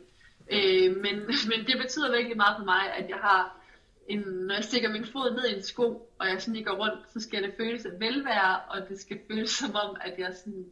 Øh, 0.56 0.96
men, 0.96 1.14
men 1.50 1.66
det 1.66 1.76
betyder 1.82 2.16
virkelig 2.16 2.36
meget 2.36 2.56
for 2.58 2.64
mig, 2.64 2.92
at 2.98 3.08
jeg 3.08 3.18
har 3.18 3.62
en, 4.08 4.20
når 4.20 4.54
jeg 4.54 4.64
stikker 4.64 4.92
min 4.92 5.06
fod 5.06 5.34
ned 5.34 5.44
i 5.50 5.54
en 5.54 5.62
sko, 5.62 6.10
og 6.18 6.26
jeg 6.28 6.42
sådan 6.42 6.64
går 6.64 6.76
rundt, 6.76 7.12
så 7.12 7.20
skal 7.20 7.42
det 7.42 7.54
føles 7.56 7.86
af 7.86 8.00
velvære, 8.00 8.60
og 8.68 8.88
det 8.88 9.00
skal 9.00 9.18
føles 9.30 9.50
som 9.50 9.74
om, 9.74 9.96
at 10.00 10.18
jeg 10.18 10.34
sådan 10.34 10.66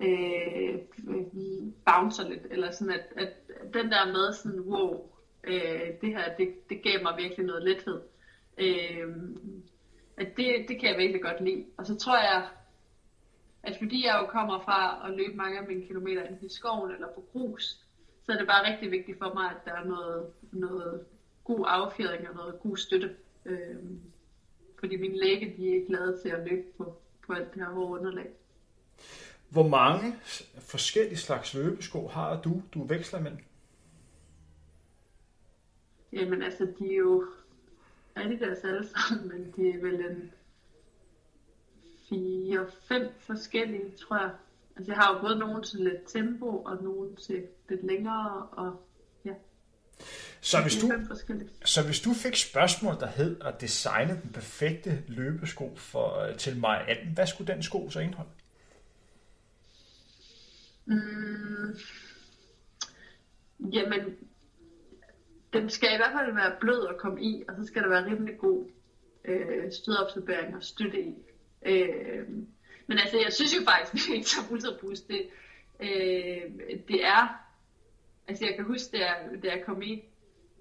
øh, 0.00 0.78
bouncer 1.86 2.28
lidt, 2.28 2.46
eller 2.50 2.70
sådan 2.70 2.94
at, 2.94 3.06
at 3.16 3.32
den 3.74 3.90
der 3.90 4.06
med 4.06 4.32
sådan, 4.32 4.60
wow, 4.60 5.10
øh, 5.44 5.80
det 6.00 6.08
her, 6.08 6.36
det, 6.36 6.68
det 6.70 6.82
gav 6.82 7.02
mig 7.02 7.14
virkelig 7.18 7.46
noget 7.46 7.64
lethed. 7.64 8.00
Øh, 8.58 9.16
at 10.16 10.36
det, 10.36 10.64
det 10.68 10.80
kan 10.80 10.88
jeg 10.88 10.98
virkelig 10.98 11.22
godt 11.22 11.44
lide. 11.44 11.64
Og 11.76 11.86
så 11.86 11.96
tror 11.96 12.16
jeg, 12.18 12.48
at 13.62 13.76
fordi 13.78 14.06
jeg 14.06 14.18
jo 14.22 14.26
kommer 14.26 14.60
fra 14.60 15.08
at 15.08 15.16
løbe 15.16 15.36
mange 15.36 15.58
af 15.58 15.66
mine 15.68 15.86
kilometer 15.86 16.22
i 16.42 16.48
skoven 16.48 16.90
eller 16.90 17.08
på 17.14 17.24
grus, 17.32 17.62
så 18.26 18.32
er 18.32 18.36
det 18.36 18.46
bare 18.46 18.72
rigtig 18.72 18.90
vigtigt 18.90 19.18
for 19.18 19.34
mig, 19.34 19.50
at 19.50 19.64
der 19.64 19.72
er 19.72 19.84
noget, 19.84 20.26
noget 20.52 21.04
god 21.44 21.64
affjedring 21.68 22.28
og 22.28 22.34
noget 22.34 22.60
god 22.62 22.76
støtte. 22.76 23.16
Øh, 23.44 23.76
fordi 24.80 24.96
mine 24.96 25.18
læge, 25.18 25.54
de 25.56 25.76
er 25.76 25.86
glade 25.86 26.20
til 26.22 26.28
at 26.28 26.48
løbe 26.48 26.66
på, 26.78 26.96
på 27.26 27.32
alt 27.32 27.54
det 27.54 27.62
her 27.62 27.70
hårde 27.70 28.00
underlag. 28.00 28.30
Hvor 29.48 29.68
mange 29.68 30.14
forskellige 30.58 31.16
slags 31.16 31.54
løbesko 31.54 32.06
har 32.06 32.40
du, 32.40 32.62
du 32.74 32.84
veksler 32.84 33.18
imellem? 33.18 33.38
Jamen 36.12 36.42
altså, 36.42 36.72
de 36.78 36.92
er 36.92 36.96
jo 36.96 37.26
Adidas 38.16 38.64
alle 38.64 38.88
sammen, 38.88 39.28
men 39.28 39.52
de 39.56 39.70
er 39.70 39.82
vel 39.82 39.94
en 39.94 40.32
fire, 42.08 42.66
fem 42.88 43.08
forskellige, 43.18 43.96
tror 43.96 44.16
jeg. 44.16 44.30
Altså 44.76 44.92
jeg 44.92 45.00
har 45.00 45.14
jo 45.14 45.20
både 45.20 45.38
nogen 45.38 45.62
til 45.62 45.80
lidt 45.80 46.08
tempo, 46.12 46.46
og 46.46 46.82
nogen 46.82 47.16
til 47.16 47.46
lidt 47.68 47.86
længere, 47.86 48.46
og 48.52 48.86
ja. 49.24 49.32
Så 50.40 50.62
hvis, 50.62 50.76
du, 50.76 50.92
så 51.64 51.84
hvis 51.84 52.00
du 52.00 52.12
fik 52.12 52.36
spørgsmål, 52.36 52.94
der 52.94 53.06
hed 53.06 53.40
at 53.40 53.60
designe 53.60 54.20
den 54.22 54.32
perfekte 54.32 55.02
løbesko 55.08 55.76
for, 55.76 56.32
til 56.38 56.60
mig 56.60 56.88
18, 56.88 57.14
hvad 57.14 57.26
skulle 57.26 57.52
den 57.54 57.62
sko 57.62 57.90
så 57.90 58.00
indeholde? 58.00 58.30
Mm, 60.84 61.76
jamen, 63.72 64.16
den 65.52 65.70
skal 65.70 65.94
i 65.94 65.96
hvert 65.96 66.12
fald 66.12 66.34
være 66.34 66.56
blød 66.60 66.86
at 66.86 66.96
komme 66.96 67.22
i, 67.22 67.44
og 67.48 67.54
så 67.56 67.64
skal 67.64 67.82
der 67.82 67.88
være 67.88 68.06
rimelig 68.06 68.38
god 68.38 68.70
øh, 69.24 69.72
stødabsorbering 69.72 70.56
og 70.56 70.62
støtte 70.62 71.02
i. 71.02 71.14
Øh, 71.66 72.28
men 72.86 72.98
altså, 72.98 73.18
jeg 73.24 73.32
synes 73.32 73.56
jo 73.56 73.64
faktisk, 73.64 74.10
at 74.10 74.24
som 74.26 74.52
Ultra 74.52 74.70
Boost, 74.80 75.08
det, 75.08 75.26
øh, 75.80 76.50
det 76.88 77.04
er, 77.04 77.44
altså 78.28 78.46
jeg 78.46 78.54
kan 78.56 78.64
huske, 78.64 78.96
da 78.96 78.98
jeg, 78.98 79.42
da 79.42 79.48
jeg 79.48 79.62
kom 79.64 79.82
i 79.82 80.02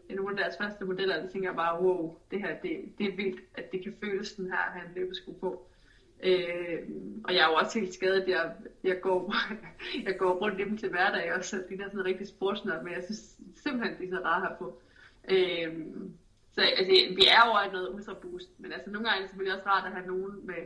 nogle 0.10 0.32
af 0.32 0.38
deres 0.38 0.58
første 0.58 0.86
modeller, 0.86 1.22
der 1.22 1.30
tænker 1.30 1.50
jeg 1.50 1.56
bare, 1.56 1.82
wow, 1.82 2.18
det 2.32 2.40
her, 2.40 2.60
det, 2.62 2.94
det 2.98 3.06
er 3.06 3.16
vildt, 3.16 3.42
at 3.56 3.72
det 3.72 3.84
kan 3.84 3.96
føles 4.04 4.28
sådan 4.28 4.52
her 4.52 4.58
at 4.58 4.74
have 4.74 4.88
en 4.88 4.96
løbesko 4.96 5.32
på. 5.32 5.68
Øh, 6.24 6.80
og 7.24 7.34
jeg 7.34 7.42
er 7.42 7.48
jo 7.48 7.54
også 7.54 7.80
helt 7.80 7.94
skadet, 7.94 8.28
jeg, 8.28 8.52
jeg, 8.84 9.02
går, 9.02 9.36
jeg 10.08 10.18
går 10.18 10.32
rundt 10.32 10.60
i 10.60 10.64
dem 10.64 10.78
til 10.78 10.90
hverdag, 10.90 11.34
og 11.34 11.46
så 11.46 11.64
de 11.70 11.74
er 11.74 11.90
sådan 11.90 12.06
rigtig 12.06 12.28
sportsnør, 12.28 12.82
men 12.84 12.94
jeg 12.94 13.04
synes 13.04 13.36
simpelthen, 13.64 13.98
de 14.00 14.06
er 14.06 14.18
så 14.18 14.24
rare 14.26 14.42
her 14.42 14.56
på. 14.58 14.82
Øh, 15.32 15.86
så 16.54 16.62
altså, 16.62 16.92
vi 17.16 17.26
er 17.28 17.42
over 17.50 17.72
noget 17.72 17.90
ultra 17.94 18.14
boost, 18.14 18.50
men 18.58 18.72
altså 18.72 18.90
nogle 18.90 19.08
gange 19.08 19.18
er 19.18 19.22
det 19.22 19.30
selvfølgelig 19.30 19.58
også 19.58 19.70
rart 19.70 19.86
at 19.86 19.92
have 19.92 20.08
nogen 20.08 20.48
med, 20.48 20.64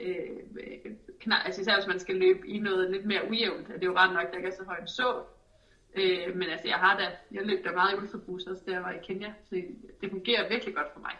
øh, 0.00 0.54
med 0.54 0.96
knap, 1.20 1.38
altså 1.44 1.60
især 1.60 1.74
hvis 1.76 1.86
man 1.86 2.00
skal 2.00 2.16
løbe 2.16 2.48
i 2.48 2.58
noget 2.58 2.90
lidt 2.90 3.04
mere 3.06 3.28
ujævnt, 3.30 3.70
at 3.70 3.74
det 3.74 3.82
er 3.82 3.90
jo 3.90 3.96
ret 3.96 4.14
nok, 4.14 4.24
at 4.24 4.30
der 4.30 4.36
ikke 4.36 4.48
er 4.48 4.56
så 4.56 4.64
højt 4.64 4.90
så. 4.90 5.22
Øh, 5.94 6.36
men 6.36 6.48
altså 6.48 6.68
jeg 6.68 6.76
har 6.76 6.98
da, 6.98 7.06
jeg 7.32 7.46
løb 7.46 7.64
da 7.64 7.70
meget 7.70 7.92
i 7.92 7.96
ultra 7.96 8.18
boost 8.26 8.48
også, 8.48 8.62
da 8.66 8.72
jeg 8.72 8.82
var 8.82 8.92
i 8.92 9.04
Kenya, 9.06 9.32
så 9.48 9.62
det 10.00 10.10
fungerer 10.10 10.48
virkelig 10.48 10.74
godt 10.74 10.92
for 10.92 11.00
mig. 11.00 11.12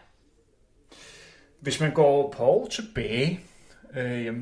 Hvis 1.59 1.81
man 1.81 1.93
går 1.93 2.31
på 2.31 2.67
tilbage, 2.71 3.39
Øh, 3.97 4.35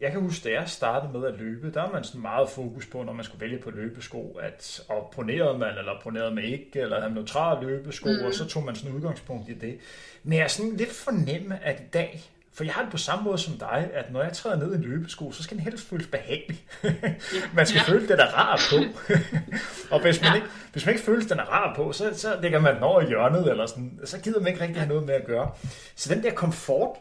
jeg 0.00 0.12
kan 0.12 0.20
huske, 0.20 0.48
da 0.48 0.54
jeg 0.54 0.68
startede 0.68 1.12
med 1.12 1.28
at 1.28 1.34
løbe, 1.38 1.70
der 1.70 1.82
var 1.82 1.92
man 1.92 2.04
sådan 2.04 2.20
meget 2.20 2.48
fokus 2.48 2.86
på, 2.86 3.02
når 3.02 3.12
man 3.12 3.24
skulle 3.24 3.40
vælge 3.40 3.58
på 3.58 3.70
løbesko, 3.70 4.38
at 4.42 4.80
og 4.88 5.12
ponerede 5.14 5.58
man, 5.58 5.78
eller 5.78 5.92
ponerede 6.02 6.34
man 6.34 6.44
ikke, 6.44 6.80
eller 6.80 7.00
havde 7.00 7.14
neutrale 7.14 7.66
løbesko, 7.66 8.08
mm. 8.08 8.26
og 8.26 8.34
så 8.34 8.48
tog 8.48 8.64
man 8.64 8.74
sådan 8.74 8.96
udgangspunkt 8.96 9.48
i 9.48 9.54
det. 9.54 9.78
Men 10.22 10.32
jeg 10.32 10.44
er 10.44 10.48
sådan 10.48 10.76
lidt 10.76 10.92
fornemme, 10.92 11.64
at 11.64 11.80
i 11.80 11.84
dag, 11.92 12.30
for 12.52 12.64
jeg 12.64 12.72
har 12.72 12.82
det 12.82 12.90
på 12.90 12.98
samme 12.98 13.24
måde 13.24 13.38
som 13.38 13.58
dig, 13.58 13.90
at 13.94 14.12
når 14.12 14.22
jeg 14.22 14.32
træder 14.32 14.56
ned 14.56 14.72
i 14.72 14.76
en 14.76 14.82
løbesko, 14.82 15.32
så 15.32 15.42
skal 15.42 15.56
den 15.56 15.64
helst 15.64 15.88
føles 15.88 16.06
behagelig. 16.06 16.64
man 17.56 17.66
skal 17.66 17.82
ja. 17.86 17.92
føle, 17.92 18.08
den 18.08 18.18
er 18.18 18.36
rar 18.36 18.60
på. 18.70 19.04
og 19.94 20.00
hvis 20.02 20.20
man, 20.20 20.30
ja. 20.30 20.34
ikke, 20.34 20.46
hvis 20.72 20.86
man 20.86 20.94
ikke 20.94 21.04
føler, 21.04 21.24
at 21.24 21.30
den 21.30 21.38
er 21.38 21.44
rar 21.44 21.74
på, 21.76 21.92
så, 21.92 22.18
så 22.18 22.38
lægger 22.42 22.60
man 22.60 22.74
den 22.74 22.82
over 22.82 23.00
i 23.00 23.06
hjørnet, 23.06 23.50
eller 23.50 23.66
sådan, 23.66 24.00
så 24.04 24.20
gider 24.20 24.40
man 24.40 24.48
ikke 24.48 24.60
rigtig 24.60 24.76
have 24.76 24.88
noget 24.88 25.06
med 25.06 25.14
at 25.14 25.26
gøre. 25.26 25.50
Så 25.96 26.14
den 26.14 26.22
der 26.22 26.30
komfort, 26.32 26.96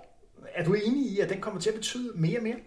er 0.57 0.63
du 0.63 0.73
enig 0.73 1.11
i, 1.11 1.19
at 1.19 1.29
den 1.29 1.41
kommer 1.41 1.59
til 1.59 1.69
at 1.69 1.75
betyde 1.75 2.11
mere 2.15 2.39
og 2.39 2.43
mere? 2.43 2.59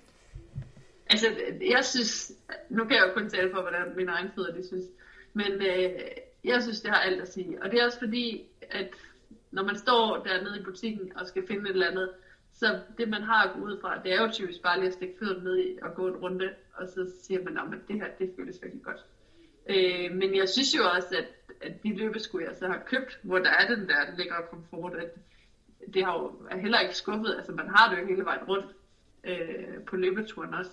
Altså, 1.10 1.26
jeg 1.70 1.84
synes, 1.84 2.32
nu 2.68 2.84
kan 2.84 2.96
jeg 2.96 3.04
jo 3.08 3.12
kun 3.12 3.30
tale 3.30 3.50
for, 3.50 3.60
hvordan 3.60 3.96
mine 3.96 4.12
egne 4.12 4.30
fødder 4.34 4.54
det 4.54 4.66
synes, 4.66 4.84
men 5.32 5.52
øh, 5.52 5.90
jeg 6.44 6.62
synes, 6.62 6.80
det 6.80 6.90
har 6.90 7.00
alt 7.00 7.20
at 7.20 7.32
sige. 7.32 7.62
Og 7.62 7.70
det 7.70 7.80
er 7.80 7.84
også 7.84 7.98
fordi, 7.98 8.46
at 8.70 8.88
når 9.50 9.64
man 9.64 9.78
står 9.78 10.22
dernede 10.24 10.60
i 10.60 10.62
butikken 10.62 11.12
og 11.16 11.26
skal 11.26 11.46
finde 11.46 11.62
et 11.62 11.70
eller 11.70 11.90
andet, 11.90 12.10
så 12.54 12.80
det 12.98 13.08
man 13.08 13.22
har 13.22 13.42
at 13.44 13.54
gå 13.54 13.60
ud 13.60 13.80
fra, 13.80 14.02
det 14.02 14.12
er 14.12 14.22
jo 14.22 14.32
typisk 14.32 14.62
bare 14.62 14.78
lige 14.78 14.88
at 14.88 14.94
stikke 14.94 15.14
fødderne 15.18 15.44
ned 15.44 15.58
i 15.58 15.78
og 15.82 15.94
gå 15.94 16.08
en 16.08 16.16
runde, 16.16 16.54
og 16.74 16.88
så 16.88 17.12
siger 17.22 17.44
man, 17.44 17.58
at 17.58 17.88
det 17.88 17.96
her, 17.96 18.08
det 18.18 18.32
føles 18.36 18.62
virkelig 18.62 18.84
godt. 18.84 19.04
Øh, 19.70 20.16
men 20.16 20.36
jeg 20.36 20.48
synes 20.48 20.74
jo 20.76 20.82
også, 20.96 21.16
at, 21.18 21.28
at 21.60 21.82
de 21.82 21.96
løbesko, 21.96 22.38
jeg 22.38 22.56
så 22.58 22.66
har 22.66 22.82
købt, 22.86 23.20
hvor 23.22 23.38
der 23.38 23.50
er 23.50 23.74
den 23.74 23.88
der 23.88 24.16
lækre 24.18 24.42
komfort, 24.50 24.94
at 24.94 25.10
det 25.94 26.04
har 26.04 26.12
jo 26.12 26.58
heller 26.60 26.80
ikke 26.80 26.94
skuffet, 26.94 27.34
altså 27.36 27.52
man 27.52 27.68
har 27.68 27.94
det 27.94 28.02
jo 28.02 28.06
hele 28.06 28.24
vejen 28.24 28.44
rundt 28.48 28.66
øh, 29.24 29.84
på 29.86 29.96
løbeturen 29.96 30.54
også. 30.54 30.70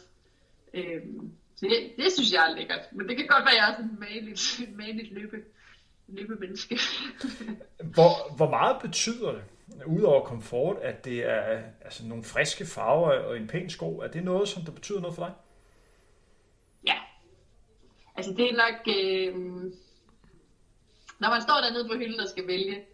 Øh, 0.73 1.01
så 1.55 1.65
det, 1.65 1.93
det 1.97 2.11
synes 2.13 2.33
jeg 2.33 2.51
er 2.51 2.55
lækkert, 2.55 2.79
men 2.91 3.07
det 3.07 3.17
kan 3.17 3.27
godt 3.27 3.45
være, 3.45 3.51
at 3.51 3.57
jeg 3.57 3.69
er 3.69 3.75
sådan 3.75 3.91
en 3.91 3.99
maligt, 3.99 4.77
maligt 4.77 5.13
løbe, 5.13 5.43
løbemenneske. 6.07 6.79
hvor, 7.95 8.35
hvor 8.35 8.49
meget 8.49 8.81
betyder 8.81 9.31
det, 9.31 9.43
udover 9.85 10.23
komfort, 10.23 10.77
at 10.77 11.05
det 11.05 11.25
er 11.25 11.61
altså, 11.81 12.07
nogle 12.07 12.23
friske 12.23 12.65
farver 12.65 13.11
og 13.11 13.37
en 13.37 13.47
pæn 13.47 13.69
sko? 13.69 13.99
Er 13.99 14.07
det 14.07 14.23
noget, 14.23 14.49
som 14.49 14.63
der 14.63 14.71
betyder 14.71 14.99
noget 14.99 15.15
for 15.15 15.25
dig? 15.25 15.33
Ja. 16.87 16.97
Altså 18.15 18.33
det 18.33 18.49
er 18.49 18.53
nok... 18.53 18.95
Øh, 18.97 19.33
når 21.19 21.29
man 21.29 21.41
står 21.41 21.61
dernede 21.61 21.87
på 21.89 21.95
hylden 21.97 22.19
og 22.19 22.27
skal 22.27 22.47
vælge, 22.47 22.85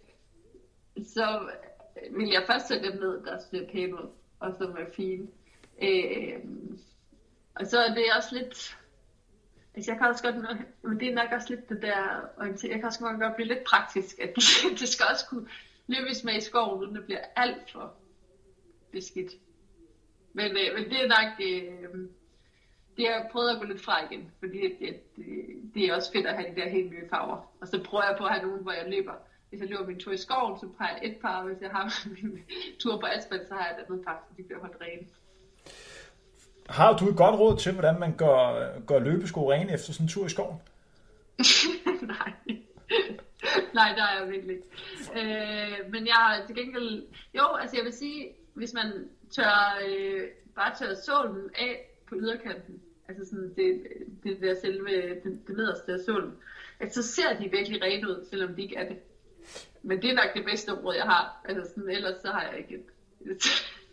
så 0.98 1.50
Øh, 1.98 2.18
vil 2.18 2.30
jeg 2.30 2.44
først 2.48 2.68
tage 2.68 2.84
dem 2.84 3.00
ned, 3.00 3.24
der 3.24 3.40
ser 3.40 3.68
pæne 3.72 3.94
ud, 3.94 4.10
og 4.40 4.56
som 4.58 4.72
er 4.72 4.86
fine. 4.96 5.28
Øh, 5.82 6.40
og 7.56 7.68
så 7.68 7.80
er 7.80 7.94
det 7.94 8.04
også 8.18 8.36
lidt, 8.36 8.78
altså 9.76 9.92
jeg 9.92 9.98
kan 9.98 10.08
også 10.08 10.24
godt, 10.24 10.36
men 10.82 11.00
det 11.00 11.08
er 11.10 11.16
nok 11.16 11.32
også 11.32 11.50
lidt 11.50 11.70
det 11.70 11.82
der, 11.82 12.22
jeg 12.64 12.80
kan 12.80 12.86
også 12.86 13.00
godt 13.00 13.36
blive 13.36 13.48
lidt 13.48 13.64
praktisk, 13.64 14.20
at 14.20 14.36
det 14.80 14.88
skal 14.90 15.06
også 15.12 15.26
kunne 15.30 15.48
løbes 15.88 16.24
med 16.24 16.34
i 16.38 16.42
skoven, 16.42 16.80
uden 16.80 16.96
det 16.96 17.06
bliver 17.06 17.22
alt 17.36 17.72
for 17.72 17.94
beskidt. 18.92 19.32
Men, 20.34 20.52
øh, 20.52 20.76
men 20.76 20.90
det 20.90 21.04
er 21.04 21.08
nok, 21.08 21.32
øh, 21.40 22.10
det 22.98 23.08
har 23.08 23.14
jeg 23.14 23.30
prøvet 23.32 23.50
at 23.50 23.60
gå 23.60 23.66
lidt 23.66 23.82
fra 23.82 24.06
igen, 24.06 24.32
fordi 24.40 24.62
det, 24.62 24.78
det, 24.80 25.00
øh, 25.18 25.56
det 25.74 25.86
er 25.86 25.96
også 25.96 26.12
fedt 26.12 26.28
at 26.28 26.36
have 26.36 26.56
de 26.56 26.62
der 26.62 26.70
helt 26.70 26.92
nye 26.92 27.10
farver. 27.10 27.54
Og 27.62 27.68
så 27.68 27.84
prøver 27.84 28.04
jeg 28.04 28.16
på 28.18 28.26
at 28.26 28.32
have 28.32 28.48
nogen, 28.48 28.64
hvor 28.64 28.72
jeg 28.72 28.90
løber. 28.90 29.14
Hvis 29.54 29.62
jeg 29.62 29.70
løber 29.70 29.88
min 29.88 30.00
tur 30.00 30.12
i 30.12 30.18
skoven, 30.18 30.60
så 30.60 30.68
har 30.80 30.90
jeg 30.90 31.10
et 31.10 31.18
par, 31.22 31.42
og 31.42 31.48
hvis 31.48 31.62
jeg 31.62 31.70
har 31.70 32.00
min 32.22 32.40
tur 32.80 32.98
på 32.98 33.06
asfalt, 33.06 33.48
så 33.48 33.54
har 33.54 33.66
jeg 33.66 33.76
et 33.80 33.84
andet 33.90 34.06
par, 34.06 34.24
så 34.28 34.34
de 34.38 34.44
bliver 34.44 34.60
holdt 34.60 34.78
rene. 34.82 35.08
Har 36.70 36.98
du 36.98 37.10
et 37.10 37.18
godt 37.18 37.40
råd 37.40 37.58
til, 37.58 37.72
hvordan 37.72 38.00
man 38.00 38.18
gør, 38.18 38.70
gør 38.88 39.00
løbesko 39.00 39.52
rene 39.52 39.74
efter 39.74 39.94
sådan 39.94 40.06
en 40.06 40.10
tur 40.10 40.26
i 40.26 40.30
skoven? 40.30 40.58
Nej. 42.14 42.34
Nej, 43.80 43.94
der 43.96 44.04
er 44.04 44.20
jeg 44.20 44.32
virkelig 44.32 44.56
ikke. 44.56 44.68
Øh, 45.16 45.92
men 45.92 46.08
jeg 46.08 46.14
har 46.14 46.46
til 46.46 46.56
gengæld... 46.56 47.04
Jo, 47.38 47.56
altså 47.62 47.76
jeg 47.78 47.86
vil 47.86 47.94
sige, 47.94 48.30
hvis 48.54 48.74
man 48.74 49.10
tør, 49.32 49.80
øh, 49.88 50.22
bare 50.56 50.76
tør 50.80 50.94
sålen 51.06 51.50
af 51.56 51.90
på 52.10 52.16
yderkanten, 52.16 52.82
altså 53.08 53.26
sådan 53.26 53.54
det, 53.56 53.84
det 54.24 54.42
der 54.42 54.56
selve, 54.62 54.90
det, 55.24 55.40
det 55.48 55.58
nederste 55.58 55.94
af 55.94 56.00
sålen, 56.06 56.32
at 56.80 56.94
så 56.94 57.04
ser 57.04 57.38
de 57.40 57.52
virkelig 57.52 57.82
rene 57.82 58.08
ud, 58.08 58.28
selvom 58.30 58.56
de 58.56 58.62
ikke 58.62 58.76
er 58.76 58.88
det. 58.88 58.98
Men 59.84 60.02
det 60.02 60.10
er 60.10 60.16
nok 60.16 60.34
det 60.34 60.46
bedste 60.46 60.72
råd, 60.72 60.96
jeg 60.96 61.04
har. 61.04 61.42
Altså 61.46 61.74
sådan, 61.74 61.90
ellers 61.90 62.22
så 62.22 62.28
har 62.28 62.42
jeg 62.42 62.58
ikke 62.58 62.76
et, 62.76 62.86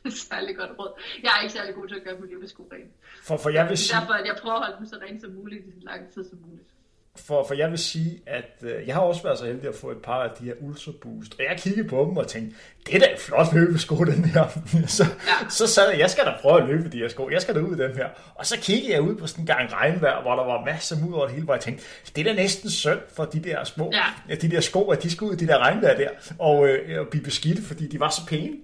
et 0.06 0.12
særlig 0.28 0.56
godt 0.56 0.70
råd. 0.78 0.92
Jeg 1.22 1.30
er 1.36 1.42
ikke 1.42 1.52
særlig 1.52 1.74
god 1.74 1.88
til 1.88 1.94
at 1.94 2.04
gøre 2.04 2.18
mit 2.20 2.30
løbesko 2.30 2.68
rent. 2.72 2.92
For, 3.22 3.36
for 3.36 3.50
jeg 3.50 3.68
vil 3.68 3.78
sige... 3.78 4.00
Derfor 4.00 4.12
at 4.12 4.26
jeg 4.26 4.36
prøver 4.42 4.56
at 4.56 4.62
holde 4.64 4.78
dem 4.78 4.86
så 4.86 4.96
rent 4.96 5.20
som 5.20 5.30
muligt 5.30 5.66
i 5.66 5.70
så 5.70 5.80
lang 5.82 6.12
tid 6.12 6.24
som 6.30 6.38
muligt. 6.46 6.68
For, 7.16 7.44
for 7.46 7.54
jeg 7.54 7.70
vil 7.70 7.78
sige, 7.78 8.20
at 8.26 8.50
øh, 8.62 8.86
jeg 8.86 8.94
har 8.94 9.02
også 9.02 9.22
været 9.22 9.38
så 9.38 9.46
heldig 9.46 9.68
at 9.68 9.74
få 9.74 9.90
et 9.90 10.02
par 10.02 10.22
af 10.22 10.30
de 10.40 10.44
her 10.44 10.54
Ultra 10.60 10.92
Boost, 11.02 11.34
og 11.38 11.44
jeg 11.48 11.58
kiggede 11.58 11.88
på 11.88 12.04
dem 12.08 12.16
og 12.16 12.28
tænkte, 12.28 12.56
det 12.86 12.94
er 12.94 12.98
da 12.98 13.12
et 13.12 13.18
flot 13.18 13.54
løbesko, 13.54 14.04
den 14.04 14.24
her. 14.24 14.48
så, 14.98 15.04
ja. 15.04 15.48
så 15.50 15.66
sagde 15.66 15.90
jeg, 15.90 15.98
jeg 15.98 16.10
skal 16.10 16.24
da 16.24 16.32
prøve 16.40 16.62
at 16.62 16.68
løbe 16.68 16.88
de 16.88 16.98
her 16.98 17.08
sko, 17.08 17.30
jeg 17.30 17.42
skal 17.42 17.54
da 17.54 17.60
ud 17.60 17.76
i 17.76 17.78
dem 17.78 17.96
her. 17.96 18.08
Og 18.34 18.46
så 18.46 18.58
kiggede 18.60 18.92
jeg 18.92 19.02
ud 19.02 19.16
på 19.16 19.26
sådan 19.26 19.42
en 19.42 19.46
gang 19.46 19.72
regnvejr, 19.72 20.22
hvor 20.22 20.34
der 20.36 20.44
var 20.44 20.64
masser 20.64 20.96
af 20.96 21.02
mud 21.02 21.12
over 21.12 21.24
det 21.24 21.34
hele, 21.34 21.44
hvor 21.44 21.54
jeg 21.54 21.62
tænkte, 21.62 21.84
det 22.16 22.26
er 22.26 22.32
da 22.32 22.42
næsten 22.42 22.70
synd 22.70 23.00
for 23.14 23.24
de 23.24 23.40
der 23.40 23.64
små, 23.64 23.92
ja. 24.28 24.34
de 24.34 24.50
der 24.50 24.60
sko, 24.60 24.90
at 24.90 25.02
de 25.02 25.10
skal 25.10 25.24
ud 25.24 25.32
i 25.32 25.36
de 25.36 25.46
der 25.46 25.58
regnvejr 25.58 25.96
der, 25.96 26.10
og, 26.38 26.68
øh, 26.68 27.00
og 27.00 27.08
blive 27.08 27.24
beskidte, 27.24 27.62
fordi 27.62 27.88
de 27.88 28.00
var 28.00 28.08
så 28.08 28.26
pæne. 28.26 28.56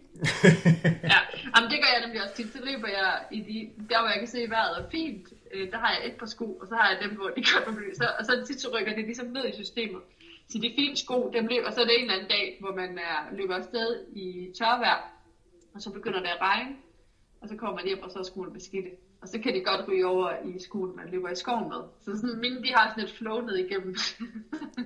ja, 1.13 1.19
Jamen, 1.57 1.71
det 1.71 1.79
gør 1.83 1.91
jeg 1.95 2.03
nemlig 2.05 2.23
også 2.23 2.35
tit. 2.37 2.53
Så 2.53 2.59
løber 2.65 2.89
jeg 2.89 3.13
i 3.31 3.41
de, 3.41 3.85
der 3.91 3.99
hvor 4.01 4.09
jeg 4.09 4.19
kan 4.19 4.29
se, 4.29 4.39
at 4.39 4.51
vejret 4.51 4.79
er 4.79 4.91
fint. 4.91 5.27
Øh, 5.53 5.71
der 5.71 5.79
har 5.79 5.91
jeg 5.95 6.07
et 6.07 6.17
par 6.17 6.27
sko, 6.27 6.53
og 6.53 6.67
så 6.67 6.75
har 6.75 6.89
jeg 6.91 6.99
dem, 7.01 7.17
hvor 7.17 7.29
de 7.29 7.43
kommer 7.43 7.79
blive. 7.81 7.95
Så, 7.95 8.07
og 8.19 8.25
så 8.25 8.45
tit 8.47 8.61
så 8.61 8.69
rykker 8.75 8.95
det 8.95 9.05
ligesom 9.05 9.27
ned 9.27 9.49
i 9.49 9.53
systemet. 9.53 10.03
Så 10.49 10.59
de 10.59 10.73
fine 10.77 10.97
sko, 10.97 11.31
dem 11.33 11.47
løber, 11.47 11.67
og 11.67 11.73
så 11.73 11.81
er 11.81 11.85
det 11.85 11.95
en 11.95 12.01
eller 12.01 12.15
anden 12.15 12.29
dag, 12.29 12.57
hvor 12.61 12.75
man 12.75 12.99
er, 12.99 13.35
løber 13.37 13.55
afsted 13.55 14.07
i 14.13 14.53
tørvejr, 14.59 15.01
og 15.75 15.83
så 15.83 15.91
begynder 15.91 16.21
det 16.21 16.29
at 16.29 16.41
regne, 16.41 16.77
og 17.41 17.49
så 17.49 17.57
kommer 17.57 17.77
man 17.77 17.87
hjem, 17.87 18.03
og 18.03 18.11
så 18.11 18.19
er 18.19 18.23
skoene 18.23 18.53
beskidte. 18.53 18.91
Og 19.21 19.29
så 19.29 19.39
kan 19.39 19.55
de 19.55 19.61
godt 19.61 19.89
ryge 19.89 20.07
over 20.07 20.31
i 20.45 20.59
skoene, 20.59 20.93
man 20.97 21.11
løber 21.11 21.29
i 21.29 21.35
skoven 21.35 21.69
med. 21.69 21.83
Så 22.05 22.21
sådan, 22.21 22.41
mine, 22.41 22.63
de 22.63 22.73
har 22.73 22.89
sådan 22.89 23.05
et 23.05 23.13
flow 23.19 23.41
ned 23.41 23.57
igennem. 23.57 23.97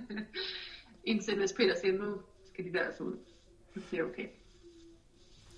Indtil 1.11 1.36
Niels 1.36 1.52
Peter 1.52 1.74
siger, 1.74 1.92
nu 1.92 2.20
skal 2.52 2.64
de 2.64 2.72
der 2.72 2.84
altså 2.84 3.02
ud. 3.02 3.16
Så 3.74 3.80
siger 3.90 4.04
okay. 4.04 4.26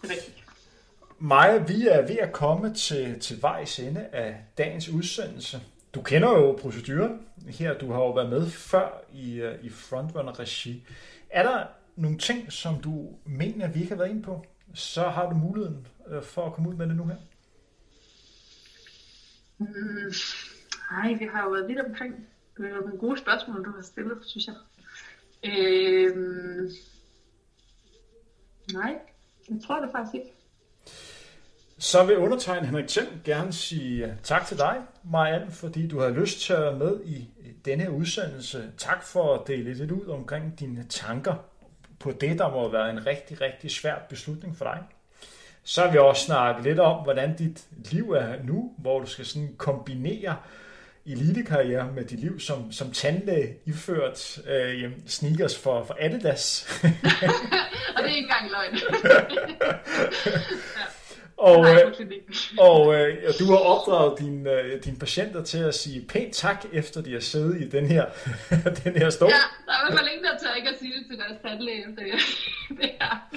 Det 0.03 0.11
er 0.11 0.15
rigtigt. 0.15 0.52
Maja, 1.25 1.59
vi 1.59 1.87
er 1.87 2.07
ved 2.07 2.17
at 2.17 2.33
komme 2.33 2.75
til, 2.75 3.21
til 3.21 3.43
vejs 3.43 3.79
ende 3.79 4.01
af 4.01 4.45
dagens 4.59 4.89
udsendelse. 4.89 5.61
Du 5.95 6.03
kender 6.03 6.29
jo 6.29 6.53
proceduren 6.53 7.21
her. 7.49 7.79
Du 7.79 7.93
har 7.93 8.01
jo 8.01 8.13
været 8.13 8.31
med 8.31 8.51
før 8.51 9.05
i, 9.13 9.35
øh, 9.35 9.65
i 9.65 9.71
Frontrunner-regi. 9.71 10.87
Er 11.31 11.43
der 11.43 11.67
nogle 11.97 12.19
ting, 12.19 12.53
som 12.53 12.81
du 12.81 13.09
mener, 13.25 13.69
vi 13.69 13.81
ikke 13.81 13.91
har 13.91 13.97
været 13.97 14.11
inde 14.11 14.23
på? 14.23 14.47
Så 14.75 15.03
har 15.03 15.31
du 15.31 15.37
muligheden 15.37 15.87
øh, 16.09 16.23
for 16.23 16.47
at 16.47 16.53
komme 16.53 16.69
ud 16.69 16.75
med 16.75 16.87
det 16.87 16.97
nu 16.97 17.07
her. 17.07 17.17
Mm, 19.59 20.13
nej, 20.91 21.13
vi 21.13 21.25
har 21.33 21.45
jo 21.45 21.51
været 21.51 21.69
lidt 21.69 21.81
omkring. 21.81 22.27
Det 22.57 22.67
er 22.67 22.81
nogle 22.81 22.99
gode 22.99 23.19
spørgsmål, 23.19 23.65
du 23.65 23.71
har 23.71 23.83
stillet, 23.83 24.19
synes 24.23 24.47
jeg. 24.47 24.55
Øh, 25.45 26.17
nej, 28.73 28.99
jeg 29.51 29.59
tror 29.67 29.81
det 29.81 29.91
faktisk 29.93 30.15
ikke. 30.15 30.42
Så 31.83 32.05
vil 32.05 32.17
undertegnet 32.17 32.67
Henrik 32.67 32.89
Thiem 32.89 33.07
gerne 33.25 33.53
sige 33.53 34.15
tak 34.23 34.47
til 34.47 34.59
dig, 34.59 34.77
Marianne, 35.05 35.51
fordi 35.51 35.89
du 35.89 36.01
har 36.01 36.09
lyst 36.09 36.41
til 36.41 36.53
at 36.53 36.63
være 36.63 36.77
med 36.77 37.01
i 37.05 37.29
denne 37.65 37.83
her 37.83 37.91
udsendelse. 37.91 38.71
Tak 38.79 39.03
for 39.03 39.35
at 39.35 39.41
dele 39.47 39.75
lidt 39.75 39.91
ud 39.91 40.09
omkring 40.09 40.61
dine 40.61 40.87
tanker 40.89 41.35
på 42.01 42.11
det, 42.11 42.39
der 42.39 42.51
må 42.51 42.69
være 42.69 42.91
en 42.91 43.07
rigtig, 43.07 43.41
rigtig 43.41 43.71
svær 43.71 43.95
beslutning 44.09 44.57
for 44.57 44.65
dig. 44.65 44.79
Så 45.65 45.83
har 45.83 45.93
vi 45.93 45.99
også 45.99 46.25
snakket 46.25 46.65
lidt 46.65 46.81
om, 46.81 47.03
hvordan 47.03 47.37
dit 47.37 47.65
liv 47.91 48.11
er 48.11 48.43
nu, 48.45 48.73
hvor 48.79 49.01
du 49.01 49.07
skal 49.07 49.25
sådan 49.25 49.55
kombinere 49.59 50.37
elitekarriere 51.07 51.93
med 51.93 52.05
dit 52.05 52.21
liv 52.21 52.41
som, 52.41 52.73
som 52.73 52.91
tandlæge 52.91 53.57
iført 53.67 54.39
øh, 54.49 54.91
sneakers 55.07 55.59
for, 55.59 55.85
for 55.85 55.97
Adidas. 56.01 56.69
og 57.97 58.03
det 58.03 58.11
er 58.11 58.15
ikke 58.15 58.19
engang 58.19 58.51
løgn. 58.51 58.75
ja. 61.43 61.49
Og, 61.49 61.67
øh, 61.67 61.93
og 62.59 62.95
øh, 62.95 63.33
du 63.39 63.45
har 63.45 63.57
opdraget 63.57 64.19
dine, 64.19 64.51
øh, 64.51 64.85
dine 64.85 64.97
patienter 64.97 65.43
til 65.43 65.59
at 65.59 65.75
sige 65.75 66.05
pænt 66.09 66.35
tak, 66.35 66.65
efter 66.73 67.03
de 67.03 67.13
har 67.13 67.21
siddet 67.21 67.61
i 67.61 67.69
den 67.69 67.87
her, 67.87 68.05
den 68.85 68.97
her 68.97 69.11
stol. 69.11 69.29
Ja, 69.29 69.35
der 69.67 69.73
er 69.73 69.89
i 69.89 69.93
hvert 69.93 69.99
fald 69.99 70.09
ingen, 70.13 70.25
der 70.25 70.39
tør 70.39 70.55
ikke 70.55 70.69
at 70.69 70.75
sige 70.79 70.93
det 70.99 71.07
til 71.11 71.19
deres 71.19 71.39
tandlæge. 71.43 71.85
Det, 71.97 72.79
det, 72.81 72.91
her. 73.01 73.29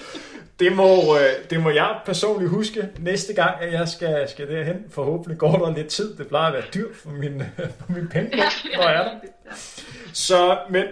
det, 0.60 0.76
må, 0.76 1.18
øh, 1.18 1.50
det 1.50 1.60
må 1.62 1.70
jeg 1.70 2.00
personligt 2.06 2.50
huske 2.52 2.90
næste 3.00 3.34
gang, 3.34 3.62
at 3.62 3.74
jeg 3.74 3.88
skal, 3.88 4.30
skal 4.30 4.48
derhen. 4.48 4.86
Forhåbentlig 4.90 5.38
går 5.38 5.52
der 5.52 5.76
lidt 5.76 5.88
tid. 5.88 6.18
Det 6.18 6.28
plejer 6.28 6.48
at 6.48 6.54
være 6.54 6.66
dyrt 6.74 6.96
for 6.96 7.10
min, 7.10 7.42
for 7.80 7.92
min 7.92 8.08
pendler, 8.08 8.38
ja, 8.38 8.50
ja, 8.72 8.78
når 8.78 8.90
jeg 8.90 9.00
er 9.00 9.04
der. 9.04 9.12
Ja. 9.46 9.52
Så, 10.14 10.58
men 10.70 10.86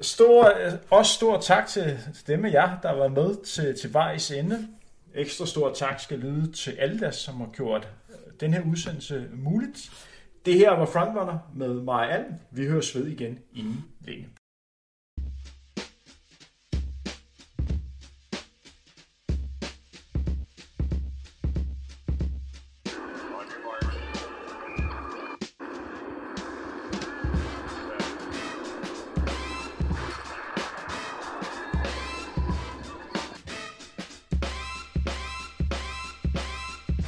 stor, 0.00 0.52
også 0.90 1.12
stor 1.12 1.40
tak 1.40 1.66
til 1.66 1.98
dem 2.26 2.44
af 2.44 2.52
jer, 2.52 2.80
der 2.82 2.92
var 2.92 3.08
med 3.08 3.44
til, 3.44 3.80
til 3.80 3.92
vejs 3.94 4.30
ende. 4.30 4.68
Ekstra 5.16 5.46
stor 5.46 5.72
tak 5.72 6.00
skal 6.00 6.18
lyde 6.18 6.52
til 6.52 6.70
alle 6.70 7.00
der, 7.00 7.10
som 7.10 7.34
har 7.34 7.50
gjort 7.54 7.88
øh, 8.10 8.16
den 8.40 8.54
her 8.54 8.62
udsendelse 8.70 9.28
muligt. 9.34 9.90
Det 10.46 10.54
her 10.54 10.70
var 10.70 10.86
Frontrunner 10.86 11.38
med 11.54 11.74
Maja 11.74 12.14
Alm. 12.14 12.34
Vi 12.50 12.66
høres 12.66 12.94
ved 12.94 13.06
igen 13.06 13.38
inden 13.54 13.84
længe. 14.00 14.28